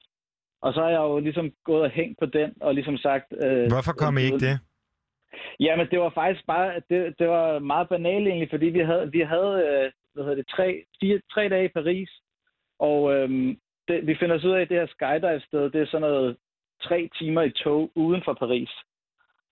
Og 0.63 0.75
så 0.75 0.81
har 0.81 0.89
jeg 0.89 0.99
jo 0.99 1.19
ligesom 1.19 1.53
gået 1.65 1.83
og 1.83 1.91
hængt 1.91 2.19
på 2.19 2.27
den, 2.27 2.55
og 2.61 2.75
ligesom 2.75 2.97
sagt... 2.97 3.35
Øh, 3.43 3.69
Hvorfor 3.69 3.93
kom 3.93 4.19
I 4.19 4.23
ikke 4.23 4.39
det? 4.39 4.59
Jamen, 5.61 5.87
det 5.91 6.01
var 6.01 6.11
faktisk 6.11 6.47
bare, 6.47 6.83
det, 6.91 7.19
det 7.19 7.29
var 7.29 7.59
meget 7.59 7.89
banalt 7.89 8.29
egentlig, 8.29 8.51
fordi 8.51 8.67
vi 8.67 8.81
havde, 8.81 9.13
vi 9.13 9.21
havde 9.21 9.55
øh, 9.69 9.93
hvad 10.13 10.25
hedder 10.25 10.37
det, 10.37 10.49
tre, 10.49 10.85
fire, 11.01 11.21
tre 11.33 11.49
dage 11.49 11.65
i 11.65 11.75
Paris, 11.79 12.11
og 12.79 13.15
øhm, 13.15 13.59
det, 13.89 14.07
vi 14.07 14.17
finder 14.21 14.37
os 14.37 14.45
ud 14.45 14.51
af, 14.51 14.61
at 14.61 14.69
det 14.69 14.77
her 14.77 14.87
skydive-sted, 14.87 15.71
det 15.71 15.81
er 15.81 15.87
sådan 15.87 16.01
noget 16.01 16.37
tre 16.83 17.09
timer 17.19 17.43
i 17.43 17.51
tog 17.51 17.91
uden 17.95 18.23
for 18.25 18.35
Paris. 18.35 18.71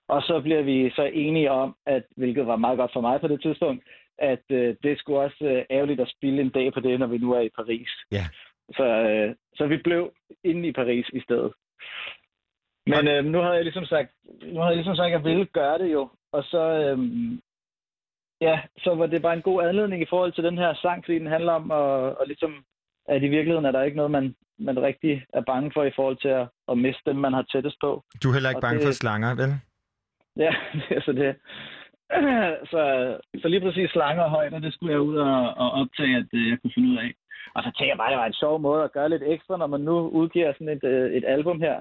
Og 0.08 0.22
så 0.22 0.40
bliver 0.40 0.62
vi 0.62 0.90
så 0.90 1.02
enige 1.02 1.50
om, 1.50 1.76
at, 1.86 2.02
hvilket 2.16 2.46
var 2.46 2.56
meget 2.56 2.78
godt 2.78 2.92
for 2.92 3.00
mig 3.00 3.20
på 3.20 3.28
det 3.28 3.42
tidspunkt, 3.42 3.84
at 4.18 4.42
øh, 4.50 4.76
det 4.82 4.98
skulle 4.98 5.18
også 5.20 5.44
øh, 5.44 5.64
ærgerligt 5.70 6.00
at 6.00 6.12
spille 6.16 6.40
en 6.40 6.50
dag 6.50 6.72
på 6.72 6.80
det, 6.80 7.00
når 7.00 7.06
vi 7.06 7.18
nu 7.18 7.32
er 7.32 7.40
i 7.40 7.48
Paris. 7.56 7.88
Ja. 8.12 8.24
Så, 8.76 8.84
øh, 8.84 9.34
så 9.56 9.66
vi 9.66 9.76
blev 9.76 10.12
inde 10.44 10.68
i 10.68 10.72
Paris 10.72 11.06
i 11.12 11.20
stedet. 11.20 11.52
Men 12.86 13.08
øh, 13.08 13.24
nu 13.24 13.38
havde 13.38 13.54
jeg 13.54 13.64
ligesom 13.64 13.84
sagt, 13.84 14.10
nu 14.42 14.58
havde 14.60 14.66
jeg 14.68 14.76
ligesom 14.76 14.96
sagt, 14.96 15.06
at 15.06 15.12
jeg 15.12 15.24
ville 15.24 15.46
gøre 15.46 15.78
det 15.78 15.92
jo. 15.92 16.08
Og 16.32 16.44
så, 16.44 16.62
øh, 16.84 16.98
ja, 18.40 18.60
så 18.78 18.94
var 18.94 19.06
det 19.06 19.22
bare 19.22 19.34
en 19.36 19.42
god 19.42 19.62
anledning 19.62 20.02
i 20.02 20.06
forhold 20.10 20.32
til 20.32 20.44
den 20.44 20.58
her 20.58 20.74
sang, 20.74 21.04
fordi 21.04 21.18
den 21.18 21.26
handler 21.26 21.52
om, 21.52 21.70
at, 21.70 21.78
og 22.20 22.26
ligesom, 22.26 22.64
at 23.08 23.22
i 23.22 23.28
virkeligheden 23.28 23.64
er 23.64 23.72
der 23.72 23.82
ikke 23.82 23.96
noget, 23.96 24.10
man, 24.10 24.34
man 24.58 24.82
rigtig 24.82 25.24
er 25.32 25.40
bange 25.40 25.70
for 25.74 25.84
i 25.84 25.92
forhold 25.96 26.16
til 26.16 26.28
at, 26.28 26.48
at 26.68 26.78
miste 26.78 27.02
dem, 27.06 27.16
man 27.16 27.32
har 27.32 27.42
tættest 27.42 27.76
på. 27.80 28.04
Du 28.22 28.28
er 28.28 28.32
heller 28.32 28.50
ikke 28.50 28.58
Og 28.58 28.62
bange 28.62 28.78
det- 28.78 28.86
for 28.86 28.92
slanger, 28.92 29.34
vel? 29.34 29.50
Ja, 30.36 30.54
det 30.88 30.96
er 30.96 31.00
så 31.02 31.12
det. 31.12 31.36
Så, 32.72 32.82
så 33.40 33.48
lige 33.48 33.60
præcis 33.60 33.90
slanger 33.90 34.22
og 34.22 34.30
højder, 34.30 34.58
det 34.58 34.74
skulle 34.74 34.92
jeg 34.92 35.00
ud 35.00 35.16
og, 35.16 35.40
og 35.62 35.68
optage, 35.80 36.16
at 36.16 36.30
øh, 36.32 36.48
jeg 36.50 36.58
kunne 36.60 36.74
finde 36.74 36.90
ud 36.92 36.98
af. 36.98 37.10
Og 37.54 37.62
så 37.62 37.70
tænker 37.70 37.92
jeg 37.92 37.98
bare, 37.98 38.08
at 38.08 38.14
det 38.14 38.18
var 38.18 38.26
en 38.26 38.42
sjov 38.42 38.60
måde 38.60 38.84
at 38.84 38.92
gøre 38.92 39.08
lidt 39.08 39.22
ekstra, 39.34 39.56
når 39.56 39.66
man 39.66 39.80
nu 39.80 39.96
udgiver 40.08 40.52
sådan 40.52 40.74
et, 40.76 40.84
øh, 40.84 41.12
et 41.18 41.24
album 41.36 41.60
her. 41.60 41.76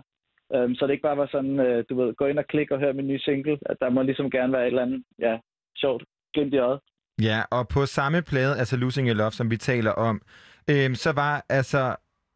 Um, 0.55 0.76
så 0.76 0.85
det 0.85 0.93
ikke 0.93 1.07
bare 1.10 1.18
var 1.18 1.30
sådan, 1.31 1.60
øh, 1.60 1.84
du 1.89 2.01
ved, 2.01 2.15
gå 2.15 2.26
ind 2.26 2.39
og 2.39 2.47
klikke 2.47 2.73
og 2.73 2.80
hør 2.80 2.93
min 2.93 3.07
nye 3.07 3.19
single. 3.19 3.57
At 3.65 3.77
der 3.81 3.89
må 3.89 4.01
ligesom 4.01 4.31
gerne 4.31 4.53
være 4.53 4.61
et 4.61 4.68
eller 4.68 4.81
andet, 4.81 5.03
ja, 5.19 5.38
sjovt, 5.77 6.03
glimt 6.34 6.53
i 6.53 6.57
øjet. 6.57 6.80
Ja, 7.22 7.39
og 7.51 7.68
på 7.68 7.85
samme 7.85 8.22
plade, 8.22 8.57
altså 8.60 8.77
Losing 8.77 9.07
Your 9.07 9.15
Love, 9.15 9.31
som 9.31 9.51
vi 9.51 9.57
taler 9.57 9.91
om, 9.91 10.22
øhm, 10.69 10.95
så 10.95 11.11
var 11.15 11.45
altså 11.49 11.95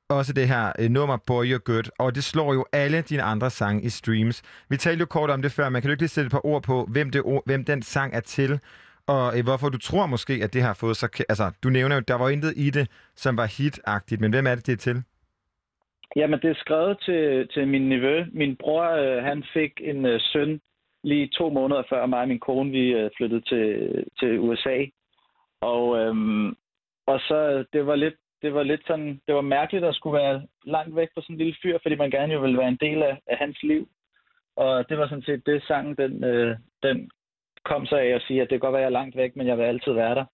også 0.09 0.33
det 0.33 0.47
her 0.47 0.71
øh, 0.79 0.89
nummer 0.89 1.17
Boy 1.27 1.45
You're 1.45 1.63
Good, 1.69 1.89
og 1.99 2.15
det 2.15 2.23
slår 2.23 2.53
jo 2.53 2.65
alle 2.73 3.01
dine 3.01 3.23
andre 3.23 3.49
sange 3.49 3.83
i 3.83 3.89
streams. 3.89 4.65
Vi 4.69 4.77
talte 4.77 4.99
jo 4.99 5.05
kort 5.05 5.29
om 5.29 5.41
det 5.41 5.51
før, 5.51 5.69
men 5.69 5.81
kan 5.81 5.87
du 5.89 5.91
ikke 5.91 6.01
lige 6.01 6.09
sætte 6.09 6.25
et 6.25 6.31
par 6.31 6.45
ord 6.45 6.63
på, 6.63 6.85
hvem, 6.91 7.09
det, 7.09 7.21
ord- 7.25 7.43
hvem 7.45 7.65
den 7.65 7.81
sang 7.81 8.15
er 8.15 8.19
til, 8.19 8.59
og 9.07 9.37
øh, 9.37 9.43
hvorfor 9.43 9.69
du 9.69 9.77
tror 9.77 10.05
måske, 10.05 10.33
at 10.43 10.53
det 10.53 10.61
har 10.61 10.73
fået 10.73 10.97
så... 10.97 11.23
Altså, 11.29 11.51
du 11.63 11.69
nævner 11.69 11.95
jo, 11.95 12.01
der 12.07 12.15
var 12.15 12.29
intet 12.29 12.53
i 12.55 12.69
det, 12.69 12.87
som 13.15 13.37
var 13.37 13.47
hitagtigt, 13.57 14.21
men 14.21 14.31
hvem 14.31 14.47
er 14.47 14.55
det, 14.55 14.67
det 14.67 14.73
er 14.73 14.77
til? 14.77 15.03
Jamen, 16.15 16.39
det 16.39 16.49
er 16.49 16.55
skrevet 16.55 16.97
til, 17.05 17.47
til 17.53 17.67
min 17.67 17.89
nevø. 17.89 18.25
Min 18.33 18.55
bror, 18.55 18.83
øh, 18.83 19.23
han 19.23 19.43
fik 19.53 19.71
en 19.79 20.05
øh, 20.05 20.19
søn 20.21 20.61
lige 21.03 21.27
to 21.27 21.49
måneder 21.49 21.83
før 21.89 22.05
mig 22.05 22.19
og 22.19 22.27
min 22.27 22.39
kone, 22.39 22.71
vi 22.71 22.93
øh, 22.93 23.09
flyttede 23.17 23.41
til, 23.41 24.03
til 24.19 24.39
USA. 24.39 24.85
Og, 25.61 25.97
øhm, 25.97 26.49
og 27.07 27.19
så, 27.19 27.35
øh, 27.35 27.65
det 27.73 27.85
var 27.85 27.95
lidt 27.95 28.15
det 28.41 28.53
var 28.53 28.63
lidt 28.63 28.81
sådan, 28.87 29.21
det 29.27 29.35
var 29.35 29.41
mærkeligt 29.41 29.85
at 29.85 29.95
skulle 29.95 30.17
være 30.17 30.45
langt 30.65 30.95
væk 30.95 31.09
fra 31.13 31.21
sådan 31.21 31.33
en 31.33 31.37
lille 31.37 31.55
fyr, 31.63 31.77
fordi 31.81 31.95
man 31.95 32.11
gerne 32.11 32.33
jo 32.33 32.39
ville 32.39 32.57
være 32.57 32.67
en 32.67 32.83
del 32.87 33.03
af, 33.03 33.21
af 33.27 33.37
hans 33.37 33.63
liv. 33.63 33.89
Og 34.55 34.89
det 34.89 34.97
var 34.97 35.07
sådan 35.07 35.23
set 35.23 35.45
det, 35.45 35.63
sangen 35.67 35.95
den, 35.95 36.23
øh, 36.23 36.57
den 36.83 37.11
kom 37.65 37.85
sig 37.85 37.99
af 38.01 38.15
at 38.15 38.23
sige, 38.27 38.41
at 38.41 38.49
det 38.49 38.55
kan 38.55 38.59
godt 38.65 38.73
være, 38.73 38.81
at 38.81 38.91
jeg 38.91 38.95
er 38.95 38.99
langt 38.99 39.15
væk, 39.15 39.35
men 39.35 39.47
jeg 39.47 39.57
vil 39.57 39.63
altid 39.63 39.91
være 39.91 40.15
der. 40.15 40.25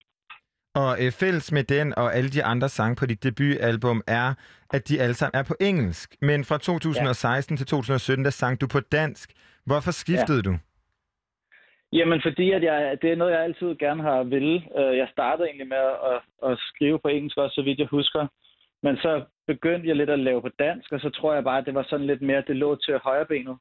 Og 0.76 1.06
øh, 1.06 1.12
fælles 1.12 1.52
med 1.52 1.64
den 1.64 1.94
og 1.98 2.16
alle 2.16 2.30
de 2.30 2.44
andre 2.44 2.70
sange 2.70 2.96
på 2.96 3.06
dit 3.06 3.24
debutalbum 3.24 4.02
er, 4.08 4.34
at 4.74 4.90
de 4.90 5.02
alle 5.02 5.14
sammen 5.14 5.40
er 5.40 5.44
på 5.44 5.56
engelsk. 5.60 6.16
Men 6.22 6.46
fra 6.46 6.58
2016 6.58 7.56
ja. 7.56 7.58
til 7.58 7.68
2017, 7.68 8.26
der 8.26 8.32
sang 8.32 8.62
du 8.62 8.68
på 8.68 8.80
dansk. 8.80 9.32
Hvorfor 9.66 9.92
skiftede 9.92 10.42
ja. 10.46 10.52
du? 10.52 10.58
Jamen, 11.94 12.22
fordi 12.22 12.52
at 12.52 12.64
jeg, 12.64 12.98
det 13.02 13.12
er 13.12 13.16
noget, 13.16 13.32
jeg 13.32 13.44
altid 13.44 13.76
gerne 13.76 14.04
har 14.04 14.24
ville. 14.24 14.64
Øh, 14.80 14.98
jeg 14.98 15.08
startede 15.12 15.48
egentlig 15.48 15.68
med 15.68 15.86
at, 16.12 16.50
at 16.52 16.60
skrive 16.60 17.00
på 17.00 17.08
engelsk 17.08 17.38
også, 17.38 17.56
så 17.56 17.62
vidt 17.62 17.80
jeg 17.80 17.88
husker. 17.88 18.28
Men 18.84 18.98
så 18.98 19.24
begyndte 19.48 19.88
jeg 19.88 19.96
lidt 19.96 20.10
at 20.10 20.20
lave 20.20 20.42
på 20.42 20.50
dansk, 20.60 20.92
og 20.92 21.00
så 21.00 21.10
tror 21.10 21.34
jeg 21.34 21.44
bare, 21.44 21.58
at 21.58 21.66
det 21.66 21.76
var 21.76 21.84
sådan 21.90 22.08
lidt 22.08 22.22
mere, 22.22 22.44
det 22.48 22.56
lå 22.56 22.76
til 22.76 22.98
højrebenet. 22.98 23.58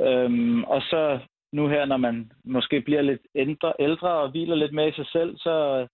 Øhm, 0.00 0.64
og 0.64 0.82
så 0.82 1.18
nu 1.52 1.68
her, 1.68 1.84
når 1.84 1.96
man 1.96 2.32
måske 2.44 2.80
bliver 2.80 3.02
lidt 3.02 3.22
ældre, 3.34 3.72
ældre 3.80 4.08
og 4.08 4.30
hviler 4.30 4.54
lidt 4.54 4.72
med 4.72 4.88
i 4.88 4.92
sig 4.92 5.06
selv, 5.06 5.38
så, 5.38 5.86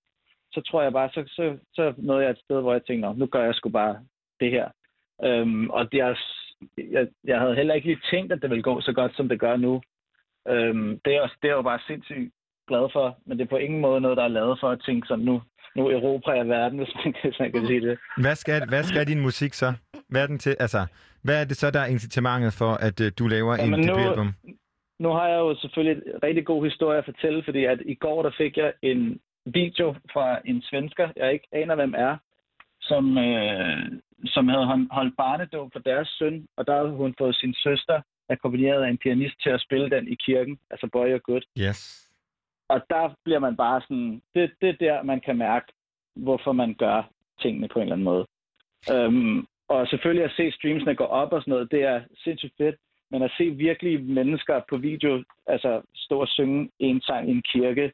så 0.53 0.61
tror 0.61 0.83
jeg 0.83 0.93
bare, 0.93 1.11
så, 1.11 1.25
så, 1.27 1.59
så 1.75 1.95
nåede 1.97 2.23
jeg 2.23 2.31
et 2.31 2.39
sted, 2.39 2.61
hvor 2.61 2.73
jeg 2.73 2.85
tænkte, 2.85 3.19
nu 3.19 3.27
gør 3.27 3.45
jeg 3.45 3.55
sgu 3.55 3.69
bare 3.69 3.99
det 4.41 4.51
her. 4.51 4.69
Øhm, 5.25 5.71
og 5.71 5.93
det 5.93 6.01
er, 6.01 6.15
jeg, 6.79 7.09
jeg 7.25 7.41
havde 7.41 7.55
heller 7.55 7.75
ikke 7.75 7.87
lige 7.87 8.01
tænkt, 8.11 8.33
at 8.33 8.43
det 8.43 8.51
ville 8.51 8.63
gå 8.63 8.81
så 8.81 8.93
godt, 8.93 9.17
som 9.17 9.29
det 9.29 9.41
gør 9.41 9.57
nu. 9.57 9.83
Øhm, 10.49 11.01
det, 11.05 11.15
er, 11.17 11.21
også- 11.21 11.39
det 11.43 11.51
er 11.51 11.55
jo 11.55 11.63
bare 11.63 11.79
sindssygt 11.87 12.33
glad 12.69 12.89
for, 12.93 13.19
men 13.27 13.39
det 13.39 13.45
er 13.45 13.49
på 13.49 13.57
ingen 13.57 13.81
måde 13.81 14.01
noget, 14.01 14.17
der 14.17 14.25
er 14.25 14.29
lavet 14.39 14.59
for 14.61 14.69
at 14.71 14.81
tænke 14.87 15.07
sådan, 15.07 15.25
nu, 15.25 15.43
nu 15.77 15.89
erobrer 15.89 16.35
jeg 16.35 16.49
verden, 16.49 16.79
hvis 16.81 16.95
man 17.05 17.15
hvis 17.23 17.39
man 17.41 17.53
kan 17.53 17.67
sige 17.67 17.81
det. 17.81 17.99
Hvad 18.21 18.35
skal, 18.35 18.69
hvad 18.69 18.83
skal 18.83 19.07
din 19.07 19.21
musik 19.21 19.53
så? 19.53 19.73
Hvad 20.09 20.23
er, 20.23 20.27
den 20.27 20.39
til? 20.39 20.57
Altså, 20.61 20.87
hvad 21.23 21.41
er 21.41 21.45
det 21.45 21.57
så, 21.57 21.71
der 21.71 21.81
er 21.81 21.87
incitamentet 21.87 22.53
for, 22.53 22.73
at 22.87 23.01
uh, 23.01 23.07
du 23.19 23.27
laver 23.27 23.55
en 23.55 23.61
Jamen, 23.61 23.81
nu- 23.81 23.87
debutalbum? 23.87 24.33
Nu 24.99 25.09
har 25.09 25.29
jeg 25.29 25.39
jo 25.39 25.55
selvfølgelig 25.57 26.03
en 26.07 26.23
rigtig 26.23 26.45
god 26.47 26.65
historie 26.65 26.99
at 26.99 27.05
fortælle, 27.05 27.43
fordi 27.45 27.65
at 27.65 27.79
i 27.87 27.95
går 27.95 28.23
der 28.23 28.31
fik 28.39 28.57
jeg 28.57 28.73
en 28.83 29.21
video 29.47 29.95
fra 30.13 30.39
en 30.45 30.63
svensker, 30.63 31.09
jeg 31.17 31.33
ikke 31.33 31.49
aner, 31.53 31.75
hvem 31.75 31.95
er, 31.97 32.17
som, 32.81 33.19
øh, 33.19 33.87
som 34.27 34.49
havde 34.49 34.67
holdt 34.91 35.15
barnedåb 35.17 35.73
for 35.73 35.81
deres 35.81 36.09
søn, 36.09 36.47
og 36.57 36.67
der 36.67 36.75
havde 36.77 36.91
hun 36.91 37.15
fået 37.19 37.37
sin 37.37 37.55
søster 37.55 38.01
akkompagneret 38.29 38.83
af 38.85 38.89
en 38.89 38.99
pianist 38.99 39.43
til 39.43 39.51
at 39.51 39.61
spille 39.61 39.91
den 39.91 40.09
i 40.09 40.15
kirken, 40.15 40.59
altså 40.71 40.89
Boy 40.93 41.15
og 41.15 41.23
Good. 41.23 41.43
Yes. 41.59 42.11
Og 42.69 42.83
der 42.91 43.15
bliver 43.25 43.39
man 43.39 43.57
bare 43.57 43.81
sådan, 43.81 44.23
det, 44.35 44.53
det 44.61 44.69
er 44.69 44.77
der, 44.81 45.03
man 45.03 45.21
kan 45.21 45.37
mærke, 45.39 45.67
hvorfor 46.15 46.53
man 46.53 46.75
gør 46.75 47.11
tingene 47.43 47.69
på 47.69 47.79
en 47.79 47.83
eller 47.83 47.95
anden 47.95 48.05
måde. 48.05 48.27
Øhm, 48.93 49.47
og 49.69 49.89
selvfølgelig 49.89 50.25
at 50.25 50.37
se 50.37 50.53
streamsene 50.53 50.95
gå 50.95 51.05
op 51.05 51.33
og 51.33 51.41
sådan 51.41 51.53
noget, 51.53 51.71
det 51.71 51.83
er 51.83 52.03
sindssygt 52.25 52.55
fedt. 52.59 52.77
Men 53.11 53.23
at 53.23 53.33
se 53.39 53.51
virkelige 53.51 53.99
mennesker 53.99 54.61
på 54.69 54.77
video 54.77 55.25
altså 55.47 55.83
stå 55.95 56.21
og 56.21 56.29
synge 56.29 56.71
en 56.79 57.01
sang 57.01 57.29
i 57.29 57.33
en 57.33 57.43
kirke 57.43 57.93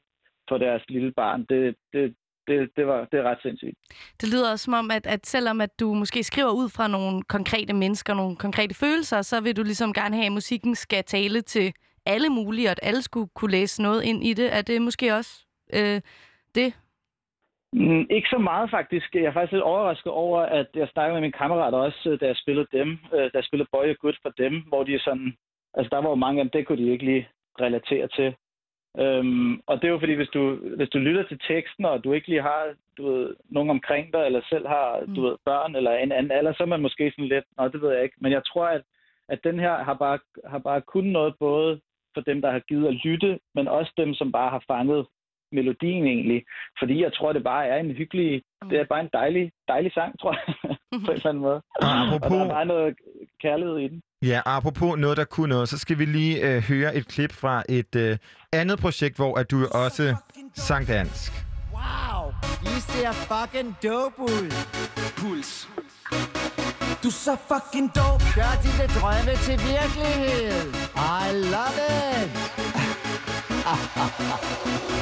for 0.48 0.58
deres 0.58 0.82
lille 0.88 1.12
barn, 1.12 1.46
det, 1.48 1.76
det, 1.92 2.14
det, 2.50 2.70
det, 2.76 2.86
var, 2.86 2.98
det 3.10 3.16
er 3.20 3.22
ret 3.30 3.42
sindssygt. 3.42 3.76
Det 4.20 4.28
lyder 4.34 4.56
som 4.56 4.74
om, 4.74 4.90
at, 4.90 5.06
at 5.06 5.26
selvom 5.26 5.60
at 5.60 5.80
du 5.80 5.94
måske 5.94 6.22
skriver 6.22 6.52
ud 6.60 6.68
fra 6.76 6.86
nogle 6.88 7.22
konkrete 7.22 7.74
mennesker, 7.82 8.14
nogle 8.14 8.36
konkrete 8.36 8.74
følelser, 8.74 9.22
så 9.22 9.36
vil 9.40 9.56
du 9.56 9.62
ligesom 9.62 9.92
gerne 9.92 10.16
have, 10.16 10.26
at 10.26 10.32
musikken 10.32 10.74
skal 10.74 11.04
tale 11.04 11.40
til 11.40 11.72
alle 12.06 12.28
mulige, 12.28 12.68
og 12.68 12.70
at 12.70 12.80
alle 12.82 13.02
skulle 13.02 13.28
kunne 13.34 13.50
læse 13.50 13.82
noget 13.82 14.02
ind 14.02 14.24
i 14.24 14.32
det. 14.32 14.56
Er 14.56 14.62
det 14.62 14.82
måske 14.82 15.14
også 15.18 15.32
øh, 15.78 16.00
det? 16.54 16.68
Mm, 17.72 18.06
ikke 18.10 18.28
så 18.28 18.38
meget 18.38 18.70
faktisk. 18.70 19.14
Jeg 19.14 19.24
er 19.24 19.32
faktisk 19.32 19.52
lidt 19.52 19.62
overrasket 19.62 20.12
over, 20.12 20.40
at 20.40 20.68
jeg 20.74 20.88
snakkede 20.92 21.14
med 21.14 21.20
mine 21.20 21.40
kammerater 21.40 21.78
også, 21.78 22.08
øh, 22.10 22.20
da 22.20 22.26
jeg 22.26 22.36
spillede 22.36 22.68
dem, 22.72 22.88
øh, 23.14 23.24
da 23.32 23.34
jeg 23.34 23.44
spillede 23.44 23.68
Boy 23.72 23.86
og 23.90 23.96
Good 24.00 24.18
for 24.22 24.32
dem, 24.42 24.54
hvor 24.68 24.84
de 24.84 24.98
sådan, 24.98 25.36
altså 25.74 25.88
der 25.90 26.02
var 26.02 26.08
jo 26.08 26.24
mange 26.24 26.40
af 26.40 26.44
dem, 26.44 26.50
det 26.50 26.66
kunne 26.66 26.82
de 26.84 26.92
ikke 26.92 27.04
lige 27.04 27.28
relatere 27.60 28.08
til. 28.08 28.34
Øhm, 28.98 29.62
og 29.66 29.76
det 29.76 29.84
er 29.84 29.92
jo 29.92 29.98
fordi, 29.98 30.14
hvis 30.14 30.28
du, 30.28 30.54
hvis 30.76 30.88
du 30.88 30.98
lytter 30.98 31.22
til 31.22 31.40
teksten, 31.48 31.84
og 31.84 32.04
du 32.04 32.12
ikke 32.12 32.28
lige 32.28 32.42
har 32.42 32.74
du 32.96 33.12
ved, 33.12 33.36
nogen 33.48 33.70
omkring 33.70 34.12
dig, 34.12 34.26
eller 34.26 34.40
selv 34.48 34.66
har 34.66 35.02
du 35.16 35.20
ved, 35.22 35.36
børn 35.44 35.76
eller 35.76 35.92
en 35.92 36.12
anden 36.12 36.32
alder, 36.32 36.52
så 36.52 36.62
er 36.62 36.66
man 36.66 36.82
måske 36.82 37.10
sådan 37.10 37.28
lidt, 37.28 37.44
nå, 37.58 37.68
det 37.68 37.82
ved 37.82 37.92
jeg 37.92 38.02
ikke. 38.02 38.16
Men 38.20 38.32
jeg 38.32 38.42
tror, 38.44 38.66
at, 38.66 38.82
at 39.28 39.44
den 39.44 39.58
her 39.60 39.84
har 39.84 39.94
bare, 39.94 40.18
har 40.46 40.58
bare 40.58 40.80
kun 40.80 41.04
noget 41.04 41.34
både 41.38 41.80
for 42.14 42.20
dem, 42.20 42.42
der 42.42 42.50
har 42.50 42.58
givet 42.58 42.88
at 42.88 42.94
lytte, 43.04 43.38
men 43.54 43.68
også 43.68 43.92
dem, 43.96 44.14
som 44.14 44.32
bare 44.32 44.50
har 44.50 44.64
fanget 44.66 45.06
melodien 45.52 46.04
egentlig. 46.06 46.42
Fordi 46.78 47.02
jeg 47.02 47.12
tror, 47.12 47.32
det 47.32 47.44
bare 47.44 47.66
er 47.66 47.76
en 47.76 47.90
hyggelig, 47.90 48.42
det 48.70 48.80
er 48.80 48.84
bare 48.88 49.00
en 49.00 49.10
dejlig, 49.12 49.52
dejlig 49.68 49.92
sang, 49.92 50.20
tror 50.20 50.32
jeg, 50.36 50.54
på 51.06 51.10
en 51.10 51.16
eller 51.16 51.26
anden 51.26 51.42
måde. 51.42 51.54
Og 51.54 51.62
Og 51.80 52.06
apropos, 52.06 52.38
der 52.38 52.44
er 52.44 52.48
bare 52.48 52.66
noget 52.66 52.94
kærlighed 53.42 53.76
i 53.78 53.88
den. 53.88 54.02
ja, 54.22 54.40
apropos 54.46 54.98
noget, 54.98 55.16
der 55.16 55.24
kunne 55.24 55.48
noget, 55.48 55.68
så 55.68 55.78
skal 55.78 55.98
vi 55.98 56.04
lige 56.04 56.34
øh, 56.48 56.62
høre 56.62 56.96
et 56.96 57.06
klip 57.08 57.32
fra 57.32 57.62
et 57.68 57.96
øh, 57.96 58.16
andet 58.52 58.78
projekt, 58.78 59.16
hvor 59.16 59.38
at 59.38 59.50
du 59.50 59.56
også 59.84 60.16
sang 60.54 60.86
dansk. 60.88 61.32
Wow, 61.76 62.22
I 62.62 62.74
ser 62.92 63.12
fucking 63.12 63.76
dope 63.84 64.22
ud. 64.22 64.46
Puls. 65.18 65.68
Du 67.02 67.08
er 67.08 67.12
så 67.26 67.36
fucking 67.50 67.88
dope. 67.98 68.24
Gør 68.38 68.52
dine 68.66 68.86
drømme 68.98 69.32
til 69.46 69.56
virkelighed. 69.74 70.64
I 71.22 71.26
love 71.54 71.78
it. 72.24 72.69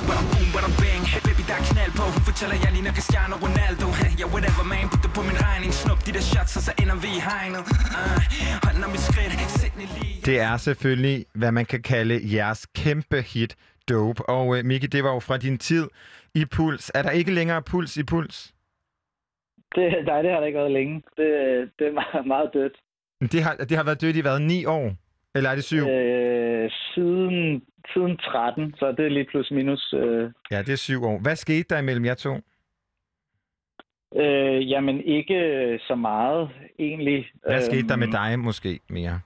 Bada 0.08 0.22
boom, 0.30 0.46
bada 0.54 0.70
bang. 0.80 1.02
Baby, 1.26 1.42
der 1.48 1.56
er 1.60 1.64
knald 1.70 1.92
på. 1.98 2.04
Hun 2.14 2.22
fortæller, 2.28 2.56
jeg 2.64 2.70
ligner 2.76 2.92
Cristiano 2.96 3.34
Ronaldo. 3.44 3.86
Ja, 4.20 4.26
whatever 4.34 4.64
man, 4.72 4.84
put 4.92 5.00
det 5.04 5.12
på 5.18 5.22
min 5.28 5.38
regning. 5.46 5.70
Snup 5.82 6.00
de 6.06 6.10
der 6.16 6.24
shots, 6.32 6.52
og 6.58 6.62
så 6.66 6.72
ender 6.82 6.96
vi 7.04 7.10
i 7.18 7.20
hegnet. 7.28 7.62
Uh, 7.98 8.18
hånden 8.64 8.82
om 8.86 8.90
mit 8.94 9.04
skridt, 9.08 9.32
sæt 9.60 9.74
lige. 9.96 10.14
Det 10.28 10.36
er 10.48 10.56
selvfølgelig, 10.68 11.18
hvad 11.40 11.52
man 11.58 11.66
kan 11.72 11.82
kalde 11.92 12.14
jeres 12.36 12.62
kæmpe 12.80 13.18
hit, 13.32 13.52
Dope. 13.88 14.20
Og 14.36 14.46
øh, 14.56 14.64
Miki, 14.64 14.86
det 14.86 15.00
var 15.06 15.12
jo 15.16 15.20
fra 15.28 15.36
din 15.36 15.58
tid 15.58 15.84
i 16.34 16.44
Puls. 16.54 16.84
Er 16.94 17.02
der 17.02 17.10
ikke 17.10 17.32
længere 17.38 17.62
Puls 17.70 17.96
i 17.96 18.04
Puls? 18.12 18.54
Det, 19.74 19.84
nej, 20.06 20.22
det 20.22 20.30
har 20.32 20.40
der 20.40 20.46
ikke 20.46 20.58
været 20.58 20.76
længe. 20.78 20.94
Det, 21.16 21.28
det 21.78 21.86
er 21.90 21.92
meget, 22.02 22.26
meget 22.26 22.50
dødt. 22.54 22.76
Det 23.32 23.42
har, 23.42 23.54
det 23.54 23.76
har 23.76 23.84
været 23.84 24.00
dødt 24.00 24.16
i 24.16 24.20
hvad, 24.20 24.38
ni 24.40 24.64
år? 24.64 24.92
Eller 25.38 25.50
er 25.50 25.54
det 25.54 25.64
syv? 25.64 25.82
Øh, 25.88 26.70
siden, 26.94 27.62
siden 27.92 28.16
13, 28.16 28.74
så 28.78 28.92
det 28.92 29.04
er 29.04 29.08
lige 29.08 29.24
plus 29.30 29.50
minus. 29.50 29.94
Øh, 29.96 30.30
Ja, 30.50 30.58
det 30.62 30.72
er 30.72 30.76
syv 30.76 31.04
år. 31.04 31.18
Hvad 31.22 31.36
skete 31.36 31.64
der 31.70 31.78
imellem 31.78 32.04
jer 32.04 32.14
to? 32.14 32.34
øh, 34.16 34.70
jamen, 34.70 35.00
ikke 35.00 35.38
så 35.88 35.94
meget, 35.94 36.50
egentlig. 36.78 37.30
Hvad 37.46 37.62
skete 37.62 37.88
der 37.88 37.96
med 37.96 38.06
Øhm, 38.06 38.12
dig 38.12 38.38
måske 38.38 38.80
mere? 38.88 39.20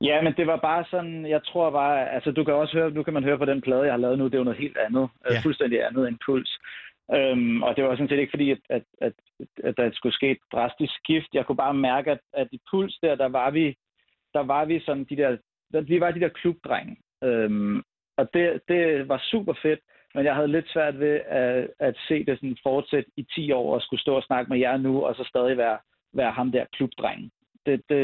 Ja, 0.00 0.22
men 0.22 0.32
det 0.36 0.46
var 0.46 0.56
bare 0.56 0.84
sådan, 0.90 1.26
jeg 1.26 1.40
tror 1.44 1.70
bare, 1.70 2.10
altså 2.14 2.30
du 2.30 2.44
kan 2.44 2.54
også 2.54 2.72
høre, 2.78 2.90
nu 2.90 3.02
kan 3.02 3.14
man 3.14 3.24
høre 3.24 3.38
på 3.38 3.44
den 3.44 3.60
plade, 3.60 3.82
jeg 3.82 3.92
har 3.92 3.98
lavet 3.98 4.18
nu, 4.18 4.24
det 4.24 4.34
er 4.34 4.38
jo 4.38 4.44
noget 4.44 4.58
helt 4.58 4.76
andet, 4.86 5.08
Ja. 5.28 5.34
ja. 5.34 5.40
fuldstændig 5.44 5.86
andet 5.86 6.08
end 6.08 6.18
Puls. 6.26 6.58
Øhm, 7.14 7.62
og 7.62 7.76
det 7.76 7.84
var 7.84 7.90
sådan 7.94 8.08
set 8.08 8.18
ikke 8.18 8.30
fordi, 8.30 8.50
at, 8.50 8.58
at, 8.70 8.82
at, 9.00 9.12
at 9.64 9.74
der 9.76 9.90
skulle 9.92 10.14
ske 10.14 10.30
et 10.30 10.38
drastisk 10.52 10.92
skift. 11.02 11.28
Jeg 11.32 11.46
kunne 11.46 11.56
bare 11.56 11.74
mærke, 11.74 12.10
at, 12.10 12.18
at 12.32 12.48
i 12.52 12.60
Puls 12.70 12.98
der, 13.02 13.14
der 13.14 13.28
var 13.28 13.50
vi, 13.50 13.76
der 14.34 14.40
var 14.40 14.64
vi 14.64 14.80
sådan 14.80 15.04
de 15.04 15.16
der, 15.16 15.36
vi 15.80 16.00
var 16.00 16.10
de 16.10 16.20
der 16.20 16.28
klubdrenge. 16.28 16.96
Øhm, 17.24 17.82
og 18.16 18.28
det, 18.34 18.60
det 18.68 19.08
var 19.08 19.20
super 19.30 19.54
fedt, 19.62 19.80
men 20.14 20.24
jeg 20.24 20.34
havde 20.34 20.48
lidt 20.48 20.68
svært 20.72 20.98
ved 20.98 21.20
at, 21.26 21.70
at 21.78 21.96
se 22.08 22.24
det 22.24 22.38
sådan 22.38 22.56
fortsætte 22.62 23.10
i 23.16 23.22
10 23.34 23.52
år 23.52 23.74
og 23.74 23.82
skulle 23.82 24.00
stå 24.00 24.14
og 24.16 24.22
snakke 24.22 24.48
med 24.48 24.58
jer 24.58 24.76
nu, 24.76 25.04
og 25.04 25.14
så 25.14 25.24
stadig 25.24 25.56
være, 25.56 25.78
være 26.12 26.32
ham 26.32 26.52
der 26.52 26.64
klubdrengen. 26.72 27.30
Det, 27.66 27.82
det, 27.88 28.02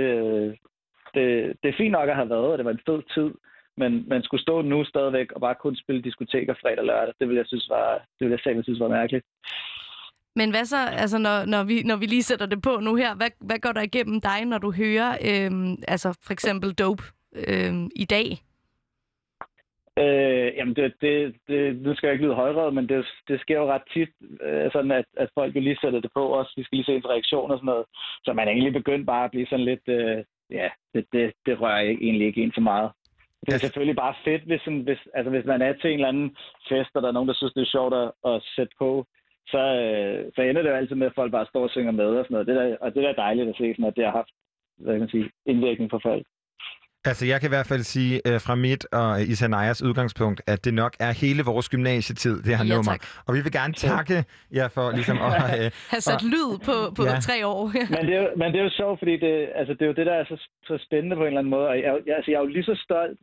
det, 1.15 1.57
det 1.62 1.69
er 1.69 1.77
fint 1.77 1.93
nok 1.93 2.09
at 2.09 2.16
have 2.16 2.31
været, 2.31 2.52
og 2.52 2.59
det 2.59 2.65
var 2.65 2.70
en 2.70 2.86
fed 2.86 3.02
tid, 3.15 3.31
men 3.77 4.05
man 4.09 4.23
skulle 4.23 4.43
stå 4.43 4.62
nu 4.62 4.85
stadigvæk 4.85 5.32
og 5.32 5.40
bare 5.40 5.55
kun 5.55 5.77
spille 5.77 6.02
diskoteker 6.02 6.55
fredag 6.55 6.78
og 6.78 6.85
lørdag. 6.85 7.15
Det 7.20 7.28
ville 7.28 7.39
jeg 7.39 7.47
synes 7.47 7.69
var, 7.69 7.94
det 7.94 8.20
ville 8.20 8.36
jeg 8.36 8.40
selv 8.44 8.62
synes 8.62 8.81
var 8.81 8.89
mærkeligt. 8.89 9.27
Men 10.36 10.51
hvad 10.51 10.65
så, 10.65 10.77
altså 10.93 11.19
når, 11.19 11.44
når, 11.44 11.65
vi, 11.65 11.82
når 11.82 11.97
vi 11.97 12.07
lige 12.07 12.23
sætter 12.23 12.47
det 12.47 12.62
på 12.62 12.77
nu 12.81 12.94
her, 12.94 13.15
hvad, 13.15 13.31
hvad 13.40 13.59
går 13.59 13.73
der 13.73 13.82
igennem 13.82 14.20
dig, 14.20 14.44
når 14.44 14.59
du 14.59 14.73
hører 14.73 15.11
øh, 15.11 15.77
altså 15.89 16.19
for 16.27 16.32
eksempel 16.32 16.73
Dope 16.74 17.02
øh, 17.32 17.74
i 17.97 18.05
dag? 18.05 18.27
Øh, 19.98 20.48
jamen, 20.57 20.77
det, 20.77 20.94
det, 21.01 21.35
det, 21.48 21.82
nu 21.82 21.94
skal 21.94 22.07
jeg 22.07 22.15
ikke 22.15 22.24
lyde 22.24 22.35
højrød, 22.35 22.70
men 22.73 22.89
det, 22.89 23.07
det 23.28 23.40
sker 23.40 23.59
jo 23.59 23.73
ret 23.73 23.82
tit, 23.94 24.09
øh, 24.43 24.73
sådan 24.73 24.90
at, 24.90 25.05
at 25.16 25.28
folk 25.35 25.57
jo 25.57 25.61
lige 25.61 25.78
sætter 25.81 26.01
det 26.01 26.11
på 26.15 26.23
også. 26.27 26.52
Vi 26.57 26.62
skal 26.65 26.77
lige 26.77 26.86
se 26.86 26.94
ens 26.94 27.09
reaktion 27.15 27.51
og 27.51 27.59
sådan 27.59 27.66
noget. 27.66 27.85
Så 28.24 28.32
man 28.32 28.48
er 28.48 28.52
egentlig 28.52 28.73
begyndt 28.73 29.07
bare 29.07 29.24
at 29.24 29.31
blive 29.31 29.47
sådan 29.47 29.65
lidt, 29.65 29.89
øh, 29.89 30.24
ja, 30.51 30.69
det, 30.94 31.05
det, 31.12 31.32
det 31.47 31.61
rører 31.61 31.81
jeg 31.81 31.90
egentlig 31.90 32.27
ikke 32.27 32.43
en 32.43 32.52
så 32.52 32.61
meget. 32.61 32.90
Det 33.40 33.48
er 33.48 33.52
Altså- 33.52 33.66
selvfølgelig 33.66 33.97
bare 33.97 34.15
fedt, 34.24 34.43
hvis, 34.43 34.61
sådan, 34.61 34.81
hvis, 34.81 34.98
altså, 35.15 35.31
hvis 35.31 35.44
man 35.44 35.62
er 35.62 35.73
til 35.73 35.90
en 35.90 35.94
eller 35.94 36.09
anden 36.09 36.36
fest, 36.69 36.90
og 36.94 37.02
der 37.02 37.09
er 37.09 37.12
nogen, 37.12 37.28
der 37.28 37.35
synes, 37.35 37.52
det 37.52 37.62
er 37.62 37.74
sjovt 37.77 37.94
at, 37.94 38.11
at 38.31 38.43
sætte 38.57 38.74
på, 38.78 39.07
så, 39.55 39.62
øh, 39.85 40.32
så 40.35 40.40
ender 40.43 40.62
det 40.62 40.70
jo 40.70 40.74
altid 40.81 40.97
med, 40.97 41.06
at 41.06 41.18
folk 41.20 41.32
bare 41.32 41.47
står 41.51 41.62
og 41.62 41.70
synger 41.70 41.93
med 41.93 42.05
og 42.18 42.24
sådan 42.24 42.35
noget. 42.35 42.47
Det 42.47 42.56
der, 42.56 42.77
og 42.81 42.94
det 42.94 43.05
er 43.05 43.12
da 43.12 43.22
dejligt 43.22 43.48
at 43.48 43.55
se, 43.59 43.72
sådan, 43.74 43.85
at 43.90 43.97
det 43.97 44.05
har 44.05 44.12
haft 44.20 44.32
hvad 44.82 44.93
kan 44.94 45.01
man 45.01 45.09
sige, 45.09 45.31
indvirkning 45.47 45.90
på 45.90 45.98
folk. 46.02 46.27
Altså, 47.05 47.27
jeg 47.27 47.40
kan 47.40 47.48
i 47.48 47.55
hvert 47.56 47.66
fald 47.72 47.81
sige 47.94 48.14
øh, 48.28 48.40
fra 48.47 48.55
mit 48.55 48.82
og 48.93 49.22
Isanayas 49.32 49.82
udgangspunkt, 49.82 50.40
at 50.52 50.64
det 50.64 50.74
nok 50.74 50.93
er 51.06 51.12
hele 51.24 51.43
vores 51.52 51.68
gymnasietid, 51.68 52.36
det 52.43 52.56
her 52.56 52.64
Ja, 52.64 52.74
nummer. 52.74 52.93
tak. 52.93 53.02
Og 53.27 53.35
vi 53.35 53.40
vil 53.44 53.52
gerne 53.52 53.72
takke 53.72 54.16
jer 54.59 54.68
for 54.77 54.86
ligesom 54.98 55.16
at... 55.28 55.32
Øh, 55.59 55.70
Har 55.94 56.01
sat 56.09 56.22
lyd 56.35 56.51
på, 56.68 56.77
på 56.97 57.02
Ja. 57.05 57.12
ja. 57.14 57.20
tre 57.28 57.36
år. 57.47 57.62
Men 57.97 58.02
det, 58.09 58.14
er 58.18 58.22
jo, 58.22 58.28
men 58.40 58.47
det 58.52 58.59
er 58.60 58.64
jo 58.68 58.70
sjovt, 58.81 58.98
fordi 59.02 59.14
det, 59.24 59.35
altså, 59.60 59.72
det 59.74 59.82
er 59.82 59.86
jo 59.93 59.98
det, 60.01 60.06
der 60.06 60.14
er 60.20 60.24
så, 60.24 60.36
så 60.68 60.74
spændende 60.86 61.16
på 61.16 61.22
en 61.22 61.27
eller 61.27 61.39
anden 61.43 61.51
måde. 61.56 61.68
Og 61.68 61.77
jeg, 61.85 61.93
jeg, 62.06 62.16
altså, 62.16 62.31
jeg 62.31 62.39
er 62.39 62.44
jo 62.47 62.52
lige 62.56 62.64
så 62.72 62.77
stolt, 62.86 63.18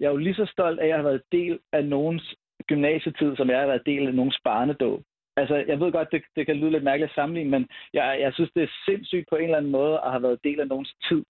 jeg 0.00 0.06
er 0.06 0.10
jo 0.10 0.16
lige 0.26 0.34
så 0.42 0.46
stolt 0.54 0.78
af, 0.80 0.84
at 0.84 0.88
jeg 0.88 0.96
har 0.96 1.08
været 1.10 1.22
del 1.32 1.58
af 1.72 1.84
nogens 1.84 2.34
gymnasietid, 2.70 3.36
som 3.36 3.50
jeg 3.50 3.58
har 3.60 3.66
været 3.66 3.86
del 3.86 4.06
af 4.08 4.14
nogens 4.14 4.38
barnedåb. 4.44 5.00
Altså, 5.36 5.64
jeg 5.68 5.80
ved 5.80 5.92
godt, 5.92 6.08
det, 6.12 6.22
det 6.36 6.46
kan 6.46 6.56
lyde 6.56 6.70
lidt 6.70 6.84
mærkeligt 6.84 7.10
at 7.10 7.14
sammenligne, 7.14 7.50
men 7.50 7.68
jeg, 7.92 8.16
jeg 8.20 8.32
synes, 8.34 8.50
det 8.54 8.62
er 8.62 8.72
sindssygt 8.88 9.26
på 9.30 9.36
en 9.36 9.44
eller 9.44 9.56
anden 9.58 9.72
måde 9.72 9.94
at 10.04 10.10
have 10.10 10.22
været 10.22 10.44
del 10.44 10.60
af 10.60 10.68
nogens 10.68 10.94
tid. 11.08 11.22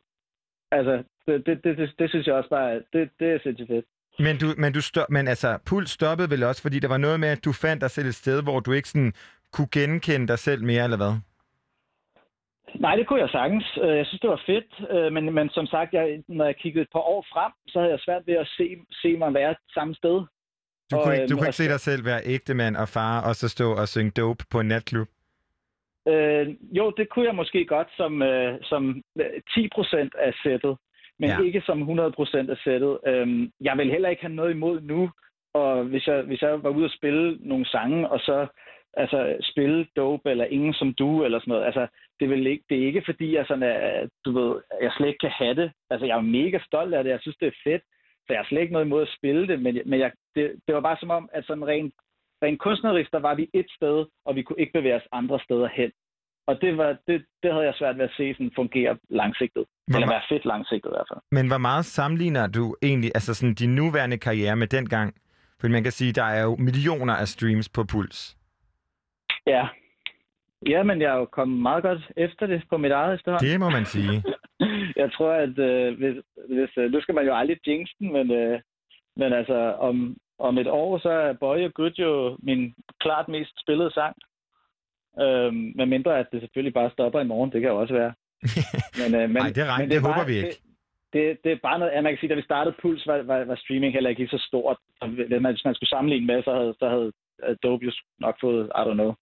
Altså, 0.71 1.03
det, 1.27 1.47
det, 1.47 1.65
det, 1.65 1.79
det, 1.79 1.93
det 1.99 2.11
synes 2.11 2.27
jeg 2.27 2.35
også 2.35 2.51
bare, 2.51 2.75
det, 2.93 3.11
det 3.21 3.29
er 3.33 3.39
sindssygt 3.43 3.69
fedt. 3.69 3.87
men, 4.19 4.39
du, 4.39 4.47
men, 4.59 4.73
du 4.73 4.81
stop, 4.81 5.11
men 5.11 5.29
altså, 5.29 5.59
Puls 5.67 5.91
stoppede 5.91 6.31
vel 6.31 6.43
også, 6.43 6.63
fordi 6.63 6.79
der 6.79 6.89
var 6.89 6.99
noget 7.07 7.21
med, 7.21 7.29
at 7.29 7.45
du 7.45 7.53
fandt 7.53 7.81
dig 7.83 7.91
selv 7.91 8.09
et 8.09 8.15
sted, 8.15 8.43
hvor 8.43 8.61
du 8.61 8.73
ikke 8.73 8.89
sådan 8.89 9.13
kunne 9.53 9.69
genkende 9.73 10.29
dig 10.29 10.39
selv 10.39 10.63
mere, 10.65 10.85
eller 10.85 10.97
hvad? 10.97 11.15
Nej, 12.81 12.97
det 12.97 13.07
kunne 13.07 13.21
jeg 13.21 13.29
sagtens. 13.29 13.79
Øh, 13.83 13.97
Jeg 13.97 14.07
synes, 14.07 14.21
det 14.21 14.31
var 14.31 14.43
fedt. 14.47 14.71
Øh, 14.91 15.13
Men, 15.13 15.35
men 15.35 15.49
som 15.51 15.67
sagt, 15.67 15.93
jeg, 15.93 16.23
når 16.29 16.45
jeg 16.45 16.57
kiggede 16.57 16.83
et 16.83 16.93
par 16.93 17.01
år 17.15 17.25
frem, 17.33 17.53
så 17.67 17.79
havde 17.79 17.93
jeg 17.93 18.01
svært 18.01 18.27
ved 18.27 18.35
at 18.35 18.49
se, 18.57 18.77
se 19.03 19.17
mig 19.17 19.35
være 19.35 19.55
samme 19.75 19.95
sted. 19.95 20.23
Du 20.91 20.97
Og, 20.97 21.03
kunne, 21.03 21.15
ikke, 21.15 21.23
øhm, 21.23 21.29
du 21.31 21.35
kunne 21.37 21.45
og 21.45 21.49
ikke 21.49 21.57
se 21.57 21.69
dig 21.69 21.81
selv 21.81 22.05
være 22.05 22.21
ægtemand 22.25 22.77
og 22.77 22.89
far, 22.89 23.29
og 23.29 23.35
så 23.35 23.49
stå 23.49 23.73
og 23.81 23.89
synge 23.89 24.11
dope 24.11 24.45
på 24.51 24.61
en 24.61 24.69
natklub? 24.69 25.09
Øh, 26.09 26.47
jo, 26.79 26.93
det 26.97 27.09
kunne 27.09 27.27
jeg 27.27 27.35
måske 27.35 27.65
godt 27.65 27.89
som, 27.97 28.23
øh, 28.23 28.59
som 28.63 29.03
øh, 29.21 29.27
10% 29.51 30.09
af 30.19 30.33
sættet, 30.43 30.77
men 31.19 31.31
ja. 31.31 31.41
ikke 31.41 31.63
som 31.67 31.83
100% 31.83 32.51
af 32.51 32.59
sættet. 32.65 32.99
Øh, 33.07 33.49
jeg 33.61 33.79
vil 33.79 33.91
heller 33.91 34.09
ikke 34.09 34.23
have 34.23 34.35
noget 34.35 34.51
imod 34.51 34.81
nu 34.81 35.11
Og 35.55 35.85
hvis 35.85 36.07
jeg, 36.07 36.23
hvis 36.23 36.43
jeg 36.43 36.63
var 36.63 36.71
ude 36.71 36.85
og 36.85 36.97
spille 36.99 37.39
nogle 37.41 37.67
sange, 37.67 38.09
og 38.09 38.21
så 38.21 38.47
altså, 38.97 39.37
spille 39.41 39.87
dope, 39.97 40.31
eller 40.31 40.45
ingen 40.45 40.75
som 40.75 40.95
du, 40.95 41.25
eller 41.25 41.39
sådan 41.41 41.53
noget, 41.53 41.65
altså, 41.65 41.87
det, 42.21 42.31
vil 42.31 42.47
ikke, 42.47 42.65
det 42.69 42.79
er 42.79 42.87
ikke 42.87 43.03
fordi, 43.05 43.35
jeg, 43.35 43.45
sådan, 43.47 43.63
er, 43.63 44.09
du 44.25 44.31
ved, 44.39 44.61
jeg 44.83 44.93
slet 44.97 45.09
ikke 45.09 45.19
kan 45.19 45.31
have 45.31 45.55
det. 45.55 45.73
Altså, 45.91 46.07
jeg 46.07 46.17
er 46.17 46.33
mega 46.39 46.59
stolt 46.67 46.95
af 46.95 47.05
det. 47.05 47.11
Jeg 47.11 47.21
synes, 47.21 47.37
det 47.37 47.49
er 47.49 47.61
fedt. 47.65 47.83
Så 48.25 48.29
jeg 48.33 48.39
har 48.39 48.47
slet 48.49 48.61
ikke 48.61 48.73
noget 48.73 48.87
imod 48.87 49.03
at 49.03 49.15
spille 49.19 49.49
det, 49.49 49.63
men, 49.63 49.73
men 49.87 50.01
jeg, 50.01 50.13
det, 50.35 50.45
det 50.67 50.75
var 50.75 50.81
bare 50.81 50.97
som 51.01 51.11
om, 51.11 51.29
at 51.33 51.45
sådan 51.47 51.67
rent, 51.67 51.95
rent 52.43 52.61
kunstnerisk, 52.61 53.11
der 53.13 53.19
var 53.19 53.35
vi 53.35 53.51
et 53.53 53.67
sted, 53.77 54.07
og 54.27 54.37
vi 54.37 54.43
kunne 54.43 54.61
ikke 54.61 54.73
bevæge 54.73 54.97
os 54.97 55.09
andre 55.13 55.41
steder 55.41 55.69
hen. 55.69 55.91
Og 56.47 56.61
det, 56.61 56.77
var, 56.77 56.97
det, 57.09 57.25
det 57.43 57.53
havde 57.53 57.65
jeg 57.65 57.75
svært 57.75 57.97
ved 57.99 58.05
at 58.05 58.15
se 58.17 58.35
sådan 58.35 58.53
fungere 58.55 58.99
langsigtet. 59.11 59.65
Hvor 59.87 59.97
Eller 59.97 60.09
være 60.09 60.23
fedt 60.29 60.45
langsigtet 60.45 60.91
i 60.91 60.95
hvert 60.97 61.09
fald. 61.13 61.21
Men 61.31 61.47
hvor 61.47 61.59
meget 61.59 61.85
sammenligner 61.85 62.47
du 62.47 62.77
egentlig 62.83 63.11
altså 63.15 63.35
sådan 63.35 63.55
din 63.55 63.75
nuværende 63.75 64.19
karriere 64.19 64.57
med 64.57 64.67
dengang? 64.67 65.15
For 65.61 65.69
man 65.69 65.83
kan 65.83 65.93
sige, 65.93 66.13
der 66.13 66.25
er 66.25 66.43
jo 66.43 66.57
millioner 66.57 67.15
af 67.15 67.29
streams 67.29 67.69
på 67.69 67.85
Puls. 67.85 68.37
Ja. 69.47 69.69
Ja, 70.67 70.83
men 70.83 71.01
jeg 71.01 71.11
er 71.15 71.19
jo 71.19 71.25
kommet 71.25 71.59
meget 71.63 71.83
godt 71.83 72.13
efter 72.17 72.47
det 72.47 72.63
på 72.71 72.77
mit 72.77 72.93
eget 72.93 73.15
efterhånden. 73.15 73.51
Det 73.51 73.61
må 73.61 73.71
man 73.71 73.85
sige. 73.85 74.23
jeg 75.03 75.13
tror, 75.13 75.33
at 75.33 75.59
øh, 75.59 75.99
hvis, 75.99 76.17
hvis, 76.49 76.71
øh, 76.77 76.93
nu 76.93 77.01
skal 77.01 77.15
man 77.15 77.27
jo 77.27 77.35
aldrig 77.35 77.59
jinx 77.67 77.89
den, 77.99 78.13
men, 78.13 78.31
øh, 78.31 78.61
men 79.17 79.33
altså 79.33 79.77
om, 79.89 80.17
om 80.39 80.59
et 80.59 80.67
år, 80.67 80.99
så 80.99 81.09
er 81.09 81.33
Boy 81.33 81.59
og 81.65 81.75
Good 81.75 81.95
jo 81.99 82.37
min 82.43 82.75
klart 83.01 83.29
mest 83.29 83.61
spillede 83.61 83.91
sang. 83.91 84.17
Øhm, 85.21 85.73
med 85.77 85.87
mindre, 85.87 86.19
at 86.19 86.27
det 86.33 86.41
selvfølgelig 86.41 86.75
bare 86.75 86.91
stopper 86.91 87.21
i 87.21 87.31
morgen. 87.33 87.53
Det 87.53 87.61
kan 87.61 87.71
jo 87.71 87.81
også 87.81 87.95
være. 87.95 88.13
Men, 89.01 89.15
øh, 89.21 89.31
men, 89.31 89.43
Ej, 89.43 89.49
det 89.49 89.65
regner- 89.65 89.79
men 89.79 89.91
det 89.91 89.97
er 89.97 90.01
håber 90.01 90.15
bare, 90.15 90.27
vi 90.27 90.37
ikke. 90.37 90.49
Det, 90.49 90.59
det, 91.13 91.45
det 91.45 91.53
er 91.53 91.57
bare 91.63 91.79
noget, 91.79 91.93
at 91.93 92.03
man 92.03 92.13
kan 92.13 92.19
sige, 92.21 92.31
da 92.31 92.35
vi 92.35 92.43
startede 92.43 92.77
Puls, 92.83 93.07
var, 93.07 93.23
var, 93.23 93.45
var 93.45 93.57
streaming 93.57 93.93
heller 93.93 94.11
ikke 94.11 94.29
så 94.29 94.45
stort. 94.49 94.77
Hvis 95.09 95.65
man, 95.65 95.75
skulle 95.75 95.95
sammenligne 95.95 96.27
med, 96.27 96.43
så 96.43 96.55
havde, 96.55 96.75
så 96.79 96.89
havde 96.89 97.13
øh, 97.45 97.57
Dope 97.63 97.85
jo 97.85 97.93
nok 98.19 98.37
fået, 98.41 98.67
I 98.67 98.83
don't 98.87 98.99
know, 99.01 99.15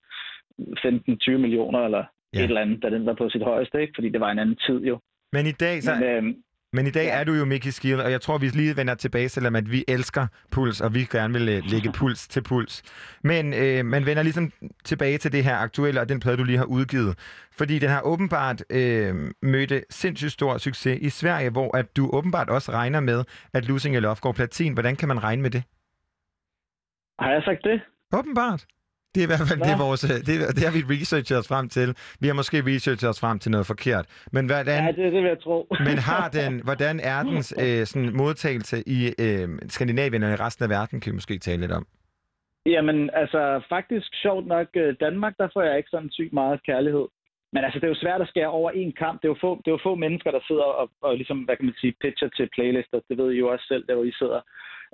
15-20 0.58 1.30
millioner 1.44 1.80
eller 1.84 2.04
ja. 2.34 2.38
et 2.38 2.44
eller 2.44 2.60
andet, 2.60 2.82
da 2.82 2.90
den 2.90 3.06
var 3.06 3.14
på 3.14 3.28
sit 3.28 3.42
højeste, 3.42 3.80
ikke? 3.80 3.92
Fordi 3.96 4.08
det 4.08 4.20
var 4.20 4.30
en 4.30 4.38
anden 4.38 4.58
tid 4.66 4.80
jo. 4.80 5.00
Men 5.32 5.46
i 5.46 5.52
dag, 5.52 5.82
så, 5.82 5.94
Men, 5.94 6.02
øhm, 6.02 6.34
men 6.72 6.86
i 6.86 6.90
dag 6.90 7.04
ja. 7.04 7.20
er 7.20 7.24
du 7.24 7.32
jo 7.32 7.44
Mickey 7.44 7.70
Skill, 7.70 8.00
og 8.00 8.10
jeg 8.10 8.20
tror, 8.20 8.38
vi 8.38 8.48
lige 8.48 8.76
vender 8.76 8.94
tilbage 8.94 9.28
til, 9.28 9.46
at 9.46 9.70
vi 9.70 9.84
elsker 9.88 10.26
Puls, 10.50 10.80
og 10.80 10.94
vi 10.94 11.04
gerne 11.04 11.32
vil 11.32 11.48
øh, 11.48 11.62
lægge 11.66 11.92
Puls 11.92 12.28
til 12.28 12.42
Puls. 12.42 12.82
Men 13.22 13.54
øh, 13.54 13.84
man 13.84 14.06
vender 14.06 14.22
ligesom 14.22 14.52
tilbage 14.84 15.18
til 15.18 15.32
det 15.32 15.44
her 15.44 15.56
aktuelle, 15.56 16.00
og 16.00 16.08
den 16.08 16.20
plade, 16.20 16.36
du 16.36 16.44
lige 16.44 16.58
har 16.58 16.64
udgivet. 16.64 17.18
Fordi 17.58 17.78
den 17.78 17.88
har 17.88 18.00
åbenbart 18.00 18.64
øh, 18.70 19.14
mødte 19.42 19.84
sindssygt 19.90 20.32
stor 20.32 20.58
succes 20.58 20.98
i 21.00 21.10
Sverige, 21.10 21.50
hvor 21.50 21.76
at 21.76 21.96
du 21.96 22.10
åbenbart 22.12 22.50
også 22.50 22.72
regner 22.72 23.00
med, 23.00 23.24
at 23.54 23.68
Losing 23.68 23.94
Your 23.94 24.02
Love 24.02 24.16
går 24.20 24.32
platin. 24.32 24.72
Hvordan 24.72 24.96
kan 24.96 25.08
man 25.08 25.22
regne 25.22 25.42
med 25.42 25.50
det? 25.50 25.62
har 27.20 27.32
jeg 27.32 27.42
sagt 27.42 27.64
det? 27.64 27.80
Åbenbart. 28.12 28.66
Det 29.14 29.20
er 29.20 29.26
i 29.28 29.32
hvert 29.32 29.48
fald 29.50 29.60
det, 29.68 29.74
vores, 29.86 30.02
øh, 30.10 30.16
det, 30.28 30.34
det 30.56 30.62
har 30.68 30.74
vi 30.78 30.82
researchet 30.94 31.38
os 31.42 31.48
frem 31.48 31.68
til. 31.68 31.88
Vi 32.20 32.26
har 32.30 32.34
måske 32.40 32.56
researchet 32.70 33.08
os 33.14 33.20
frem 33.20 33.38
til 33.38 33.50
noget 33.50 33.66
forkert. 33.66 34.06
Men 34.32 34.46
hvordan, 34.46 34.78
Ja, 34.84 34.90
det, 34.98 35.12
det 35.14 35.22
vil 35.22 35.32
jeg 35.34 35.40
tro. 35.46 35.58
men 35.88 35.96
har 36.10 36.28
den, 36.40 36.52
hvordan 36.64 37.00
er 37.12 37.22
dens 37.22 37.54
øh, 37.64 37.86
sådan, 37.86 38.10
modtagelse 38.16 38.76
i 38.86 38.98
øh, 39.24 39.48
Skandinavien 39.68 40.22
og 40.22 40.30
i 40.32 40.36
resten 40.44 40.64
af 40.64 40.70
verden, 40.70 41.00
kan 41.00 41.10
vi 41.10 41.14
måske 41.14 41.38
tale 41.38 41.60
lidt 41.60 41.72
om? 41.72 41.86
Jamen, 42.66 43.10
altså 43.22 43.62
faktisk 43.68 44.08
sjovt 44.24 44.46
nok, 44.46 44.68
øh, 44.76 44.94
Danmark, 45.00 45.34
der 45.38 45.48
får 45.52 45.62
jeg 45.62 45.76
ikke 45.76 45.90
sådan 45.90 46.10
sygt 46.10 46.32
meget 46.32 46.66
kærlighed. 46.66 47.06
Men 47.54 47.64
altså, 47.64 47.78
det 47.78 47.86
er 47.86 47.94
jo 47.94 48.04
svært 48.04 48.20
at 48.20 48.28
skære 48.28 48.56
over 48.60 48.70
en 48.70 48.92
kamp. 48.92 49.22
Det 49.22 49.28
er 49.28 49.34
jo 49.34 49.44
få, 49.46 49.50
det 49.62 49.68
er 49.68 49.76
jo 49.78 49.88
få 49.88 49.94
mennesker, 49.94 50.30
der 50.30 50.42
sidder 50.48 50.68
og, 50.80 50.90
og 51.02 51.16
ligesom, 51.16 51.38
hvad 51.38 51.56
kan 51.56 51.66
man 51.66 51.74
sige, 51.80 51.94
pitcher 52.00 52.28
til 52.28 52.48
playlister. 52.54 53.00
Det 53.08 53.18
ved 53.18 53.32
I 53.32 53.38
jo 53.38 53.48
også 53.48 53.64
selv, 53.68 53.84
der 53.86 53.94
hvor 53.94 54.04
I 54.04 54.12
sidder. 54.12 54.40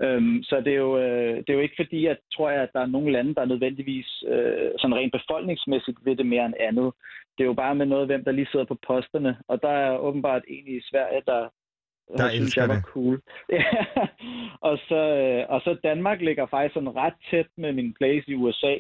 Øhm, 0.02 0.42
så 0.42 0.60
det 0.60 0.72
er, 0.72 0.76
jo, 0.76 0.98
øh, 0.98 1.36
det 1.36 1.50
er 1.50 1.54
jo 1.54 1.60
ikke 1.60 1.80
fordi, 1.82 2.06
at 2.06 2.18
tror 2.34 2.50
jeg, 2.50 2.62
at 2.62 2.72
der 2.72 2.80
er 2.80 2.86
nogle 2.86 3.12
lande, 3.12 3.34
der 3.34 3.40
er 3.40 3.52
nødvendigvis 3.52 4.24
øh, 4.28 4.70
sådan 4.78 4.96
rent 4.96 5.12
befolkningsmæssigt 5.12 5.98
ved 6.04 6.16
det 6.16 6.26
mere 6.26 6.46
end 6.46 6.54
andet. 6.60 6.92
Det 7.38 7.44
er 7.44 7.48
jo 7.52 7.62
bare 7.64 7.74
med 7.74 7.86
noget, 7.86 8.06
hvem 8.06 8.24
der 8.24 8.32
lige 8.32 8.48
sidder 8.50 8.64
på 8.64 8.78
posterne. 8.86 9.36
Og 9.48 9.62
der 9.62 9.68
er 9.70 9.98
åbenbart 9.98 10.42
en 10.48 10.66
i 10.66 10.80
Sverige, 10.90 11.22
der, 11.26 11.48
Der 12.16 12.28
synes 12.28 12.40
elsker 12.42 12.62
jeg 12.62 12.68
var 12.68 12.74
det. 12.74 12.84
cool. 12.84 13.20
Ja. 13.52 13.64
og, 14.68 14.78
så, 14.88 15.00
øh, 15.24 15.44
og 15.48 15.60
så 15.60 15.76
Danmark 15.82 16.20
ligger 16.20 16.46
faktisk 16.46 16.74
sådan 16.74 16.96
ret 16.96 17.14
tæt 17.30 17.46
med 17.56 17.72
min 17.72 17.94
place 17.98 18.30
i 18.30 18.34
USA. 18.34 18.74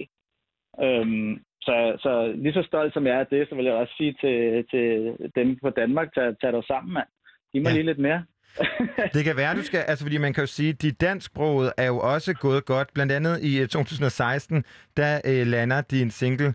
Øhm, 0.82 1.40
så, 1.60 1.96
så 1.98 2.32
lige 2.36 2.52
så 2.52 2.62
stolt 2.62 2.92
som 2.94 3.06
jeg 3.06 3.14
er 3.16 3.20
af 3.20 3.26
det, 3.26 3.48
så 3.48 3.54
vil 3.54 3.64
jeg 3.64 3.74
også 3.74 3.94
sige 3.96 4.14
til, 4.20 4.66
til 4.70 5.16
dem 5.34 5.58
på 5.62 5.70
Danmark, 5.70 6.14
tag, 6.14 6.38
tag 6.40 6.52
dig 6.52 6.64
sammen, 6.64 6.94
mand. 6.94 7.08
Giv 7.52 7.62
mig 7.62 7.70
ja. 7.70 7.74
lige 7.74 7.86
lidt 7.86 7.98
mere. 7.98 8.24
Det 9.14 9.24
kan 9.24 9.36
være, 9.36 9.54
du 9.54 9.62
skal... 9.62 9.84
Altså, 9.88 10.04
fordi 10.04 10.18
man 10.18 10.32
kan 10.32 10.42
jo 10.42 10.46
sige, 10.46 10.68
at 10.68 10.82
de 10.82 10.92
dansksproget 10.92 11.72
er 11.76 11.86
jo 11.86 11.98
også 11.98 12.34
gået 12.34 12.64
godt. 12.64 12.88
Blandt 12.94 13.12
andet 13.12 13.40
i 13.42 13.60
øh, 13.60 13.68
2016, 13.68 14.64
der 14.96 15.20
øh, 15.24 15.46
lander 15.46 15.80
din 15.80 16.10
single 16.10 16.54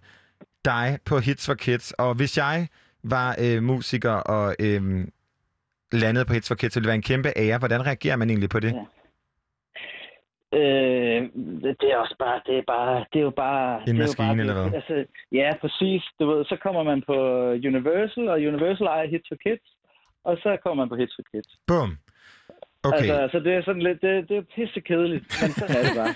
dig 0.65 0.97
på 1.05 1.19
Hits 1.19 1.45
for 1.45 1.53
Kids. 1.53 1.91
Og 1.91 2.15
hvis 2.15 2.37
jeg 2.37 2.67
var 3.03 3.35
øh, 3.45 3.63
musiker 3.63 4.11
og 4.11 4.55
øh, 4.59 5.07
landede 5.91 6.25
på 6.25 6.33
Hits 6.33 6.47
for 6.47 6.55
Kids, 6.55 6.73
så 6.73 6.79
ville 6.79 6.85
det 6.85 6.89
være 6.89 6.95
en 6.95 7.01
kæmpe 7.01 7.29
ære. 7.35 7.57
Hvordan 7.57 7.85
reagerer 7.85 8.15
man 8.15 8.29
egentlig 8.29 8.49
på 8.49 8.59
det? 8.59 8.73
Ja. 8.73 8.85
Øh, 10.59 11.21
det 11.81 11.87
er 11.91 11.97
også 11.97 12.15
bare, 12.19 12.41
det 12.45 12.57
er 12.57 12.63
bare, 12.67 13.05
det 13.13 13.19
er 13.19 13.23
jo 13.23 13.35
bare... 13.45 13.81
det 13.81 13.89
er 13.89 13.93
jo 13.93 14.03
maskine, 14.03 14.27
bare, 14.27 14.39
eller 14.39 14.53
hvad? 14.53 14.73
Altså, 14.73 15.05
ja, 15.31 15.49
præcis. 15.61 16.03
Du 16.19 16.25
ved, 16.31 16.45
så 16.45 16.57
kommer 16.63 16.83
man 16.83 17.03
på 17.09 17.17
Universal, 17.69 18.27
og 18.27 18.37
Universal 18.51 18.87
ejer 18.87 19.07
Hits 19.07 19.27
for 19.31 19.35
Kids, 19.45 19.65
og 20.25 20.37
så 20.37 20.57
kommer 20.63 20.83
man 20.83 20.89
på 20.89 20.95
Hits 20.95 21.15
for 21.15 21.23
Kids. 21.31 21.51
Bum. 21.67 21.97
Okay. 22.85 22.97
Altså, 22.97 23.13
altså, 23.13 23.39
det 23.39 23.53
er 23.53 23.63
sådan 23.63 23.81
lidt, 23.81 24.01
det, 24.01 24.29
det 24.29 24.37
er 24.37 24.41
pisse 24.55 24.81
kedeligt, 24.81 25.23
men 25.41 25.51
sådan 25.51 25.75
er 25.75 25.83
det 25.83 25.95
bare. 25.95 26.13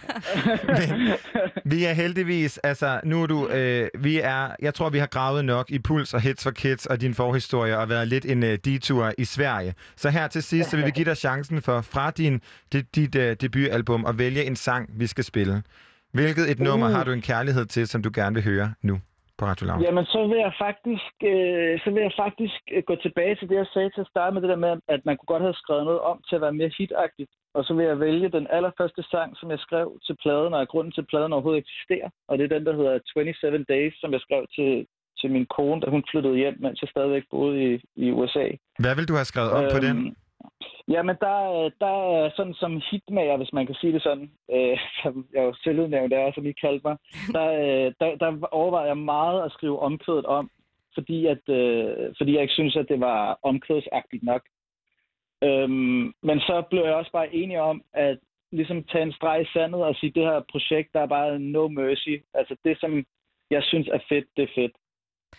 Vi 1.74 1.86
er 1.86 1.94
heldigvis, 1.94 2.58
altså 2.58 3.00
nu 3.04 3.24
er 3.24 3.28
du, 3.28 3.48
øh, 3.48 3.90
vi 4.00 4.20
er, 4.20 4.50
jeg 4.62 4.74
tror 4.74 4.90
vi 4.90 4.98
har 4.98 5.08
gravet 5.08 5.46
nok 5.46 5.72
i 5.72 5.80
Puls 5.80 6.14
og 6.14 6.22
Hits 6.22 6.44
for 6.44 6.52
Kids 6.52 6.86
og 6.86 7.02
din 7.02 7.14
forhistorie 7.14 7.78
og 7.78 7.90
været 7.90 8.08
lidt 8.08 8.26
en 8.26 8.44
uh, 8.44 8.50
detur 8.50 9.12
i 9.18 9.26
Sverige. 9.26 9.74
Så 9.96 10.10
her 10.10 10.28
til 10.28 10.44
sidst, 10.44 10.70
så 10.70 10.78
vil 10.78 10.86
vi 10.86 10.92
give 10.92 11.06
dig 11.06 11.18
chancen 11.18 11.62
for 11.62 11.82
fra 11.82 12.12
din, 12.12 12.42
dit, 12.74 12.96
dit 12.96 13.16
uh, 13.16 13.22
debutalbum 13.22 14.06
at 14.06 14.18
vælge 14.18 14.44
en 14.44 14.56
sang, 14.56 14.90
vi 15.00 15.08
skal 15.08 15.24
spille. 15.24 15.64
Hvilket 16.14 16.52
et 16.52 16.60
nummer 16.60 16.88
Uh. 16.88 16.94
har 16.94 17.04
du 17.04 17.12
en 17.12 17.22
kærlighed 17.22 17.66
til, 17.66 17.88
som 17.88 18.02
du 18.02 18.12
gerne 18.14 18.34
vil 18.34 18.44
høre 18.44 18.74
nu 18.82 19.00
på 19.38 19.46
Radio 19.46 19.66
Lounge? 19.68 19.86
Jamen, 19.86 20.06
så 20.14 20.20
vil 20.32 20.40
jeg 20.48 20.54
faktisk, 20.66 21.14
øh, 21.32 21.74
så 21.84 21.88
vil 21.94 22.02
jeg 22.08 22.16
faktisk 22.24 22.62
øh, 22.76 22.84
gå 22.90 22.96
tilbage 23.06 23.36
til 23.36 23.50
det, 23.50 23.56
jeg 23.62 23.70
sagde 23.74 23.90
til 23.92 24.06
at 24.06 24.12
starte 24.14 24.34
med 24.34 24.42
det 24.42 24.50
der 24.54 24.66
med, 24.66 24.74
at 24.96 25.02
man 25.08 25.16
kunne 25.16 25.34
godt 25.34 25.48
have 25.48 25.62
skrevet 25.64 25.86
noget 25.90 26.02
om 26.12 26.18
til 26.28 26.36
at 26.36 26.44
være 26.46 26.60
mere 26.60 26.72
hitagtigt. 26.78 27.32
Og 27.58 27.62
så 27.66 27.72
vil 27.78 27.86
jeg 27.86 28.00
vælge 28.00 28.36
den 28.38 28.48
allerførste 28.58 29.04
sang, 29.12 29.30
som 29.40 29.48
jeg 29.54 29.60
skrev 29.60 29.88
til 30.06 30.16
pladen, 30.24 30.54
og 30.54 30.68
grunden 30.68 30.92
til, 30.94 31.02
at 31.02 31.12
pladen 31.12 31.34
overhovedet 31.34 31.64
eksisterer. 31.64 32.10
Og 32.28 32.34
det 32.38 32.44
er 32.44 32.56
den, 32.56 32.66
der 32.66 32.76
hedder 32.80 33.00
27 33.06 33.64
Days, 33.74 33.94
som 34.02 34.10
jeg 34.16 34.22
skrev 34.26 34.44
til, 34.58 34.72
til 35.20 35.30
min 35.36 35.46
kone, 35.56 35.82
da 35.82 35.88
hun 35.90 36.04
flyttede 36.12 36.38
hjem, 36.44 36.58
mens 36.64 36.82
jeg 36.82 36.90
stadigvæk 36.90 37.24
boede 37.32 37.56
i, 37.66 37.70
i 37.96 38.12
USA. 38.12 38.46
Hvad 38.84 38.96
vil 38.96 39.08
du 39.08 39.16
have 39.20 39.32
skrevet 39.32 39.52
om 39.52 39.64
på 39.76 39.80
den? 39.88 39.98
Jamen, 40.88 41.16
der, 41.22 41.40
øh, 41.52 41.72
der 41.80 41.94
er 42.18 42.30
sådan 42.36 42.54
som 42.54 42.82
hitmager, 42.92 43.38
hvis 43.38 43.54
man 43.54 43.66
kan 43.66 43.76
sige 43.76 43.94
det 43.94 44.04
sådan, 44.04 44.32
øh, 44.52 44.78
som 45.04 45.28
jeg 45.34 45.44
jo 45.44 45.54
selvudnævnt 45.64 46.14
er, 46.14 46.32
som 46.34 46.46
I 46.46 46.52
kaldte 46.52 46.88
mig, 46.88 46.98
der, 47.32 47.48
øh, 47.52 47.94
der, 48.00 48.16
der 48.16 48.48
overvejer 48.52 48.88
jeg 48.88 48.98
meget 48.98 49.46
at 49.46 49.52
skrive 49.52 49.80
omkvædet 49.80 50.26
om, 50.26 50.52
fordi, 50.94 51.26
at, 51.26 51.50
øh, 51.50 52.14
fordi 52.18 52.34
jeg 52.34 52.42
ikke 52.42 52.54
synes, 52.54 52.76
at 52.76 52.90
det 52.90 53.00
var 53.00 53.40
omkvædsagtigt 53.44 54.24
nok. 54.24 54.42
Øhm, 55.44 56.14
men 56.24 56.40
så 56.40 56.64
blev 56.70 56.84
jeg 56.84 56.96
også 56.96 57.12
bare 57.12 57.36
enig 57.36 57.60
om, 57.60 57.84
at 57.94 58.18
ligesom 58.52 58.84
tage 58.84 59.04
en 59.04 59.14
streg 59.14 59.42
i 59.42 59.52
sandet 59.54 59.84
og 59.84 59.96
sige, 59.96 60.12
det 60.12 60.24
her 60.24 60.42
projekt, 60.52 60.94
der 60.94 61.00
er 61.00 61.08
bare 61.08 61.40
no 61.40 61.68
mercy. 61.68 62.16
Altså 62.34 62.56
det, 62.66 62.80
som 62.80 63.06
jeg 63.50 63.64
synes 63.64 63.88
er 63.88 64.00
fedt, 64.10 64.26
det 64.38 64.44
er 64.44 64.54
fedt. 64.56 64.72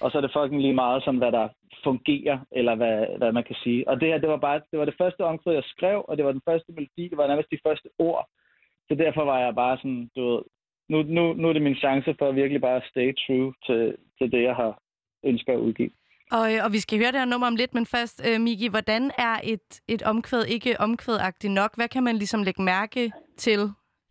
Og 0.00 0.10
så 0.10 0.18
er 0.18 0.22
det 0.22 0.36
fucking 0.36 0.60
lige 0.62 0.80
meget 0.84 1.04
som, 1.04 1.16
hvad 1.16 1.32
der 1.32 1.48
fungerer, 1.84 2.38
eller 2.58 2.74
hvad, 2.74 3.18
hvad 3.18 3.32
man 3.32 3.44
kan 3.44 3.56
sige. 3.64 3.88
Og 3.88 4.00
det 4.00 4.08
her, 4.08 4.18
det 4.18 4.28
var 4.28 4.36
bare 4.36 4.60
det, 4.70 4.78
var 4.78 4.84
det 4.84 5.00
første 5.00 5.24
omkring, 5.24 5.54
jeg 5.54 5.64
skrev, 5.74 6.04
og 6.08 6.16
det 6.16 6.24
var 6.24 6.32
den 6.32 6.46
første 6.48 6.72
melodi, 6.72 7.08
det 7.08 7.18
var 7.18 7.26
nærmest 7.26 7.50
de 7.50 7.64
første 7.66 7.88
ord. 7.98 8.28
Så 8.88 8.94
derfor 8.94 9.24
var 9.24 9.38
jeg 9.40 9.54
bare 9.54 9.76
sådan, 9.76 10.10
du 10.16 10.22
ved, 10.30 10.42
nu, 10.88 11.02
nu, 11.02 11.32
nu 11.32 11.48
er 11.48 11.52
det 11.52 11.62
min 11.62 11.82
chance 11.84 12.14
for 12.18 12.28
at 12.28 12.36
virkelig 12.36 12.60
bare 12.60 12.80
stay 12.90 13.14
true 13.26 13.52
til, 13.66 13.96
til 14.18 14.32
det, 14.32 14.42
jeg 14.42 14.54
har 14.54 14.78
ønsket 15.24 15.52
at 15.52 15.58
udgive. 15.58 15.90
Og, 16.30 16.54
øh, 16.54 16.64
og 16.64 16.72
vi 16.72 16.78
skal 16.78 16.98
høre 16.98 17.12
det 17.12 17.20
her 17.20 17.24
nummer 17.24 17.46
om 17.46 17.56
lidt, 17.56 17.74
men 17.74 17.86
først, 17.86 18.26
øh, 18.28 18.40
Miki, 18.40 18.68
hvordan 18.68 19.10
er 19.18 19.36
et, 19.44 19.80
et 19.88 20.02
omkvæd 20.02 20.44
ikke 20.44 20.80
omkvædagtigt 20.80 21.52
nok? 21.52 21.76
Hvad 21.76 21.88
kan 21.88 22.02
man 22.02 22.16
ligesom 22.16 22.42
lægge 22.42 22.62
mærke 22.62 23.12
til 23.36 23.60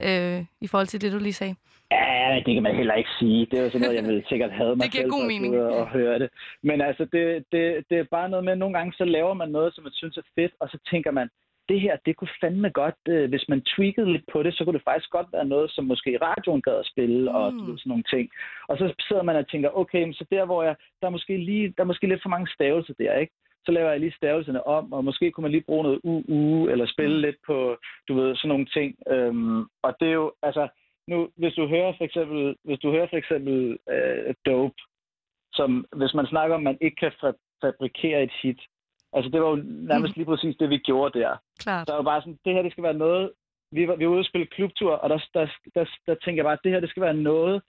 øh, 0.02 0.46
i 0.62 0.68
forhold 0.68 0.88
til 0.88 1.02
det, 1.02 1.12
du 1.12 1.18
lige 1.18 1.34
sagde? 1.34 1.56
Ja, 1.92 2.42
det 2.46 2.54
kan 2.54 2.64
man 2.64 2.76
heller 2.76 2.94
ikke 2.94 3.10
sige. 3.20 3.46
Det 3.46 3.60
er 3.60 3.64
jo 3.64 3.70
sådan 3.70 3.82
noget, 3.82 3.96
jeg 3.96 4.08
ville 4.10 4.24
sikkert 4.30 4.52
have 4.52 4.76
mig 4.76 4.84
Det 4.84 4.92
giver 4.92 5.04
selv 5.04 5.12
god 5.12 5.28
mening. 5.28 5.58
og 5.58 5.88
høre 5.90 6.20
det. 6.20 6.30
Men 6.64 6.82
altså, 6.82 7.06
det, 7.06 7.46
det, 7.52 7.86
det 7.90 7.98
er 7.98 8.04
bare 8.12 8.30
noget 8.30 8.46
med, 8.46 8.52
at 8.52 8.58
nogle 8.58 8.78
gange 8.78 8.94
så 8.94 9.06
laver 9.06 9.34
man 9.34 9.50
noget, 9.50 9.76
som 9.76 9.84
man 9.84 9.94
synes 9.94 10.18
er 10.18 10.28
fedt, 10.36 10.54
og 10.60 10.70
så 10.70 10.78
tænker 10.92 11.12
man, 11.12 11.30
det 11.70 11.82
her, 11.82 11.98
det 12.06 12.16
kunne 12.16 12.38
fandme 12.42 12.70
godt, 12.70 13.00
øh, 13.10 13.30
hvis 13.30 13.46
man 13.50 13.62
tweakede 13.62 14.12
lidt 14.12 14.26
på 14.34 14.44
det, 14.44 14.54
så 14.54 14.64
kunne 14.64 14.78
det 14.78 14.90
faktisk 14.90 15.10
godt 15.10 15.28
være 15.34 15.46
noget, 15.46 15.72
som 15.72 15.86
måske 15.86 16.12
i 16.12 16.18
radioen 16.18 16.62
gad 16.62 16.80
at 16.80 16.90
spille, 16.94 17.22
mm. 17.22 17.36
og 17.36 17.52
sådan 17.52 17.80
nogle 17.86 18.04
ting. 18.04 18.30
Og 18.68 18.78
så 18.78 18.94
sidder 19.08 19.24
man 19.24 19.36
og 19.36 19.48
tænker, 19.48 19.70
okay, 19.70 20.14
så 20.14 20.26
der, 20.32 20.46
hvor 20.46 20.64
jeg, 20.64 20.76
der 21.02 21.08
er 21.08 21.16
måske 21.18 21.38
lige, 21.38 21.74
der 21.78 21.84
er 21.84 21.92
måske 21.92 22.08
lidt 22.08 22.22
for 22.22 22.30
mange 22.30 22.48
stavelser 22.48 22.94
der, 23.00 23.14
ikke? 23.14 23.34
så 23.68 23.72
laver 23.72 23.92
jeg 23.92 24.00
lige 24.00 24.18
stavelserne 24.20 24.68
om, 24.68 24.94
og 24.94 25.04
måske 25.04 25.32
kunne 25.32 25.42
man 25.42 25.52
lige 25.52 25.68
bruge 25.70 25.84
noget 25.84 26.00
UU, 26.04 26.68
eller 26.72 26.86
spille 26.86 27.22
lidt 27.22 27.36
på, 27.48 27.78
du 28.08 28.14
ved, 28.20 28.36
sådan 28.36 28.50
nogle 28.50 28.66
ting. 28.66 28.90
Øhm, 29.14 29.62
og 29.86 29.92
det 30.00 30.08
er 30.08 30.18
jo, 30.22 30.32
altså, 30.44 30.68
nu, 31.08 31.30
hvis 31.36 31.54
du 31.54 31.68
hører 31.68 31.94
for 31.98 32.04
eksempel, 32.04 32.56
hvis 32.64 32.80
du 32.80 32.92
hører 32.92 33.08
for 33.10 33.18
eksempel 33.18 33.78
øh, 33.90 34.34
Dope, 34.46 34.80
som 35.54 35.86
hvis 35.96 36.14
man 36.14 36.28
snakker 36.28 36.56
om, 36.56 36.68
at 36.68 36.70
man 36.72 36.78
ikke 36.82 36.96
kan 36.96 37.12
fa- 37.24 37.58
fabrikere 37.62 38.24
et 38.24 38.34
hit, 38.42 38.62
altså 39.14 39.30
det 39.32 39.42
var 39.42 39.50
jo 39.50 39.64
nærmest 39.66 40.16
lige 40.16 40.26
præcis 40.26 40.56
det, 40.56 40.70
vi 40.70 40.78
gjorde 40.78 41.20
der. 41.20 41.38
Klart. 41.60 41.88
Der 41.88 41.96
var 41.96 42.04
bare 42.04 42.22
sådan, 42.22 42.40
det 42.46 42.54
her, 42.54 42.62
det 42.62 42.72
skal 42.72 42.84
være 42.84 43.04
noget, 43.06 43.32
vi 43.72 43.88
var, 43.88 43.96
vi 43.96 44.06
var 44.06 44.12
ude 44.12 44.20
og 44.20 44.26
spille 44.26 44.48
klubtur, 44.48 44.94
og 44.94 45.10
der, 45.10 45.20
der, 45.34 45.48
der, 45.76 45.86
der 46.08 46.16
tænker 46.16 46.40
jeg 46.40 46.46
bare, 46.46 46.54
at 46.54 46.64
det 46.64 46.72
her, 46.72 46.80
det 46.80 46.90
skal 46.90 47.04
være 47.04 47.14
noget, 47.14 47.62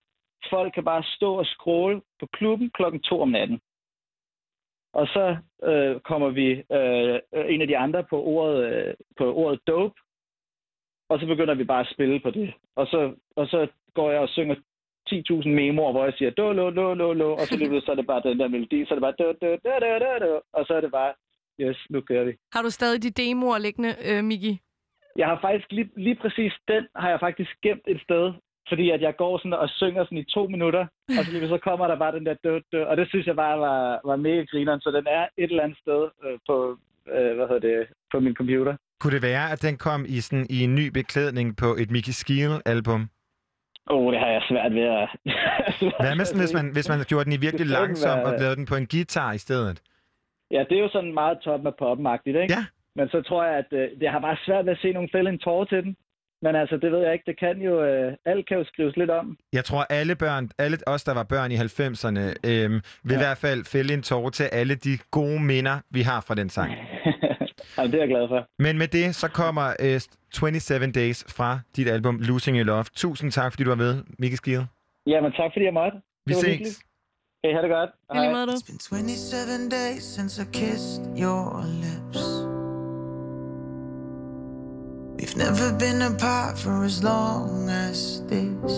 folk 0.50 0.74
kan 0.74 0.84
bare 0.84 1.02
stå 1.16 1.34
og 1.34 1.46
scrolle 1.46 2.00
på 2.20 2.26
klubben 2.26 2.70
klokken 2.70 3.00
to 3.00 3.20
om 3.20 3.28
natten. 3.28 3.60
Og 4.92 5.06
så 5.06 5.36
øh, 5.62 6.00
kommer 6.00 6.28
vi 6.28 6.48
øh, 6.50 7.20
en 7.54 7.60
af 7.60 7.66
de 7.68 7.78
andre 7.78 8.04
på 8.04 8.22
ordet, 8.22 8.72
øh, 8.72 8.94
på 9.18 9.34
ordet 9.34 9.60
dope, 9.66 10.00
og 11.08 11.20
så 11.20 11.26
begynder 11.26 11.54
vi 11.54 11.64
bare 11.64 11.80
at 11.80 11.92
spille 11.94 12.20
på 12.20 12.30
det. 12.30 12.54
Og 12.76 12.86
så, 12.86 13.14
og 13.36 13.46
så 13.46 13.66
går 13.94 14.10
jeg 14.10 14.20
og 14.20 14.28
synger 14.28 14.54
10.000 15.10 15.48
memoer, 15.48 15.92
hvor 15.92 16.04
jeg 16.04 16.14
siger, 16.18 16.30
do, 16.30 16.52
lo, 16.52 16.70
lo, 16.70 16.94
lo, 16.94 17.12
lo, 17.12 17.32
og 17.32 17.46
så 17.46 17.56
lige 17.56 17.80
så 17.80 17.90
er 17.90 17.94
det 17.94 18.06
bare 18.06 18.22
den 18.28 18.38
der 18.38 18.48
melodi, 18.48 18.84
så 18.84 18.90
er 18.90 18.96
det 18.98 19.06
bare, 19.08 19.18
do, 19.18 19.26
do, 19.42 19.50
do, 19.64 19.74
do, 19.84 19.92
do, 20.04 20.26
do, 20.26 20.40
og 20.52 20.66
så 20.66 20.72
er 20.74 20.80
det 20.80 20.92
bare, 20.92 21.12
yes, 21.60 21.78
nu 21.90 22.00
kører 22.00 22.24
vi. 22.24 22.32
Har 22.52 22.62
du 22.62 22.70
stadig 22.70 23.02
de 23.02 23.10
demoer 23.10 23.58
liggende, 23.58 23.92
øh, 24.08 24.24
Miki? 24.24 24.60
Jeg 25.16 25.26
har 25.26 25.38
faktisk 25.40 25.72
lige, 25.72 25.90
lige 25.96 26.18
præcis 26.22 26.52
den 26.68 26.86
har 26.96 27.10
jeg 27.10 27.20
faktisk 27.20 27.50
gemt 27.62 27.86
et 27.86 28.00
sted, 28.02 28.32
fordi 28.68 28.90
at 28.90 29.02
jeg 29.02 29.16
går 29.16 29.38
sådan 29.38 29.52
og 29.52 29.68
synger 29.68 30.04
sådan 30.04 30.18
i 30.18 30.24
to 30.24 30.46
minutter, 30.46 30.86
og 31.18 31.24
så, 31.24 31.32
lige 31.32 31.48
så 31.48 31.58
kommer 31.58 31.86
der 31.88 31.96
bare 31.98 32.16
den 32.16 32.26
der 32.26 32.34
død, 32.44 32.60
død, 32.72 32.82
og 32.82 32.96
det 32.96 33.08
synes 33.08 33.26
jeg 33.26 33.36
bare 33.36 33.58
var, 33.58 34.00
var 34.04 34.16
mega 34.16 34.42
grineren, 34.50 34.80
så 34.80 34.90
den 34.90 35.06
er 35.06 35.26
et 35.36 35.50
eller 35.50 35.62
andet 35.62 35.78
sted 35.78 36.08
øh, 36.24 36.38
på, 36.48 36.78
øh, 37.14 37.36
hvad 37.36 37.46
hedder 37.48 37.68
det, 37.68 37.86
på 38.12 38.20
min 38.20 38.34
computer. 38.34 38.76
Kunne 39.00 39.14
det 39.14 39.22
være, 39.22 39.52
at 39.52 39.62
den 39.62 39.76
kom 39.76 40.04
i, 40.08 40.20
sådan, 40.20 40.46
i 40.50 40.58
en 40.64 40.74
ny 40.74 40.86
beklædning 40.86 41.56
på 41.56 41.68
et 41.82 41.90
Mickey 41.90 42.12
Skill-album? 42.12 43.02
Åh, 43.90 43.96
oh, 43.96 44.12
det 44.12 44.20
har 44.20 44.30
jeg 44.36 44.42
svært 44.48 44.74
ved 44.74 44.86
at... 45.00 45.08
Hvad 46.04 46.16
med 46.16 46.24
sådan, 46.24 46.42
hvis 46.44 46.54
man, 46.54 46.66
hvis 46.72 46.88
man 46.88 46.98
gjorde 47.08 47.24
den 47.24 47.32
i 47.32 47.36
virkelig 47.46 47.66
Det 47.66 47.76
langsom 47.78 48.18
og 48.18 48.32
lavede 48.40 48.56
den 48.56 48.66
på 48.66 48.76
en 48.76 48.86
guitar 48.86 49.32
i 49.32 49.38
stedet? 49.38 49.82
Ja, 50.50 50.64
det 50.68 50.78
er 50.78 50.82
jo 50.82 50.88
sådan 50.92 51.14
meget 51.14 51.38
top 51.44 51.60
med 51.62 51.72
poppen-agtigt, 51.82 52.36
ikke? 52.42 52.54
Ja. 52.54 52.64
Men 52.96 53.08
så 53.08 53.22
tror 53.22 53.44
jeg, 53.44 53.54
at 53.62 53.70
øh, 53.72 54.02
jeg 54.02 54.12
har 54.12 54.20
bare 54.20 54.36
svært 54.46 54.64
ved 54.66 54.72
at 54.72 54.78
se 54.78 54.92
nogen 54.92 55.08
fælde 55.12 55.30
en 55.30 55.38
tårer 55.38 55.64
til 55.64 55.82
den. 55.82 55.96
Men 56.42 56.56
altså, 56.56 56.76
det 56.76 56.92
ved 56.92 56.98
jeg 56.98 57.12
ikke. 57.12 57.24
Det 57.26 57.38
kan 57.38 57.56
jo... 57.68 57.84
Øh, 57.84 58.12
alt 58.24 58.48
kan 58.48 58.56
jo 58.58 58.64
skrives 58.64 58.96
lidt 58.96 59.10
om. 59.10 59.36
Jeg 59.52 59.64
tror, 59.64 59.82
alle 59.90 60.16
børn, 60.16 60.50
alle 60.58 60.76
os, 60.86 61.04
der 61.04 61.14
var 61.14 61.22
børn 61.22 61.52
i 61.52 61.56
90'erne, 61.56 62.24
øhm, 62.50 62.80
vil 63.04 63.14
ja. 63.14 63.18
i 63.18 63.22
hvert 63.24 63.38
fald 63.38 63.64
fælde 63.64 63.94
en 63.94 64.02
tårer 64.02 64.30
til 64.30 64.44
alle 64.52 64.74
de 64.74 64.98
gode 65.10 65.40
minder, 65.42 65.76
vi 65.90 66.02
har 66.02 66.20
fra 66.26 66.34
den 66.34 66.48
sang. 66.48 66.72
altså, 67.76 67.90
det 67.92 67.94
er 67.94 67.98
jeg 67.98 68.08
glad 68.08 68.28
for. 68.28 68.46
Men 68.58 68.78
med 68.78 68.88
det, 68.88 69.14
så 69.14 69.28
kommer 69.28 69.72
øh, 69.80 70.00
27 70.32 70.90
Days 70.90 71.24
fra 71.28 71.60
dit 71.76 71.88
album 71.88 72.18
Losing 72.20 72.56
Your 72.56 72.64
Love. 72.66 72.84
Tusind 72.96 73.32
tak, 73.32 73.52
fordi 73.52 73.64
du 73.64 73.70
var 73.70 73.76
med, 73.76 74.02
Mikke 74.18 74.36
Skide. 74.36 74.66
Jamen, 75.06 75.32
tak 75.32 75.50
fordi 75.54 75.64
jeg 75.64 75.74
måtte. 75.74 75.98
Vi 76.26 76.34
ses. 76.34 76.44
hyggeligt. 76.44 76.78
Hey, 77.44 77.52
ha' 77.54 77.62
det 77.62 77.70
godt. 77.70 77.90
I 78.14 78.18
lige 78.18 78.32
måde. 78.32 78.44
It's 78.52 78.66
been 78.66 78.78
27 78.78 79.68
days 79.70 80.02
since 80.02 80.42
I 80.42 80.46
kissed 80.52 81.02
your 81.24 81.64
lips. 81.84 82.22
We've 85.18 85.36
never 85.46 85.68
been 85.84 86.00
apart 86.12 86.54
for 86.58 86.84
as 86.90 87.02
long 87.02 87.70
as 87.70 88.22
this. 88.32 88.72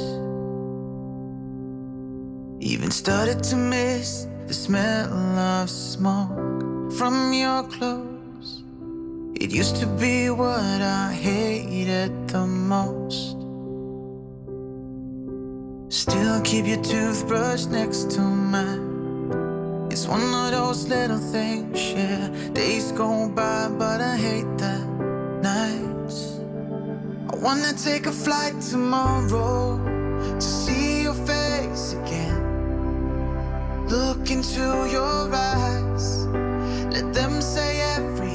Even 2.72 2.90
started 2.90 3.38
to 3.50 3.56
miss 3.56 4.26
the 4.46 4.54
smell 4.54 5.12
of 5.38 5.68
smoke 5.68 6.34
from 6.98 7.14
your 7.42 7.62
clothes. 7.70 8.09
It 9.34 9.50
used 9.50 9.76
to 9.76 9.86
be 9.86 10.30
what 10.30 10.80
I 10.82 11.12
hated 11.12 12.28
the 12.28 12.46
most. 12.46 13.36
Still 15.92 16.40
keep 16.42 16.66
your 16.66 16.82
toothbrush 16.82 17.66
next 17.66 18.10
to 18.12 18.20
mine. 18.20 19.88
It's 19.90 20.06
one 20.06 20.22
of 20.22 20.52
those 20.52 20.86
little 20.88 21.18
things, 21.18 21.92
yeah. 21.92 22.28
Days 22.52 22.92
go 22.92 23.28
by, 23.28 23.68
but 23.76 24.00
I 24.00 24.16
hate 24.16 24.56
the 24.56 24.78
nights. 25.42 26.38
I 27.32 27.36
wanna 27.36 27.72
take 27.72 28.06
a 28.06 28.12
flight 28.12 28.60
tomorrow 28.60 29.78
to 30.38 30.40
see 30.40 31.02
your 31.02 31.14
face 31.14 31.94
again. 31.94 32.40
Look 33.88 34.30
into 34.30 34.60
your 34.90 35.34
eyes, 35.34 36.26
let 36.94 37.12
them 37.12 37.42
say 37.42 37.80
everything. 37.96 38.29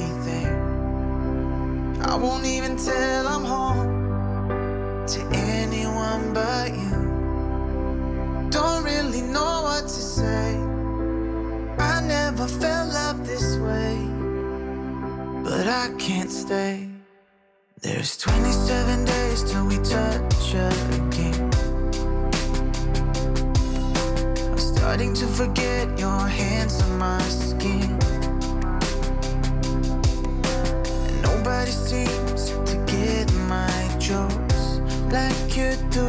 I 2.08 2.14
won't 2.14 2.46
even 2.46 2.76
tell 2.76 3.26
I'm 3.26 3.44
home 3.44 5.06
to 5.08 5.20
anyone 5.34 6.32
but 6.32 6.70
you. 6.72 8.48
Don't 8.48 8.84
really 8.84 9.22
know 9.22 9.62
what 9.64 9.82
to 9.82 9.88
say. 9.88 10.54
I 11.78 12.00
never 12.06 12.46
felt 12.46 12.92
love 12.92 13.26
this 13.26 13.56
way, 13.58 13.98
but 15.42 15.66
I 15.66 15.92
can't 15.98 16.30
stay. 16.30 16.88
There's 17.82 18.16
27 18.16 19.04
days 19.04 19.42
till 19.42 19.66
we 19.66 19.76
touch 19.78 20.54
again. 20.54 21.50
I'm 24.52 24.58
starting 24.58 25.12
to 25.14 25.26
forget 25.26 25.98
your 25.98 26.20
hands 26.28 26.80
on 26.82 26.98
my 26.98 27.20
skin. 27.22 28.05
Nobody 31.46 31.70
seems 31.70 32.50
to 32.68 32.76
get 32.86 33.32
my 33.46 33.96
jokes 34.00 34.80
like 35.14 35.56
you 35.56 35.70
do. 35.90 36.08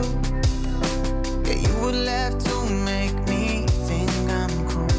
Yeah, 1.46 1.60
you 1.66 1.74
would 1.82 1.94
laugh 1.94 2.36
to 2.40 2.56
make 2.92 3.14
me 3.28 3.68
think 3.86 4.10
I'm 4.32 4.56
cool. 4.68 4.90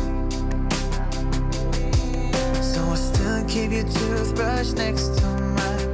So 2.63 2.81
I 2.85 2.95
still 2.95 3.45
keep 3.49 3.73
your 3.73 3.89
toothbrush 3.99 4.71
next 4.75 5.09
to 5.19 5.27
mine. 5.57 5.91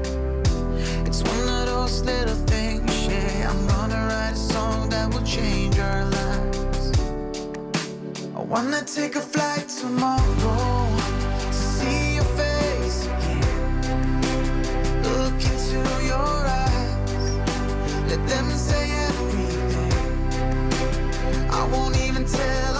It's 1.07 1.23
one 1.23 1.49
of 1.49 1.65
those 1.65 2.03
little 2.03 2.41
things, 2.53 3.07
yeah. 3.07 3.51
I'm 3.51 3.67
gonna 3.67 4.07
write 4.09 4.35
a 4.35 4.37
song 4.53 4.91
that 4.91 5.09
will 5.11 5.25
change 5.25 5.79
our 5.79 6.05
lives. 6.05 6.93
I 8.37 8.41
wanna 8.41 8.83
take 8.85 9.17
a 9.17 9.23
flight 9.23 9.71
tomorrow 9.71 10.74
I 21.65 21.67
won't 21.69 21.97
even 21.97 22.27
tell 22.27 22.74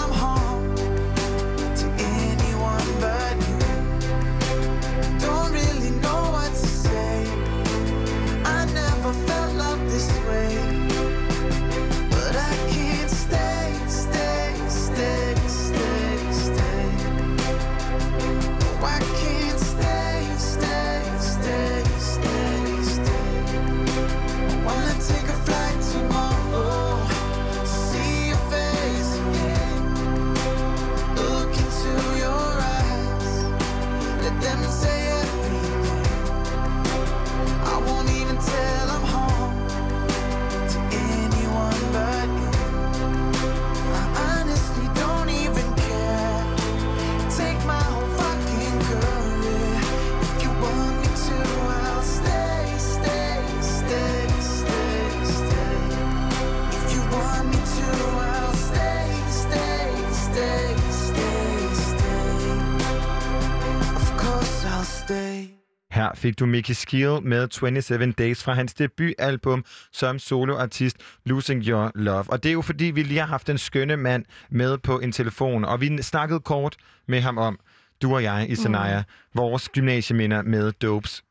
Her 66.05 66.11
fik 66.15 66.39
du 66.39 66.45
Mickey 66.45 66.73
Skill 66.73 67.21
med 67.23 67.47
27 67.51 68.11
Days 68.11 68.43
fra 68.43 68.53
hans 68.53 68.73
debutalbum 68.73 69.65
som 69.91 70.19
soloartist 70.19 70.97
Losing 71.25 71.63
Your 71.63 71.91
Love. 71.95 72.23
Og 72.27 72.43
det 72.43 72.49
er 72.49 72.53
jo 72.53 72.61
fordi, 72.61 72.85
vi 72.85 73.03
lige 73.03 73.19
har 73.19 73.27
haft 73.27 73.49
en 73.49 73.57
skønne 73.57 73.97
mand 73.97 74.25
med 74.49 74.77
på 74.77 74.99
en 74.99 75.11
telefon, 75.11 75.65
og 75.65 75.81
vi 75.81 76.01
snakkede 76.01 76.39
kort 76.39 76.75
med 77.07 77.21
ham 77.21 77.37
om, 77.37 77.59
du 78.01 78.13
og 78.13 78.23
jeg, 78.23 78.45
i 78.49 78.55
Sanaya, 78.55 78.99
mm. 78.99 79.05
vores 79.35 79.69
gymnasieminder 79.69 80.41
med 80.41 80.71
Dopes. 80.71 81.23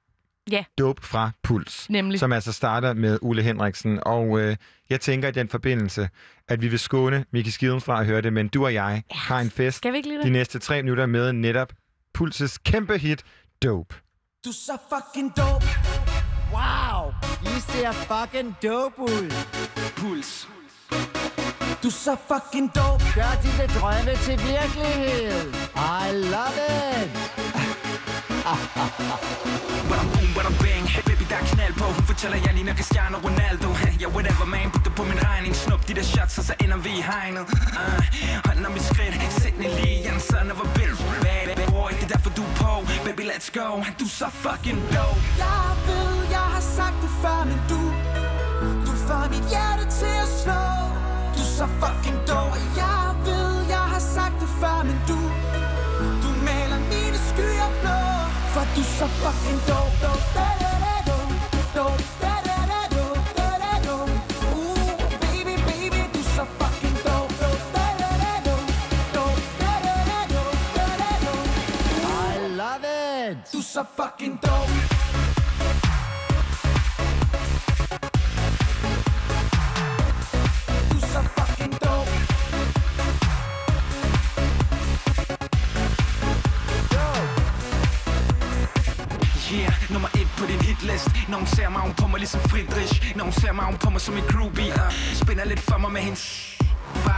Ja. 0.50 0.64
Dope 0.78 1.02
fra 1.02 1.30
Puls. 1.42 1.90
Nemlig. 1.90 2.20
Som 2.20 2.32
altså 2.32 2.52
starter 2.52 2.92
med 2.92 3.18
Ole 3.22 3.42
Henriksen. 3.42 3.98
Og 4.02 4.40
øh, 4.40 4.56
jeg 4.90 5.00
tænker 5.00 5.28
i 5.28 5.32
den 5.32 5.48
forbindelse, 5.48 6.08
at 6.48 6.62
vi 6.62 6.68
vil 6.68 6.78
skåne 6.78 7.24
Miki 7.30 7.50
Skiden 7.50 7.80
fra 7.80 8.00
at 8.00 8.06
høre 8.06 8.20
det, 8.20 8.32
men 8.32 8.48
du 8.48 8.64
og 8.64 8.74
jeg 8.74 9.02
ja. 9.10 9.16
har 9.16 9.40
en 9.40 9.50
fest 9.50 9.76
Skal 9.76 9.92
vi 9.92 9.96
ikke 9.96 10.22
de 10.22 10.30
næste 10.30 10.58
tre 10.58 10.82
minutter 10.82 11.06
med 11.06 11.32
netop 11.32 11.72
Pulses 12.14 12.58
kæmpe 12.58 12.98
hit, 12.98 13.24
Dope. 13.62 14.03
Du 14.44 14.50
er 14.50 14.52
så 14.52 14.76
fucking 14.88 15.36
dope. 15.36 15.66
Wow, 16.52 17.14
I 17.42 17.60
ser 17.60 17.92
fucking 17.92 18.56
dope 18.62 19.02
ud. 19.02 19.30
Puls. 19.96 20.48
Du 21.82 21.88
er 21.88 21.92
så 21.92 22.16
fucking 22.28 22.74
dope. 22.74 23.04
Gør 23.14 23.40
dine 23.42 23.66
drømme 23.80 24.16
til 24.24 24.38
virkelighed. 24.38 25.52
I 25.76 26.12
love 26.12 26.58
it. 26.92 27.10
Bada 29.88 30.02
boom, 30.12 30.28
bada 30.36 30.50
bang 30.60 31.13
baby, 31.24 31.30
der 31.30 31.40
er 31.40 31.46
knald 31.54 31.74
på. 31.74 31.84
Hun 31.84 32.04
fortæller, 32.04 32.38
jeg 32.46 32.54
ligner 32.54 32.74
Cristiano 32.74 33.16
Ronaldo. 33.18 33.68
Ja, 34.00 34.08
whatever 34.08 34.46
man, 34.46 34.70
put 34.72 34.84
det 34.84 34.94
på 34.94 35.04
min 35.04 35.18
regning. 35.28 35.54
Snup 35.56 35.88
de 35.88 35.94
der 35.94 36.02
shots, 36.02 36.38
og 36.38 36.44
så 36.44 36.54
ender 36.64 36.76
vi 36.76 36.90
i 37.00 37.02
hegnet. 37.10 37.44
Uh, 37.80 38.04
Hånden 38.46 38.66
om 38.66 38.72
mit 38.72 38.82
skridt. 38.82 39.14
Sæt 39.42 39.54
Lee 39.58 39.96
jeg 40.04 40.10
er 40.10 40.14
en 40.14 40.20
son 40.20 40.50
of 40.52 40.58
a 40.64 40.66
bitch 40.76 41.00
bad 41.22 41.46
boy, 41.72 41.90
det 41.98 42.04
er 42.08 42.12
derfor 42.14 42.30
du 42.38 42.42
er 42.42 42.54
på. 42.60 42.72
Baby, 43.06 43.24
let's 43.32 43.48
go. 43.60 43.68
Du 44.00 44.04
er 44.10 44.14
så 44.22 44.28
fucking 44.44 44.80
dope. 44.94 45.20
Jeg 45.44 45.66
ved, 45.86 46.14
jeg 46.36 46.46
har 46.54 46.64
sagt 46.76 46.98
det 47.04 47.12
før, 47.22 47.40
men 47.50 47.58
du 47.70 47.80
Du 48.86 48.92
får 49.06 49.24
mit 49.34 49.46
hjerte 49.52 49.84
til 49.98 50.14
at 50.24 50.30
slå. 50.42 50.62
Du 51.36 51.42
er 51.46 51.52
så 51.58 51.66
fucking 51.82 52.18
dope. 52.28 52.56
Jeg 52.82 53.06
ved, 53.26 53.52
jeg 53.74 53.84
har 53.94 54.02
sagt 54.16 54.36
det 54.42 54.50
før, 54.60 54.78
men 54.88 54.98
du 55.08 55.18
Du 56.22 56.30
maler 56.46 56.80
mine 56.92 57.18
skyer 57.28 57.70
blå. 57.80 57.98
For 58.52 58.64
du 58.74 58.80
er 58.86 58.90
så 58.98 59.06
fucking 59.22 59.60
dope, 59.68 59.96
dope, 60.02 60.26
da, 60.36 60.73
dope. 73.34 74.70
Yeah, 89.52 89.72
nummer 89.90 90.08
et 90.14 90.28
på 90.38 90.46
din 90.46 90.60
hitlist. 90.60 91.08
Når 91.28 91.38
hun 91.38 91.46
ser 91.46 91.68
mig, 91.68 91.80
hun 91.80 91.94
på 91.94 92.06
mig 92.06 92.18
ligesom 92.18 92.40
Friedrich. 92.40 93.16
Når 93.16 93.24
hun 93.24 93.32
ser 93.32 93.52
mig, 93.52 93.64
hun 93.64 93.76
på 93.76 93.90
mig 93.90 94.00
som 94.00 94.16
en 94.16 94.24
groupie 94.28 94.72
uh, 94.72 94.92
Spænder 95.14 95.44
lidt 95.44 95.60
for 95.60 95.78
mig 95.78 95.92
med 95.92 96.00
hendes 96.00 96.43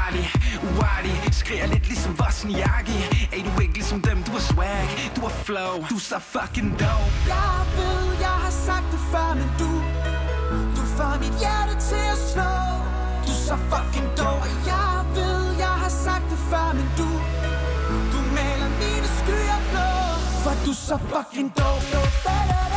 uartig, 0.07 0.31
uartig 0.77 1.35
Skriger 1.35 1.67
lidt 1.67 1.87
ligesom 1.87 2.19
Vosniaki 2.19 2.99
Ey, 3.33 3.45
du 3.45 3.51
er 3.57 3.61
ikke 3.61 3.75
ligesom 3.75 4.01
dem, 4.01 4.23
du 4.23 4.33
er 4.33 4.41
swag 4.41 4.89
Du 5.17 5.21
er 5.21 5.29
flow, 5.29 5.75
du 5.91 5.95
er 5.95 6.01
så 6.01 6.19
fucking 6.19 6.71
dope. 6.71 7.13
Jeg 7.27 7.61
ved, 7.77 8.05
jeg 8.21 8.37
har 8.45 8.51
sagt 8.51 8.87
det 8.93 9.01
før, 9.13 9.35
men 9.35 9.51
du 9.59 9.71
Du 10.77 10.83
får 10.97 11.19
mit 11.25 11.37
hjerte 11.43 11.75
til 11.89 12.05
at 12.15 12.21
slå. 12.33 12.53
Du 13.27 13.33
er 13.37 13.43
så 13.49 13.57
fucking 13.71 14.09
dope 14.19 14.49
Jeg 14.67 14.97
ved, 15.17 15.41
jeg 15.65 15.75
har 15.83 15.93
sagt 16.05 16.27
det 16.31 16.41
før, 16.51 16.69
men 16.79 16.89
du 16.99 17.09
Du 18.13 18.19
maler 18.37 18.71
mine 18.83 19.09
skyer 19.19 19.61
blå. 19.71 19.89
For 20.45 20.55
du 20.65 20.71
er 20.71 20.81
så 20.89 20.97
fucking 21.13 21.49
dope, 21.59 21.85
dope, 21.93 22.17
dope, 22.25 22.51
dope, 22.61 22.76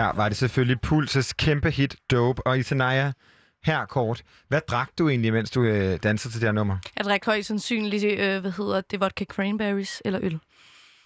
Her 0.00 0.12
var 0.16 0.28
det 0.28 0.36
selvfølgelig 0.36 0.80
Pulses 0.80 1.32
kæmpe 1.32 1.70
hit, 1.70 1.96
Dope. 2.10 2.46
Og 2.46 2.58
Isanaya, 2.58 3.12
her 3.64 3.86
kort. 3.86 4.22
Hvad 4.48 4.60
drak 4.68 4.88
du 4.98 5.08
egentlig, 5.08 5.32
mens 5.32 5.50
du 5.50 5.62
øh, 5.62 5.98
dansede 6.02 6.34
til 6.34 6.40
det 6.40 6.46
her 6.48 6.52
nummer? 6.52 6.76
Jeg 6.96 7.04
drak 7.04 7.24
højst 7.26 7.48
sandsynligt, 7.48 8.04
øh, 8.04 8.40
hvad 8.40 8.50
hedder 8.50 8.80
det, 8.90 9.00
vodka 9.00 9.24
cranberries 9.24 10.02
eller 10.04 10.20
øl. 10.22 10.38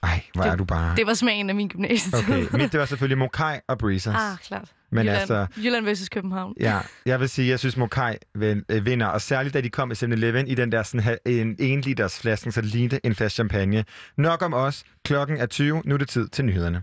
Ej, 0.02 0.22
hvor 0.34 0.44
er 0.44 0.56
du 0.56 0.64
bare... 0.64 0.96
Det 0.96 1.06
var 1.06 1.14
smagen 1.14 1.48
af 1.50 1.54
min 1.54 1.68
gymnasietid. 1.68 2.18
Okay, 2.18 2.46
mit 2.52 2.72
det 2.72 2.80
var 2.80 2.86
selvfølgelig 2.86 3.18
Mokai 3.18 3.58
og 3.68 3.78
Breezers. 3.78 4.14
ah, 4.14 4.38
klart. 4.38 4.68
Men 4.90 4.98
Jylland, 5.06 5.18
altså- 5.18 5.46
Jylland 5.56 5.84
versus 5.84 6.08
København. 6.08 6.54
Ja, 6.60 6.80
jeg 7.06 7.20
vil 7.20 7.28
sige, 7.28 7.48
jeg 7.48 7.58
synes, 7.58 7.76
Mokai 7.76 8.14
øh, 8.34 8.86
vinder. 8.86 9.06
Og 9.06 9.20
særligt, 9.20 9.54
da 9.54 9.60
de 9.60 9.70
kom 9.70 9.90
i 9.90 9.94
7-Eleven 9.94 10.46
i 10.46 10.54
den 10.54 10.72
der 10.72 10.82
sådan, 10.82 11.18
en 11.26 11.56
1 11.58 11.86
liters 11.86 12.20
flaske, 12.20 12.52
så 12.52 12.60
det 12.60 12.70
lignede 12.70 13.00
en 13.04 13.14
flaske 13.14 13.34
champagne. 13.34 13.84
Nok 14.16 14.42
om 14.42 14.54
os. 14.54 14.84
Klokken 15.04 15.36
er 15.36 15.46
20. 15.46 15.82
Nu 15.84 15.94
er 15.94 15.98
det 15.98 16.08
tid 16.08 16.28
til 16.28 16.44
nyhederne. 16.44 16.82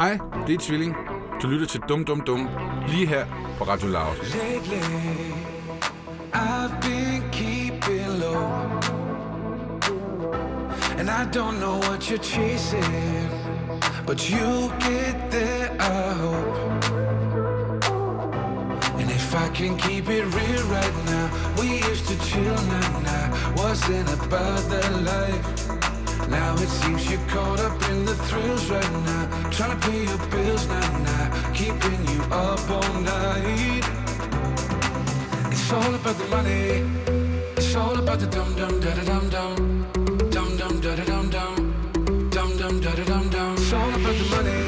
Hej, 0.00 0.18
det 0.46 0.54
er 0.54 0.58
Tvilling. 0.60 0.96
Du 1.42 1.46
lytter 1.46 1.66
til 1.66 1.80
Dum 1.88 2.04
Dum 2.04 2.20
Dum 2.20 2.48
lige 2.88 3.06
her 3.06 3.26
på 3.58 3.64
Radio 3.64 3.88
Loud. 3.88 4.16
Lately, 4.16 4.82
I've 6.34 6.80
been 6.80 7.22
keeping 7.32 8.08
low. 8.20 8.42
And 10.98 11.10
I 11.10 11.24
don't 11.36 11.58
know 11.60 11.76
what 11.88 12.10
you're 12.10 12.24
chasing, 12.34 13.30
but 14.06 14.30
you 14.30 14.72
get 14.88 15.16
there, 15.30 15.68
I 15.80 16.12
hope. 16.24 16.56
And 19.00 19.10
if 19.10 19.34
I 19.34 19.48
can 19.54 19.76
keep 19.78 20.08
it 20.08 20.24
real 20.38 20.64
right 20.76 20.96
now, 21.12 21.26
we 21.58 21.66
used 21.90 22.06
to 22.10 22.16
chill, 22.28 22.60
nah, 22.72 23.00
nah. 23.06 23.62
Wasn't 23.62 24.08
about 24.18 24.62
the 24.72 24.82
life. 25.10 25.79
Now 26.28 26.54
it 26.54 26.68
seems 26.68 27.10
you're 27.10 27.26
caught 27.28 27.60
up 27.60 27.82
in 27.90 28.04
the 28.04 28.14
thrills 28.26 28.70
right 28.70 28.92
now. 29.08 29.50
Trying 29.50 29.78
to 29.78 29.86
pay 29.86 30.04
your 30.04 30.18
bills, 30.30 30.66
nah, 30.68 30.98
nah. 31.06 31.52
Keeping 31.52 32.00
you 32.08 32.22
up 32.30 32.70
all 32.70 32.94
night. 33.00 33.84
It's 35.50 35.72
all 35.72 35.94
about 35.94 36.16
the 36.18 36.26
money. 36.36 36.84
It's 37.56 37.74
all 37.74 37.96
about 37.98 38.18
the 38.20 38.26
dum 38.26 38.54
dum 38.56 38.80
da 38.80 38.94
da 38.94 39.04
dum 39.04 39.28
dum. 39.30 39.56
Dum 40.30 40.56
dum 40.56 40.80
da 40.80 40.96
da 40.96 41.04
dum 41.04 41.30
dum. 41.30 41.54
Dum 42.30 42.56
dum 42.58 42.80
da 42.80 42.94
da 42.94 43.04
dum 43.04 43.28
dum. 43.30 43.54
It's 43.54 43.72
all 43.72 43.90
about 43.98 44.16
the 44.20 44.26
money. 44.34 44.62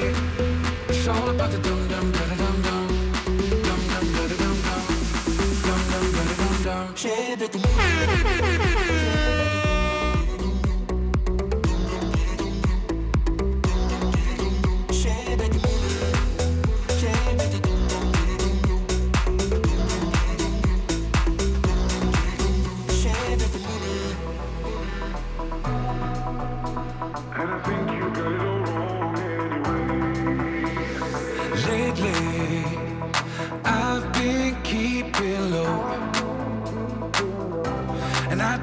It's 0.88 1.08
all 1.08 1.28
about 1.30 1.50
the 1.50 1.58
dum 1.58 1.88
dum 1.88 2.12
da 2.12 2.24
da. 2.30 2.36
Dum 2.36 2.51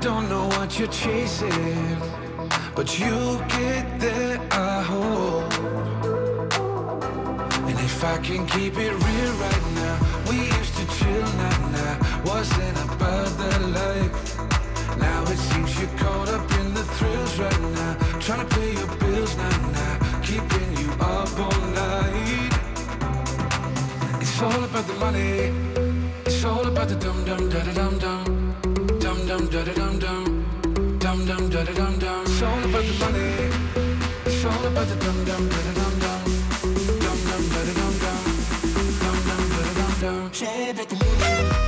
don't 0.01 0.29
know 0.29 0.47
what 0.47 0.79
you're 0.79 0.87
chasing, 0.87 1.97
but 2.73 2.97
you'll 2.99 3.39
get 3.59 3.99
there, 3.99 4.39
I 4.51 4.81
hope. 4.81 5.53
And 7.67 7.77
if 7.79 8.03
I 8.03 8.17
can 8.19 8.45
keep 8.47 8.77
it 8.77 8.93
real 8.93 9.33
right 9.45 9.65
now, 9.75 9.95
we 10.29 10.37
used 10.37 10.75
to 10.77 10.85
chill, 10.97 11.27
nah, 11.41 11.57
nah. 11.75 11.95
Wasn't 12.23 12.77
about 12.85 13.29
the 13.41 13.59
life. 13.79 14.37
Now 14.97 15.23
it 15.23 15.37
seems 15.37 15.77
you're 15.79 15.97
caught 15.97 16.29
up 16.29 16.49
in 16.59 16.73
the 16.73 16.83
thrills 16.95 17.37
right 17.39 17.61
now. 17.61 17.93
Trying 18.19 18.47
to 18.47 18.55
pay 18.55 18.73
your 18.73 18.87
bills, 18.97 19.35
now, 19.35 19.57
nah. 19.75 20.21
Keeping 20.21 20.69
you 20.77 20.89
up 21.01 21.39
all 21.39 21.61
night. 21.75 22.53
It's 24.21 24.41
all 24.41 24.63
about 24.63 24.87
the 24.87 24.93
money. 24.93 25.51
It's 26.25 26.39
It's 26.39 26.45
all 26.45 26.65
about 26.65 26.87
the 26.87 26.95
dum 26.95 27.25
dum 27.25 27.49
da 27.49 27.59
da 27.65 27.73
dum 27.73 27.99
dum. 27.99 28.38
Dum 29.29 29.37
dum 29.37 29.49
da 29.51 29.63
da 29.63 29.73
dum 29.73 29.99
dum. 29.99 30.45
Dum 30.99 31.27
dum 31.27 31.49
da 31.51 31.63
da 31.63 31.73
dum 31.73 31.99
dum. 31.99 32.23
It's 32.25 32.41
all 32.41 32.63
about 32.65 32.83
the 32.83 32.93
money. 32.99 33.29
It's 34.25 34.43
all 34.43 34.65
about 34.65 34.87
the 34.87 34.95
dum 34.95 35.23
dum 35.23 35.49
da 35.49 35.57
da 35.65 35.71
dum 35.79 35.99
dum. 35.99 36.21
Dum 37.03 37.17
dum 37.29 37.43
da 37.53 37.61
da 37.67 37.73
dum 37.79 37.93
dum. 38.01 38.23
Dum 38.99 39.17
dum 39.27 39.49
da 39.53 39.61
da 39.67 39.73
dum 39.77 39.93
dum. 40.01 40.29
It's 40.31 40.41
all 40.41 40.69
about 40.71 40.89
the 40.89 40.95
money. 40.95 41.58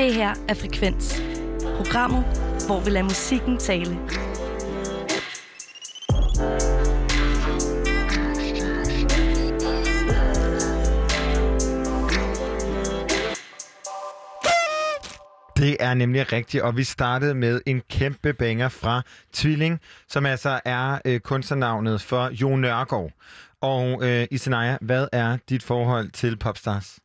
Det 0.00 0.14
her 0.14 0.34
er 0.48 0.54
Frekvens. 0.54 1.22
Programmet, 1.76 2.24
hvor 2.66 2.80
vi 2.80 2.90
lader 2.90 3.02
musikken 3.02 3.58
tale. 3.58 3.98
Det 15.56 15.76
er 15.80 15.94
nemlig 15.94 16.32
rigtigt, 16.32 16.62
og 16.62 16.76
vi 16.76 16.84
startede 16.84 17.34
med 17.34 17.60
en 17.66 17.82
kæmpe 17.90 18.32
banger 18.32 18.68
fra 18.68 19.02
Tvilling, 19.32 19.80
som 20.08 20.26
altså 20.26 20.60
er 20.64 20.98
øh, 21.04 21.20
kunstnernavnet 21.20 22.00
for 22.00 22.30
Jo 22.30 22.56
Nørgaard. 22.56 23.10
Og 23.60 24.08
øh, 24.08 24.26
Isenaya, 24.30 24.76
hvad 24.80 25.08
er 25.12 25.36
dit 25.48 25.62
forhold 25.62 26.10
til 26.10 26.36
popstars? 26.36 26.98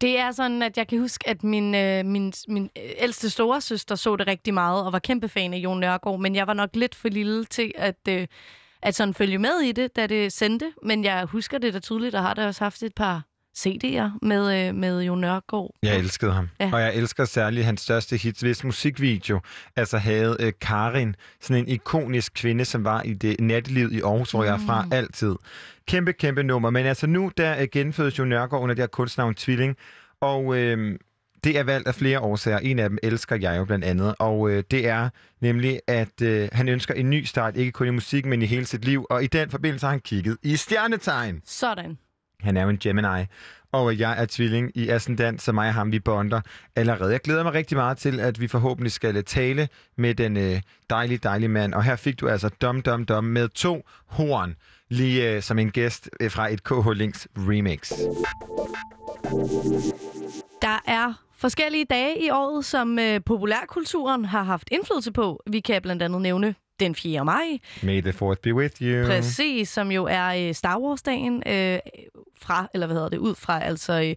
Det 0.00 0.18
er 0.18 0.30
sådan, 0.30 0.62
at 0.62 0.76
jeg 0.76 0.88
kan 0.88 0.98
huske, 0.98 1.28
at 1.28 1.44
min, 1.44 1.74
øh, 1.74 2.04
min, 2.04 2.32
min 2.48 2.70
ældste 2.76 3.30
store 3.30 3.60
søster 3.60 3.94
så 3.94 4.16
det 4.16 4.26
rigtig 4.26 4.54
meget 4.54 4.84
og 4.84 4.92
var 4.92 4.98
kæmpe 4.98 5.28
fan 5.28 5.54
af 5.54 5.58
Jon 5.58 5.80
Nørgaard, 5.80 6.20
men 6.20 6.34
jeg 6.34 6.46
var 6.46 6.52
nok 6.54 6.70
lidt 6.76 6.94
for 6.94 7.08
lille 7.08 7.44
til 7.44 7.72
at, 7.74 7.98
øh, 8.08 8.26
at 8.82 8.94
sådan 8.94 9.14
følge 9.14 9.38
med 9.38 9.60
i 9.60 9.72
det, 9.72 9.96
da 9.96 10.06
det 10.06 10.32
sendte. 10.32 10.72
Men 10.82 11.04
jeg 11.04 11.24
husker 11.24 11.58
det 11.58 11.74
da 11.74 11.78
tydeligt, 11.78 12.14
og 12.14 12.22
har 12.22 12.34
da 12.34 12.46
også 12.46 12.64
haft 12.64 12.82
et 12.82 12.94
par 12.94 13.22
CD'er 13.58 14.10
med, 14.22 14.68
øh, 14.68 14.74
med 14.74 15.02
Jon 15.02 15.20
Nørgaard. 15.20 15.74
Jeg 15.82 15.96
elskede 15.98 16.32
ham. 16.32 16.48
Ja. 16.60 16.70
Og 16.72 16.80
jeg 16.80 16.94
elsker 16.94 17.24
særligt 17.24 17.64
hans 17.66 17.80
største 17.80 18.16
hit, 18.16 18.40
hvis 18.40 18.64
musikvideo 18.64 19.40
altså 19.76 19.98
havde 19.98 20.36
øh, 20.40 20.52
Karin, 20.60 21.14
sådan 21.40 21.62
en 21.62 21.68
ikonisk 21.68 22.32
kvinde, 22.34 22.64
som 22.64 22.84
var 22.84 23.02
i 23.02 23.12
det 23.14 23.40
nattelivet 23.40 23.92
i 23.92 24.00
Aarhus, 24.00 24.30
hvor 24.30 24.44
jeg 24.44 24.54
er 24.54 24.66
fra 24.66 24.82
Mm. 24.84 24.92
altid. 24.92 25.34
Kæmpe, 25.88 26.12
kæmpe 26.12 26.42
nummer. 26.42 26.70
Men 26.70 26.86
altså 26.86 27.06
nu, 27.06 27.30
der 27.36 27.60
øh, 27.60 27.68
genfødes 27.72 28.18
Jo 28.18 28.24
Nørgaard 28.24 28.62
under 28.62 28.74
det 28.74 28.82
her 28.82 28.86
kunstnavn 28.86 29.34
Tvilling, 29.34 29.76
og 30.20 30.56
øh, 30.58 30.98
det 31.44 31.58
er 31.58 31.62
valgt 31.64 31.88
af 31.88 31.94
flere 31.94 32.20
årsager. 32.20 32.58
En 32.58 32.78
af 32.78 32.88
dem 32.88 32.98
elsker 33.02 33.36
jeg 33.36 33.56
jo 33.58 33.64
blandt 33.64 33.84
andet, 33.84 34.14
og 34.18 34.50
øh, 34.50 34.64
det 34.70 34.88
er 34.88 35.08
nemlig, 35.40 35.80
at 35.88 36.22
øh, 36.22 36.48
han 36.52 36.68
ønsker 36.68 36.94
en 36.94 37.10
ny 37.10 37.24
start, 37.24 37.56
ikke 37.56 37.72
kun 37.72 37.86
i 37.86 37.90
musikken, 37.90 38.30
men 38.30 38.42
i 38.42 38.46
hele 38.46 38.64
sit 38.66 38.84
liv. 38.84 39.06
Og 39.10 39.24
i 39.24 39.26
den 39.26 39.50
forbindelse 39.50 39.86
har 39.86 39.90
han 39.90 40.00
kigget 40.00 40.36
i 40.42 40.56
stjernetegn. 40.56 41.42
Sådan. 41.44 41.98
Han 42.42 42.56
er 42.56 42.62
jo 42.62 42.68
en 42.68 42.78
Gemini, 42.78 43.24
og 43.72 43.98
jeg 43.98 44.22
er 44.22 44.26
tvilling 44.30 44.70
i 44.74 44.88
Ascendant, 44.88 45.42
så 45.42 45.52
mig 45.52 45.68
og 45.68 45.74
ham, 45.74 45.92
vi 45.92 45.98
bonder 45.98 46.40
allerede. 46.76 47.12
Jeg 47.12 47.20
glæder 47.20 47.42
mig 47.42 47.52
rigtig 47.52 47.76
meget 47.76 47.98
til, 47.98 48.20
at 48.20 48.40
vi 48.40 48.48
forhåbentlig 48.48 48.92
skal 48.92 49.16
øh, 49.16 49.22
tale 49.22 49.68
med 49.96 50.14
den 50.14 50.36
øh, 50.36 50.60
dejlige, 50.90 51.18
dejlige 51.18 51.48
mand. 51.48 51.74
Og 51.74 51.84
her 51.84 51.96
fik 51.96 52.20
du 52.20 52.28
altså 52.28 52.48
Dom 52.48 52.82
Dom 52.82 53.04
Dom 53.04 53.24
med 53.24 53.48
to 53.48 53.82
horn, 54.06 54.54
lige 54.88 55.30
øh, 55.30 55.42
som 55.42 55.58
en 55.58 55.70
gæst 55.70 56.10
øh, 56.20 56.30
fra 56.30 56.52
et 56.52 56.64
KH 56.64 56.90
Links 56.90 57.28
remix. 57.36 57.92
Der 60.62 60.82
er 60.86 61.22
forskellige 61.38 61.84
dage 61.84 62.24
i 62.24 62.30
året, 62.30 62.64
som 62.64 62.98
øh, 62.98 63.20
populærkulturen 63.26 64.24
har 64.24 64.42
haft 64.42 64.68
indflydelse 64.72 65.12
på. 65.12 65.42
Vi 65.46 65.60
kan 65.60 65.82
blandt 65.82 66.02
andet 66.02 66.22
nævne 66.22 66.54
den 66.82 66.94
4. 66.94 67.24
maj, 67.24 67.58
May 67.82 68.00
the 68.00 68.12
fourth 68.12 68.40
be 68.40 68.54
with 68.54 68.82
you. 68.82 69.06
Præcis, 69.06 69.68
som 69.68 69.90
jo 69.90 70.04
er 70.04 70.48
øh, 70.48 70.54
Star 70.54 70.78
Wars-dagen 70.78 71.42
øh, 71.46 71.78
fra, 72.40 72.68
eller 72.74 72.86
hvad 72.86 72.96
hedder 72.96 73.08
det, 73.08 73.18
ud 73.18 73.34
fra 73.34 73.62
altså 73.62 73.92
øh, 74.00 74.14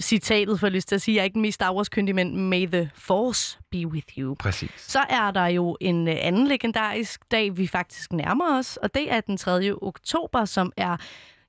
citatet, 0.00 0.60
for 0.60 0.68
lyst 0.68 0.88
til 0.88 0.94
at 0.94 1.02
sige, 1.02 1.14
jeg 1.14 1.20
er 1.20 1.24
ikke 1.24 1.34
den 1.34 1.42
mest 1.42 1.54
Star 1.54 1.74
Wars-kyndige, 1.74 2.14
men 2.14 2.48
May 2.48 2.66
the 2.66 2.90
Force 2.94 3.58
be 3.70 3.86
with 3.86 4.18
you. 4.18 4.34
Præcis. 4.34 4.70
Så 4.76 4.98
er 5.10 5.30
der 5.30 5.46
jo 5.46 5.76
en 5.80 6.08
øh, 6.08 6.16
anden 6.18 6.46
legendarisk 6.46 7.20
dag, 7.30 7.56
vi 7.56 7.66
faktisk 7.66 8.12
nærmer 8.12 8.58
os, 8.58 8.76
og 8.76 8.94
det 8.94 9.12
er 9.12 9.20
den 9.20 9.36
3. 9.36 9.72
oktober, 9.82 10.44
som 10.44 10.72
er 10.76 10.96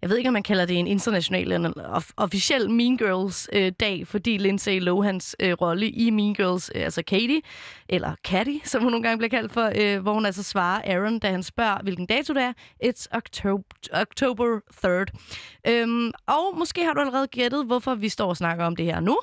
jeg 0.04 0.10
ved 0.10 0.18
ikke, 0.18 0.28
om 0.30 0.34
man 0.34 0.44
kalder 0.44 0.66
det 0.66 0.80
en 0.80 0.88
international 0.88 1.52
eller 1.52 1.72
of- 1.98 2.12
officiel 2.18 2.70
Mean 2.72 2.98
Girls 2.98 3.50
øh, 3.54 3.72
dag, 3.80 4.08
fordi 4.08 4.38
Lindsay 4.38 4.80
Lohans 4.80 5.36
øh, 5.40 5.54
rolle 5.54 5.90
i 5.90 6.10
Mean 6.10 6.34
Girls, 6.34 6.72
øh, 6.76 6.84
altså 6.84 7.04
Katie, 7.08 7.42
eller 7.90 8.16
Katty, 8.24 8.58
som 8.64 8.84
hun 8.84 8.92
nogle 8.92 9.04
gange 9.04 9.18
bliver 9.18 9.30
kaldt 9.30 9.52
for, 9.52 9.72
øh, 9.76 10.02
hvor 10.02 10.14
hun 10.14 10.26
altså 10.26 10.44
svarer 10.44 10.82
Aaron, 10.86 11.20
da 11.20 11.32
han 11.32 11.44
spørger, 11.44 11.78
hvilken 11.84 12.06
dato 12.06 12.34
det 12.34 12.42
er. 12.42 12.54
It's 12.86 13.06
October, 13.12 13.64
October 13.94 14.60
3rd. 14.86 15.06
Øhm, 15.72 16.12
og 16.28 16.58
måske 16.58 16.84
har 16.86 16.94
du 16.94 17.00
allerede 17.00 17.28
gættet, 17.28 17.66
hvorfor 17.66 17.96
vi 17.96 18.10
står 18.10 18.28
og 18.30 18.38
snakker 18.38 18.66
om 18.66 18.76
det 18.76 18.86
her 18.86 19.00
nu. 19.00 19.18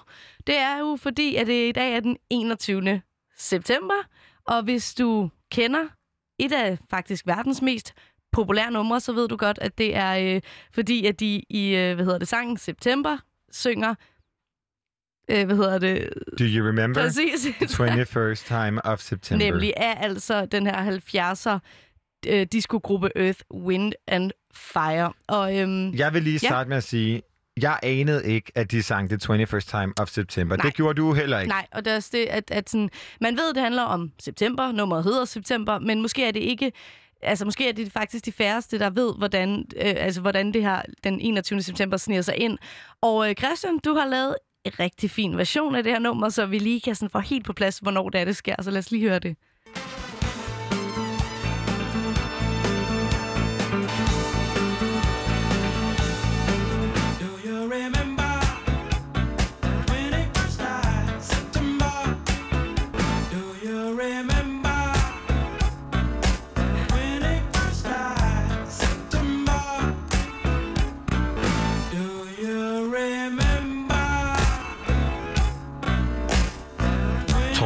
Det 0.46 0.58
er 0.58 0.78
jo 0.78 0.98
fordi, 1.00 1.36
at 1.36 1.46
det 1.46 1.68
i 1.68 1.72
dag 1.72 1.94
er 1.96 2.00
den 2.00 2.16
21. 2.30 3.00
september, 3.38 3.94
og 4.46 4.62
hvis 4.62 4.94
du 4.94 5.30
kender 5.52 5.80
et 6.38 6.52
af 6.52 6.78
faktisk 6.90 7.26
verdens 7.26 7.62
mest 7.62 7.92
populære 8.32 8.70
numre, 8.70 9.00
så 9.00 9.12
ved 9.12 9.28
du 9.28 9.36
godt, 9.36 9.58
at 9.62 9.78
det 9.78 9.96
er 9.96 10.34
øh, 10.34 10.40
fordi, 10.72 11.06
at 11.06 11.20
de 11.20 11.42
i, 11.48 11.74
øh, 11.76 11.94
hvad 11.94 12.04
hedder 12.04 12.18
det, 12.18 12.28
sangen 12.28 12.56
September 12.56 13.18
synger, 13.52 13.94
øh, 15.30 15.46
hvad 15.46 15.56
hedder 15.56 15.78
det, 15.78 16.08
Do 16.38 16.44
you 16.44 16.66
remember? 16.66 17.02
Præcis. 17.02 17.40
The 17.60 17.66
21st 18.02 18.46
time 18.46 18.86
of 18.86 18.98
September. 19.00 19.44
nemlig 19.44 19.72
er 19.76 19.94
altså 19.94 20.46
den 20.46 20.66
her 20.66 20.98
70'er 20.98 21.58
øh, 22.28 22.46
discogruppe 22.52 23.10
Earth, 23.16 23.40
Wind 23.54 23.92
and 24.06 24.30
Fire. 24.54 25.12
Og, 25.28 25.58
øhm, 25.58 25.94
Jeg 25.94 26.14
vil 26.14 26.22
lige 26.22 26.40
ja. 26.42 26.48
starte 26.48 26.68
med 26.68 26.76
at 26.76 26.84
sige, 26.84 27.22
jeg 27.62 27.78
anede 27.82 28.26
ikke, 28.26 28.52
at 28.54 28.70
de 28.70 28.82
sang 28.82 29.08
The 29.08 29.44
21st 29.44 29.60
time 29.70 29.92
of 30.00 30.08
September. 30.08 30.56
Nej. 30.56 30.66
Det 30.66 30.74
gjorde 30.74 30.94
du 31.02 31.12
heller 31.14 31.38
ikke. 31.38 31.48
Nej, 31.48 31.66
og 31.72 31.84
det 31.84 31.90
er 31.90 31.96
også 31.96 32.10
det, 32.12 32.26
at, 32.26 32.50
at 32.50 32.70
sådan, 32.70 32.90
man 33.20 33.36
ved, 33.36 33.48
at 33.48 33.54
det 33.54 33.62
handler 33.62 33.82
om 33.82 34.12
september, 34.20 34.72
nummeret 34.72 35.04
hedder 35.04 35.24
september, 35.24 35.78
men 35.78 36.02
måske 36.02 36.24
er 36.24 36.30
det 36.30 36.40
ikke, 36.40 36.72
altså 37.22 37.44
måske 37.44 37.68
er 37.68 37.72
det 37.72 37.92
faktisk 37.92 38.24
de 38.24 38.32
færreste, 38.32 38.78
der 38.78 38.90
ved, 38.90 39.14
hvordan, 39.18 39.64
øh, 39.76 39.94
altså, 39.96 40.20
hvordan 40.20 40.52
det 40.52 40.62
her 40.62 40.82
den 41.04 41.20
21. 41.20 41.62
september 41.62 41.96
sniger 41.96 42.22
sig 42.22 42.36
ind. 42.36 42.58
Og 43.00 43.28
øh, 43.28 43.34
Christian, 43.34 43.78
du 43.78 43.94
har 43.94 44.06
lavet 44.06 44.36
en 44.64 44.80
rigtig 44.80 45.10
fin 45.10 45.36
version 45.36 45.74
af 45.74 45.82
det 45.82 45.92
her 45.92 45.98
nummer, 45.98 46.28
så 46.28 46.46
vi 46.46 46.58
lige 46.58 46.80
kan 46.80 46.94
sådan 46.94 47.10
få 47.10 47.18
helt 47.18 47.46
på 47.46 47.52
plads, 47.52 47.78
hvornår 47.78 48.08
det 48.08 48.20
er, 48.20 48.24
det 48.24 48.36
sker. 48.36 48.54
Så 48.62 48.70
lad 48.70 48.78
os 48.78 48.90
lige 48.90 49.08
høre 49.08 49.18
det. 49.18 49.36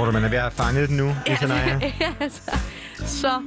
Tror 0.05 0.11
du, 0.11 0.19
man 0.19 0.25
er 0.25 0.29
ved 0.29 0.37
at 0.39 0.43
have 0.43 0.51
fanget 0.51 0.89
den 0.89 0.97
nu, 0.97 1.15
Isanaya? 1.27 1.93
altså, 2.21 2.51
så 2.97 3.43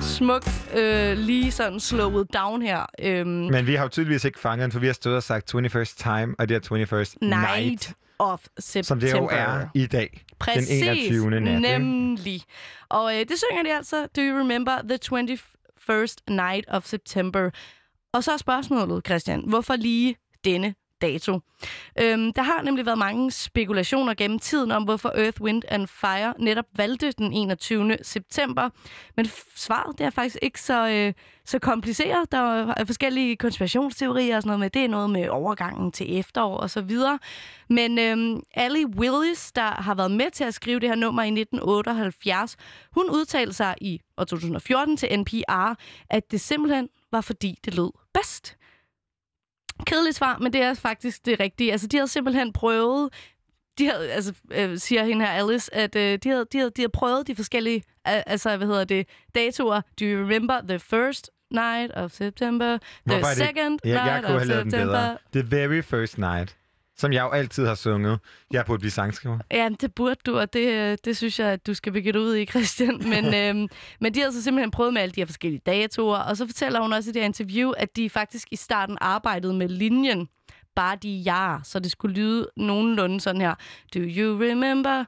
smukt 0.00 0.76
øh, 0.76 1.18
lige 1.18 1.50
sådan 1.52 1.80
slået 1.80 2.34
down 2.34 2.62
her. 2.62 2.86
Øhm, 2.98 3.28
Men 3.28 3.66
vi 3.66 3.74
har 3.74 3.82
jo 3.82 3.88
tydeligvis 3.88 4.24
ikke 4.24 4.40
fanget 4.40 4.64
den, 4.64 4.72
for 4.72 4.78
vi 4.80 4.86
har 4.86 4.92
stået 4.92 5.16
og 5.16 5.22
sagt 5.22 5.54
21st 5.54 5.96
time, 5.96 6.34
og 6.38 6.48
det 6.48 6.56
er 6.70 6.84
21st 6.86 7.14
night, 7.20 7.58
Night 7.60 7.94
of 8.18 8.40
September. 8.58 8.86
som 8.86 9.00
det 9.00 9.12
jo 9.12 9.28
er 9.32 9.66
i 9.74 9.86
dag. 9.86 10.24
Præcis, 10.38 10.68
Den 10.68 10.88
21. 10.88 11.30
nat. 11.30 11.40
ikke? 11.40 11.60
nemlig. 11.60 12.42
Og 12.88 13.14
øh, 13.14 13.20
det 13.20 13.32
synger 13.48 13.62
de 13.62 13.76
altså, 13.76 13.96
Do 14.16 14.20
you 14.22 14.38
remember 14.38 14.78
the 14.88 14.98
21st 15.04 16.16
night 16.28 16.64
of 16.68 16.84
September? 16.84 17.50
Og 18.14 18.24
så 18.24 18.32
er 18.32 18.36
spørgsmålet, 18.36 19.06
Christian, 19.06 19.42
hvorfor 19.48 19.76
lige 19.76 20.16
denne 20.44 20.74
dato. 21.02 21.40
Øhm, 21.98 22.32
der 22.32 22.42
har 22.42 22.62
nemlig 22.62 22.86
været 22.86 22.98
mange 22.98 23.30
spekulationer 23.30 24.14
gennem 24.14 24.38
tiden 24.38 24.70
om, 24.70 24.82
hvorfor 24.82 25.08
Earth, 25.08 25.42
Wind 25.42 25.62
and 25.68 25.86
Fire 25.86 26.34
netop 26.38 26.64
valgte 26.76 27.12
den 27.12 27.32
21. 27.32 27.96
september. 28.02 28.70
Men 29.16 29.26
svaret 29.56 29.98
det 29.98 30.06
er 30.06 30.10
faktisk 30.10 30.38
ikke 30.42 30.60
så, 30.60 30.88
øh, 30.88 31.12
så 31.44 31.58
kompliceret. 31.58 32.32
Der 32.32 32.72
er 32.76 32.84
forskellige 32.84 33.36
konspirationsteorier 33.36 34.36
og 34.36 34.42
sådan 34.42 34.48
noget 34.48 34.60
med. 34.60 34.70
Det 34.70 34.84
er 34.84 34.88
noget 34.88 35.10
med 35.10 35.28
overgangen 35.28 35.92
til 35.92 36.18
efterår 36.18 36.56
og 36.56 36.70
så 36.70 36.80
videre. 36.80 37.18
Men 37.68 37.98
øhm, 37.98 38.42
Ali 38.54 38.84
Willis, 38.84 39.52
der 39.52 39.82
har 39.82 39.94
været 39.94 40.10
med 40.10 40.30
til 40.30 40.44
at 40.44 40.54
skrive 40.54 40.80
det 40.80 40.88
her 40.88 40.96
nummer 40.96 41.22
i 41.22 41.26
1978, 41.26 42.56
hun 42.92 43.10
udtalte 43.10 43.52
sig 43.52 43.74
i 43.80 44.00
år 44.18 44.24
2014 44.24 44.96
til 44.96 45.18
NPR, 45.20 45.74
at 46.10 46.30
det 46.30 46.40
simpelthen 46.40 46.88
var 47.12 47.20
fordi, 47.20 47.58
det 47.64 47.74
lød 47.74 47.90
bedst. 48.14 48.56
Kedeligt 49.86 50.16
svar, 50.16 50.38
men 50.38 50.52
det 50.52 50.62
er 50.62 50.74
faktisk 50.74 51.26
det 51.26 51.40
rigtige. 51.40 51.72
Altså, 51.72 51.86
de 51.86 51.96
havde 51.96 52.08
simpelthen 52.08 52.52
prøvet 52.52 53.10
de 53.78 53.86
havde, 53.90 54.10
altså, 54.12 54.32
øh, 54.50 54.78
siger 54.78 55.04
hende 55.04 55.24
her 55.26 55.32
Alice, 55.32 55.74
at 55.74 55.96
øh, 55.96 56.18
de, 56.22 56.28
havde, 56.30 56.46
de, 56.52 56.58
havde, 56.58 56.70
de 56.76 56.82
havde 56.82 56.90
prøvet 56.92 57.26
de 57.26 57.34
forskellige, 57.36 57.76
øh, 58.08 58.22
altså, 58.26 58.56
hvad 58.56 58.66
hedder 58.66 58.84
det, 58.84 59.06
datoer. 59.34 59.80
Do 60.00 60.04
you 60.04 60.22
remember 60.24 60.60
the 60.68 60.78
first 60.78 61.30
night 61.50 61.92
of 61.94 62.10
September? 62.10 62.78
The 62.78 62.80
Hvorfor 63.04 63.26
er 63.26 63.34
det- 63.34 63.36
second 63.36 63.78
Ja, 63.84 64.02
jeg 64.02 64.04
night 64.12 64.26
kunne 64.26 64.34
of 64.34 64.40
have 64.40 64.48
lavet 64.48 64.64
den 64.64 64.70
September? 64.70 65.16
bedre. 65.32 65.42
The 65.42 65.56
very 65.56 65.80
first 65.82 66.18
night. 66.18 66.56
Som 66.96 67.12
jeg 67.12 67.22
jo 67.22 67.30
altid 67.30 67.66
har 67.66 67.74
sunget. 67.74 68.18
Jeg 68.50 68.66
burde 68.66 68.78
blive 68.78 68.90
sangskriver. 68.90 69.38
Ja, 69.50 69.68
det 69.80 69.94
burde 69.94 70.20
du, 70.26 70.38
og 70.38 70.52
det, 70.52 70.72
øh, 70.72 70.98
det 71.04 71.16
synes 71.16 71.40
jeg, 71.40 71.48
at 71.48 71.66
du 71.66 71.74
skal 71.74 72.04
dig 72.04 72.20
ud 72.20 72.36
i, 72.36 72.46
Christian. 72.46 73.00
Men, 73.12 73.34
øhm, 73.34 73.68
men 74.00 74.14
de 74.14 74.20
har 74.20 74.30
så 74.30 74.42
simpelthen 74.42 74.70
prøvet 74.70 74.92
med 74.92 75.02
alle 75.02 75.12
de 75.12 75.20
her 75.20 75.26
forskellige 75.26 75.62
datoer, 75.66 76.18
og 76.18 76.36
så 76.36 76.46
fortæller 76.46 76.80
hun 76.80 76.92
også 76.92 77.10
i 77.10 77.12
det 77.12 77.22
her 77.22 77.26
interview, 77.26 77.70
at 77.70 77.96
de 77.96 78.10
faktisk 78.10 78.48
i 78.50 78.56
starten 78.56 78.98
arbejdede 79.00 79.54
med 79.54 79.68
linjen, 79.68 80.28
bare 80.76 80.96
de 81.02 81.08
ja, 81.08 81.56
så 81.64 81.78
det 81.78 81.90
skulle 81.90 82.14
lyde 82.14 82.48
nogenlunde 82.56 83.20
sådan 83.20 83.40
her. 83.40 83.54
Do 83.94 84.00
you 84.00 84.42
remember 84.42 85.04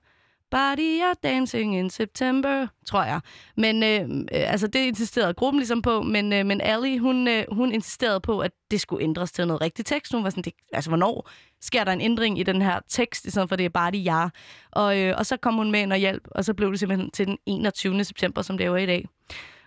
Body 0.55 1.01
are 1.01 1.15
dancing 1.23 1.77
in 1.77 1.91
September, 1.91 2.67
tror 2.87 3.05
jeg. 3.05 3.21
Men 3.57 3.83
øh, 3.83 4.01
øh, 4.19 4.53
altså, 4.53 4.67
det 4.67 4.79
insisterede 4.79 5.35
gruppen 5.35 5.59
ligesom 5.59 5.83
på, 5.83 6.03
men, 6.03 6.33
øh, 6.33 6.47
men 6.47 6.61
Ali, 6.61 6.99
hun, 6.99 7.29
øh, 7.29 7.45
hun 7.53 7.73
insisterede 7.73 8.21
på, 8.21 8.39
at 8.39 8.51
det 8.71 8.81
skulle 8.81 9.05
ændres 9.05 9.33
til 9.33 9.47
noget 9.47 9.61
rigtig 9.61 9.85
tekst. 9.85 10.13
Hun 10.13 10.25
var 10.25 10.31
sådan, 10.31 10.43
det, 10.43 10.53
altså, 10.73 10.91
hvornår 10.91 11.31
sker 11.61 11.85
der 11.85 11.93
en 11.93 12.01
ændring 12.01 12.39
i 12.39 12.43
den 12.43 12.63
her 12.63 12.81
tekst, 12.89 13.25
i 13.25 13.31
stedet 13.31 13.49
for 13.49 13.57
det 13.57 13.67
er 13.67 13.71
bare 13.71 13.91
de 13.91 13.99
ja. 13.99 14.29
Og, 14.73 15.01
øh, 15.01 15.15
og 15.19 15.27
så 15.27 15.37
kom 15.37 15.55
hun 15.55 15.71
med 15.71 15.81
ind 15.81 15.93
og 15.93 15.99
hjælp, 15.99 16.23
og 16.31 16.45
så 16.45 16.55
blev 16.55 16.71
det 16.71 16.79
simpelthen 16.79 17.11
til 17.11 17.27
den 17.27 17.39
21. 17.47 18.05
september, 18.05 18.43
som 18.43 18.59
det 18.59 18.67
jo 18.67 18.75
er 18.75 18.79
i 18.79 18.87
dag. 18.87 19.09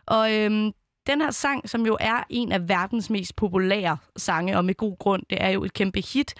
Og 0.05 0.33
øh, 0.33 0.71
den 1.07 1.21
her 1.21 1.31
sang, 1.31 1.69
som 1.69 1.85
jo 1.85 1.97
er 1.99 2.23
en 2.29 2.51
af 2.51 2.69
verdens 2.69 3.09
mest 3.09 3.35
populære 3.35 3.97
sange, 4.17 4.57
og 4.57 4.65
med 4.65 4.75
god 4.75 4.97
grund, 4.97 5.23
det 5.29 5.37
er 5.41 5.49
jo 5.49 5.63
et 5.63 5.73
kæmpe 5.73 6.01
hit, 6.13 6.33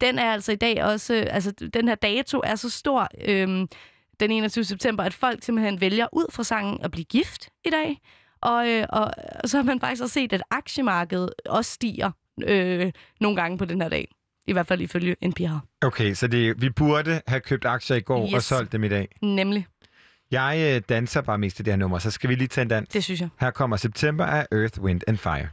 den 0.00 0.18
er 0.18 0.32
altså 0.32 0.52
i 0.52 0.56
dag 0.56 0.84
også, 0.84 1.14
øh, 1.14 1.26
altså 1.30 1.50
den 1.50 1.88
her 1.88 1.94
dato 1.94 2.40
er 2.44 2.54
så 2.54 2.70
stor, 2.70 3.08
øh, 3.24 3.66
den 4.20 4.30
21. 4.30 4.64
september, 4.64 5.04
at 5.04 5.14
folk 5.14 5.42
simpelthen 5.42 5.80
vælger 5.80 6.06
ud 6.12 6.26
fra 6.32 6.44
sangen 6.44 6.78
at 6.82 6.90
blive 6.90 7.04
gift 7.04 7.48
i 7.64 7.70
dag. 7.70 8.00
Og, 8.42 8.68
øh, 8.68 8.86
og 8.88 9.14
så 9.44 9.56
har 9.56 9.64
man 9.64 9.80
faktisk 9.80 10.02
også 10.02 10.12
set, 10.12 10.32
at 10.32 10.42
aktiemarkedet 10.50 11.30
også 11.46 11.72
stiger 11.72 12.10
øh, 12.46 12.92
nogle 13.20 13.36
gange 13.36 13.58
på 13.58 13.64
den 13.64 13.80
her 13.80 13.88
dag. 13.88 14.08
I 14.46 14.52
hvert 14.52 14.66
fald 14.66 14.80
ifølge 14.80 15.16
NPR. 15.22 15.58
Okay, 15.82 16.14
så 16.14 16.26
det, 16.26 16.62
vi 16.62 16.70
burde 16.70 17.20
have 17.26 17.40
købt 17.40 17.64
aktier 17.64 17.96
i 17.96 18.00
går 18.00 18.26
yes. 18.26 18.34
og 18.34 18.42
solgt 18.42 18.72
dem 18.72 18.84
i 18.84 18.88
dag. 18.88 19.08
Nemlig. 19.22 19.66
Jeg 20.30 20.74
øh, 20.76 20.82
danser 20.88 21.20
bare 21.20 21.38
mest 21.38 21.56
til 21.56 21.64
det 21.64 21.72
her 21.72 21.78
nummer, 21.78 21.98
så 21.98 22.10
skal 22.10 22.30
vi 22.30 22.34
lige 22.34 22.48
tage 22.48 22.62
en 22.62 22.68
dans. 22.68 22.88
Det 22.88 23.04
synes 23.04 23.20
jeg. 23.20 23.28
Her 23.40 23.50
kommer 23.50 23.76
September 23.76 24.24
af 24.26 24.46
Earth, 24.52 24.80
Wind 24.80 25.00
and 25.06 25.16
Fire. 25.16 25.48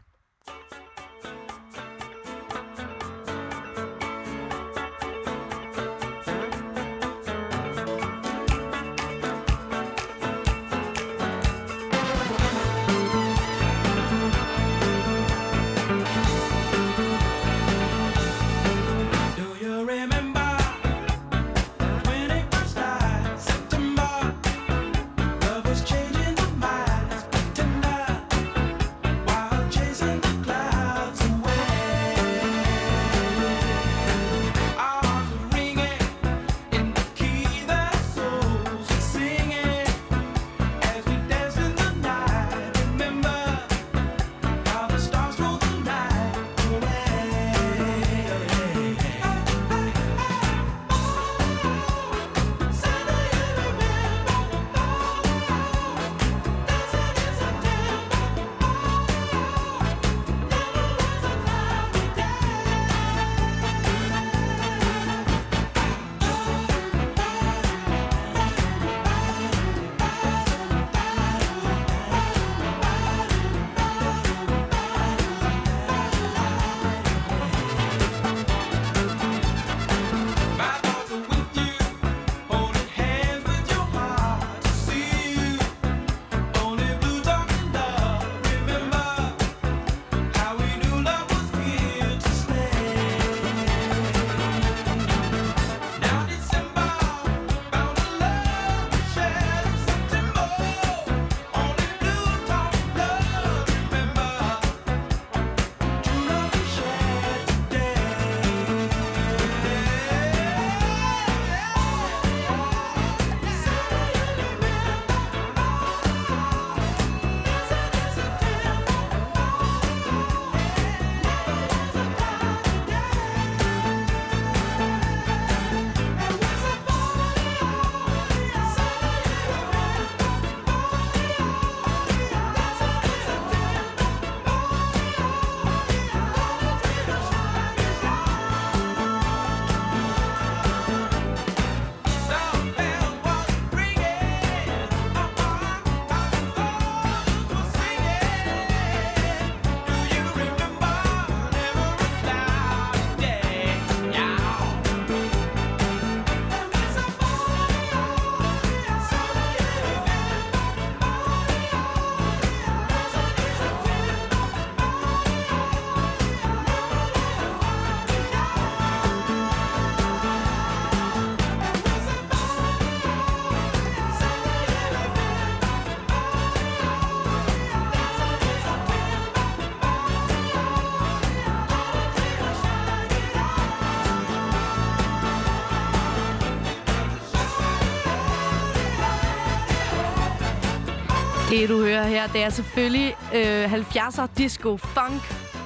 Det, 191.65 191.73
du 191.73 191.83
hører 191.83 192.07
her, 192.07 192.27
det 192.27 192.43
er 192.43 192.49
selvfølgelig 192.49 193.15
øh, 193.35 193.73
70'er 193.73 194.27
disco 194.37 194.77
funk. 194.77 195.21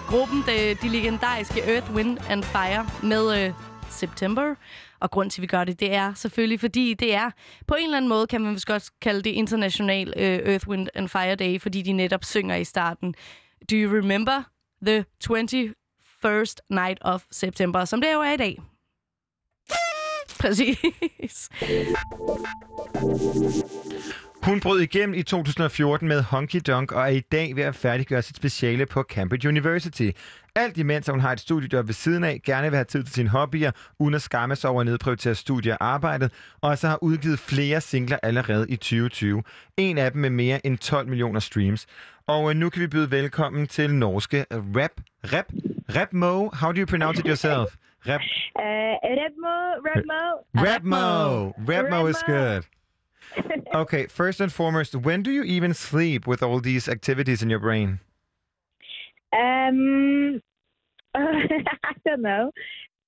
Gruppen, 0.08 0.44
de, 0.48 0.76
de 0.82 0.90
legendariske 0.90 1.62
Earth, 1.62 1.94
Wind 1.94 2.18
and 2.30 2.44
Fire 2.44 2.90
med 3.04 3.46
øh, 3.46 3.54
September. 3.90 4.56
Og 5.00 5.12
grund 5.12 5.32
til, 5.32 5.40
at 5.40 5.42
vi 5.42 5.48
gør 5.48 5.64
det, 5.64 5.80
det 5.80 5.94
er 5.94 6.14
selvfølgelig, 6.14 6.60
fordi 6.60 6.94
det 6.94 7.14
er 7.14 7.32
på 7.68 7.76
en 7.76 7.84
eller 7.84 7.98
anden 7.98 8.10
måde, 8.10 8.28
kan 8.28 8.42
man 8.42 8.54
vist 8.54 8.66
godt 8.66 8.90
kalde 9.02 9.22
det 9.22 9.30
international 9.30 10.14
øh, 10.18 10.40
Earth, 10.54 10.68
Wind 10.68 10.88
and 10.96 11.10
Fire 11.10 11.36
Day, 11.36 11.62
fordi 11.62 11.82
de 11.82 11.92
netop 11.92 12.24
synger 12.24 12.56
i 12.56 12.64
starten. 12.64 13.16
Do 13.72 13.76
you 13.76 13.98
remember 13.98 14.44
the 14.86 15.06
21st 15.30 16.56
night 16.70 16.98
of 17.02 17.24
September, 17.32 17.86
som 17.86 18.02
det 18.02 18.14
jo 18.14 18.22
er 18.22 18.32
i 18.32 18.38
dag? 18.38 18.58
Præcis. 20.40 21.50
Hun 24.44 24.60
brød 24.60 24.80
igennem 24.80 25.14
i 25.14 25.24
2014 25.24 26.08
med 26.08 26.22
Honky 26.24 26.62
Donk 26.68 26.92
og 26.92 27.02
er 27.02 27.08
i 27.08 27.20
dag 27.20 27.56
ved 27.56 27.64
at 27.64 27.76
færdiggøre 27.76 28.22
sit 28.22 28.36
speciale 28.36 28.86
på 28.86 29.04
Cambridge 29.04 29.48
University. 29.50 30.10
Alt 30.56 30.78
imens 30.78 31.10
at 31.10 31.14
hun 31.14 31.22
har 31.22 31.32
et 31.32 31.40
studiejob 31.40 31.88
ved 31.88 31.94
siden 31.94 32.24
af, 32.24 32.42
gerne 32.46 32.70
vil 32.70 32.76
have 32.78 32.86
tid 32.86 33.04
til 33.04 33.14
sine 33.14 33.30
hobbyer, 33.30 33.72
uden 34.00 34.14
at 34.14 34.22
skamme 34.22 34.56
sig 34.56 34.70
over 34.70 34.80
at 34.82 34.86
nedprioritere 34.86 35.36
studie 35.36 35.72
og 35.78 35.86
arbejdet, 35.88 36.32
og 36.62 36.78
så 36.78 36.88
har 36.88 37.04
udgivet 37.04 37.40
flere 37.40 37.82
singler 37.82 38.18
allerede 38.24 38.66
i 38.70 38.76
2020. 38.76 39.44
En 39.78 39.98
af 39.98 40.12
dem 40.12 40.22
med 40.22 40.30
mere 40.30 40.66
end 40.66 40.78
12 40.78 41.08
millioner 41.08 41.40
streams. 41.40 41.88
Og 42.28 42.50
øh, 42.50 42.56
nu 42.56 42.70
kan 42.70 42.82
vi 42.82 42.88
byde 42.88 43.12
velkommen 43.12 43.68
til 43.68 43.96
norske 43.96 44.46
rap. 44.52 44.92
Rap? 45.34 45.46
Rap 45.96 46.14
Mo? 46.14 46.50
How 46.54 46.72
do 46.72 46.80
you 46.82 46.86
pronounce 46.86 47.20
it 47.20 47.26
yourself? 47.28 47.68
Rap. 48.08 48.22
Uh, 48.56 48.64
Redmo, 49.20 49.56
Redmo. 49.86 50.22
Rapmo. 50.56 51.54
Rapmo 51.72 52.08
is 52.08 52.16
Rapmo. 52.28 52.36
good. 52.54 52.79
Okay, 53.74 54.08
first 54.08 54.42
and 54.42 54.52
foremost, 54.52 54.96
when 54.96 55.22
do 55.22 55.32
you 55.32 55.44
even 55.44 55.74
sleep 55.74 56.26
with 56.26 56.42
all 56.42 56.60
these 56.60 56.90
activities 56.90 57.42
in 57.44 57.50
your 57.50 57.60
brain? 57.60 58.00
Um, 59.32 60.42
I 61.16 61.94
don't 62.06 62.22
know. 62.22 62.52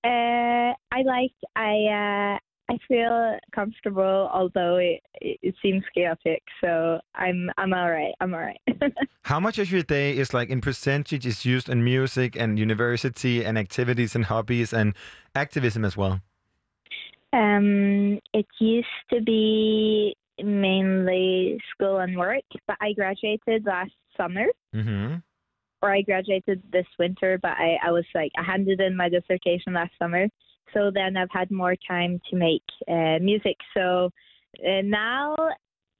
Uh, 0.03 0.73
I 0.91 1.01
like. 1.05 1.33
I 1.55 2.35
uh, 2.35 2.39
I 2.71 2.77
feel 2.87 3.37
comfortable, 3.53 4.29
although 4.33 4.77
it, 4.77 5.01
it 5.19 5.55
seems 5.61 5.83
chaotic. 5.93 6.41
So 6.61 6.99
I'm 7.15 7.49
I'm 7.57 7.73
all 7.73 7.91
right. 7.91 8.13
I'm 8.21 8.33
all 8.33 8.39
right. 8.39 8.61
How 9.23 9.39
much 9.39 9.59
of 9.59 9.71
your 9.71 9.83
day 9.83 10.17
is 10.17 10.33
like 10.33 10.49
in 10.49 10.61
percentage 10.61 11.25
is 11.25 11.45
used 11.45 11.69
in 11.69 11.83
music 11.83 12.35
and 12.35 12.57
university 12.57 13.43
and 13.43 13.57
activities 13.57 14.15
and 14.15 14.25
hobbies 14.25 14.73
and 14.73 14.95
activism 15.35 15.83
as 15.83 15.97
well? 15.97 16.21
Um, 17.33 18.19
it 18.33 18.45
used 18.59 18.87
to 19.11 19.21
be 19.21 20.15
mainly 20.43 21.59
school 21.73 21.99
and 21.99 22.17
work, 22.17 22.43
but 22.67 22.77
I 22.81 22.93
graduated 22.93 23.65
last 23.65 23.91
summer. 24.17 24.45
Mm-hmm. 24.75 25.15
or 25.81 25.91
I 25.91 26.01
graduated 26.01 26.61
this 26.71 26.85
winter, 26.99 27.39
but 27.41 27.51
I, 27.51 27.77
I 27.83 27.91
was 27.91 28.05
like, 28.13 28.31
I 28.37 28.43
handed 28.43 28.79
in 28.79 28.95
my 28.95 29.09
dissertation 29.09 29.73
last 29.73 29.91
summer. 29.99 30.27
So 30.73 30.91
then 30.93 31.17
I've 31.17 31.31
had 31.31 31.51
more 31.51 31.75
time 31.87 32.21
to 32.29 32.35
make 32.35 32.63
uh, 32.87 33.17
music. 33.19 33.57
So 33.75 34.09
uh, 34.65 34.81
now 34.83 35.35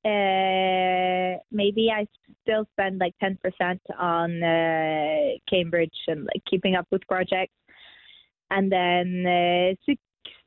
uh, 0.06 1.40
maybe 1.52 1.90
I 1.94 2.06
still 2.44 2.66
spend 2.74 3.00
like 3.00 3.14
10% 3.22 3.80
on 4.00 4.44
uh, 4.44 5.38
Cambridge 5.50 5.98
and 6.08 6.22
like 6.26 6.44
keeping 6.50 6.76
up 6.76 6.88
with 6.92 7.02
projects. 7.08 7.54
And 8.50 8.72
then 8.72 9.76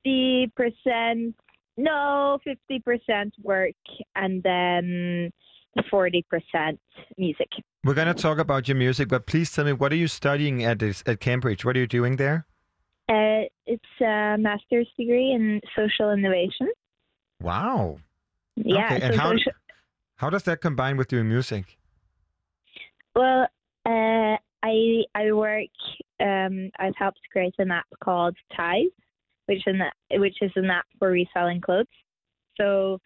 uh, 0.07 0.11
60%, 0.11 1.35
no, 1.77 2.39
50% 2.47 3.31
work, 3.43 3.75
and 4.15 4.43
then 4.43 5.33
40% 5.93 6.23
music. 7.19 7.49
We're 7.85 7.95
going 7.95 8.07
to 8.07 8.15
talk 8.15 8.39
about 8.39 8.69
your 8.69 8.77
music, 8.77 9.09
but 9.09 9.27
please 9.27 9.53
tell 9.53 9.65
me, 9.65 9.73
what 9.73 9.93
are 9.93 9.97
you 9.97 10.09
studying 10.09 10.65
at 10.65 10.83
at 10.83 11.21
Cambridge? 11.21 11.65
What 11.65 11.77
are 11.77 11.81
you 11.81 11.87
doing 11.87 12.17
there? 12.17 12.47
Uh, 13.09 13.45
it's 13.67 14.01
a 14.01 14.37
master's 14.39 14.89
degree 14.99 15.33
in 15.33 15.61
social 15.77 16.11
innovation. 16.13 16.69
Wow. 17.41 17.99
Yeah. 18.57 18.87
Okay, 18.87 19.01
and 19.03 19.15
so 19.15 19.21
how, 19.21 19.31
social- 19.33 19.53
how 20.17 20.31
does 20.31 20.45
that 20.45 20.61
combine 20.61 20.97
with 20.97 21.09
doing 21.09 21.29
music? 21.29 21.77
well, 23.15 23.47
uh, 23.87 24.37
I 24.63 25.03
I 25.15 25.33
work. 25.33 25.69
Um, 26.21 26.71
I've 26.79 26.97
helped 26.97 27.21
create 27.31 27.55
an 27.59 27.71
app 27.71 27.87
called 28.03 28.37
Ties, 28.57 28.87
which 29.47 29.63
is 29.67 29.77
an 29.81 30.21
which 30.21 30.37
is 30.43 30.51
an 30.57 30.71
app 30.71 30.87
for 30.99 31.11
reselling 31.11 31.61
clothes. 31.61 31.87
So 32.61 32.99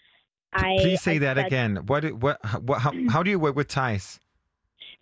I 0.53 0.77
Please 0.81 1.01
say 1.03 1.17
I 1.17 1.19
that 1.19 1.39
again. 1.39 1.77
What, 1.87 2.05
what, 2.15 2.39
what, 2.63 2.81
how, 2.81 2.93
how 3.11 3.23
do 3.23 3.31
you 3.31 3.39
work 3.39 3.57
with 3.57 3.69
ties? 3.69 4.19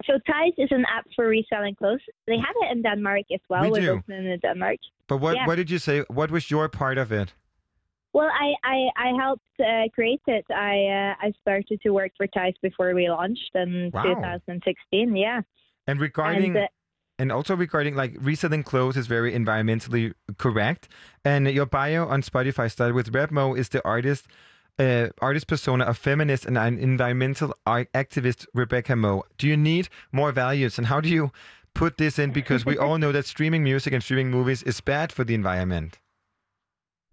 So 0.05 0.15
Ties 0.27 0.53
is 0.59 0.69
an 0.73 0.85
app 0.95 1.07
for 1.15 1.27
reselling 1.27 1.75
clothes. 1.75 2.01
They 2.27 2.37
have 2.37 2.55
it 2.63 2.73
in 2.77 2.83
Denmark 2.83 3.23
as 3.33 3.41
well. 3.49 3.63
We 3.63 3.71
We're 3.71 3.81
do. 3.81 4.13
in 4.13 4.39
Denmark. 4.43 4.79
But 5.09 5.19
what, 5.19 5.37
Yeah. 5.37 5.47
what 5.47 5.55
did 5.57 5.71
you 5.71 5.79
say? 5.79 6.01
What 6.09 6.31
was 6.31 6.51
your 6.51 6.69
part 6.69 6.99
of 6.99 7.13
it? 7.13 7.33
Well, 8.13 8.29
I 8.29 8.55
I, 8.65 8.79
I 8.97 9.13
helped 9.23 9.61
uh, 9.61 9.89
create 9.95 10.23
it. 10.27 10.45
I 10.51 10.75
uh, 10.99 11.27
I 11.27 11.33
started 11.43 11.81
to 11.83 11.91
work 11.91 12.13
for 12.17 12.27
Ties 12.27 12.55
before 12.63 12.95
we 12.95 13.09
launched 13.09 13.51
in 13.55 13.91
Wow. 13.93 14.03
2016. 14.03 15.17
Yeah. 15.17 15.43
And 15.87 16.01
regarding 16.01 16.57
And, 16.57 16.65
uh, 16.65 16.69
and 17.19 17.33
also 17.33 17.57
regarding 17.57 17.95
like 17.95 18.17
reselling 18.21 18.63
clothes 18.63 18.97
is 18.97 19.07
very 19.07 19.33
environmentally 19.33 20.13
correct. 20.39 20.89
And 21.25 21.49
your 21.51 21.67
bio 21.67 22.07
on 22.07 22.23
Spotify 22.23 22.71
started 22.71 22.95
with 22.95 23.13
Rapmo 23.13 23.57
is 23.59 23.69
the 23.71 23.85
artist 23.85 24.27
uh, 24.79 25.09
artist 25.23 25.47
persona 25.47 25.85
of 25.85 25.97
feminist 25.97 26.45
and 26.45 26.59
an 26.59 26.79
environmental 26.79 27.55
activist 27.67 28.47
Rebecca 28.53 28.95
Mo. 28.95 29.25
Do 29.39 29.49
you 29.49 29.57
need 29.57 29.89
more 30.13 30.33
values 30.33 30.77
and 30.77 30.87
how 30.87 31.01
do 31.01 31.09
you 31.09 31.33
put 31.77 31.99
this 31.99 32.19
in 32.19 32.33
because 32.33 32.65
we 32.65 32.79
all 32.79 32.97
know 32.99 33.13
that 33.13 33.27
streaming 33.27 33.63
music 33.63 33.93
and 33.93 34.03
streaming 34.03 34.31
movies 34.31 34.63
is 34.63 34.81
bad 34.81 35.13
for 35.13 35.25
the 35.25 35.35
environment. 35.35 35.99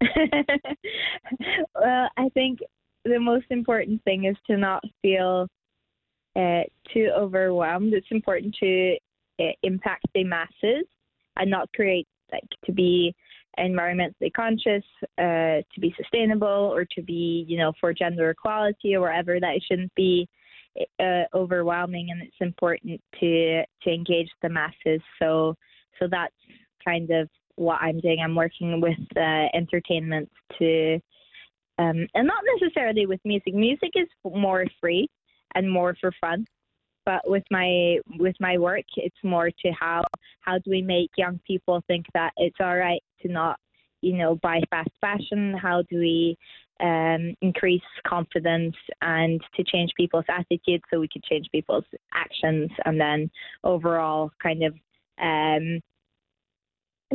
well, 1.74 2.08
I 2.16 2.28
think 2.32 2.60
the 3.04 3.20
most 3.20 3.46
important 3.50 4.02
thing 4.04 4.24
is 4.24 4.36
to 4.46 4.56
not 4.56 4.82
feel 5.02 5.46
uh, 6.34 6.62
too 6.92 7.10
overwhelmed. 7.14 7.92
It's 7.92 8.06
important 8.10 8.56
to 8.60 8.96
uh, 9.40 9.52
impact 9.62 10.06
the 10.14 10.24
masses 10.24 10.84
and 11.36 11.50
not 11.50 11.72
create 11.72 12.06
like 12.32 12.44
to 12.64 12.72
be 12.72 13.14
environmentally 13.58 14.32
conscious, 14.34 14.82
uh, 15.18 15.62
to 15.72 15.80
be 15.80 15.94
sustainable, 15.96 16.48
or 16.48 16.84
to 16.84 17.02
be 17.02 17.44
you 17.48 17.58
know 17.58 17.72
for 17.80 17.92
gender 17.92 18.30
equality 18.30 18.94
or 18.94 19.02
whatever. 19.02 19.38
That 19.40 19.56
it 19.56 19.64
shouldn't 19.68 19.94
be 19.94 20.28
uh, 21.00 21.24
overwhelming, 21.34 22.08
and 22.10 22.22
it's 22.22 22.36
important 22.40 23.00
to 23.20 23.62
to 23.82 23.90
engage 23.90 24.28
the 24.42 24.48
masses. 24.48 25.00
So 25.20 25.54
so 25.98 26.08
that's 26.10 26.34
kind 26.84 27.10
of 27.10 27.28
what 27.56 27.80
I'm 27.80 28.00
doing. 28.00 28.18
I'm 28.22 28.34
working 28.34 28.80
with 28.80 28.98
uh, 29.16 29.46
entertainment 29.54 30.30
to, 30.58 30.94
um, 31.78 32.06
and 32.14 32.26
not 32.26 32.42
necessarily 32.60 33.06
with 33.06 33.20
music. 33.24 33.54
Music 33.54 33.90
is 33.94 34.08
more 34.24 34.64
free 34.80 35.08
and 35.54 35.70
more 35.70 35.96
for 36.00 36.12
fun. 36.20 36.46
But 37.04 37.28
with 37.28 37.44
my 37.50 37.98
with 38.18 38.36
my 38.40 38.58
work, 38.58 38.84
it's 38.96 39.16
more 39.22 39.50
to 39.50 39.72
how 39.78 40.04
how 40.40 40.58
do 40.58 40.70
we 40.70 40.82
make 40.82 41.10
young 41.16 41.40
people 41.46 41.82
think 41.86 42.06
that 42.14 42.32
it's 42.36 42.56
all 42.60 42.76
right 42.76 43.02
to 43.22 43.28
not 43.28 43.58
you 44.00 44.14
know 44.14 44.36
buy 44.36 44.60
fast 44.70 44.90
fashion? 45.00 45.54
How 45.54 45.82
do 45.82 45.98
we 45.98 46.36
um, 46.80 47.34
increase 47.40 47.82
confidence 48.06 48.74
and 49.00 49.40
to 49.56 49.64
change 49.64 49.92
people's 49.96 50.24
attitudes 50.28 50.82
so 50.92 51.00
we 51.00 51.08
could 51.08 51.22
change 51.24 51.46
people's 51.52 51.84
actions 52.12 52.70
and 52.84 53.00
then 53.00 53.30
overall 53.62 54.30
kind 54.42 54.64
of 54.64 54.74
um, 55.20 55.80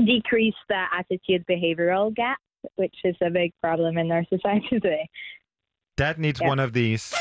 decrease 0.06 0.56
the 0.70 0.84
attitude 0.98 1.46
behavioral 1.50 2.14
gap, 2.16 2.40
which 2.76 2.96
is 3.04 3.16
a 3.22 3.30
big 3.30 3.52
problem 3.62 3.98
in 3.98 4.12
our 4.12 4.24
society 4.30 4.68
today. 4.70 5.10
That 5.98 6.18
needs 6.18 6.40
Yeah. 6.40 6.48
one 6.48 6.60
of 6.60 6.74
these. 6.74 7.14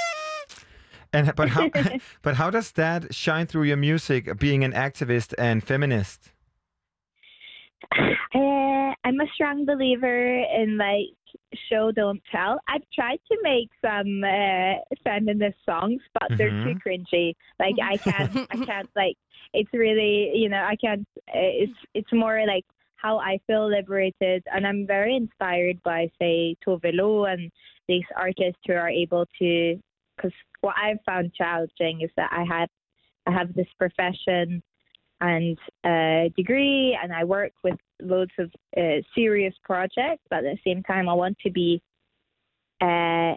And 1.12 1.34
but 1.36 1.48
how 1.50 1.70
but 2.22 2.36
how 2.36 2.50
does 2.50 2.72
that 2.72 3.14
shine 3.14 3.46
through 3.46 3.64
your 3.64 3.76
music 3.76 4.38
being 4.38 4.64
an 4.64 4.72
activist 4.72 5.34
and 5.38 5.62
feminist? 5.64 6.32
Uh, 8.34 8.92
I'm 9.04 9.20
a 9.20 9.26
strong 9.34 9.64
believer 9.64 10.38
in 10.60 10.76
like 10.76 11.14
show 11.70 11.90
don't 11.90 12.20
tell. 12.30 12.60
I've 12.68 12.82
tried 12.94 13.20
to 13.30 13.38
make 13.42 13.70
some 13.80 14.22
uh, 14.22 14.74
feminist 15.02 15.56
songs, 15.64 16.00
but 16.12 16.30
they're 16.36 16.52
too 16.62 16.74
Mhm. 16.74 16.82
cringy. 16.84 17.34
Like 17.58 17.76
I 17.82 17.98
can't, 17.98 18.38
I 18.50 18.58
can't 18.66 18.90
like. 18.96 19.16
It's 19.54 19.70
really, 19.72 20.30
you 20.34 20.48
know, 20.50 20.62
I 20.62 20.76
can't. 20.76 21.06
Uh, 21.28 21.62
it's 21.62 21.72
it's 21.94 22.12
more 22.12 22.44
like 22.46 22.66
how 22.96 23.18
I 23.18 23.38
feel 23.46 23.68
liberated, 23.70 24.42
and 24.52 24.66
I'm 24.66 24.86
very 24.86 25.16
inspired 25.16 25.82
by 25.82 26.10
say 26.18 26.56
Tove 26.66 26.90
Lo 26.92 27.24
and 27.24 27.50
these 27.88 28.04
artists 28.16 28.60
who 28.66 28.74
are 28.74 28.90
able 28.90 29.26
to. 29.38 29.80
Because 30.16 30.32
what 30.60 30.74
I've 30.76 30.98
found 31.06 31.32
challenging 31.34 32.00
is 32.02 32.10
that 32.16 32.30
I 32.32 32.44
have 32.48 32.68
I 33.26 33.32
have 33.32 33.54
this 33.54 33.66
profession 33.78 34.62
and 35.20 35.58
uh, 35.84 36.32
degree, 36.36 36.96
and 37.02 37.12
I 37.12 37.24
work 37.24 37.52
with 37.64 37.74
loads 38.00 38.30
of 38.38 38.50
uh, 38.76 39.02
serious 39.14 39.54
projects. 39.64 40.22
But 40.30 40.44
at 40.44 40.56
the 40.56 40.58
same 40.64 40.82
time, 40.84 41.08
I 41.08 41.14
want 41.14 41.36
to 41.40 41.50
be 41.50 41.82
uh, 42.80 43.34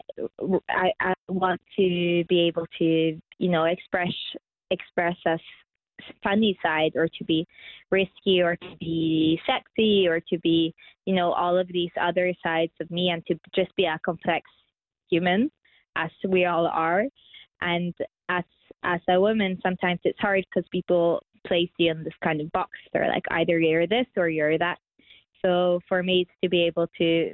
I, 0.70 0.92
I 1.00 1.14
want 1.28 1.60
to 1.78 2.24
be 2.30 2.42
able 2.42 2.68
to, 2.78 3.20
you 3.40 3.50
know, 3.50 3.66
express 3.66 4.14
express 4.70 5.16
a 5.26 5.32
s- 5.32 5.40
funny 6.24 6.58
side, 6.62 6.92
or 6.96 7.08
to 7.08 7.24
be 7.26 7.48
risky, 7.90 8.42
or 8.42 8.56
to 8.56 8.76
be 8.80 9.40
sexy, 9.46 10.08
or 10.08 10.20
to 10.20 10.40
be, 10.40 10.74
you 11.06 11.16
know, 11.16 11.34
all 11.34 11.58
of 11.58 11.68
these 11.68 11.92
other 12.00 12.34
sides 12.44 12.72
of 12.80 12.90
me, 12.92 13.10
and 13.10 13.26
to 13.26 13.40
just 13.56 13.76
be 13.76 13.86
a 13.86 14.00
complex 14.06 14.48
human, 15.10 15.52
as 15.96 16.10
we 16.28 16.46
all 16.46 16.68
are. 16.68 17.06
And 17.62 17.94
as 18.30 18.44
as 18.84 19.00
a 19.10 19.20
woman, 19.20 19.60
sometimes 19.62 20.00
it's 20.04 20.20
hard 20.20 20.44
because 20.54 20.68
people 20.72 21.22
place 21.48 21.70
you 21.78 21.92
in 21.92 22.04
this 22.04 22.14
kind 22.24 22.42
of 22.42 22.52
box. 22.52 22.72
They're 22.94 23.08
like 23.08 23.24
either 23.32 23.60
you're 23.60 23.88
this 23.88 24.08
or 24.18 24.30
you're 24.30 24.58
that. 24.58 24.78
So 25.44 25.80
for 25.88 26.04
me, 26.04 26.22
it's 26.22 26.32
to 26.44 26.50
be 26.50 26.64
able 26.66 26.88
to 26.98 27.34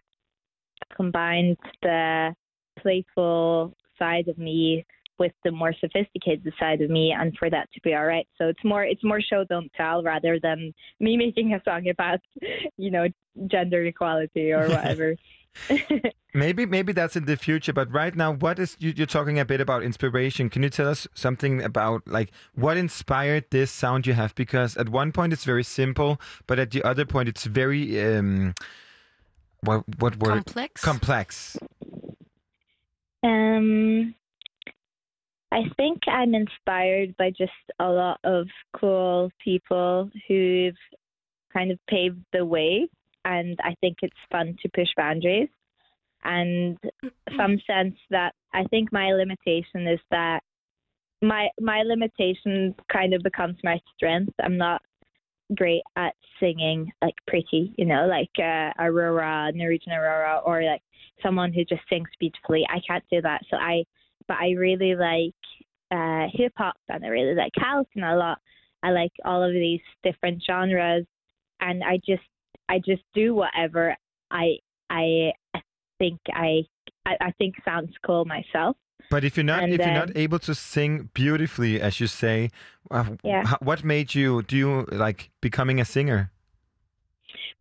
combine 0.96 1.56
the 1.82 2.34
playful 2.80 3.74
side 4.00 4.28
of 4.28 4.38
me 4.38 4.86
with 5.20 5.32
the 5.44 5.52
more 5.52 5.74
sophisticated 5.80 6.54
side 6.60 6.82
of 6.82 6.90
me, 6.90 7.12
and 7.18 7.36
for 7.38 7.50
that 7.50 7.68
to 7.74 7.82
be 7.82 7.96
all 7.96 8.06
right. 8.06 8.28
So 8.38 8.48
it's 8.48 8.64
more 8.64 8.84
it's 8.84 9.04
more 9.04 9.22
show 9.22 9.44
don't 9.50 9.72
tell 9.76 10.04
rather 10.04 10.40
than 10.42 10.74
me 11.00 11.18
making 11.26 11.54
a 11.54 11.62
song 11.64 11.90
about 11.90 12.20
you 12.78 12.92
know 12.92 13.08
gender 13.48 13.84
equality 13.86 14.52
or 14.52 14.70
whatever. 14.70 15.16
Maybe 16.34 16.68
maybe 16.68 16.94
that's 16.94 17.16
in 17.16 17.26
the 17.26 17.36
future, 17.36 17.74
but 17.74 17.92
right 17.92 18.16
now, 18.16 18.32
what 18.32 18.60
is 18.60 18.78
you, 18.80 18.94
you're 18.96 19.08
talking 19.08 19.40
a 19.40 19.46
bit 19.46 19.60
about 19.60 19.82
inspiration? 19.82 20.52
Can 20.52 20.62
you 20.62 20.70
tell 20.70 20.88
us 20.88 21.08
something 21.16 21.64
about 21.64 22.08
like 22.08 22.32
what 22.54 22.78
inspired 22.78 23.46
this 23.50 23.72
sound 23.72 24.06
you 24.06 24.14
have? 24.14 24.36
Because 24.36 24.78
at 24.78 24.90
one 24.90 25.12
point 25.12 25.34
it's 25.34 25.46
very 25.46 25.64
simple, 25.64 26.22
but 26.46 26.60
at 26.60 26.70
the 26.70 26.84
other 26.84 27.06
point 27.06 27.28
it's 27.28 27.46
very 27.46 28.00
um, 28.06 28.54
what 29.62 29.84
what 29.98 30.18
word? 30.18 30.46
Complex? 30.46 30.82
Complex. 30.82 31.58
Um, 33.24 34.14
I 35.52 35.64
think 35.76 36.02
I'm 36.08 36.36
inspired 36.36 37.16
by 37.18 37.32
just 37.32 37.52
a 37.80 37.90
lot 37.90 38.20
of 38.24 38.48
cool 38.80 39.32
people 39.44 40.12
who've 40.28 40.76
kind 41.52 41.72
of 41.72 41.80
paved 41.88 42.24
the 42.32 42.46
way, 42.46 42.88
and 43.28 43.60
I 43.62 43.76
think 43.82 43.98
it's 44.02 44.16
fun 44.32 44.56
to 44.62 44.70
push 44.74 44.88
boundaries. 44.96 45.50
And 46.24 46.78
some 47.38 47.60
sense 47.68 47.96
that 48.10 48.34
I 48.54 48.64
think 48.66 48.92
my 48.92 49.12
limitation 49.12 49.88
is 49.88 50.00
that 50.12 50.40
my 51.22 51.50
my 51.60 51.84
limitation 51.84 52.74
kind 52.92 53.14
of 53.14 53.22
becomes 53.24 53.58
my 53.64 53.80
strength. 53.96 54.34
I'm 54.42 54.58
not 54.58 54.82
great 55.56 55.84
at 55.96 56.14
singing 56.40 56.92
like 57.02 57.16
pretty, 57.28 57.74
you 57.78 57.86
know, 57.86 58.08
like 58.08 58.32
uh, 58.40 58.72
Aurora, 58.80 59.52
Norwegian 59.54 59.94
Aurora, 59.94 60.42
or 60.46 60.64
like 60.64 60.82
someone 61.24 61.54
who 61.54 61.64
just 61.66 61.82
sings 61.90 62.10
beautifully. 62.20 62.66
I 62.70 62.80
can't 62.88 63.04
do 63.12 63.22
that. 63.22 63.42
So 63.50 63.58
I, 63.58 63.84
but 64.28 64.38
I 64.38 64.52
really 64.52 64.96
like 64.96 65.34
uh, 65.92 66.28
hip 66.34 66.54
hop 66.58 66.76
and 66.90 67.06
I 67.06 67.08
really 67.08 67.36
like 67.36 67.54
house 67.58 67.88
and 67.96 68.06
a 68.06 68.16
lot. 68.16 68.40
I 68.84 68.92
like 68.92 69.14
all 69.26 69.44
of 69.44 69.54
these 69.54 69.82
different 70.04 70.44
genres, 70.46 71.06
and 71.62 71.84
I 71.84 71.98
just 72.06 72.22
I 72.70 72.80
just 72.80 73.04
do 73.14 73.34
whatever 73.36 73.96
I 74.32 74.58
I 74.90 75.32
think 76.00 76.20
I 76.34 76.64
I, 77.06 77.16
I 77.22 77.32
think 77.38 77.56
sounds 77.64 77.94
cool 78.06 78.26
myself. 78.26 78.76
But 79.10 79.24
if 79.24 79.38
you're 79.38 79.44
not 79.46 79.64
And 79.64 79.74
if 79.74 79.80
you're 79.86 79.94
not 79.94 80.16
able 80.16 80.40
to 80.40 80.54
sing 80.54 81.10
beautifully, 81.14 81.80
as 81.80 82.00
you 82.00 82.08
say, 82.08 82.50
uh, 82.92 83.06
Yeah. 83.24 83.56
what 83.62 83.84
made 83.84 84.14
you 84.16 84.42
do 84.44 84.58
you 84.58 84.86
like 84.92 85.30
becoming 85.42 85.80
a 85.80 85.86
singer? 85.86 86.32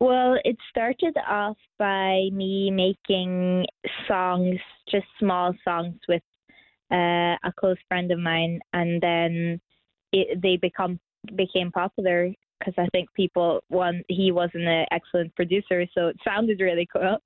Well, 0.00 0.36
it 0.44 0.56
started 0.70 1.16
off 1.26 1.56
by 1.78 2.28
me 2.32 2.70
making 2.70 3.66
songs, 4.08 4.58
just 4.90 5.06
small 5.18 5.54
songs 5.64 5.96
with 6.08 6.22
uh, 6.90 7.36
a 7.44 7.52
close 7.58 7.78
friend 7.88 8.10
of 8.12 8.18
mine, 8.18 8.60
and 8.72 9.00
then 9.00 9.60
it, 10.12 10.40
they 10.42 10.56
become 10.56 11.00
became 11.34 11.72
popular 11.72 12.32
because 12.66 12.82
I 12.82 12.88
think 12.90 13.12
people 13.14 13.62
one 13.68 14.02
he 14.08 14.32
wasn't 14.32 14.64
an 14.64 14.86
excellent 14.90 15.34
producer, 15.34 15.86
so 15.94 16.08
it 16.08 16.16
sounded 16.24 16.60
really 16.60 16.88
cool. 16.92 17.18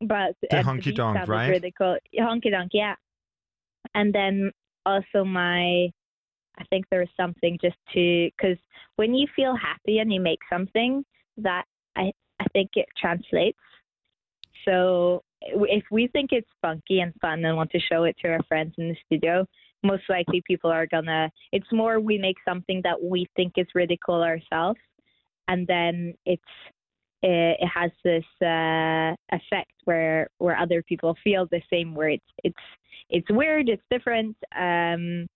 But 0.00 0.34
The 0.42 0.58
honky 0.58 0.94
donk, 0.94 1.28
right? 1.28 1.48
Really 1.48 1.72
cool, 1.76 1.96
honky 2.18 2.50
donk, 2.50 2.70
yeah. 2.72 2.94
And 3.94 4.12
then 4.12 4.50
also 4.84 5.24
my, 5.24 5.88
I 6.58 6.64
think 6.70 6.86
there 6.90 7.00
was 7.00 7.08
something 7.16 7.58
just 7.60 7.76
to 7.94 8.30
because 8.36 8.58
when 8.96 9.14
you 9.14 9.26
feel 9.34 9.54
happy 9.56 9.98
and 9.98 10.12
you 10.12 10.20
make 10.20 10.40
something 10.50 11.04
that 11.38 11.64
I 11.96 12.12
I 12.40 12.44
think 12.52 12.70
it 12.74 12.86
translates. 12.98 13.58
So 14.66 15.22
if 15.42 15.84
we 15.90 16.08
think 16.08 16.30
it's 16.32 16.48
funky 16.60 17.00
and 17.00 17.12
fun 17.20 17.44
and 17.44 17.56
want 17.56 17.70
to 17.70 17.78
show 17.78 18.04
it 18.04 18.16
to 18.22 18.28
our 18.28 18.42
friends 18.48 18.74
in 18.78 18.88
the 18.88 18.96
studio, 19.06 19.46
most 19.86 20.04
likely 20.08 20.42
people 20.46 20.70
are 20.70 20.86
gonna. 20.86 21.30
It's 21.52 21.70
more 21.72 22.00
we 22.00 22.18
make 22.18 22.36
something 22.46 22.80
that 22.84 23.02
we 23.02 23.26
think 23.36 23.54
is 23.56 23.66
cool 24.04 24.22
ourselves, 24.22 24.80
and 25.48 25.66
then 25.66 26.14
it's 26.24 26.42
it, 27.22 27.56
it 27.60 27.68
has 27.68 27.90
this 28.04 28.24
uh, 28.42 29.14
effect 29.36 29.72
where 29.84 30.28
where 30.38 30.58
other 30.58 30.82
people 30.82 31.16
feel 31.24 31.46
the 31.50 31.62
same. 31.70 31.94
Where 31.94 32.10
it's 32.10 32.32
it's 32.44 32.56
it's 33.08 33.30
weird, 33.30 33.68
it's 33.68 33.82
different, 33.90 34.36
um, 34.56 35.26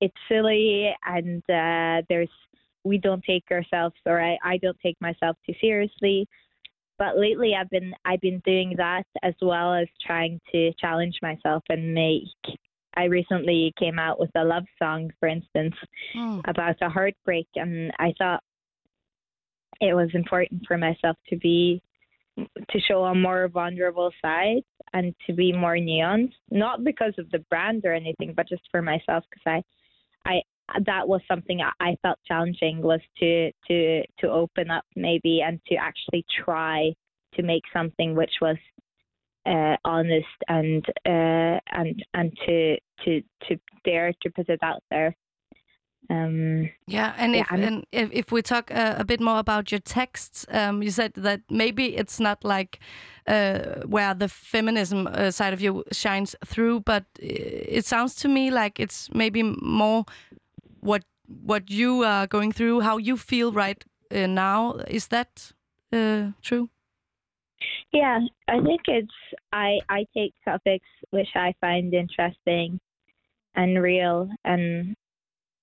it's 0.00 0.14
silly, 0.28 0.94
and 1.04 1.42
uh, 1.50 2.02
there's 2.08 2.30
we 2.84 2.98
don't 2.98 3.22
take 3.24 3.44
ourselves 3.50 3.94
or 4.06 4.20
I, 4.20 4.38
I 4.42 4.56
don't 4.58 4.78
take 4.82 4.96
myself 5.00 5.36
too 5.46 5.54
seriously. 5.60 6.26
But 6.98 7.16
lately 7.16 7.52
I've 7.58 7.70
been 7.70 7.92
I've 8.04 8.20
been 8.20 8.42
doing 8.44 8.74
that 8.76 9.04
as 9.22 9.34
well 9.40 9.74
as 9.74 9.86
trying 10.04 10.40
to 10.52 10.72
challenge 10.80 11.16
myself 11.22 11.62
and 11.68 11.94
make 11.94 12.58
I 12.98 13.04
recently 13.04 13.72
came 13.78 13.96
out 13.96 14.18
with 14.18 14.30
a 14.34 14.42
love 14.42 14.64
song, 14.76 15.10
for 15.20 15.28
instance, 15.28 15.74
hmm. 16.12 16.40
about 16.48 16.82
a 16.82 16.88
heartbreak 16.88 17.46
and 17.54 17.92
I 18.00 18.12
thought 18.18 18.42
it 19.80 19.94
was 19.94 20.10
important 20.14 20.62
for 20.66 20.76
myself 20.76 21.16
to 21.28 21.36
be 21.36 21.80
to 22.36 22.80
show 22.80 23.04
a 23.04 23.14
more 23.14 23.48
vulnerable 23.48 24.10
side 24.20 24.62
and 24.92 25.14
to 25.26 25.32
be 25.32 25.52
more 25.52 25.76
nuanced, 25.76 26.32
not 26.50 26.82
because 26.84 27.12
of 27.18 27.30
the 27.30 27.40
brand 27.50 27.82
or 27.84 27.92
anything, 27.92 28.32
but 28.36 28.48
just 28.48 28.62
for 28.70 28.82
myself 28.82 29.24
because 29.30 29.42
I 29.46 29.62
I 30.26 30.80
that 30.86 31.06
was 31.06 31.20
something 31.28 31.60
I- 31.60 31.72
I 31.80 31.96
felt 32.02 32.18
challenging 32.26 32.82
was 32.82 33.00
to 33.20 33.52
to 33.68 34.02
to 34.20 34.28
open 34.28 34.70
up 34.72 34.84
maybe 34.96 35.40
and 35.40 35.60
to 35.66 35.76
actually 35.76 36.24
try 36.44 36.92
to 37.34 37.42
make 37.42 37.62
something 37.72 38.16
which 38.16 38.34
was 38.40 38.56
uh, 39.46 39.76
honest 39.84 40.26
and 40.48 40.84
uh, 41.06 41.58
and 41.72 42.04
and 42.14 42.32
to 42.46 42.76
to 43.04 43.22
to 43.48 43.58
dare 43.84 44.12
to 44.22 44.30
put 44.30 44.48
it 44.48 44.60
out 44.62 44.82
there. 44.90 45.16
Um, 46.10 46.70
Yeah, 46.86 47.14
and 47.18 47.34
Yeah, 47.34 47.42
if 47.42 47.50
and 47.50 47.86
if, 47.92 48.10
if 48.12 48.32
we 48.32 48.42
talk 48.42 48.70
uh, 48.70 48.94
a 48.98 49.04
bit 49.04 49.20
more 49.20 49.38
about 49.38 49.70
your 49.70 49.80
texts, 49.80 50.46
um, 50.48 50.82
you 50.82 50.90
said 50.90 51.12
that 51.14 51.40
maybe 51.50 51.96
it's 51.96 52.18
not 52.18 52.44
like 52.44 52.80
uh, 53.26 53.82
where 53.86 54.14
the 54.14 54.28
feminism 54.28 55.06
uh, 55.06 55.30
side 55.30 55.52
of 55.52 55.60
you 55.60 55.84
shines 55.92 56.34
through, 56.46 56.80
but 56.80 57.04
uh, 57.22 57.26
it 57.78 57.84
sounds 57.84 58.14
to 58.16 58.28
me 58.28 58.50
like 58.50 58.80
it's 58.80 59.10
maybe 59.12 59.42
more 59.42 60.04
what 60.80 61.04
what 61.44 61.70
you 61.70 62.04
are 62.04 62.26
going 62.26 62.52
through, 62.52 62.80
how 62.80 62.96
you 62.96 63.16
feel 63.16 63.52
right 63.52 63.84
uh, 64.10 64.26
now. 64.26 64.72
Is 64.88 65.08
that 65.08 65.52
uh, 65.92 66.32
true? 66.40 66.70
Yeah, 67.92 68.20
I 68.48 68.60
think 68.60 68.82
it's 68.86 69.12
I 69.52 69.78
I 69.88 70.06
take 70.14 70.34
topics 70.44 70.86
which 71.10 71.28
I 71.34 71.54
find 71.60 71.92
interesting 71.92 72.78
and 73.54 73.82
real 73.82 74.28
and 74.44 74.94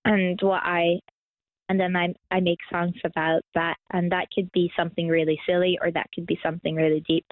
and 0.04 0.40
what 0.42 0.62
I 0.64 1.00
and 1.70 1.80
then 1.80 1.96
I 1.96 2.14
I 2.32 2.40
make 2.40 2.60
songs 2.72 2.96
about 3.04 3.42
that 3.54 3.78
and 3.92 4.12
that 4.12 4.28
could 4.34 4.52
be 4.52 4.72
something 4.78 5.08
really 5.08 5.40
silly 5.48 5.78
or 5.82 5.92
that 5.92 6.10
could 6.14 6.26
be 6.26 6.40
something 6.44 6.76
really 6.76 7.04
deep. 7.08 7.26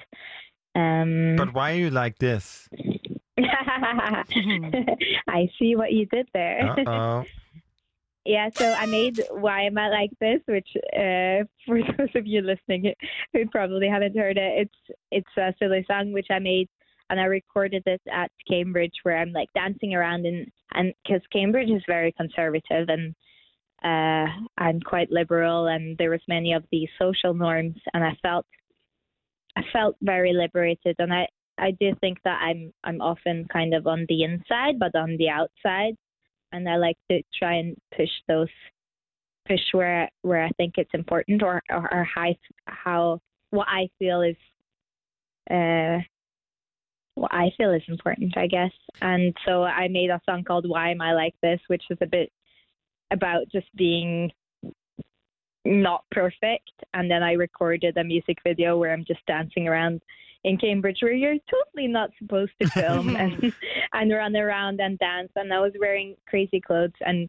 Um 0.74 1.36
But 1.36 1.54
why 1.54 1.72
are 1.72 1.76
you 1.76 1.90
like 1.90 2.18
this? 2.18 2.68
I 5.28 5.48
see 5.58 5.76
what 5.76 5.92
you 5.92 6.06
did 6.06 6.28
there. 6.32 6.74
Yeah, 8.24 8.48
so 8.54 8.72
I 8.72 8.86
made 8.86 9.20
Why 9.30 9.64
Am 9.64 9.76
I 9.76 9.88
Like 9.88 10.10
This, 10.18 10.40
which 10.46 10.68
uh, 10.94 11.44
for 11.66 11.78
those 11.98 12.08
of 12.14 12.26
you 12.26 12.40
listening 12.40 12.94
who 13.32 13.46
probably 13.50 13.88
haven't 13.88 14.16
heard 14.16 14.38
it, 14.38 14.66
it's 14.66 14.98
it's 15.10 15.36
a 15.36 15.54
silly 15.58 15.84
song 15.88 16.12
which 16.12 16.28
I 16.30 16.38
made 16.38 16.68
and 17.10 17.20
I 17.20 17.24
recorded 17.24 17.82
it 17.86 18.00
at 18.10 18.30
Cambridge 18.48 18.94
where 19.02 19.18
I'm 19.18 19.32
like 19.32 19.48
dancing 19.54 19.94
around 19.94 20.26
and 20.26 20.46
and 20.72 20.94
because 21.04 21.22
Cambridge 21.32 21.70
is 21.70 21.82
very 21.86 22.12
conservative 22.12 22.88
and 22.88 23.14
uh, 23.84 24.30
I'm 24.56 24.80
quite 24.80 25.10
liberal 25.10 25.66
and 25.66 25.96
there 25.98 26.10
was 26.10 26.20
many 26.26 26.54
of 26.54 26.64
these 26.72 26.88
social 26.98 27.34
norms 27.34 27.76
and 27.92 28.02
I 28.02 28.16
felt 28.22 28.46
I 29.56 29.62
felt 29.72 29.96
very 30.00 30.32
liberated 30.32 30.96
and 30.98 31.12
I 31.12 31.28
I 31.58 31.72
do 31.72 31.92
think 32.00 32.18
that 32.24 32.40
I'm 32.40 32.72
I'm 32.84 33.02
often 33.02 33.46
kind 33.52 33.74
of 33.74 33.86
on 33.86 34.06
the 34.08 34.22
inside 34.22 34.78
but 34.78 34.94
on 34.94 35.16
the 35.18 35.28
outside 35.28 35.94
and 36.54 36.68
I 36.68 36.76
like 36.76 36.96
to 37.10 37.20
try 37.36 37.54
and 37.54 37.76
push 37.96 38.10
those 38.28 38.48
push 39.46 39.60
where 39.72 40.08
where 40.22 40.42
I 40.42 40.50
think 40.56 40.74
it's 40.76 40.94
important 40.94 41.42
or 41.42 41.60
or, 41.70 41.92
or 41.92 42.04
how 42.04 42.34
how 42.66 43.20
what 43.50 43.66
I 43.68 43.88
feel 43.98 44.22
is 44.22 44.36
uh 45.50 45.98
what 47.16 47.32
I 47.32 47.50
feel 47.56 47.72
is 47.72 47.82
important, 47.86 48.36
I 48.36 48.48
guess. 48.48 48.72
And 49.00 49.32
so 49.46 49.62
I 49.62 49.86
made 49.86 50.10
a 50.10 50.20
song 50.28 50.42
called 50.42 50.68
Why 50.68 50.90
Am 50.90 51.00
I 51.00 51.12
Like 51.12 51.34
This, 51.42 51.60
which 51.68 51.84
is 51.90 51.98
a 52.00 52.06
bit 52.06 52.32
about 53.12 53.48
just 53.52 53.68
being 53.76 54.32
not 55.64 56.04
perfect. 56.10 56.72
And 56.92 57.08
then 57.08 57.22
I 57.22 57.32
recorded 57.32 57.96
a 57.96 58.02
music 58.02 58.38
video 58.44 58.76
where 58.76 58.92
I'm 58.92 59.04
just 59.06 59.24
dancing 59.26 59.68
around 59.68 60.02
in 60.44 60.58
Cambridge 60.58 60.98
where 61.00 61.12
you're 61.12 61.36
totally 61.50 61.88
not 61.88 62.10
supposed 62.18 62.52
to 62.60 62.68
film 62.68 63.16
and, 63.16 63.52
and 63.92 64.12
run 64.12 64.36
around 64.36 64.80
and 64.80 64.98
dance. 64.98 65.30
And 65.36 65.52
I 65.52 65.60
was 65.60 65.72
wearing 65.80 66.16
crazy 66.26 66.60
clothes 66.60 66.92
and 67.00 67.28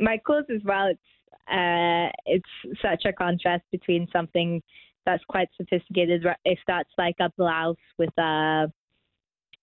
my 0.00 0.18
clothes 0.18 0.46
as 0.54 0.62
well. 0.64 0.88
It's 0.88 1.00
uh, 1.48 2.10
it's 2.26 2.82
such 2.82 3.04
a 3.04 3.12
contrast 3.12 3.62
between 3.70 4.08
something 4.12 4.60
that's 5.04 5.22
quite 5.28 5.48
sophisticated. 5.56 6.26
If 6.44 6.58
that's 6.66 6.90
like 6.98 7.14
a 7.20 7.30
blouse 7.36 7.76
with 7.98 8.16
a 8.18 8.66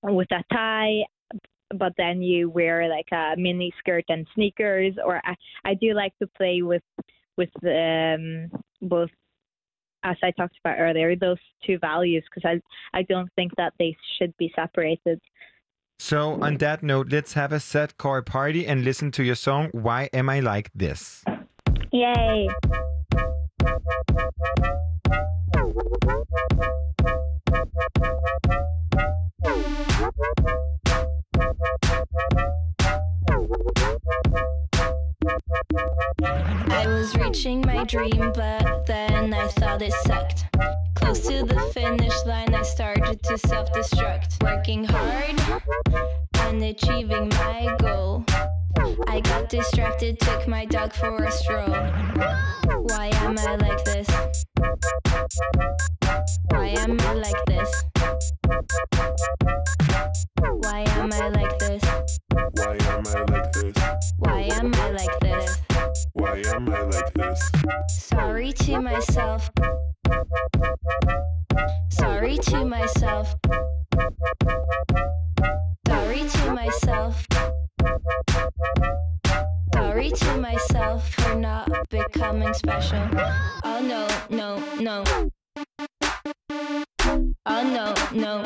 with 0.04 0.32
a 0.32 0.44
tie, 0.52 1.02
but 1.78 1.94
then 1.98 2.22
you 2.22 2.50
wear 2.50 2.88
like 2.88 3.12
a 3.12 3.36
mini 3.38 3.74
skirt 3.80 4.06
and 4.10 4.26
sneakers. 4.34 4.96
Or 5.04 5.22
I, 5.26 5.36
I 5.66 5.74
do 5.74 5.94
like 5.94 6.18
to 6.20 6.28
play 6.28 6.62
with 6.62 6.84
with 7.38 7.50
um, 7.64 8.50
both, 8.82 9.10
as 10.04 10.18
I 10.22 10.32
talked 10.32 10.56
about 10.64 10.78
earlier, 10.80 11.16
those 11.16 11.38
two 11.66 11.78
values 11.80 12.24
because 12.30 12.48
I 12.48 12.98
I 12.98 13.04
don't 13.04 13.30
think 13.36 13.52
that 13.58 13.74
they 13.80 13.96
should 14.18 14.36
be 14.38 14.52
separated. 14.56 15.20
So, 16.00 16.42
on 16.42 16.58
that 16.58 16.84
note, 16.84 17.08
let's 17.12 17.34
have 17.34 17.54
a 17.54 17.60
set 17.60 17.98
core 17.98 18.22
party 18.22 18.68
and 18.68 18.84
listen 18.84 19.12
to 19.12 19.24
your 19.24 19.36
song, 19.36 19.70
Why 19.72 20.10
Am 20.12 20.30
I 20.30 20.42
Like 20.42 20.70
This? 20.76 21.24
Yay! 21.92 22.50
Was 37.04 37.18
reaching 37.18 37.60
my 37.66 37.84
dream, 37.84 38.32
but 38.34 38.86
then 38.86 39.34
I 39.34 39.48
thought 39.50 39.82
it 39.82 39.92
sucked. 40.06 40.46
Close 40.96 41.20
to 41.28 41.44
the 41.44 41.60
finish 41.74 42.14
line, 42.26 42.56
I 42.56 42.62
started 42.62 43.22
to 43.24 43.38
self 43.40 43.70
destruct. 43.74 44.42
Working 44.42 44.86
hard 44.86 45.36
and 46.46 46.64
achieving 46.64 47.28
my 47.28 47.76
goal. 47.80 48.24
I 49.08 49.20
got 49.20 49.50
distracted, 49.50 50.18
took 50.22 50.48
my 50.48 50.64
dog 50.64 50.94
for 50.94 51.22
a 51.26 51.32
stroll. 51.32 51.76
Why 52.88 53.10
am 53.16 53.38
I 53.38 53.56
like 53.58 53.84
this? 53.84 54.08
Why 56.52 56.68
am 56.84 57.02
I 57.02 57.14
like 57.16 57.46
this? 57.48 57.84
Why 60.62 60.86
am 60.96 61.12
I 61.12 61.28
like 61.28 61.60
this? 61.60 61.84
Why 62.56 62.78
am 62.80 63.04
I 63.08 63.24
like 63.34 63.52
this? 63.52 63.74
Why 64.20 64.42
am 64.54 64.74
I 64.74 64.90
like 64.92 65.20
this? 65.20 65.73
Why 66.14 66.44
am 66.54 66.70
I 66.70 66.82
like 66.84 67.14
this? 67.16 67.52
Sorry 67.90 68.54
to 68.54 68.80
myself. 68.80 69.50
Sorry 71.92 72.38
to 72.38 72.66
myself. 72.66 73.36
Sorry 75.88 76.20
to 76.20 76.54
myself. 76.54 77.26
Sorry 79.74 80.12
to 80.12 80.38
myself 80.38 81.10
for 81.16 81.36
not 81.36 81.90
becoming 81.90 82.54
special. 82.54 83.04
Oh 83.64 83.82
no, 83.82 84.08
no, 84.30 84.64
no. 84.80 85.04
Oh 87.46 87.64
no, 87.64 87.94
no, 88.14 88.43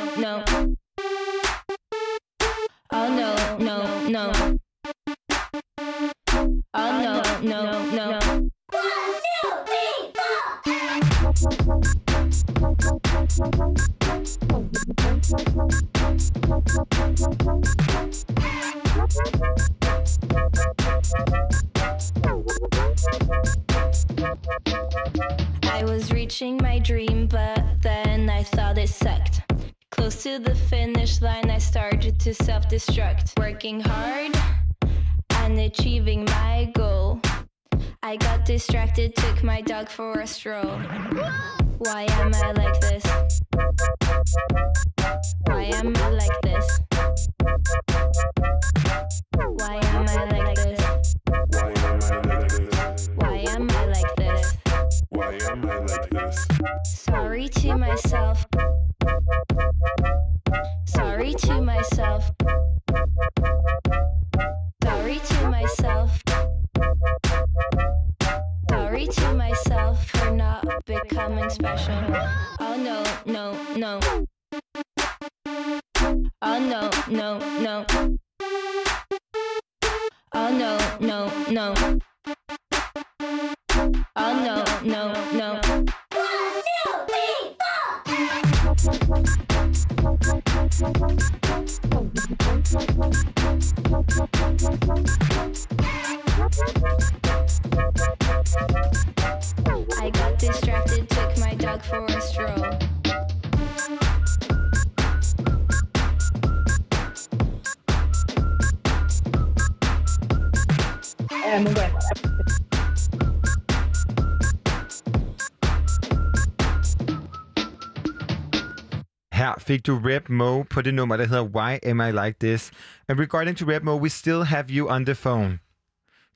fik 119.68 119.84
du 119.86 119.96
Rep 120.00 120.30
Mo 120.30 120.64
på 120.64 120.82
det 120.82 120.94
nummer, 120.94 121.18
der 121.18 121.28
hedder 121.28 121.44
Why 121.44 121.80
Am 121.84 122.00
I 122.00 122.12
Like 122.12 122.40
This? 122.40 122.72
And 123.10 123.20
regarding 123.20 123.56
to 123.56 123.66
Rep 123.66 123.84
Mo, 123.84 123.96
we 123.98 124.10
still 124.10 124.44
have 124.44 124.72
you 124.72 124.90
on 124.90 125.06
the 125.06 125.16
phone. 125.16 125.60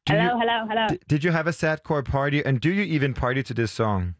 Do 0.07 0.13
Hello, 0.13 0.23
you, 0.23 0.39
hello, 0.39 0.65
hello. 0.67 0.87
did 1.09 1.23
you 1.23 1.31
have 1.31 1.47
a 1.47 1.51
sadcore 1.53 2.03
party, 2.03 2.43
and 2.45 2.59
do 2.59 2.69
you 2.69 2.83
even 2.83 3.13
party 3.13 3.43
to 3.43 3.53
this 3.53 3.71
song? 3.71 4.15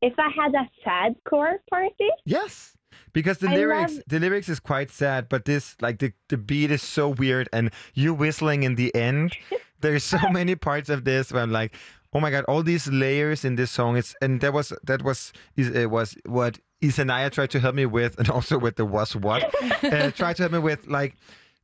If 0.00 0.14
I 0.18 0.30
had 0.30 0.54
a 0.54 0.68
sad 0.84 1.14
core 1.28 1.58
party, 1.70 2.08
Yes. 2.24 2.74
Because 3.12 3.38
the 3.38 3.48
I 3.48 3.54
lyrics 3.56 3.94
love- 3.94 4.02
the 4.06 4.18
lyrics 4.20 4.48
is 4.48 4.60
quite 4.60 4.90
sad, 4.90 5.28
but 5.28 5.44
this 5.44 5.76
like 5.80 5.98
the, 5.98 6.12
the 6.28 6.36
beat 6.36 6.70
is 6.70 6.82
so 6.82 7.08
weird 7.08 7.48
and 7.52 7.70
you 7.94 8.14
whistling 8.14 8.62
in 8.64 8.74
the 8.76 8.94
end. 8.94 9.36
There's 9.80 10.04
so 10.04 10.18
many 10.30 10.54
parts 10.56 10.88
of 10.90 11.04
this 11.04 11.32
where 11.32 11.42
I'm 11.42 11.50
like, 11.52 11.74
oh 12.12 12.20
my 12.20 12.30
god, 12.30 12.44
all 12.44 12.62
these 12.62 12.86
layers 12.88 13.44
in 13.44 13.56
this 13.56 13.70
song. 13.70 13.96
It's 13.96 14.14
and 14.22 14.40
that 14.40 14.52
was 14.52 14.72
that 14.84 15.02
was 15.02 15.32
is 15.56 15.68
it 15.70 15.90
was 15.90 16.16
what 16.26 16.58
Isanaya 16.82 17.30
tried 17.30 17.50
to 17.50 17.60
help 17.60 17.74
me 17.74 17.86
with, 17.86 18.18
and 18.18 18.30
also 18.30 18.58
with 18.58 18.76
the 18.76 18.84
was 18.84 19.16
what 19.16 19.42
uh, 19.84 20.10
tried 20.12 20.36
to 20.36 20.42
help 20.44 20.52
me 20.52 20.58
with. 20.60 20.86
Like 20.86 21.16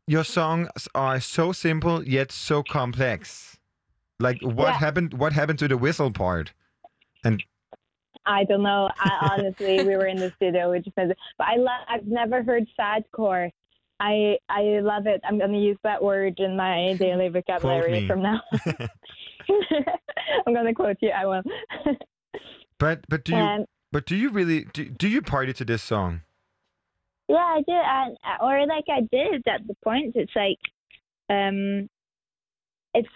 your 0.06 0.24
songs 0.24 0.68
are 0.94 1.20
so 1.20 1.52
simple 1.52 2.02
yet 2.04 2.32
so 2.32 2.62
complex. 2.62 3.56
Like 4.20 4.38
what 4.42 4.68
Yeah. 4.68 4.72
happened? 4.72 5.14
What 5.14 5.32
happened 5.32 5.58
to 5.60 5.68
the 5.68 5.76
whistle 5.76 6.10
part? 6.10 6.52
And 7.24 7.42
I 8.26 8.44
don't 8.44 8.62
know. 8.62 8.90
I, 8.98 9.28
honestly, 9.38 9.84
we 9.84 9.96
were 9.96 10.06
in 10.06 10.16
the 10.16 10.32
studio, 10.36 10.70
we 10.70 10.80
just 10.80 10.96
but 10.96 11.06
I 11.40 11.56
love. 11.56 11.80
I've 11.88 12.06
never 12.06 12.42
heard 12.42 12.64
sadcore. 12.78 13.50
I 14.00 14.36
I 14.48 14.62
love 14.82 15.06
it. 15.06 15.20
I'm 15.24 15.38
gonna 15.38 15.58
use 15.58 15.78
that 15.84 16.02
word 16.02 16.40
in 16.40 16.56
my 16.56 16.96
daily 16.98 17.28
vocabulary 17.28 18.06
from 18.08 18.22
now. 18.22 18.40
I'm 20.46 20.54
gonna 20.54 20.74
quote 20.74 20.96
you. 21.00 21.10
I 21.10 21.26
will. 21.26 21.42
but 22.78 23.04
but 23.08 23.24
do 23.24 23.32
you 23.32 23.38
And- 23.38 23.66
but 23.94 24.06
do 24.06 24.16
you 24.16 24.30
really 24.30 24.66
do, 24.72 24.86
do 24.86 25.06
you 25.06 25.22
party 25.22 25.52
to 25.52 25.64
this 25.64 25.80
song? 25.80 26.22
Yeah, 27.28 27.36
I 27.36 27.62
do, 27.64 27.72
and 27.72 28.16
or 28.40 28.66
like 28.66 28.86
I 28.90 29.02
did 29.12 29.46
at 29.46 29.64
the 29.68 29.76
point. 29.84 30.16
It's 30.16 30.32
like, 30.34 30.58
um, 31.30 31.88
it's 32.92 33.08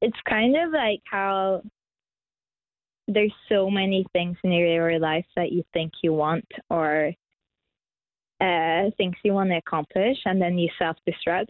it's 0.00 0.16
kind 0.28 0.54
of 0.56 0.70
like 0.70 1.00
how 1.10 1.62
there's 3.08 3.34
so 3.48 3.68
many 3.68 4.06
things 4.12 4.36
in 4.44 4.52
your 4.52 5.00
life 5.00 5.26
that 5.34 5.50
you 5.50 5.64
think 5.72 5.92
you 6.04 6.12
want 6.12 6.46
or 6.70 7.12
uh, 8.40 8.90
things 8.96 9.16
you 9.24 9.32
want 9.32 9.50
to 9.50 9.56
accomplish, 9.56 10.18
and 10.26 10.40
then 10.40 10.56
you 10.58 10.68
self-destruct. 10.78 11.48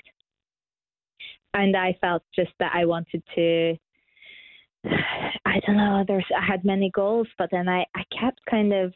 And 1.53 1.77
I 1.77 1.99
felt 2.01 2.23
just 2.35 2.53
that 2.61 2.73
I 2.74 2.86
wanted 2.86 3.23
to. 3.35 3.77
I 4.85 5.61
don't 5.66 5.77
know. 5.77 6.05
There's 6.06 6.27
I 6.36 6.44
had 6.44 6.65
many 6.65 6.90
goals, 6.90 7.28
but 7.39 7.51
then 7.51 7.69
I 7.69 7.85
I 7.94 8.02
kept 8.19 8.40
kind 8.51 8.73
of 8.73 8.93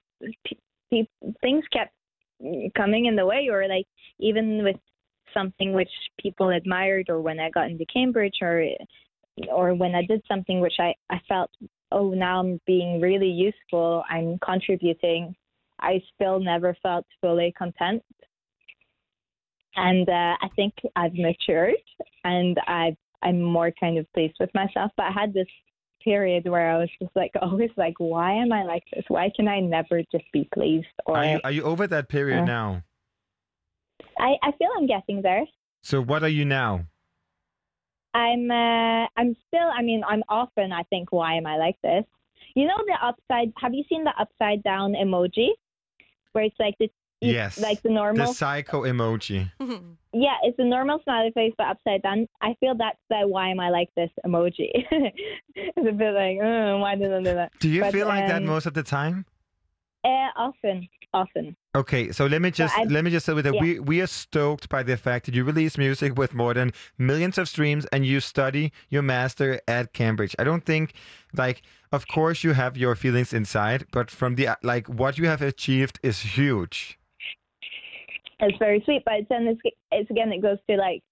things 0.90 1.64
kept 1.72 1.92
coming 2.76 3.06
in 3.06 3.16
the 3.16 3.26
way, 3.26 3.48
or 3.50 3.66
like 3.68 3.86
even 4.18 4.62
with 4.62 4.76
something 5.34 5.72
which 5.72 5.90
people 6.20 6.50
admired, 6.50 7.08
or 7.08 7.20
when 7.20 7.40
I 7.40 7.50
got 7.50 7.70
into 7.70 7.86
Cambridge, 7.86 8.38
or 8.42 8.64
or 9.50 9.74
when 9.74 9.94
I 9.94 10.02
did 10.04 10.22
something 10.28 10.60
which 10.60 10.76
I 10.78 10.94
I 11.10 11.20
felt 11.28 11.50
oh 11.92 12.10
now 12.10 12.40
I'm 12.40 12.60
being 12.66 13.00
really 13.00 13.30
useful, 13.30 14.04
I'm 14.10 14.38
contributing. 14.44 15.34
I 15.80 16.02
still 16.14 16.40
never 16.40 16.76
felt 16.82 17.06
fully 17.20 17.54
content, 17.56 18.02
and 19.76 20.08
uh, 20.08 20.34
I 20.42 20.48
think 20.56 20.74
I've 20.96 21.14
matured, 21.14 21.76
and 22.24 22.58
I've 22.66 22.96
I'm 23.22 23.40
more 23.42 23.72
kind 23.78 23.98
of 23.98 24.12
pleased 24.12 24.36
with 24.40 24.50
myself. 24.54 24.90
But 24.96 25.06
I 25.06 25.12
had 25.12 25.32
this 25.32 25.46
period 26.02 26.48
where 26.48 26.70
I 26.70 26.78
was 26.78 26.88
just 27.00 27.14
like 27.14 27.32
always 27.42 27.70
like, 27.76 27.94
why 27.98 28.32
am 28.34 28.52
I 28.52 28.64
like 28.64 28.84
this? 28.92 29.04
Why 29.08 29.30
can 29.34 29.48
I 29.48 29.60
never 29.60 30.02
just 30.12 30.24
be 30.32 30.48
pleased? 30.54 30.86
Or 31.06 31.18
Are 31.18 31.26
you, 31.26 31.40
are 31.44 31.52
you 31.52 31.62
over 31.62 31.86
that 31.86 32.08
period 32.08 32.42
Uh, 32.42 32.44
now? 32.44 32.82
I 34.18 34.34
I 34.42 34.52
feel 34.58 34.68
I'm 34.76 34.86
getting 34.86 35.22
there. 35.22 35.44
So 35.82 36.00
what 36.02 36.22
are 36.22 36.28
you 36.28 36.44
now? 36.44 36.86
I'm 38.14 38.50
uh, 38.50 39.06
I'm 39.16 39.36
still. 39.46 39.68
I 39.78 39.82
mean, 39.82 40.02
I'm 40.06 40.22
often. 40.28 40.72
I 40.72 40.82
think, 40.84 41.12
why 41.12 41.34
am 41.34 41.46
I 41.46 41.56
like 41.56 41.76
this? 41.82 42.04
You 42.54 42.66
know 42.66 42.76
the 42.86 42.96
upside. 43.06 43.52
Have 43.58 43.74
you 43.74 43.84
seen 43.88 44.04
the 44.04 44.14
upside 44.18 44.62
down 44.62 44.94
emoji, 44.94 45.48
where 46.32 46.44
it's 46.44 46.56
like 46.58 46.74
this? 46.80 46.90
Yes. 47.20 47.58
Like 47.60 47.82
the 47.82 47.90
normal. 47.90 48.26
The 48.28 48.32
psycho 48.32 48.82
emoji. 48.82 49.50
yeah, 50.12 50.36
it's 50.42 50.58
a 50.58 50.64
normal 50.64 51.00
smiley 51.02 51.32
face, 51.32 51.52
but 51.58 51.66
upside 51.66 52.02
down. 52.02 52.28
I 52.40 52.54
feel 52.60 52.74
that's 52.76 52.98
the 53.10 53.26
why 53.26 53.48
am 53.50 53.60
I 53.60 53.70
like 53.70 53.90
this 53.96 54.10
emoji. 54.24 54.70
it's 55.54 55.88
a 55.88 55.92
bit 55.92 56.14
like, 56.14 56.38
oh, 56.42 56.78
why 56.78 56.94
did 56.94 57.12
I 57.12 57.18
do 57.18 57.34
that? 57.34 57.52
Do 57.58 57.68
you 57.68 57.80
But, 57.80 57.92
feel 57.92 58.06
like 58.06 58.28
that 58.28 58.42
um, 58.42 58.46
most 58.46 58.66
of 58.66 58.74
the 58.74 58.82
time? 58.82 59.26
Uh, 60.04 60.28
often, 60.36 60.88
often. 61.12 61.56
Okay, 61.74 62.12
so 62.12 62.26
let 62.26 62.40
me 62.40 62.52
just 62.52 62.76
I- 62.78 62.84
let 62.84 63.04
me 63.04 63.10
just 63.10 63.26
say 63.26 63.32
with 63.32 63.44
that 63.44 63.54
yeah. 63.54 63.60
we 63.60 63.78
we 63.80 64.00
are 64.00 64.06
stoked 64.06 64.68
by 64.68 64.84
the 64.84 64.96
fact 64.96 65.26
that 65.26 65.34
you 65.34 65.42
release 65.42 65.76
music 65.76 66.16
with 66.16 66.34
more 66.34 66.54
than 66.54 66.72
millions 66.98 67.36
of 67.36 67.48
streams 67.48 67.84
and 67.86 68.06
you 68.06 68.20
study 68.20 68.72
your 68.90 69.02
master 69.02 69.60
at 69.66 69.92
Cambridge. 69.92 70.36
I 70.38 70.44
don't 70.44 70.64
think 70.64 70.92
like 71.36 71.62
of 71.90 72.06
course 72.06 72.44
you 72.44 72.52
have 72.52 72.76
your 72.76 72.94
feelings 72.94 73.32
inside, 73.32 73.86
but 73.90 74.08
from 74.10 74.36
the 74.36 74.50
like 74.62 74.86
what 74.88 75.18
you 75.18 75.26
have 75.26 75.42
achieved 75.42 75.98
is 76.02 76.20
huge. 76.20 76.97
It's 78.40 78.58
very 78.58 78.82
sweet, 78.84 79.02
but 79.04 79.14
then 79.28 79.48
it's, 79.48 79.60
it's 79.90 80.10
again 80.10 80.32
it 80.32 80.42
goes 80.42 80.58
to 80.68 80.76
like, 80.76 81.02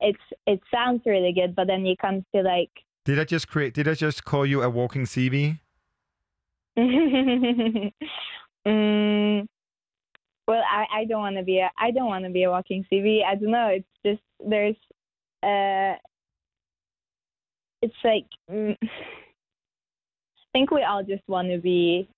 it's 0.00 0.18
it 0.46 0.60
sounds 0.72 1.02
really 1.04 1.32
good, 1.32 1.54
but 1.56 1.66
then 1.66 1.84
it 1.84 1.98
comes 1.98 2.24
to 2.34 2.42
like 2.42 2.70
Did 3.04 3.18
I 3.18 3.24
just 3.24 3.48
create 3.48 3.74
did 3.74 3.88
I 3.88 3.94
just 3.94 4.24
call 4.24 4.46
you 4.46 4.62
a 4.62 4.70
walking 4.70 5.04
CV? 5.04 5.58
mm, 6.78 7.92
well, 10.46 10.62
I, 10.70 10.86
I 10.94 11.04
don't 11.04 11.20
want 11.20 11.36
to 11.36 11.42
be 11.42 11.58
a 11.58 11.70
I 11.76 11.90
don't 11.90 12.06
want 12.06 12.24
to 12.24 12.30
be 12.30 12.44
a 12.44 12.50
walking 12.50 12.86
CV. 12.90 13.24
I 13.24 13.34
don't 13.34 13.50
know. 13.50 13.66
It's 13.68 13.86
just 14.06 14.22
there's 14.48 14.76
uh, 15.42 15.98
it's 17.82 17.94
like 18.04 18.26
mm, 18.50 18.76
I 18.82 18.86
think 20.52 20.70
we 20.70 20.82
all 20.82 21.02
just 21.02 21.22
want 21.28 21.50
to 21.50 21.58
be 21.58 22.08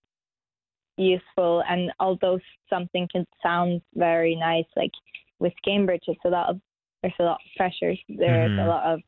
useful, 1.02 1.62
and 1.68 1.92
although 2.00 2.38
something 2.70 3.08
can 3.12 3.26
sound 3.42 3.82
very 3.94 4.36
nice, 4.36 4.66
like 4.76 4.92
with 5.38 5.52
Cambridge, 5.64 6.04
it's 6.06 6.24
a 6.24 6.28
lot 6.28 6.48
of 6.48 6.60
there's 7.02 7.14
a 7.18 7.24
lot 7.24 7.40
of 7.44 7.50
pressures. 7.56 7.98
There's 8.08 8.50
Mhm. 8.52 8.64
a 8.64 8.68
lot 8.68 8.84
of 8.84 9.00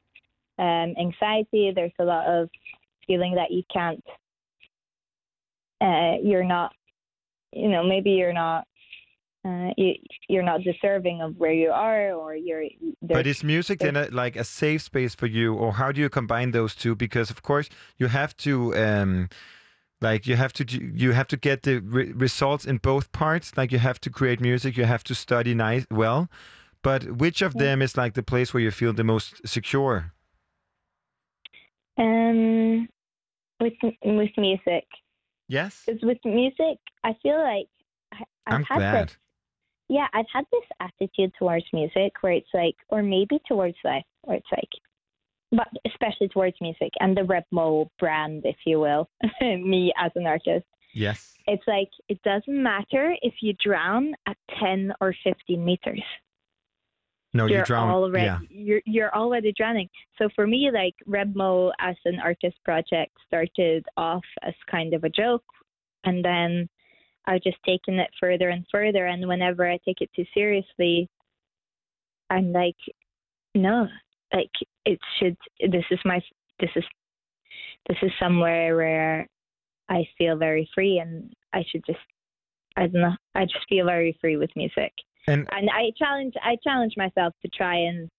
um, 0.59 0.95
anxiety. 0.99 1.73
There's 1.75 1.99
a 1.99 2.05
lot 2.05 2.27
of 2.27 2.51
feeling 3.07 3.35
that 3.35 3.51
you 3.53 3.63
can't 3.73 4.03
uh, 5.81 6.17
you're 6.23 6.45
not, 6.45 6.73
you 7.53 7.69
know, 7.69 7.83
maybe 7.83 8.11
you're 8.11 8.33
not, 8.33 8.67
uh, 9.45 9.71
you, 9.77 9.95
you're 10.29 10.43
not 10.43 10.63
deserving 10.63 11.21
of 11.21 11.37
where 11.37 11.53
you 11.53 11.71
are, 11.71 12.13
or 12.13 12.35
you're. 12.35 12.65
But 13.03 13.27
is 13.27 13.45
music 13.45 13.81
then 13.81 13.97
a, 13.97 14.09
like 14.11 14.37
a 14.37 14.45
safe 14.45 14.83
space 14.83 15.15
for 15.15 15.27
you, 15.27 15.55
or 15.55 15.75
how 15.75 15.93
do 15.93 16.01
you 16.01 16.09
combine 16.09 16.53
those 16.53 16.75
two? 16.75 16.95
Because 16.95 17.31
of 17.31 17.43
course 17.43 17.69
you 17.99 18.07
have 18.07 18.37
to, 18.39 18.75
um, 18.77 19.29
like 20.05 20.27
you 20.29 20.37
have 20.37 20.53
to 20.53 20.65
you 21.03 21.13
have 21.13 21.29
to 21.29 21.37
get 21.37 21.63
the 21.63 21.81
re- 21.81 22.13
results 22.13 22.65
in 22.67 22.77
both 22.79 23.11
parts. 23.13 23.57
Like 23.57 23.73
you 23.73 23.79
have 23.81 23.99
to 24.03 24.11
create 24.11 24.41
music, 24.41 24.77
you 24.77 24.85
have 24.85 25.03
to 25.05 25.15
study 25.15 25.55
nice 25.55 25.87
well. 25.91 26.29
But 26.83 27.01
which 27.23 27.43
of 27.43 27.55
them 27.55 27.83
is 27.83 27.97
like 27.97 28.13
the 28.15 28.23
place 28.23 28.53
where 28.55 28.63
you 28.63 28.71
feel 28.71 28.93
the 28.93 29.05
most 29.05 29.41
secure? 29.49 30.13
Um, 31.97 32.89
with 33.61 33.75
with 34.05 34.31
music, 34.37 34.87
Yes, 35.49 35.83
because 35.87 36.03
with 36.03 36.19
music, 36.25 36.79
I 37.05 37.15
feel 37.23 37.39
like 37.41 37.69
I, 38.13 38.23
I've 38.47 38.55
I'm 38.55 38.63
had 38.65 38.79
glad. 38.79 39.09
this. 39.09 39.17
Yeah, 39.89 40.07
I've 40.15 40.31
had 40.33 40.45
this 40.51 40.65
attitude 40.81 41.33
towards 41.39 41.67
music 41.73 42.13
where 42.23 42.33
it's 42.33 42.49
like, 42.55 42.77
or 42.89 43.03
maybe 43.03 43.39
towards 43.47 43.77
life, 43.85 44.05
where 44.23 44.39
it's 44.39 44.47
like, 44.51 44.71
but 45.57 45.69
especially 45.87 46.29
towards 46.29 46.57
music 46.61 46.91
and 47.01 47.17
the 47.17 47.23
Repmo 47.23 47.89
brand, 47.99 48.43
if 48.45 48.57
you 48.67 48.81
will, 48.81 49.09
me 49.41 49.93
as 49.99 50.11
an 50.17 50.27
artist. 50.27 50.67
Yes. 50.93 51.35
It's 51.47 51.63
like 51.67 51.89
it 52.09 52.23
doesn't 52.23 52.63
matter 52.63 53.15
if 53.23 53.35
you 53.43 53.55
drown 53.63 54.15
at 54.27 54.37
ten 54.59 54.93
or 55.01 55.15
fifteen 55.23 55.65
meters. 55.65 56.03
No, 57.35 57.47
you 57.47 57.57
you're 57.57 57.65
drown. 57.65 57.91
already 57.91 58.25
yeah. 58.25 58.39
you're 58.49 58.81
you're 58.87 59.15
already 59.15 59.53
drowning. 59.57 59.89
So 60.19 60.29
for 60.35 60.47
me, 60.47 60.71
like 60.73 60.95
Rebmo 61.07 61.73
as 61.81 61.97
an 62.05 62.21
artist 62.21 62.57
project 62.65 63.13
started 63.27 63.85
off 63.97 64.25
as 64.43 64.55
kind 64.71 64.95
of 64.95 65.05
a 65.05 65.11
joke, 65.11 65.45
and 66.05 66.25
then 66.25 66.69
I've 67.27 67.43
just 67.43 67.59
taken 67.67 67.99
it 67.99 68.11
further 68.21 68.51
and 68.51 68.65
further. 68.71 69.07
And 69.07 69.27
whenever 69.27 69.69
I 69.69 69.79
take 69.85 70.01
it 70.01 70.11
too 70.15 70.25
seriously, 70.33 71.09
I'm 72.31 72.53
like, 72.53 72.77
no, 73.55 73.89
like 74.33 74.51
it 74.85 74.99
should. 75.19 75.37
This 75.61 75.85
is 75.91 75.99
my 76.05 76.21
this 76.61 76.71
is 76.77 76.85
this 77.89 77.99
is 78.03 78.11
somewhere 78.21 78.77
where 78.77 79.27
I 79.89 80.05
feel 80.19 80.37
very 80.37 80.69
free, 80.75 80.99
and 80.99 81.33
I 81.53 81.65
should 81.71 81.85
just 81.87 81.99
I 82.77 82.83
don't 82.87 83.01
know. 83.01 83.17
I 83.35 83.45
just 83.45 83.69
feel 83.69 83.87
very 83.87 84.17
free 84.21 84.37
with 84.37 84.51
music 84.57 84.93
And 85.27 85.47
and 85.53 85.71
I 85.71 85.91
challenge 85.99 86.35
I 86.43 86.57
challenge 86.63 86.95
myself 86.97 87.35
to 87.43 87.49
try 87.49 87.77
and 87.77 88.11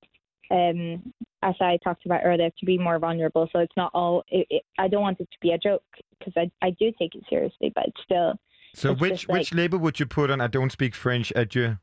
um 0.51 1.13
as 1.41 1.55
I 1.59 1.77
talked 1.83 2.05
about 2.05 2.21
earlier 2.23 2.49
to 2.49 2.65
be 2.65 2.77
more 2.77 2.99
vulnerable 2.99 3.49
so 3.51 3.59
it's 3.59 3.75
not 3.75 3.91
all 3.93 4.23
it, 4.29 4.47
it, 4.49 4.63
I 4.77 4.87
don't 4.87 5.01
want 5.01 5.19
it 5.19 5.29
to 5.31 5.37
be 5.41 5.51
a 5.51 5.57
joke 5.57 5.83
because 6.17 6.33
I 6.37 6.49
I 6.65 6.71
do 6.71 6.91
take 6.99 7.15
it 7.15 7.23
seriously 7.29 7.71
but 7.73 7.85
it's 7.87 8.01
still 8.03 8.33
So 8.73 8.93
which 8.93 9.11
just 9.11 9.27
which 9.27 9.53
label 9.53 9.79
would 9.79 9.99
you 9.99 10.05
put 10.05 10.29
on 10.29 10.41
I 10.41 10.47
Don't 10.47 10.71
Speak 10.71 10.95
French 10.95 11.31
Adieu? 11.35 11.77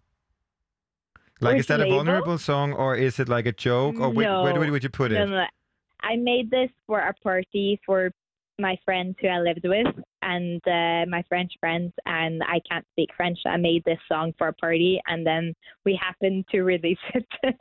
Like, 1.43 1.59
is 1.59 1.67
that 1.67 1.81
a 1.81 1.89
vulnerable 1.89 2.39
song 2.39 2.73
or 2.73 2.97
is 2.97 3.19
it 3.19 3.29
like 3.29 3.47
a 3.47 3.53
joke? 3.53 3.97
Or 3.99 4.11
where, 4.11 4.43
where, 4.43 4.59
where 4.59 4.71
would 4.71 4.83
you 4.83 4.91
put 4.91 5.11
no, 5.11 5.23
it? 5.23 5.27
no, 5.27 5.45
I 6.03 6.17
made 6.17 6.51
this 6.51 6.71
for 6.87 7.01
a 7.01 7.13
party 7.15 7.81
for 7.85 8.11
my 8.59 8.79
friends 8.85 9.17
who 9.21 9.29
I 9.29 9.41
lived 9.41 9.65
with 9.65 9.87
and 10.23 10.61
uh, 10.67 11.09
my 11.09 11.25
French 11.29 11.53
friends 11.59 11.93
and 12.07 12.43
I 12.43 12.61
can't 12.69 12.87
speak 12.93 13.11
French 13.17 13.39
I 13.47 13.57
made 13.57 13.83
this 13.85 13.99
song 14.09 14.33
for 14.39 14.49
a 14.49 14.53
party 14.53 15.01
and 15.07 15.27
then 15.27 15.55
we 15.85 15.99
happened 16.01 16.45
to 16.51 16.63
release 16.63 16.99
it 17.15 17.27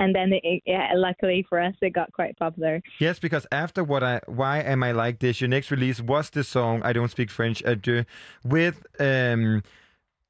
and 0.00 0.14
then 0.14 0.32
it, 0.32 0.62
yeah, 0.66 0.90
luckily 0.94 1.46
for 1.48 1.60
us 1.60 1.74
it 1.80 1.90
got 1.90 2.12
quite 2.12 2.36
popular 2.38 2.82
Yes, 2.98 3.18
because 3.18 3.46
after 3.52 3.84
what 3.84 4.02
I 4.02 4.20
why 4.26 4.58
am 4.58 4.82
I 4.82 4.92
like 4.92 5.20
this? 5.20 5.40
Your 5.40 5.48
next 5.48 5.70
release 5.70 6.00
was 6.00 6.30
the 6.30 6.44
song 6.44 6.82
I 6.84 6.92
don't 6.92 7.10
speak 7.10 7.30
French 7.30 7.62
adieu 7.64 8.04
with 8.44 8.84
um 8.98 9.62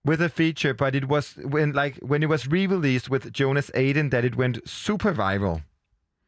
with 0.04 0.22
a 0.22 0.28
feature, 0.28 0.74
but 0.74 0.94
it 0.94 1.08
was 1.08 1.34
when 1.42 1.72
like 1.72 1.96
when 1.96 2.22
it 2.22 2.28
was 2.28 2.46
re-released 2.46 3.10
with 3.10 3.32
Jonas 3.32 3.70
Aiden 3.74 4.10
that 4.10 4.24
it 4.24 4.36
went 4.36 4.66
super 4.68 5.12
viral. 5.12 5.62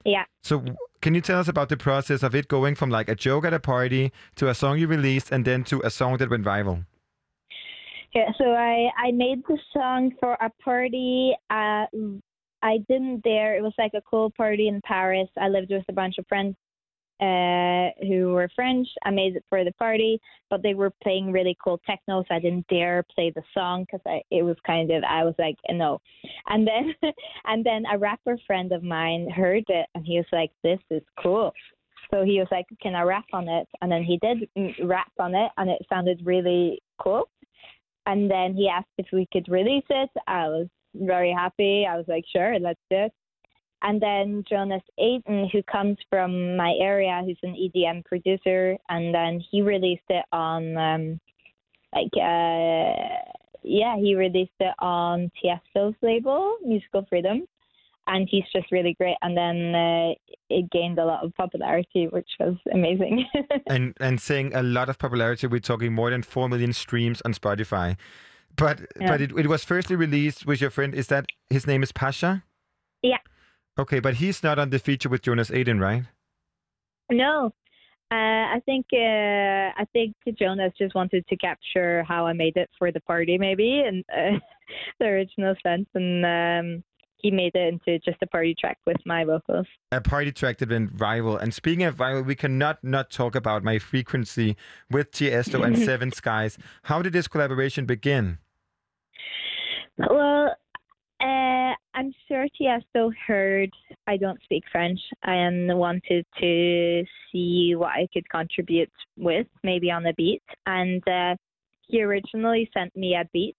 yeah 0.05 0.25
So 0.43 0.65
can 1.01 1.15
you 1.15 1.21
tell 1.21 1.39
us 1.39 1.49
about 1.49 1.69
the 1.69 1.77
process 1.77 2.23
of 2.23 2.35
it 2.35 2.49
going 2.49 2.75
from 2.75 2.91
like 2.91 3.09
a 3.09 3.15
joke 3.15 3.45
at 3.45 3.55
a 3.55 3.61
party 3.61 4.13
to 4.37 4.49
a 4.49 4.55
song 4.55 4.79
you 4.79 4.87
released 4.87 5.33
and 5.33 5.45
then 5.45 5.65
to 5.65 5.81
a 5.85 5.91
song 5.91 6.19
that 6.19 6.29
went 6.31 6.45
viral? 6.45 6.85
Yeah, 8.15 8.31
so 8.39 8.45
I 8.53 8.91
I 8.99 9.13
made 9.13 9.43
the 9.47 9.59
song 9.73 10.13
for 10.19 10.33
a 10.35 10.51
party. 10.65 11.33
Uh, 11.49 11.87
I 12.63 12.79
didn't 12.89 13.23
dare. 13.23 13.57
It 13.57 13.63
was 13.63 13.73
like 13.79 13.93
a 13.95 14.03
cool 14.03 14.31
party 14.31 14.69
in 14.69 14.81
Paris. 14.83 15.29
I 15.39 15.49
lived 15.49 15.71
with 15.71 15.85
a 15.89 15.93
bunch 15.93 16.19
of 16.19 16.27
friends, 16.27 16.57
uh, 17.21 17.91
who 18.07 18.33
were 18.33 18.49
French. 18.55 18.89
I 19.05 19.11
made 19.11 19.37
it 19.37 19.45
for 19.49 19.63
the 19.65 19.73
party, 19.73 20.21
but 20.49 20.63
they 20.63 20.75
were 20.75 20.93
playing 21.03 21.31
really 21.31 21.57
cool 21.63 21.79
techno, 21.87 22.25
so 22.27 22.35
I 22.35 22.41
didn't 22.41 22.67
dare 22.69 23.05
play 23.15 23.31
the 23.35 23.43
song 23.53 23.85
because 23.85 24.23
it 24.31 24.43
was 24.43 24.57
kind 24.67 24.91
of 24.91 25.05
I 25.05 25.25
was 25.25 25.35
like 25.39 25.57
no. 25.69 26.01
And 26.49 26.67
then 26.67 26.95
and 27.45 27.65
then 27.65 27.85
a 27.93 27.99
rapper 27.99 28.39
friend 28.47 28.73
of 28.73 28.83
mine 28.83 29.29
heard 29.31 29.65
it 29.69 29.87
and 29.95 30.05
he 30.05 30.17
was 30.17 30.27
like, 30.33 30.51
"This 30.63 30.81
is 30.91 31.03
cool." 31.23 31.53
So 32.11 32.25
he 32.25 32.39
was 32.39 32.49
like, 32.51 32.67
"Can 32.81 32.95
I 32.95 33.03
rap 33.03 33.27
on 33.33 33.49
it?" 33.49 33.69
And 33.83 33.93
then 33.93 34.03
he 34.03 34.19
did 34.19 34.49
mm, 34.57 34.73
rap 34.89 35.13
on 35.19 35.35
it, 35.35 35.51
and 35.59 35.69
it 35.69 35.85
sounded 35.89 36.25
really 36.25 36.81
cool. 37.01 37.29
And 38.07 38.31
then 38.31 38.55
he 38.55 38.69
asked 38.69 38.89
if 38.97 39.07
we 39.13 39.29
could 39.31 39.49
release 39.49 39.85
it. 39.91 40.11
I 40.27 40.49
was 40.49 40.69
very 40.95 41.33
happy. 41.33 41.87
I 41.87 41.97
was 41.97 42.07
like, 42.09 42.25
"Sure, 42.33 42.59
let's 42.59 42.81
do 42.91 42.97
it." 42.97 43.13
And 43.83 44.01
then 44.01 44.45
Jonas 44.49 44.83
Aiden, 44.99 45.51
who 45.51 45.63
comes 45.63 45.97
from 46.11 46.57
my 46.57 46.75
area, 46.81 47.23
who's 47.25 47.39
an 47.43 47.55
EDM 47.55 48.05
producer, 48.05 48.77
and 48.89 49.15
then 49.15 49.43
he 49.51 49.63
released 49.63 50.03
it 50.11 50.25
on, 50.33 50.77
um, 50.77 51.21
like, 51.95 52.11
uh, 52.15 53.33
yeah, 53.63 53.97
he 53.97 54.15
released 54.15 54.53
it 54.61 54.75
on 54.81 55.31
Tiesto's 55.43 55.95
label, 56.03 56.57
Musical 56.65 57.07
Freedom, 57.09 57.47
and 58.07 58.29
he's 58.31 58.45
just 58.53 58.71
really 58.71 58.95
great. 58.95 59.17
And 59.23 59.37
then 59.37 59.75
uh, 59.75 60.15
it 60.51 60.71
gained 60.71 60.99
a 60.99 61.05
lot 61.05 61.25
of 61.25 61.35
popularity, 61.35 62.07
which 62.09 62.29
was 62.39 62.57
amazing. 62.73 63.27
and 63.67 63.95
and 64.01 64.21
saying 64.21 64.55
a 64.55 64.63
lot 64.63 64.89
of 64.89 64.99
popularity. 64.99 65.47
We're 65.47 65.61
talking 65.61 65.93
more 65.93 66.11
than 66.11 66.23
four 66.23 66.49
million 66.49 66.73
streams 66.73 67.23
on 67.25 67.35
Spotify. 67.35 67.97
But 68.57 68.81
Yeah. 69.01 69.09
but 69.09 69.21
it, 69.21 69.33
it 69.33 69.47
was 69.47 69.65
firstly 69.65 69.97
released 69.97 70.47
with 70.47 70.61
your 70.61 70.71
friend. 70.71 70.95
Is 70.95 71.07
that 71.07 71.27
his 71.49 71.67
name 71.67 71.83
is 71.83 71.93
Pasha? 71.93 72.45
yeah. 73.03 73.19
Okay, 73.79 74.01
but 74.01 74.15
he's 74.15 74.43
not 74.43 74.59
on 74.59 74.71
the 74.71 74.79
feature 74.79 75.09
with 75.09 75.23
Jonas 75.23 75.51
Aiden, 75.51 75.81
right? 75.81 76.05
No, 77.11 77.53
uh, 78.13 78.15
I 78.57 78.61
think 78.67 78.87
uh, 78.93 78.97
I 78.97 79.87
think 79.93 80.17
Jonas 80.37 80.73
just 80.77 80.95
wanted 80.97 81.27
to 81.29 81.37
capture 81.37 82.05
how 82.09 82.27
I 82.27 82.33
made 82.33 82.57
it 82.57 82.69
for 82.77 82.91
the 82.91 83.01
party, 83.01 83.39
maybe, 83.39 83.83
and 83.87 84.05
uh, 84.13 84.39
the 84.99 85.07
original 85.07 85.55
sense, 85.63 85.87
and 85.95 86.27
um, 86.27 86.85
he 87.19 87.31
made 87.31 87.53
it 87.55 87.75
into 87.75 88.01
just 88.01 88.21
a 88.23 88.27
party 88.27 88.55
track 88.59 88.79
with 88.85 88.97
my 89.07 89.25
vocals. 89.25 89.67
A 89.93 90.01
party 90.01 90.33
track 90.33 90.59
that 90.59 90.71
went 90.71 90.97
viral. 90.97 91.41
And 91.41 91.55
speaking 91.55 91.85
of 91.85 91.97
viral, 91.97 92.25
we 92.25 92.35
cannot 92.35 92.83
not 92.83 93.11
talk 93.11 93.37
about 93.37 93.63
my 93.63 93.79
frequency 93.79 94.57
with 94.91 95.13
Tiesto 95.13 95.65
and 95.65 95.79
Seven 95.85 96.11
Skies. 96.11 96.59
How 96.85 97.03
did 97.03 97.13
this 97.13 97.29
collaboration 97.29 97.87
begin? 97.87 98.39
Well, 99.99 100.57
uh, 101.21 101.60
I'm 101.95 102.15
sure 102.29 102.47
Tiesto 102.61 103.11
heard 103.27 103.71
I 104.07 104.17
don't 104.17 104.41
speak 104.45 104.65
French 104.71 105.01
and 105.25 105.77
wanted 105.77 106.25
to 106.41 107.05
see 107.33 107.75
what 107.75 107.91
I 107.91 108.07
could 108.13 108.29
contribute 108.31 108.93
with, 109.17 109.47
maybe 109.65 109.91
on 109.91 110.07
a 110.07 110.15
beat. 110.15 110.43
And 110.67 111.03
uh, 111.09 111.35
he 111.89 112.03
originally 112.03 112.71
sent 112.73 112.95
me 112.97 113.15
a 113.15 113.29
beat. 113.33 113.57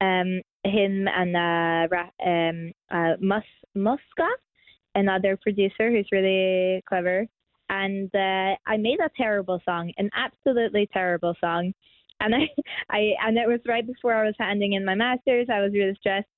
Um, 0.00 0.42
him 0.64 1.06
and 1.08 1.36
uh, 1.36 1.96
um, 2.26 2.72
uh, 2.90 3.16
Mus 3.20 3.44
Muska, 3.76 4.28
another 4.94 5.38
producer 5.40 5.90
who's 5.90 6.08
really 6.12 6.82
clever. 6.88 7.26
And 7.68 8.10
uh, 8.14 8.56
I 8.66 8.76
made 8.78 9.00
a 9.00 9.10
terrible 9.16 9.60
song, 9.64 9.92
an 9.98 10.10
absolutely 10.14 10.88
terrible 10.92 11.34
song. 11.40 11.72
And 12.20 12.34
I, 12.34 12.48
I, 12.90 13.12
and 13.26 13.36
it 13.38 13.48
was 13.48 13.60
right 13.66 13.86
before 13.86 14.14
I 14.14 14.26
was 14.26 14.34
handing 14.38 14.74
in 14.74 14.84
my 14.84 14.94
masters. 14.94 15.48
I 15.52 15.60
was 15.60 15.72
really 15.72 15.96
stressed, 15.98 16.28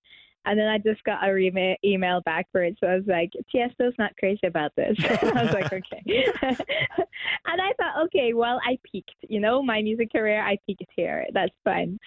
and 0.47 0.59
then 0.59 0.69
I 0.69 0.79
just 0.79 1.03
got 1.05 1.29
a 1.29 1.33
re- 1.33 1.79
email 1.85 2.21
back 2.23 2.47
for 2.53 2.63
it. 2.63 2.77
So 2.81 2.87
I 2.87 2.95
was 2.97 3.07
like, 3.07 3.31
Tiesto's 3.53 3.95
not 3.99 4.17
crazy 4.17 4.47
about 4.47 4.73
this. 4.77 4.97
I 5.23 5.45
was 5.45 5.53
like, 5.53 5.73
okay. 5.73 6.03
and 6.43 7.61
I 7.61 7.73
thought, 7.77 8.05
okay, 8.05 8.33
well, 8.33 8.61
I 8.67 8.79
peaked. 8.91 9.15
You 9.29 9.41
know, 9.41 9.63
my 9.63 9.83
music 9.83 10.13
career, 10.13 10.43
I 10.43 10.59
peaked 10.67 10.91
here. 10.97 11.27
That's 11.35 11.55
fine. 11.65 11.99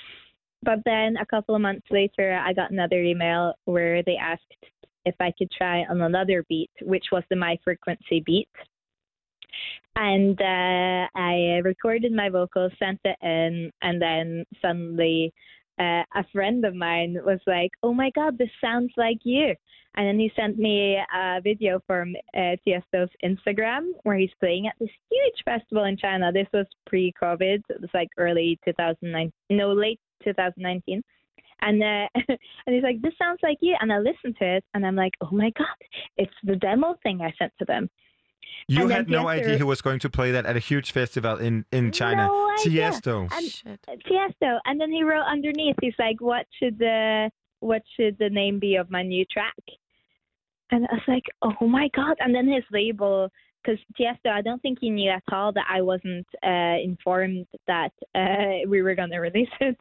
But 0.64 0.80
then 0.86 1.18
a 1.18 1.26
couple 1.26 1.56
of 1.56 1.62
months 1.62 1.86
later, 1.90 2.40
I 2.44 2.54
got 2.54 2.72
another 2.72 3.02
email 3.02 3.54
where 3.66 4.04
they 4.04 4.16
asked 4.16 4.42
if 5.06 5.16
I 5.20 5.34
could 5.38 5.52
try 5.52 5.84
on 5.90 6.02
another 6.02 6.46
beat, 6.48 6.72
which 6.82 7.06
was 7.12 7.24
the 7.30 7.36
My 7.36 7.58
Frequency 7.64 8.24
beat. 8.26 8.50
And 9.96 10.40
uh, 10.40 11.08
I 11.16 11.62
recorded 11.64 12.14
my 12.14 12.30
vocals, 12.30 12.72
sent 12.80 13.00
it 13.04 13.18
in, 13.22 13.72
and 13.82 14.02
then 14.02 14.46
suddenly 14.62 15.34
uh, 15.82 16.04
a 16.16 16.24
friend 16.32 16.64
of 16.64 16.76
mine 16.76 17.18
was 17.26 17.40
like, 17.48 17.72
"Oh 17.82 17.94
my 17.94 18.12
God, 18.12 18.38
this 18.38 18.52
sounds 18.62 18.92
like 18.98 19.20
you!" 19.24 19.56
And 19.96 20.08
then 20.08 20.20
he 20.20 20.32
sent 20.36 20.58
me 20.58 20.98
a 21.14 21.42
video 21.42 21.82
from 21.88 22.16
uh, 22.36 22.56
Tiesto's 22.66 23.10
Instagram 23.26 23.92
where 24.04 24.18
he's 24.18 24.32
playing 24.40 24.68
at 24.68 24.76
this 24.80 24.90
huge 25.10 25.44
festival 25.44 25.84
in 25.86 25.98
China. 25.98 26.32
This 26.32 26.48
was 26.54 26.66
pre-COVID. 26.86 27.62
It 27.68 27.82
was 27.82 27.90
like 27.94 28.08
early 28.18 28.58
2009, 28.64 29.34
no, 29.50 29.74
late 29.74 30.00
2019. 30.24 31.02
And 31.64 31.84
uh, 31.84 32.08
and 32.66 32.76
he's 32.76 32.84
like, 32.84 33.02
"This 33.02 33.14
sounds 33.18 33.40
like 33.42 33.58
you." 33.62 33.76
And 33.82 33.92
I 33.92 33.98
listened 33.98 34.38
to 34.40 34.58
it, 34.58 34.64
and 34.76 34.86
I'm 34.86 34.96
like, 34.96 35.14
"Oh 35.22 35.32
my 35.32 35.52
God, 35.58 35.68
it's 36.18 36.40
the 36.44 36.56
demo 36.58 36.96
thing 37.02 37.22
I 37.22 37.34
sent 37.40 37.54
to 37.60 37.66
them." 37.66 37.90
You 38.68 38.84
And 38.84 38.92
had 38.92 39.10
no 39.10 39.24
Tiesto- 39.26 39.28
idea 39.40 39.58
he 39.58 39.64
was 39.64 39.82
going 39.82 40.00
to 40.00 40.10
play 40.10 40.32
that 40.32 40.46
at 40.46 40.56
a 40.56 40.60
huge 40.60 40.92
festival 40.92 41.38
in, 41.38 41.66
in 41.72 41.92
China. 41.92 42.28
No 42.28 42.52
idea. 42.60 42.90
Tiesto. 42.92 43.28
And, 43.66 43.80
uh, 43.88 43.96
Tiesto. 44.10 44.60
And 44.66 44.80
then 44.80 44.92
he 44.92 45.04
wrote 45.04 45.26
underneath, 45.26 45.76
he's 45.82 45.94
like, 46.00 46.22
"What 46.22 46.46
should 46.60 46.78
the 46.80 47.30
what 47.60 47.82
should 47.96 48.18
the 48.18 48.30
name 48.30 48.60
be 48.60 48.76
of 48.76 48.90
my 48.90 49.04
new 49.04 49.26
track?" 49.26 49.54
And 50.72 50.86
I 50.90 50.94
was 50.94 51.04
like, 51.08 51.24
"Oh 51.42 51.68
my 51.68 51.90
god!" 51.96 52.16
And 52.20 52.34
then 52.34 52.48
his 52.48 52.64
label, 52.72 53.30
because 53.64 53.80
Tiesto, 54.00 54.32
I 54.32 54.42
don't 54.42 54.62
think 54.62 54.80
he 54.82 54.90
knew 54.90 55.12
at 55.12 55.24
all 55.32 55.52
that 55.54 55.66
I 55.70 55.82
wasn't 55.82 56.26
uh, 56.44 56.82
informed 56.84 57.46
that 57.68 57.92
uh, 58.16 58.68
we 58.68 58.82
were 58.82 58.96
gonna 58.96 59.20
release 59.22 59.50
it. 59.60 59.78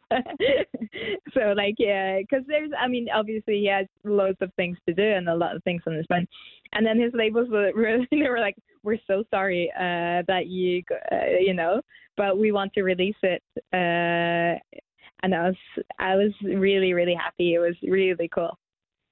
so 1.33 1.53
like, 1.55 1.75
yeah, 1.77 2.19
because 2.19 2.45
there's, 2.47 2.71
I 2.79 2.87
mean, 2.87 3.07
obviously 3.13 3.59
he 3.59 3.67
has 3.67 3.87
loads 4.03 4.37
of 4.41 4.53
things 4.55 4.77
to 4.87 4.93
do 4.93 5.03
and 5.03 5.29
a 5.29 5.35
lot 5.35 5.55
of 5.55 5.63
things 5.63 5.81
on 5.87 5.93
his 5.93 6.05
mind. 6.09 6.27
And 6.73 6.85
then 6.85 6.99
his 6.99 7.11
labels 7.13 7.49
were 7.49 7.71
they 8.11 8.29
were 8.29 8.39
like, 8.39 8.55
"We're 8.83 8.99
so 9.07 9.23
sorry 9.29 9.71
uh, 9.75 10.23
that 10.27 10.47
you, 10.47 10.83
uh, 11.11 11.37
you 11.39 11.53
know, 11.53 11.81
but 12.17 12.37
we 12.37 12.51
want 12.51 12.73
to 12.73 12.83
release 12.83 13.15
it." 13.23 13.43
Uh, 13.73 14.59
and 15.23 15.35
I 15.35 15.49
was, 15.49 15.55
I 15.99 16.15
was 16.15 16.31
really, 16.43 16.93
really 16.93 17.13
happy. 17.13 17.53
It 17.53 17.59
was 17.59 17.75
really 17.83 18.27
cool. 18.27 18.57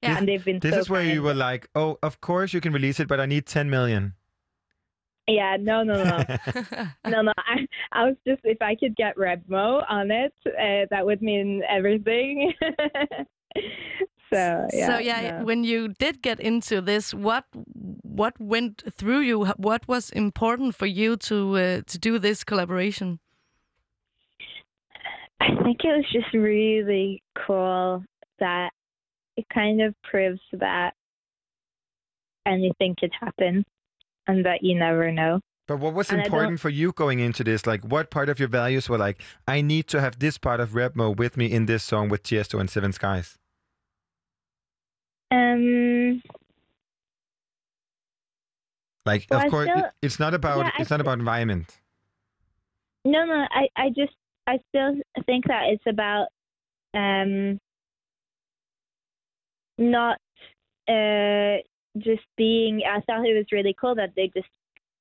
This- 0.01 0.17
and 0.17 0.27
they've 0.27 0.43
been 0.43 0.59
This 0.59 0.73
so 0.73 0.79
is 0.79 0.89
where 0.89 1.03
you 1.03 1.21
were 1.21 1.33
like, 1.33 1.67
oh, 1.75 1.99
of 2.01 2.21
course 2.21 2.53
you 2.53 2.61
can 2.61 2.71
release 2.71 2.99
it, 2.99 3.07
but 3.07 3.19
I 3.19 3.25
need 3.25 3.45
10 3.45 3.69
million. 3.69 4.13
Yeah, 5.29 5.57
no, 5.59 5.83
no, 5.83 6.03
no, 6.03 6.23
no, 7.07 7.21
no. 7.21 7.33
I, 7.37 7.67
I 7.91 8.05
was 8.05 8.15
just 8.27 8.41
if 8.43 8.59
I 8.61 8.75
could 8.75 8.95
get 8.95 9.15
Redmo 9.15 9.83
on 9.87 10.09
it, 10.09 10.33
uh, 10.47 10.87
that 10.89 11.05
would 11.05 11.21
mean 11.21 11.61
everything. 11.69 12.51
so 14.33 14.67
yeah. 14.73 14.87
so 14.87 14.97
yeah, 14.97 15.37
no. 15.37 15.45
when 15.45 15.63
you 15.63 15.89
did 15.89 16.23
get 16.23 16.39
into 16.39 16.81
this, 16.81 17.13
what 17.13 17.45
what 18.01 18.39
went 18.39 18.83
through 18.91 19.19
you? 19.19 19.45
What 19.57 19.87
was 19.87 20.09
important 20.09 20.73
for 20.73 20.87
you 20.87 21.15
to 21.17 21.57
uh, 21.57 21.81
to 21.85 21.99
do 21.99 22.17
this 22.17 22.43
collaboration? 22.43 23.19
I 25.39 25.49
think 25.63 25.77
it 25.83 25.95
was 25.95 26.05
just 26.11 26.33
really 26.33 27.21
cool 27.45 28.03
that 28.39 28.71
it 29.37 29.45
kind 29.53 29.79
of 29.81 29.93
proves 30.01 30.41
that 30.53 30.95
anything 32.47 32.95
could 32.99 33.11
happen 33.19 33.63
and 34.29 34.45
that 34.45 34.63
you 34.63 34.77
never 34.77 35.11
know. 35.11 35.39
But 35.67 35.77
what 35.79 35.93
was 35.93 36.09
And 36.11 36.21
important 36.21 36.59
for 36.59 36.69
you 36.69 36.91
going 36.91 37.19
into 37.19 37.43
this? 37.43 37.67
Like, 37.67 37.83
what 37.83 38.09
part 38.09 38.29
of 38.29 38.39
your 38.39 38.47
values 38.47 38.89
were 38.89 38.97
like, 38.97 39.21
I 39.47 39.61
need 39.61 39.87
to 39.89 40.01
have 40.01 40.17
this 40.19 40.37
part 40.37 40.59
of 40.59 40.69
Repmo 40.71 41.15
with 41.15 41.37
me 41.37 41.51
in 41.51 41.65
this 41.65 41.83
song 41.83 42.09
with 42.09 42.23
Tiesto 42.23 42.59
and 42.59 42.69
Seven 42.69 42.91
Skies? 42.93 43.37
Um, 45.31 46.21
Like, 49.05 49.25
Well, 49.29 49.45
of 49.45 49.51
course, 49.51 49.69
still- 49.69 49.91
it's 50.01 50.19
not 50.19 50.33
about 50.33 50.59
yeah, 50.65 50.71
I 50.77 50.81
it's 50.81 50.89
not 50.89 50.97
st- 50.97 51.01
about 51.01 51.19
environment. 51.19 51.79
No, 53.05 53.25
no, 53.25 53.47
I, 53.51 53.67
I 53.75 53.89
just, 53.89 54.13
I 54.45 54.59
still 54.69 54.95
think 55.25 55.45
that 55.47 55.63
it's 55.67 55.83
about 55.87 56.27
um, 56.93 57.59
not 59.77 60.17
uh, 60.87 61.57
just 61.99 62.23
being. 62.37 62.81
I 62.87 63.01
thought 63.01 63.25
it 63.25 63.35
was 63.35 63.45
really 63.51 63.75
cool 63.79 63.95
that 63.95 64.11
they 64.15 64.31
just, 64.35 64.49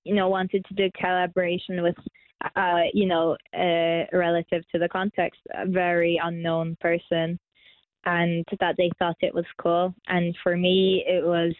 you 0.04 0.14
know, 0.14 0.28
wanted 0.28 0.64
to 0.66 0.74
do 0.74 0.90
collaboration 0.98 1.82
with, 1.82 1.96
uh, 2.56 2.82
you 2.92 3.06
know, 3.06 3.36
uh, 3.54 4.16
relative 4.16 4.62
to 4.72 4.78
the 4.78 4.88
context, 4.90 5.40
a 5.54 5.66
very 5.66 6.20
unknown 6.22 6.76
person, 6.80 7.38
and 8.04 8.44
that 8.60 8.76
they 8.76 8.90
thought 8.98 9.16
it 9.20 9.34
was 9.34 9.46
cool. 9.60 9.94
And 10.06 10.36
for 10.42 10.56
me, 10.56 11.04
it 11.06 11.24
was 11.24 11.54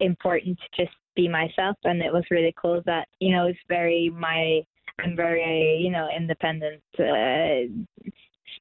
important 0.00 0.58
to 0.58 0.84
just 0.84 0.96
be 1.14 1.28
myself, 1.28 1.76
and 1.84 2.02
it 2.02 2.12
was 2.12 2.24
really 2.30 2.54
cool 2.60 2.82
that 2.84 3.08
you 3.20 3.34
know 3.34 3.46
it's 3.46 3.58
very 3.68 4.10
my 4.10 4.62
I'm 4.98 5.16
very, 5.16 5.78
you 5.82 5.90
know, 5.90 6.08
independent. 6.16 6.82
Uh, 6.98 8.10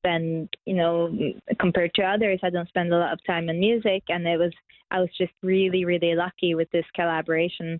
spend, 0.06 0.50
you 0.66 0.76
know, 0.76 1.10
compared 1.60 1.94
to 1.96 2.04
others, 2.04 2.40
I 2.44 2.50
don't 2.50 2.68
spend 2.68 2.94
a 2.94 2.98
lot 2.98 3.14
of 3.14 3.20
time 3.26 3.50
in 3.50 3.60
music, 3.60 4.04
and 4.10 4.28
it 4.28 4.38
was, 4.38 4.52
I 4.92 5.00
was 5.00 5.10
just 5.18 5.34
really, 5.42 5.86
really 5.86 6.16
lucky 6.16 6.56
with 6.56 6.70
this 6.72 6.86
collaboration. 6.94 7.80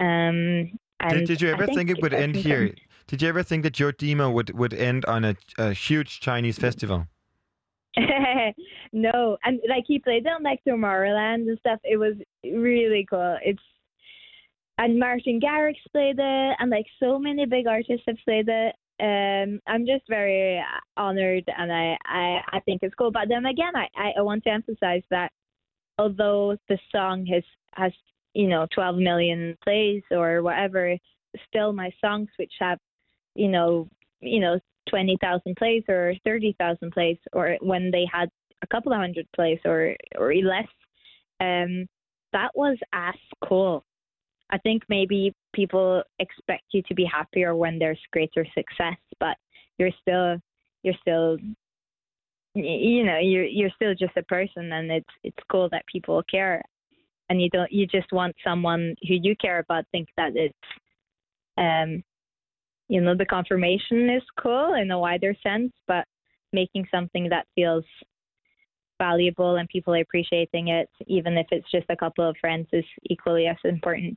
Um, 0.00 0.78
Did, 1.08 1.26
did 1.26 1.40
you 1.40 1.50
ever 1.50 1.66
think, 1.66 1.90
it 1.90 2.02
would 2.02 2.14
end 2.14 2.36
here? 2.36 2.74
Did 3.06 3.22
you 3.22 3.28
ever 3.28 3.42
think 3.42 3.62
that 3.62 3.78
your 3.78 3.92
demo 3.92 4.30
would, 4.30 4.56
would 4.58 4.74
end 4.74 5.04
on 5.04 5.24
a, 5.24 5.36
a 5.58 5.72
huge 5.72 6.20
Chinese 6.20 6.58
festival? 6.58 7.06
no, 8.92 9.38
and 9.44 9.60
like 9.68 9.84
he 9.86 9.98
played 9.98 10.26
it 10.26 10.28
on 10.28 10.42
like 10.42 10.60
Tomorrowland 10.66 11.48
and 11.48 11.58
stuff. 11.60 11.80
It 11.82 11.96
was 11.96 12.14
really 12.44 13.06
cool. 13.08 13.38
It's 13.42 13.62
and 14.78 14.98
Martin 14.98 15.40
Garrix 15.40 15.76
played 15.92 16.18
it, 16.18 16.56
and 16.58 16.70
like 16.70 16.84
so 17.00 17.18
many 17.18 17.46
big 17.46 17.66
artists 17.66 18.04
have 18.06 18.18
played 18.24 18.48
it. 18.48 18.74
Um, 18.98 19.60
I'm 19.66 19.86
just 19.86 20.04
very 20.08 20.62
honored, 20.96 21.44
and 21.58 21.70
I, 21.72 21.96
I, 22.06 22.40
I 22.52 22.60
think 22.60 22.80
it's 22.82 22.94
cool. 22.94 23.10
But 23.10 23.28
then 23.28 23.44
again, 23.46 23.74
I, 23.74 24.12
I 24.18 24.22
want 24.22 24.42
to 24.44 24.50
emphasize 24.50 25.02
that 25.10 25.30
although 25.98 26.56
the 26.68 26.78
song 26.90 27.26
has 27.26 27.42
has 27.72 27.92
you 28.34 28.48
know 28.48 28.66
12 28.74 28.96
million 28.96 29.56
plays 29.62 30.02
or 30.10 30.42
whatever, 30.42 30.96
still 31.48 31.72
my 31.72 31.90
songs 32.00 32.28
which 32.38 32.52
have 32.58 32.78
you 33.34 33.48
know 33.48 33.88
you 34.20 34.40
know 34.40 34.58
20,000 34.88 35.56
plays 35.56 35.82
or 35.88 36.14
30,000 36.24 36.90
plays 36.92 37.18
or 37.32 37.56
when 37.60 37.90
they 37.90 38.06
had 38.10 38.28
a 38.62 38.66
couple 38.68 38.92
of 38.92 38.98
hundred 38.98 39.26
plays 39.34 39.58
or 39.64 39.94
or 40.16 40.34
less 40.34 40.68
um 41.40 41.86
that 42.32 42.50
was 42.54 42.76
as 42.92 43.14
cool 43.46 43.84
i 44.50 44.58
think 44.58 44.82
maybe 44.88 45.32
people 45.54 46.02
expect 46.18 46.64
you 46.72 46.82
to 46.82 46.94
be 46.94 47.04
happier 47.04 47.54
when 47.54 47.78
there's 47.78 48.00
greater 48.12 48.46
success 48.54 48.98
but 49.20 49.36
you're 49.78 49.90
still 50.02 50.36
you're 50.82 50.94
still 51.00 51.36
you 52.56 53.04
know 53.04 53.18
you're 53.18 53.44
you're 53.44 53.70
still 53.74 53.94
just 53.94 54.16
a 54.16 54.22
person 54.22 54.72
and 54.72 54.90
it's 54.90 55.14
it's 55.24 55.36
cool 55.50 55.68
that 55.70 55.84
people 55.86 56.22
care. 56.30 56.62
And 57.28 57.42
you 57.42 57.50
don't 57.50 57.70
you 57.72 57.86
just 57.86 58.12
want 58.12 58.36
someone 58.44 58.94
who 59.06 59.14
you 59.14 59.34
care 59.36 59.58
about 59.58 59.84
think 59.90 60.08
that 60.16 60.32
it's 60.36 60.54
um 61.58 62.02
you 62.88 63.00
know 63.00 63.16
the 63.16 63.26
confirmation 63.26 64.08
is 64.08 64.22
cool 64.40 64.74
in 64.74 64.90
a 64.92 64.98
wider 64.98 65.34
sense 65.42 65.72
but 65.88 66.04
making 66.52 66.86
something 66.88 67.28
that 67.30 67.46
feels 67.56 67.84
valuable 68.98 69.56
and 69.56 69.68
people 69.68 69.92
are 69.92 70.00
appreciating 70.00 70.68
it 70.68 70.88
even 71.08 71.36
if 71.36 71.48
it's 71.50 71.70
just 71.70 71.86
a 71.90 71.96
couple 71.96 72.26
of 72.26 72.36
friends 72.40 72.68
is 72.72 72.84
equally 73.10 73.48
as 73.48 73.56
important 73.64 74.16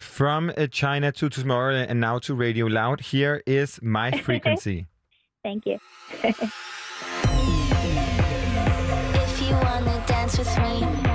From 0.00 0.52
uh, 0.56 0.66
China 0.66 1.12
to 1.12 1.28
tomorrow 1.28 1.74
and 1.74 2.00
now 2.00 2.18
to 2.20 2.34
Radio 2.34 2.66
Loud, 2.66 3.00
here 3.00 3.42
is 3.46 3.78
My 3.82 4.10
Frequency. 4.26 4.86
thank 5.42 5.66
you 5.66 5.78
If 9.22 9.40
you 9.42 9.52
wanna 9.54 10.02
dance 10.06 10.38
with 10.38 10.58
me, 10.58 11.09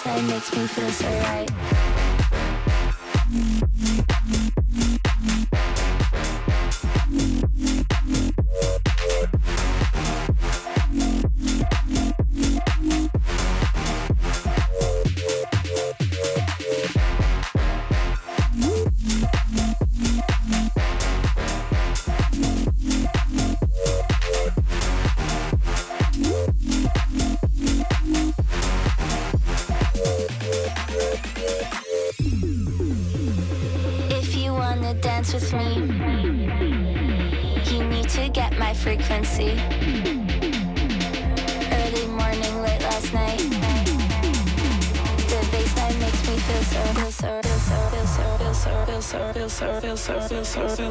Bassline 0.00 0.28
makes 0.28 0.56
me 0.56 0.66
feel 0.66 0.90
so 0.90 1.08
right. 3.60 3.69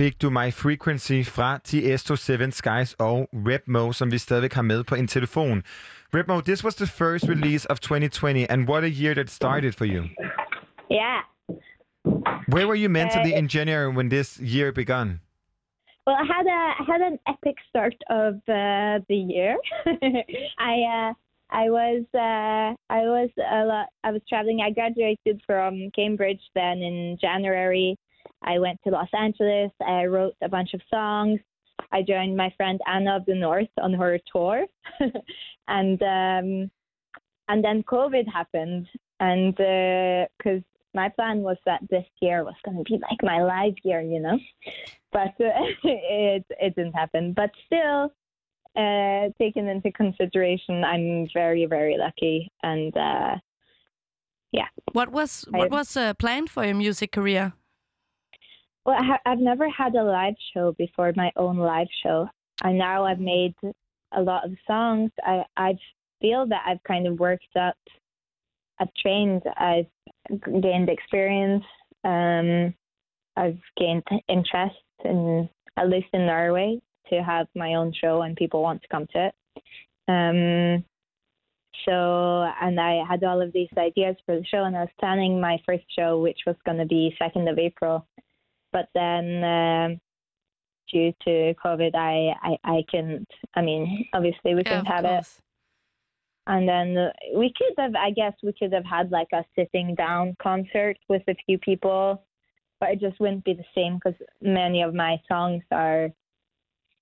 fik 0.00 0.22
du 0.22 0.30
My 0.30 0.50
Frequency 0.50 1.20
fra 1.24 1.58
Tiesto 1.58 2.16
Seven 2.16 2.52
Skies 2.52 2.94
og 2.94 3.28
Repmo, 3.32 3.92
som 3.92 4.12
vi 4.12 4.18
stadigvæk 4.18 4.52
har 4.52 4.62
med 4.62 4.84
på 4.84 4.94
en 4.94 5.06
telefon. 5.06 5.62
Repmo, 6.14 6.40
this 6.40 6.64
was 6.64 6.74
the 6.74 6.86
first 6.86 7.28
release 7.28 7.64
of 7.70 7.80
2020, 7.80 8.46
and 8.52 8.68
what 8.68 8.82
a 8.84 8.88
year 8.88 9.14
that 9.14 9.28
started 9.30 9.72
for 9.74 9.84
you. 9.84 10.02
yeah 10.98 11.20
Where 12.54 12.66
were 12.68 12.80
you 12.84 12.88
mentally 12.88 13.32
Uh, 13.34 13.38
in 13.40 13.48
January 13.56 13.90
when 13.96 14.08
this 14.08 14.28
year 14.54 14.72
began? 14.72 15.08
Well, 16.06 16.16
I 16.22 16.26
had 16.34 16.46
a 16.58 16.60
I 16.80 16.84
had 16.92 17.02
an 17.10 17.16
epic 17.32 17.56
start 17.70 17.96
of 18.22 18.34
uh, 18.60 18.94
the 19.10 19.20
year. 19.34 19.52
I 20.72 20.74
uh, 20.96 21.10
I 21.62 21.64
was 21.78 22.02
uh, 22.28 22.68
I 22.98 23.02
was 23.16 23.30
a 23.58 23.62
lot, 23.70 23.86
I 24.06 24.10
was 24.14 24.22
traveling. 24.30 24.58
I 24.66 24.70
graduated 24.78 25.36
from 25.48 25.72
Cambridge 25.98 26.44
then 26.58 26.76
in 26.88 27.18
January. 27.26 27.98
I 28.42 28.58
went 28.58 28.80
to 28.84 28.90
Los 28.90 29.08
Angeles. 29.12 29.70
I 29.86 30.06
wrote 30.06 30.34
a 30.42 30.48
bunch 30.48 30.74
of 30.74 30.80
songs. 30.90 31.40
I 31.92 32.02
joined 32.02 32.36
my 32.36 32.52
friend 32.56 32.80
Anna 32.86 33.16
of 33.16 33.26
the 33.26 33.34
North 33.34 33.68
on 33.80 33.92
her 33.94 34.18
tour, 34.32 34.66
and 35.68 36.02
um, 36.02 36.70
and 37.48 37.64
then 37.64 37.82
COVID 37.82 38.30
happened, 38.32 38.86
and 39.18 39.54
because 39.56 40.62
my 40.94 41.08
plan 41.08 41.40
was 41.40 41.56
that 41.66 41.80
this 41.90 42.04
year 42.20 42.44
was 42.44 42.54
going 42.64 42.76
to 42.76 42.84
be 42.84 42.98
like 42.98 43.22
my 43.22 43.42
live 43.42 43.74
year, 43.82 44.00
you 44.00 44.20
know, 44.20 44.38
but 45.12 45.34
uh, 45.40 45.50
it 45.84 46.44
it 46.48 46.74
didn't 46.76 46.92
happen. 46.92 47.32
But 47.32 47.50
still, 47.66 48.12
uh, 48.76 49.30
taken 49.38 49.68
into 49.68 49.90
consideration, 49.92 50.84
I'm 50.84 51.28
very 51.32 51.66
very 51.66 51.96
lucky, 51.98 52.50
and 52.62 52.96
uh, 52.96 53.36
yeah. 54.52 54.68
What 54.92 55.10
was 55.10 55.44
what 55.50 55.70
was 55.70 55.96
uh, 55.96 56.14
planned 56.14 56.50
for 56.50 56.64
your 56.64 56.74
music 56.74 57.12
career? 57.12 57.52
Well, 58.84 58.96
I 58.98 59.04
ha- 59.04 59.20
I've 59.26 59.38
never 59.38 59.68
had 59.68 59.94
a 59.94 60.02
live 60.02 60.34
show 60.54 60.72
before, 60.78 61.12
my 61.16 61.30
own 61.36 61.58
live 61.58 61.88
show. 62.02 62.28
And 62.62 62.78
now 62.78 63.04
I've 63.04 63.20
made 63.20 63.54
a 64.12 64.20
lot 64.20 64.44
of 64.44 64.52
songs. 64.66 65.10
I 65.22 65.44
I 65.56 65.78
feel 66.20 66.46
that 66.46 66.62
I've 66.66 66.82
kind 66.84 67.06
of 67.06 67.18
worked 67.18 67.56
up. 67.58 67.76
I've 68.78 68.92
trained. 69.00 69.42
I've 69.56 69.86
gained 70.62 70.88
experience. 70.88 71.64
Um, 72.04 72.74
I've 73.36 73.58
gained 73.76 74.02
interest 74.28 74.76
in 75.04 75.48
at 75.76 75.88
least 75.88 76.08
in 76.12 76.26
Norway 76.26 76.80
to 77.08 77.22
have 77.22 77.46
my 77.54 77.74
own 77.74 77.92
show 77.92 78.22
and 78.22 78.36
people 78.36 78.62
want 78.62 78.82
to 78.82 78.88
come 78.88 79.06
to 79.12 79.26
it. 79.28 79.34
Um, 80.08 80.84
so, 81.84 82.42
and 82.60 82.78
I 82.80 83.02
had 83.08 83.24
all 83.24 83.40
of 83.40 83.52
these 83.52 83.68
ideas 83.78 84.16
for 84.26 84.36
the 84.36 84.44
show, 84.44 84.64
and 84.64 84.76
I 84.76 84.80
was 84.80 84.90
planning 84.98 85.40
my 85.40 85.58
first 85.64 85.84
show, 85.96 86.20
which 86.20 86.40
was 86.46 86.56
going 86.66 86.78
to 86.78 86.84
be 86.84 87.16
2nd 87.20 87.50
of 87.50 87.58
April. 87.58 88.06
But 88.72 88.88
then, 88.94 89.44
um, 89.44 90.00
due 90.90 91.12
to 91.24 91.54
COVID, 91.64 91.94
I, 91.94 92.34
I, 92.42 92.58
I 92.64 92.84
couldn't. 92.90 93.28
I 93.54 93.62
mean, 93.62 94.06
obviously, 94.12 94.54
we 94.54 94.64
couldn't 94.64 94.86
have 94.86 95.04
it. 95.04 95.26
And 96.46 96.68
then 96.68 97.10
we 97.36 97.52
could 97.56 97.74
have, 97.78 97.94
I 97.94 98.10
guess, 98.10 98.32
we 98.42 98.52
could 98.52 98.72
have 98.72 98.84
had 98.84 99.10
like 99.10 99.28
a 99.32 99.44
sitting 99.56 99.94
down 99.94 100.36
concert 100.42 100.96
with 101.08 101.22
a 101.28 101.34
few 101.46 101.58
people, 101.58 102.24
but 102.80 102.90
it 102.90 103.00
just 103.00 103.20
wouldn't 103.20 103.44
be 103.44 103.54
the 103.54 103.64
same 103.74 103.96
because 104.02 104.18
many 104.40 104.82
of 104.82 104.94
my 104.94 105.20
songs 105.28 105.62
are, 105.70 106.10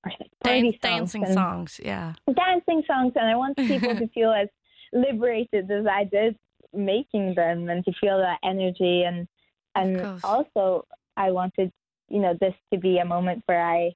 are 0.04 0.12
like 0.20 0.30
Dan- 0.42 0.72
dancing 0.82 1.24
songs, 1.26 1.80
yeah. 1.82 2.12
dancing 2.34 2.82
songs, 2.86 3.12
and 3.16 3.26
I 3.26 3.36
want 3.36 3.56
people 3.56 3.94
to 3.94 4.08
feel 4.08 4.32
as 4.32 4.48
liberated 4.92 5.70
as 5.70 5.86
I 5.86 6.04
did 6.04 6.36
making 6.74 7.34
them, 7.34 7.70
and 7.70 7.84
to 7.84 7.92
feel 8.00 8.18
that 8.18 8.38
energy, 8.44 9.04
and 9.04 9.26
and 9.74 10.20
also 10.24 10.84
I 11.18 11.32
wanted, 11.32 11.70
you 12.08 12.20
know, 12.20 12.34
this 12.40 12.54
to 12.72 12.78
be 12.78 12.98
a 12.98 13.04
moment 13.04 13.42
where 13.46 13.64
I, 13.64 13.92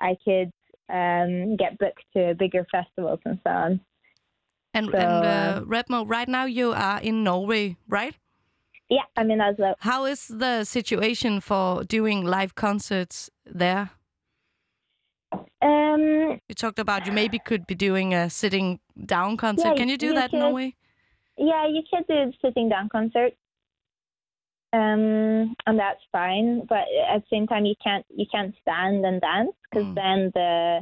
I 0.00 0.16
could 0.24 0.50
um, 0.88 1.56
get 1.56 1.76
booked 1.78 2.04
to 2.16 2.34
bigger 2.38 2.64
festivals 2.70 3.20
and 3.24 3.38
so 3.44 3.50
on. 3.50 3.80
And, 4.72 4.90
So, 4.90 4.98
and 4.98 5.24
uh, 5.24 5.28
uh, 5.28 5.60
Redmo, 5.62 6.08
right 6.08 6.28
now 6.28 6.46
you 6.46 6.72
are 6.72 7.00
in 7.00 7.24
Norway, 7.24 7.76
right? 7.88 8.14
Yeah, 8.88 9.02
I'm 9.16 9.30
in 9.30 9.40
Oslo. 9.40 9.74
How 9.80 10.04
is 10.04 10.28
the 10.28 10.64
situation 10.64 11.40
for 11.40 11.84
doing 11.84 12.24
live 12.24 12.54
concerts 12.54 13.30
there? 13.46 13.90
Um, 15.62 16.38
you 16.48 16.54
talked 16.54 16.78
about 16.78 17.06
you 17.06 17.12
maybe 17.12 17.38
could 17.38 17.66
be 17.66 17.74
doing 17.74 18.14
a 18.14 18.28
sitting 18.28 18.80
down 19.06 19.36
concert. 19.36 19.68
Yeah, 19.68 19.74
Can 19.74 19.88
you 19.88 19.96
do 19.96 20.06
you 20.08 20.14
that 20.14 20.32
in. 20.32 20.40
Norway? 20.40 20.74
Yeah, 21.36 21.66
you 21.66 21.82
can 21.90 22.04
do 22.08 22.32
sitting 22.44 22.68
down 22.68 22.88
concert. 22.90 23.32
Um, 24.74 25.54
and 25.66 25.78
that's 25.78 26.00
fine, 26.10 26.66
but 26.68 26.84
at 27.12 27.20
the 27.22 27.26
same 27.30 27.46
time, 27.46 27.64
you 27.64 27.76
can't 27.82 28.04
you 28.20 28.26
can't 28.34 28.52
stand 28.62 29.04
and 29.08 29.20
dance 29.20 29.52
because 29.70 29.88
then 29.94 30.18
the, 30.34 30.80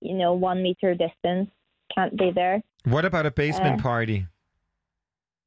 you 0.00 0.14
know, 0.20 0.32
one 0.34 0.62
meter 0.62 0.94
distance 0.94 1.50
can't 1.94 2.16
be 2.16 2.30
there. 2.32 2.62
What 2.84 3.04
about 3.04 3.26
a 3.26 3.30
basement 3.32 3.80
Uh, 3.80 3.82
party? 3.82 4.26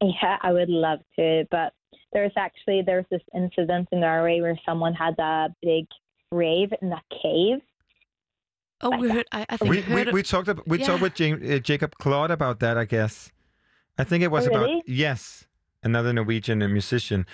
Yeah, 0.01 0.38
I 0.42 0.51
would 0.51 0.69
love 0.69 1.00
to, 1.17 1.45
but 1.51 1.72
there's 2.11 2.33
actually 2.35 2.82
there's 2.85 3.06
this 3.09 3.22
incident 3.33 3.88
in 3.93 4.01
Norway 4.01 4.42
where 4.42 4.59
someone 4.66 4.93
had 4.93 5.16
a 5.17 5.48
big 5.61 5.85
rave 6.32 6.72
in 6.82 6.92
a 6.92 7.01
cave. 7.22 7.59
Oh, 8.82 8.98
we 8.98 9.09
heard. 9.09 9.25
I, 9.32 9.45
I 9.48 9.56
think 9.58 9.72
We, 9.72 9.77
we, 9.77 9.83
heard. 10.03 10.11
we 10.11 10.24
talked 10.24 10.50
ab- 10.50 10.64
we 10.67 10.80
Yeah. 10.80 10.88
talked 10.88 11.01
with 11.01 11.17
Ja- 11.17 11.56
uh, 11.56 11.59
Jacob 11.59 11.95
Claude 11.98 12.32
about 12.32 12.59
that, 12.59 12.77
I 12.77 12.83
guess. 12.83 13.32
I 13.98 14.03
think 14.03 14.22
it 14.24 14.32
was 14.32 14.45
Oh, 14.48 14.50
about 14.50 14.69
yes, 14.85 15.48
another 15.84 16.14
Norwegian 16.14 16.60
musician. 16.60 17.26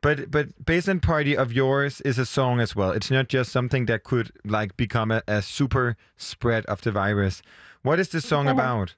But 0.00 0.30
but 0.30 0.64
basement 0.64 1.02
party 1.02 1.36
of 1.36 1.52
yours 1.52 2.00
is 2.02 2.18
a 2.18 2.26
song 2.26 2.60
as 2.60 2.76
well. 2.76 2.92
It's 2.92 3.10
not 3.10 3.28
just 3.28 3.50
something 3.50 3.86
that 3.86 4.04
could 4.04 4.30
like 4.44 4.76
become 4.76 5.10
a, 5.10 5.22
a 5.26 5.42
super 5.42 5.96
spread 6.16 6.64
of 6.66 6.82
the 6.82 6.92
virus. 6.92 7.42
What 7.82 7.98
is 7.98 8.08
the 8.08 8.20
song 8.20 8.46
Yeah. 8.46 8.52
about? 8.52 8.94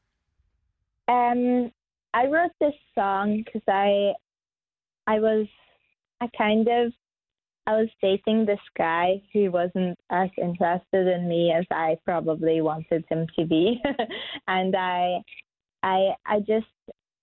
Um, 1.08 1.72
I 2.12 2.26
wrote 2.26 2.52
this 2.60 2.74
song 2.94 3.42
because 3.44 3.62
I, 3.68 4.12
I 5.06 5.20
was, 5.20 5.46
I 6.20 6.28
kind 6.36 6.68
of, 6.68 6.92
I 7.66 7.72
was 7.76 7.88
dating 8.02 8.46
this 8.46 8.60
guy 8.76 9.22
who 9.32 9.50
wasn't 9.50 9.98
as 10.10 10.28
interested 10.38 11.06
in 11.06 11.28
me 11.28 11.52
as 11.52 11.64
I 11.70 11.96
probably 12.04 12.60
wanted 12.60 13.04
him 13.08 13.26
to 13.38 13.44
be, 13.46 13.80
and 14.48 14.74
I, 14.76 15.22
I, 15.82 16.14
I 16.26 16.40
just, 16.40 16.66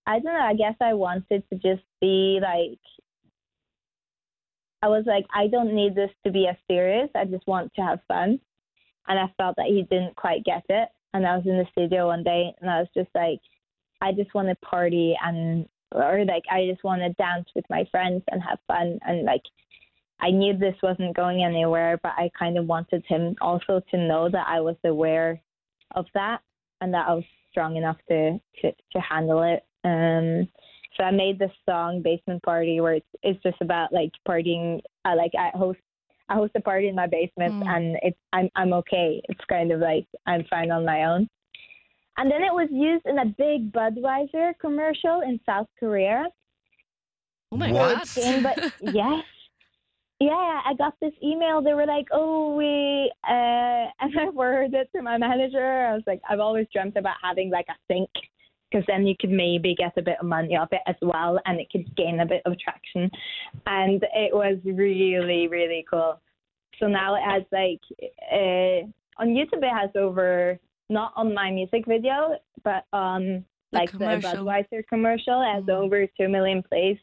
I 0.08 0.20
don't 0.20 0.34
know. 0.34 0.40
I 0.40 0.56
guess 0.56 0.76
I 0.82 0.94
wanted 0.94 1.44
to 1.50 1.56
just 1.56 1.84
be 2.02 2.40
like. 2.42 2.80
I 4.82 4.88
was 4.88 5.06
like, 5.08 5.26
I 5.34 5.48
don't 5.48 5.74
need 5.74 5.96
this 5.96 6.12
to 6.24 6.32
be 6.32 6.48
as 6.48 6.56
serious. 6.70 7.10
I 7.16 7.26
just 7.26 7.48
want 7.48 7.74
to 7.76 7.82
have 7.82 8.00
fun. 8.08 8.40
And 9.08 9.20
I 9.20 9.26
felt 9.38 9.56
that 9.58 9.66
he 9.66 9.88
didn't 9.90 10.16
quite 10.16 10.44
get 10.44 10.64
it. 10.70 10.90
And 11.14 11.26
I 11.26 11.36
was 11.36 11.46
in 11.48 11.58
the 11.58 11.66
studio 11.72 12.08
one 12.08 12.24
day 12.24 12.54
and 12.62 12.70
I 12.70 12.80
was 12.80 12.88
just 12.96 13.10
like, 13.16 13.40
I 14.02 14.12
just 14.12 14.34
want 14.34 14.50
to 14.50 14.56
party 14.56 15.16
and 15.24 15.68
or 15.94 16.26
like 16.26 16.44
I 16.52 16.68
just 16.70 16.84
want 16.84 17.02
to 17.02 17.10
dance 17.14 17.48
with 17.56 17.66
my 17.70 17.86
friends 17.92 18.24
and 18.30 18.42
have 18.44 18.60
fun 18.68 19.00
and 19.06 19.24
like 19.24 19.42
I 20.20 20.32
knew 20.32 20.58
this 20.58 20.76
wasn't 20.82 21.16
going 21.16 21.44
anywhere, 21.44 22.00
but 22.02 22.14
I 22.18 22.32
kind 22.38 22.58
of 22.58 22.66
wanted 22.66 23.04
him 23.08 23.36
also 23.40 23.82
to 23.92 23.98
know 23.98 24.30
that 24.30 24.48
I 24.48 24.60
was 24.62 24.76
aware 24.84 25.40
of 25.96 26.06
that 26.16 26.42
and 26.82 26.92
that 26.94 27.08
I 27.08 27.14
was 27.14 27.24
strong 27.52 27.78
enough 27.78 27.98
to 28.10 28.40
to, 28.62 28.72
to 28.72 29.00
handle 29.00 29.44
it. 29.44 29.64
Um, 29.88 30.48
so 30.98 31.04
I 31.04 31.12
made 31.12 31.40
this 31.40 31.52
song 31.66 32.02
"Basement 32.04 32.44
Party" 32.44 32.82
where 32.82 32.94
it's 32.94 33.08
it's 33.24 33.42
just 33.44 33.62
about 33.62 33.94
like 33.94 34.12
partying. 34.28 34.82
I 35.06 35.14
like 35.14 35.32
I 35.38 35.56
host 35.58 35.80
I 36.30 36.36
host 36.36 36.54
a 36.56 36.62
party 36.62 36.88
in 36.88 36.96
my 36.96 37.08
basement 37.08 37.56
and 37.62 37.98
it's 38.02 38.18
I'm 38.34 38.50
I'm 38.56 38.74
okay. 38.74 39.22
It's 39.30 39.46
kind 39.48 39.72
of 39.72 39.80
like 39.80 40.06
I'm 40.26 40.44
fine 40.50 40.72
on 40.72 40.86
my 40.86 41.06
own. 41.06 41.28
And 42.18 42.32
then 42.32 42.42
it 42.42 42.52
was 42.52 42.68
used 42.72 43.06
in 43.06 43.20
a 43.20 43.26
big 43.26 43.72
Budweiser 43.72 44.54
commercial 44.60 45.22
in 45.22 45.40
South 45.46 45.68
Korea. 45.80 46.26
Oh 47.52 47.58
my 47.58 47.70
So 47.70 47.74
god! 47.74 48.44
but 48.44 48.74
yes. 48.82 49.24
Yeah, 50.20 50.62
I 50.66 50.74
got 50.80 50.96
this 51.00 51.14
email. 51.24 51.62
They 51.62 51.76
were 51.76 51.86
like, 51.86 52.08
"Oh, 52.12 52.56
we," 52.56 53.12
uh, 53.24 53.86
and 54.02 54.20
I 54.20 54.32
forwarded 54.34 54.74
it 54.74 54.90
to 54.96 55.04
my 55.04 55.18
manager. 55.18 55.86
I 55.86 55.94
was 55.94 56.04
like, 56.08 56.22
"I've 56.28 56.40
always 56.40 56.66
dreamt 56.74 56.98
about 56.98 57.18
having 57.22 57.52
like 57.52 57.68
a 57.70 57.78
sink, 57.88 58.10
because 58.70 58.86
then 58.88 59.08
you 59.08 59.16
could 59.20 59.30
maybe 59.30 59.76
get 59.76 59.94
a 59.98 60.02
bit 60.02 60.18
of 60.20 60.26
money 60.26 60.56
off 60.56 60.70
it 60.72 60.82
as 60.88 60.96
well, 61.02 61.40
and 61.46 61.60
it 61.60 61.70
could 61.70 61.96
gain 61.96 62.20
a 62.20 62.26
bit 62.26 62.42
of 62.46 62.58
traction." 62.60 63.10
And 63.66 64.04
it 64.14 64.34
was 64.34 64.58
really, 64.64 65.48
really 65.48 65.86
cool. 65.90 66.20
So 66.80 66.88
now 66.88 67.16
it 67.16 67.24
has 67.24 67.44
like 67.52 67.82
uh, 68.32 68.88
on 69.22 69.30
YouTube, 69.30 69.64
it 69.64 69.74
has 69.74 69.90
over 69.96 70.60
not 70.90 71.14
on 71.16 71.34
my 71.34 71.52
music 71.52 71.86
video, 71.88 72.38
but 72.64 72.86
on 72.94 73.46
The 73.72 73.80
like 73.80 73.92
the 73.92 73.98
commercial. 73.98 74.32
Budweiser 74.46 74.88
commercial, 74.88 75.42
it 75.42 75.56
has 75.56 75.70
over 75.70 76.08
two 76.18 76.30
million 76.30 76.64
plays 76.64 76.98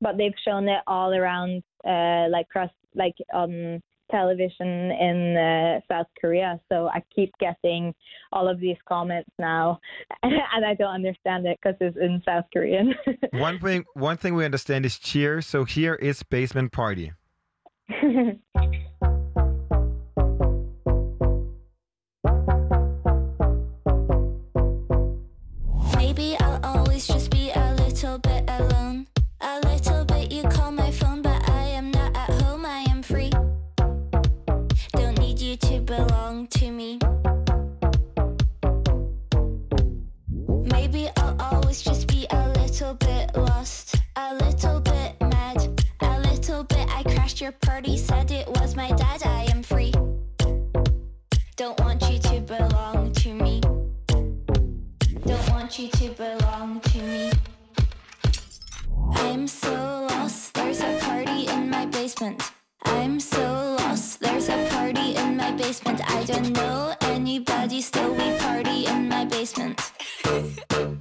but 0.00 0.16
they've 0.16 0.34
shown 0.44 0.68
it 0.68 0.82
all 0.86 1.12
around, 1.12 1.62
uh, 1.86 2.28
like 2.30 2.48
cross, 2.48 2.70
like 2.94 3.14
on 3.32 3.82
television 4.10 4.90
in 4.90 5.36
uh, 5.36 5.80
South 5.90 6.06
Korea. 6.20 6.60
So 6.70 6.88
I 6.88 7.02
keep 7.14 7.32
getting 7.38 7.94
all 8.32 8.48
of 8.48 8.60
these 8.60 8.76
comments 8.88 9.30
now, 9.38 9.80
and 10.22 10.64
I 10.64 10.74
don't 10.74 10.94
understand 10.94 11.46
it 11.46 11.58
because 11.62 11.76
it's 11.80 11.96
in 11.96 12.22
South 12.24 12.44
Korean. 12.52 12.94
one 13.32 13.58
thing 13.58 13.84
one 13.94 14.16
thing 14.16 14.34
we 14.34 14.44
understand 14.44 14.84
is 14.84 14.98
cheer. 14.98 15.40
So 15.40 15.64
here 15.64 15.94
is 15.94 16.22
basement 16.22 16.72
party. 16.72 17.12
Maybe 25.96 26.36
I'll 26.40 26.60
always 26.64 27.06
just 27.06 27.30
be 27.30 27.50
a 27.50 27.74
little 27.74 28.18
bit 28.18 28.44
alone. 28.48 29.09
Party, 47.52 47.96
said 47.96 48.30
it 48.30 48.48
was 48.48 48.76
my 48.76 48.90
dad, 48.92 49.22
I 49.24 49.46
am 49.50 49.62
free. 49.62 49.92
Don't 51.56 51.78
want 51.80 52.02
you 52.08 52.18
to 52.18 52.40
belong 52.40 53.12
to 53.12 53.34
me. 53.34 53.60
Don't 55.26 55.50
want 55.50 55.78
you 55.78 55.88
to 55.88 56.10
belong 56.10 56.80
to 56.80 56.98
me. 56.98 57.30
I'm 59.12 59.48
so 59.48 60.06
lost, 60.10 60.54
there's 60.54 60.80
a 60.80 60.98
party 61.00 61.48
in 61.48 61.68
my 61.68 61.86
basement. 61.86 62.42
I'm 62.84 63.18
so 63.18 63.76
lost, 63.80 64.20
there's 64.20 64.48
a 64.48 64.68
party 64.70 65.16
in 65.16 65.36
my 65.36 65.50
basement. 65.52 66.00
I 66.10 66.24
don't 66.24 66.50
know 66.52 66.94
anybody, 67.00 67.80
still 67.80 68.12
we 68.12 68.38
party 68.38 68.86
in 68.86 69.08
my 69.08 69.24
basement. 69.24 69.80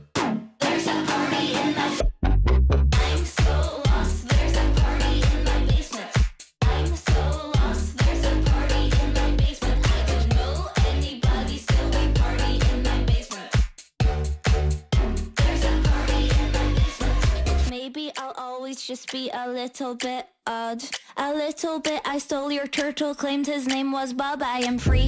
just 18.90 19.12
be 19.12 19.30
a 19.32 19.48
little 19.48 19.94
bit 19.94 20.26
odd. 20.48 20.82
A 21.16 21.32
little 21.32 21.80
bit. 21.80 22.02
I 22.06 22.18
stole 22.18 22.52
your 22.52 22.66
turtle, 22.66 23.14
claimed 23.14 23.46
his 23.46 23.68
name 23.68 23.92
was 23.92 24.14
Bob. 24.14 24.42
I 24.42 24.62
am 24.62 24.80
free. 24.80 25.08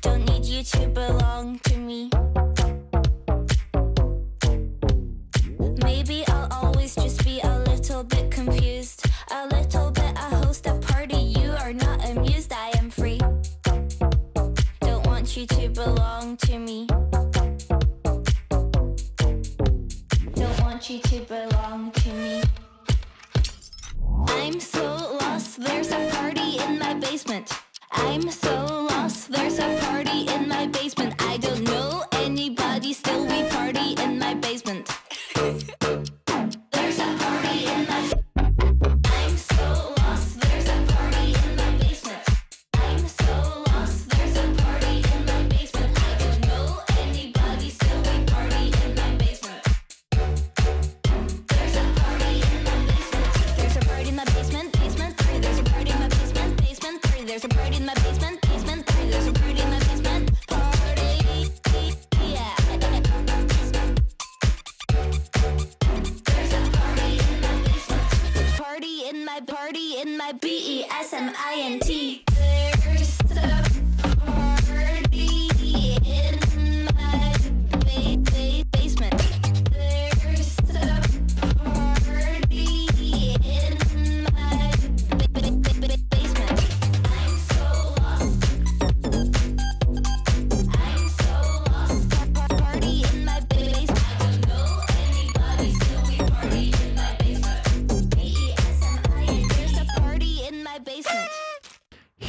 Don't 0.00 0.24
need 0.30 0.46
you 0.46 0.62
to 0.62 0.88
belong 0.88 1.58
to 1.64 1.76
me. 1.76 2.08
Maybe 5.82 6.24
I'll 6.28 6.48
always 6.50 6.94
just 6.94 7.22
be 7.26 7.40
a 7.42 7.58
little 7.58 8.02
bit 8.02 8.30
confused. 8.30 9.04
A 9.30 9.46
little 9.48 9.90
bit 9.90 10.16
a 10.16 10.28
host 10.40 10.66
a 10.66 10.78
party. 10.78 11.18
You 11.38 11.50
are 11.60 11.74
not 11.74 12.08
amused. 12.08 12.54
I 12.54 12.72
am 12.78 12.88
free. 12.88 13.20
Don't 14.80 15.06
want 15.06 15.36
you 15.36 15.46
to 15.46 15.68
belong 15.68 16.38
to 16.38 16.58
me. 16.58 16.86
Basement. 27.14 27.48
I'm 27.92 28.28
so 28.28 28.86
lost. 28.90 29.30
There's 29.30 29.60
a 29.60 29.78
party 29.82 30.26
in 30.34 30.48
my 30.48 30.66
basement. 30.66 31.13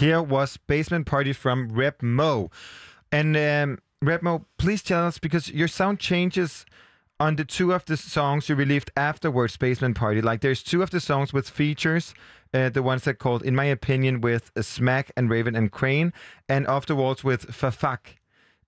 Here 0.05 0.21
was 0.21 0.57
Basement 0.57 1.07
Party 1.07 1.33
from 1.33 1.69
Rep 1.69 2.03
Mo. 2.03 2.51
And 3.11 3.35
um, 3.35 3.79
Rep 4.03 4.21
Mo, 4.21 4.45
please 4.59 4.83
tell 4.83 5.03
us, 5.07 5.17
because 5.17 5.49
your 5.49 5.67
sound 5.67 5.99
changes 5.99 6.63
on 7.19 7.37
the 7.37 7.43
two 7.43 7.73
of 7.73 7.85
the 7.85 7.97
songs 7.97 8.47
you 8.47 8.53
released 8.53 8.91
afterwards, 8.95 9.57
Basement 9.57 9.97
Party. 9.97 10.21
Like 10.21 10.41
there's 10.41 10.61
two 10.61 10.83
of 10.83 10.91
the 10.91 10.99
songs 10.99 11.33
with 11.33 11.49
features, 11.49 12.13
uh, 12.53 12.69
the 12.69 12.83
ones 12.83 13.05
that 13.05 13.17
called, 13.17 13.41
in 13.41 13.55
my 13.55 13.65
opinion, 13.65 14.21
with 14.21 14.51
Smack 14.61 15.11
and 15.17 15.27
Raven 15.27 15.55
and 15.55 15.71
Crane, 15.71 16.13
and 16.47 16.67
afterwards 16.67 17.23
with 17.23 17.47
Fafak. 17.47 18.17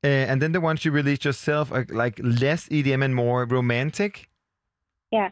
Uh, 0.04 0.08
and 0.08 0.42
then 0.42 0.54
the 0.54 0.62
ones 0.62 0.86
you 0.86 0.92
released 0.92 1.24
yourself 1.24 1.72
are 1.72 1.86
like 1.92 2.20
less 2.24 2.68
EDM 2.70 3.06
and 3.06 3.14
more 3.14 3.46
romantic. 3.46 4.28
Yeah. 5.12 5.30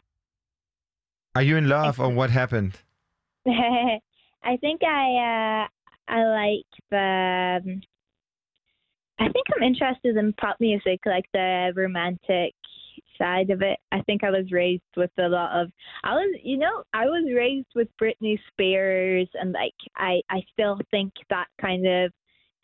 Are 1.34 1.42
you 1.42 1.56
in 1.56 1.68
love 1.68 1.98
or 1.98 2.10
what 2.10 2.30
happened? 2.30 2.74
I 3.48 4.56
think 4.60 4.84
I 4.84 5.64
uh, 5.64 5.68
I 6.08 6.24
like 6.24 6.66
the. 6.90 7.60
um, 7.64 7.80
I 9.18 9.24
think 9.24 9.46
I'm 9.56 9.62
interested 9.62 10.16
in 10.16 10.32
pop 10.34 10.56
music, 10.60 11.00
like 11.06 11.24
the 11.32 11.72
romantic 11.74 12.52
side 13.18 13.50
of 13.50 13.62
it. 13.62 13.78
I 13.92 14.02
think 14.02 14.24
I 14.24 14.30
was 14.30 14.52
raised 14.52 14.82
with 14.96 15.10
a 15.18 15.28
lot 15.28 15.58
of. 15.60 15.70
I 16.04 16.14
was, 16.14 16.38
you 16.42 16.58
know, 16.58 16.82
I 16.92 17.06
was 17.06 17.24
raised 17.34 17.68
with 17.74 17.88
Britney 18.00 18.38
Spears, 18.48 19.28
and 19.34 19.52
like 19.52 19.74
I, 19.96 20.20
I 20.30 20.42
still 20.52 20.78
think 20.90 21.12
that 21.30 21.46
kind 21.60 21.86
of 21.86 22.12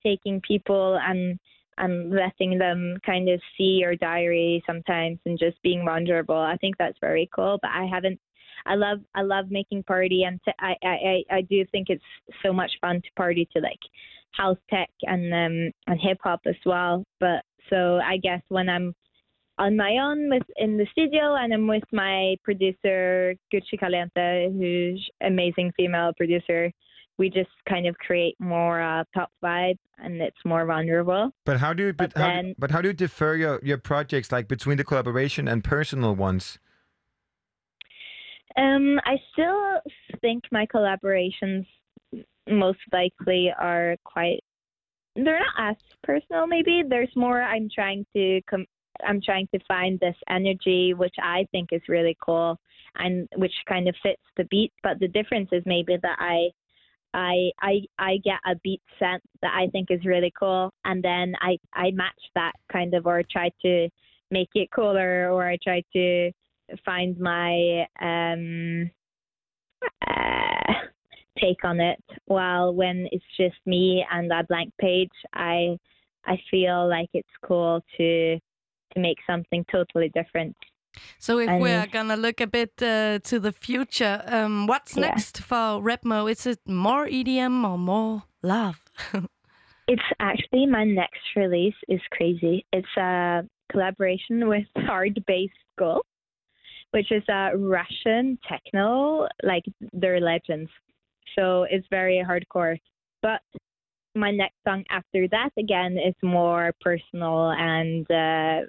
taking 0.02 0.40
people 0.46 0.98
and 1.02 1.38
and 1.78 2.10
letting 2.10 2.58
them 2.58 2.98
kind 3.04 3.30
of 3.30 3.40
see 3.56 3.78
your 3.80 3.96
diary 3.96 4.62
sometimes 4.66 5.18
and 5.24 5.38
just 5.38 5.60
being 5.62 5.84
vulnerable. 5.84 6.36
I 6.36 6.56
think 6.58 6.76
that's 6.76 6.98
very 7.00 7.28
cool. 7.34 7.58
But 7.62 7.70
I 7.70 7.86
haven't. 7.90 8.20
I 8.66 8.74
love 8.74 9.00
I 9.14 9.22
love 9.22 9.46
making 9.50 9.82
party 9.84 10.24
and 10.24 10.40
t- 10.44 10.52
I, 10.60 10.74
I 10.84 11.22
I 11.30 11.40
do 11.42 11.64
think 11.72 11.88
it's 11.90 12.02
so 12.42 12.52
much 12.52 12.70
fun 12.80 12.96
to 13.02 13.08
party 13.16 13.48
to 13.54 13.60
like 13.60 13.78
house 14.32 14.58
tech 14.70 14.90
and 15.02 15.32
um 15.32 15.72
and 15.86 16.00
hip 16.00 16.18
hop 16.22 16.40
as 16.46 16.56
well. 16.64 17.04
But 17.20 17.42
so 17.70 17.96
I 17.98 18.16
guess 18.16 18.42
when 18.48 18.68
I'm 18.68 18.94
on 19.58 19.76
my 19.76 19.98
own 20.02 20.30
with 20.30 20.42
in 20.56 20.76
the 20.78 20.86
studio 20.92 21.34
and 21.36 21.52
I'm 21.52 21.66
with 21.68 21.84
my 21.92 22.36
producer 22.42 23.34
Gucci 23.52 23.78
Calente, 23.80 24.52
who's 24.58 25.10
amazing 25.22 25.72
female 25.76 26.12
producer. 26.16 26.70
We 27.18 27.28
just 27.28 27.50
kind 27.68 27.86
of 27.86 27.94
create 27.98 28.34
more 28.40 28.80
uh, 28.80 29.04
pop 29.14 29.30
vibe 29.44 29.76
and 29.98 30.20
it's 30.22 30.42
more 30.46 30.64
vulnerable. 30.64 31.30
But 31.44 31.58
how 31.60 31.74
do 31.74 31.86
you 31.86 31.92
but, 31.92 32.12
how 32.16 32.26
do, 32.28 32.32
then- 32.32 32.54
but 32.58 32.70
how 32.70 32.80
do 32.80 32.88
you 32.88 32.94
defer 32.94 33.36
your, 33.36 33.60
your 33.62 33.76
projects 33.76 34.32
like 34.32 34.48
between 34.48 34.78
the 34.78 34.82
collaboration 34.84 35.46
and 35.46 35.62
personal 35.62 36.16
ones? 36.16 36.58
Um, 38.56 39.00
I 39.04 39.16
still 39.32 39.80
think 40.20 40.44
my 40.50 40.66
collaborations 40.66 41.66
most 42.48 42.80
likely 42.92 43.52
are 43.58 43.96
quite. 44.04 44.40
They're 45.16 45.38
not 45.38 45.70
as 45.70 45.76
personal. 46.02 46.46
Maybe 46.46 46.82
there's 46.88 47.14
more. 47.16 47.42
I'm 47.42 47.68
trying 47.74 48.04
to 48.14 48.40
com- 48.48 48.66
I'm 49.06 49.20
trying 49.22 49.48
to 49.54 49.60
find 49.66 49.98
this 50.00 50.16
energy, 50.28 50.94
which 50.94 51.14
I 51.22 51.46
think 51.52 51.70
is 51.72 51.82
really 51.88 52.16
cool, 52.24 52.58
and 52.96 53.28
which 53.36 53.54
kind 53.68 53.88
of 53.88 53.94
fits 54.02 54.22
the 54.36 54.44
beat. 54.44 54.72
But 54.82 55.00
the 55.00 55.08
difference 55.08 55.48
is 55.52 55.62
maybe 55.66 55.96
that 56.02 56.16
I. 56.18 56.50
I 57.14 57.50
I 57.60 57.80
I 57.98 58.16
get 58.24 58.38
a 58.46 58.54
beat 58.64 58.80
sense 58.98 59.22
that 59.42 59.52
I 59.54 59.66
think 59.70 59.88
is 59.90 60.06
really 60.06 60.32
cool, 60.38 60.72
and 60.86 61.04
then 61.04 61.34
I 61.42 61.58
I 61.74 61.90
match 61.90 62.22
that 62.34 62.52
kind 62.72 62.94
of, 62.94 63.06
or 63.06 63.22
try 63.30 63.50
to 63.60 63.90
make 64.30 64.48
it 64.54 64.70
cooler, 64.74 65.30
or 65.30 65.46
I 65.46 65.58
try 65.62 65.82
to 65.92 66.32
find 66.84 67.18
my 67.18 67.86
um 68.00 68.90
uh, 70.06 70.72
take 71.38 71.64
on 71.64 71.80
it. 71.80 72.02
While 72.26 72.74
when 72.74 73.08
it's 73.12 73.24
just 73.36 73.56
me 73.66 74.04
and 74.10 74.30
a 74.32 74.44
blank 74.48 74.72
page, 74.80 75.10
I 75.34 75.76
I 76.24 76.36
feel 76.50 76.88
like 76.88 77.10
it's 77.14 77.36
cool 77.44 77.80
to 77.96 78.38
to 78.94 79.00
make 79.00 79.18
something 79.26 79.64
totally 79.70 80.10
different. 80.14 80.56
So 81.18 81.38
if 81.38 81.48
And- 81.48 81.62
we're 81.62 81.86
gonna 81.86 82.16
look 82.16 82.40
a 82.40 82.46
bit 82.46 82.72
uh, 82.82 83.18
to 83.20 83.40
the 83.40 83.52
future, 83.52 84.22
um, 84.26 84.66
what's 84.66 84.96
Yeah. 84.96 85.06
next 85.06 85.38
for 85.42 85.80
Repmo? 85.80 86.30
Is 86.30 86.46
it 86.46 86.60
more 86.66 87.06
EDM 87.06 87.64
or 87.64 87.78
more 87.78 88.22
love? 88.42 88.78
It's 89.88 90.10
actually 90.20 90.66
my 90.66 90.84
next 90.84 91.34
release 91.34 91.74
is 91.88 92.00
crazy. 92.12 92.64
It's 92.72 92.96
a 92.96 93.42
collaboration 93.72 94.48
with 94.48 94.66
Hard 94.86 95.22
Bass 95.26 95.50
Skull, 95.72 96.02
which 96.92 97.10
is 97.10 97.22
a 97.28 97.50
Russian 97.56 98.38
techno, 98.48 99.26
like 99.42 99.64
they're 99.92 100.20
legends. 100.20 100.70
So 101.36 101.66
it's 101.70 101.86
very 101.90 102.24
hardcore. 102.26 102.78
But 103.22 103.40
my 104.14 104.30
next 104.30 104.56
song 104.66 104.84
after 104.90 105.26
that 105.28 105.50
again 105.58 105.96
is 105.98 106.14
more 106.22 106.72
personal 106.80 107.50
and 107.52 108.10
uh, 108.10 108.66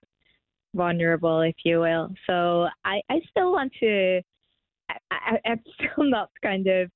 vulnerable, 0.73 1.41
if 1.41 1.55
you 1.65 1.81
will. 1.81 2.09
So 2.27 2.67
I, 2.85 3.01
I 3.09 3.19
still 3.29 3.51
want 3.51 3.73
to. 3.81 4.21
I, 4.89 4.95
I, 5.11 5.37
I'm 5.45 5.61
still 5.75 6.09
not 6.09 6.29
kind 6.41 6.67
of 6.67 6.89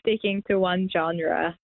sticking 0.00 0.42
to 0.48 0.58
one 0.58 0.88
genre. 0.92 1.56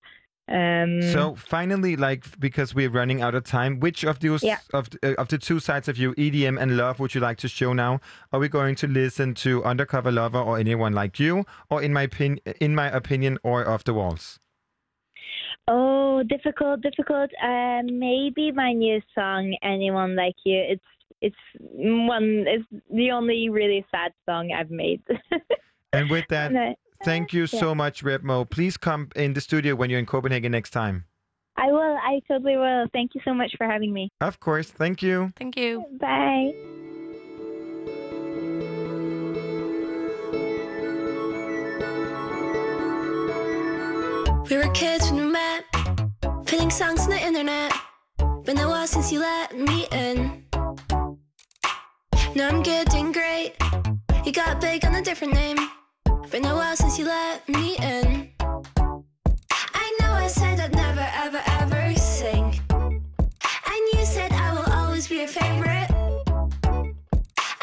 Um, 0.47 1.01
So 1.01 1.35
finally, 1.37 1.97
like 1.97 2.39
because 2.39 2.75
we're 2.75 2.91
running 2.91 3.23
out 3.23 3.35
of 3.35 3.45
time, 3.45 3.81
which 3.81 4.05
of 4.05 4.21
those 4.21 4.43
Yeah. 4.43 4.59
of 4.75 4.91
the, 4.91 4.99
uh, 5.13 5.21
of 5.23 5.29
the 5.29 5.39
two 5.39 5.59
sides 5.59 5.89
of 5.89 5.97
you, 5.97 6.15
EDM 6.19 6.59
and 6.61 6.77
love, 6.77 7.01
would 7.01 7.15
you 7.15 7.21
like 7.21 7.39
to 7.39 7.49
show 7.49 7.73
now? 7.73 8.01
Are 8.33 8.39
we 8.41 8.49
going 8.49 8.75
to 8.77 8.87
listen 8.87 9.35
to 9.37 9.65
Undercover 9.65 10.13
Lover 10.13 10.39
or 10.39 10.59
anyone 10.59 10.93
like 10.93 11.19
you, 11.19 11.45
or 11.71 11.83
in 11.83 11.93
my 11.95 12.03
opinion, 12.03 12.41
in 12.61 12.75
my 12.75 12.89
opinion, 12.89 13.39
or 13.43 13.67
Off 13.67 13.85
the 13.85 13.95
Walls? 13.95 14.39
Oh, 15.67 16.23
difficult, 16.25 16.83
difficult. 16.83 17.31
Uh, 17.43 17.81
maybe 17.85 18.53
my 18.53 18.73
new 18.75 19.01
song, 19.15 19.57
"Anyone 19.63 20.15
Like 20.15 20.37
You." 20.45 20.59
It's 20.59 20.85
it's 21.23 21.37
one. 21.73 22.45
It's 22.47 22.67
the 22.91 23.11
only 23.13 23.49
really 23.49 23.83
sad 23.91 24.13
song 24.27 24.53
I've 24.53 24.71
made. 24.71 25.01
And 25.95 26.11
with 26.11 26.27
that, 26.29 26.51
thank 27.05 27.33
you 27.33 27.43
yeah. 27.43 27.61
so 27.61 27.75
much, 27.75 28.03
Repmo. 28.03 28.49
Please 28.49 28.77
come 28.77 29.11
in 29.15 29.35
the 29.35 29.41
studio 29.41 29.75
when 29.75 29.91
you're 29.91 30.01
in 30.01 30.07
Copenhagen 30.07 30.53
next 30.53 30.71
time. 30.71 31.05
I 31.57 31.71
will. 31.71 31.99
I 32.03 32.15
I 32.15 32.21
totally 32.29 32.57
will. 32.57 32.87
Thank 32.93 33.17
you 33.17 33.21
so 33.25 33.35
much 33.35 33.55
for 33.59 33.67
having 33.67 33.93
me. 33.93 34.09
Of 34.21 34.39
course. 34.39 34.71
Thank 34.71 35.03
you. 35.03 35.33
Thank 35.37 35.57
you. 35.57 35.85
Bye. 35.99 36.53
We 44.49 44.59
were 44.59 44.73
kids 44.75 45.11
when 45.11 45.27
we 45.27 45.33
met, 45.33 45.65
pinning 46.47 46.71
songs 46.71 47.01
on 47.01 47.11
the 47.11 47.21
internet. 47.21 47.73
Been 48.45 48.59
a 48.59 48.69
while 48.69 48.87
since 48.87 49.11
you 49.11 49.19
let 49.19 49.59
me 49.59 49.89
in. 49.91 50.45
Now 52.37 52.49
I'm 52.49 52.63
getting 52.63 53.11
great. 53.11 53.55
You 54.25 54.31
got 54.33 54.61
big 54.61 54.85
on 54.85 54.95
a 54.95 55.03
different 55.03 55.35
name. 55.35 55.59
Been 56.31 56.47
a 56.47 56.55
while 56.55 56.75
since 56.75 56.99
you 56.99 57.05
let 57.05 57.49
me 57.49 57.77
in. 57.77 58.31
I 58.41 59.97
know 60.01 60.13
I 60.13 60.27
said 60.27 60.59
I'd 60.59 60.75
never, 60.75 61.07
ever, 61.15 61.43
ever 61.61 61.95
sing. 61.97 62.61
And 62.71 63.83
you 63.93 64.05
said 64.05 64.33
I 64.33 64.53
will 64.53 64.73
always 64.73 65.07
be 65.07 65.17
your 65.17 65.29
favorite. 65.29 65.91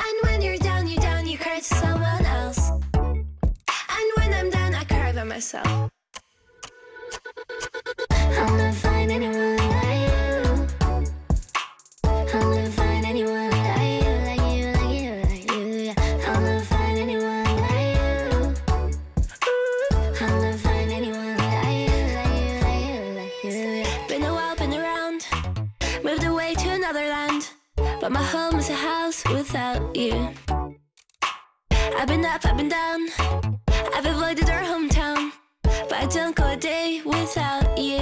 And 0.05 0.15
when 0.23 0.41
you're 0.41 0.57
down, 0.57 0.87
you're 0.87 1.01
down, 1.01 1.27
you 1.27 1.37
cry 1.37 1.57
to 1.59 1.63
someone 1.63 2.25
else. 2.25 2.71
And 2.93 4.07
when 4.17 4.33
I'm 4.33 4.49
done, 4.49 4.73
I 4.75 4.83
cry 4.85 5.11
by 5.13 5.23
myself. 5.23 5.89
Without 29.51 29.93
you. 29.97 30.29
I've 31.71 32.07
been 32.07 32.23
up, 32.23 32.45
I've 32.45 32.55
been 32.55 32.69
down, 32.69 33.05
I've 33.93 34.05
avoided 34.05 34.49
our 34.49 34.61
hometown, 34.61 35.31
but 35.63 35.93
I 35.93 36.05
don't 36.05 36.33
go 36.33 36.51
a 36.51 36.55
day 36.55 37.01
without 37.03 37.77
you. 37.77 37.99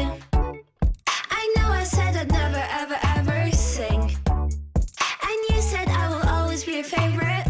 I 1.32 1.54
know 1.56 1.70
I 1.70 1.84
said 1.86 2.16
I'd 2.18 2.32
never, 2.32 2.64
ever, 2.70 3.00
ever 3.18 3.52
sing. 3.52 4.16
And 4.30 5.40
you 5.50 5.60
said 5.60 5.88
I 5.88 6.10
will 6.10 6.30
always 6.30 6.64
be 6.64 6.74
your 6.74 6.84
favorite. 6.84 7.48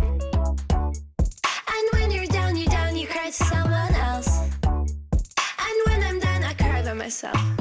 And 1.74 1.86
when 1.92 2.10
you're 2.10 2.28
down, 2.28 2.56
you're 2.56 2.72
down, 2.72 2.96
you 2.96 3.06
cry 3.06 3.26
to 3.26 3.34
someone 3.34 3.96
else. 3.96 4.40
And 4.64 5.78
when 5.88 6.04
I'm 6.04 6.20
done, 6.20 6.44
I 6.46 6.54
cry 6.54 6.84
by 6.84 6.94
myself. 6.94 7.59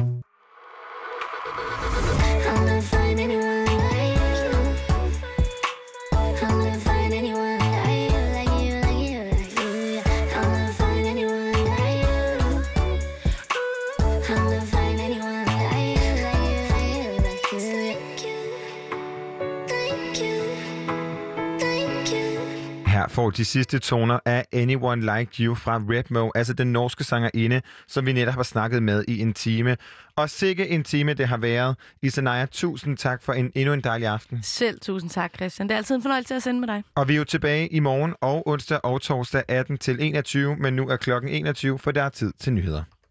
Får 23.19 23.31
de 23.31 23.45
sidste 23.45 23.79
toner 23.79 24.19
af 24.25 24.45
Anyone 24.53 25.19
Like 25.19 25.45
You 25.45 25.55
fra 25.55 25.83
Redmo, 25.91 26.31
altså 26.35 26.53
den 26.53 26.73
norske 26.73 27.05
sangerinde, 27.05 27.63
som 27.89 28.07
vi 28.07 28.13
netop 28.13 28.35
har 28.35 28.43
snakket 28.43 28.83
med 28.83 29.05
i 29.09 29.21
en 29.21 29.33
time. 29.33 29.77
Og 30.17 30.31
sikke 30.31 30.69
en 30.69 30.85
time 30.85 31.15
det 31.15 31.29
har 31.29 31.37
været. 31.37 31.77
Isanaya, 32.03 32.47
tusind 32.47 32.97
tak 32.97 33.23
for 33.23 33.33
en 33.33 33.53
endnu 33.55 33.75
en 33.75 33.81
dejlig 33.81 34.09
aften. 34.09 34.43
Selv 34.43 34.81
tusind 34.81 35.11
tak, 35.11 35.35
Christian. 35.37 35.69
Det 35.69 35.75
er 35.75 35.79
altid 35.79 35.95
en 35.95 36.03
fornøjelse 36.03 36.35
at 36.35 36.43
sende 36.43 36.61
med 36.61 36.69
dig. 36.69 36.85
Og 36.95 37.09
vi 37.09 37.15
er 37.15 37.19
jo 37.19 37.25
tilbage 37.25 37.69
i 37.69 37.81
morgen 37.81 38.15
og 38.21 38.49
onsdag 38.49 38.81
og 38.85 39.01
torsdag 39.01 39.43
18 39.49 39.79
til 39.79 39.97
21, 40.01 40.57
men 40.57 40.77
nu 40.77 40.89
er 40.89 40.97
klokken 40.97 41.31
21, 41.31 41.79
for 41.79 41.91
der 41.91 42.03
er 42.03 42.09
tid 42.09 42.33
til 42.41 42.53
nyheder. 42.53 42.83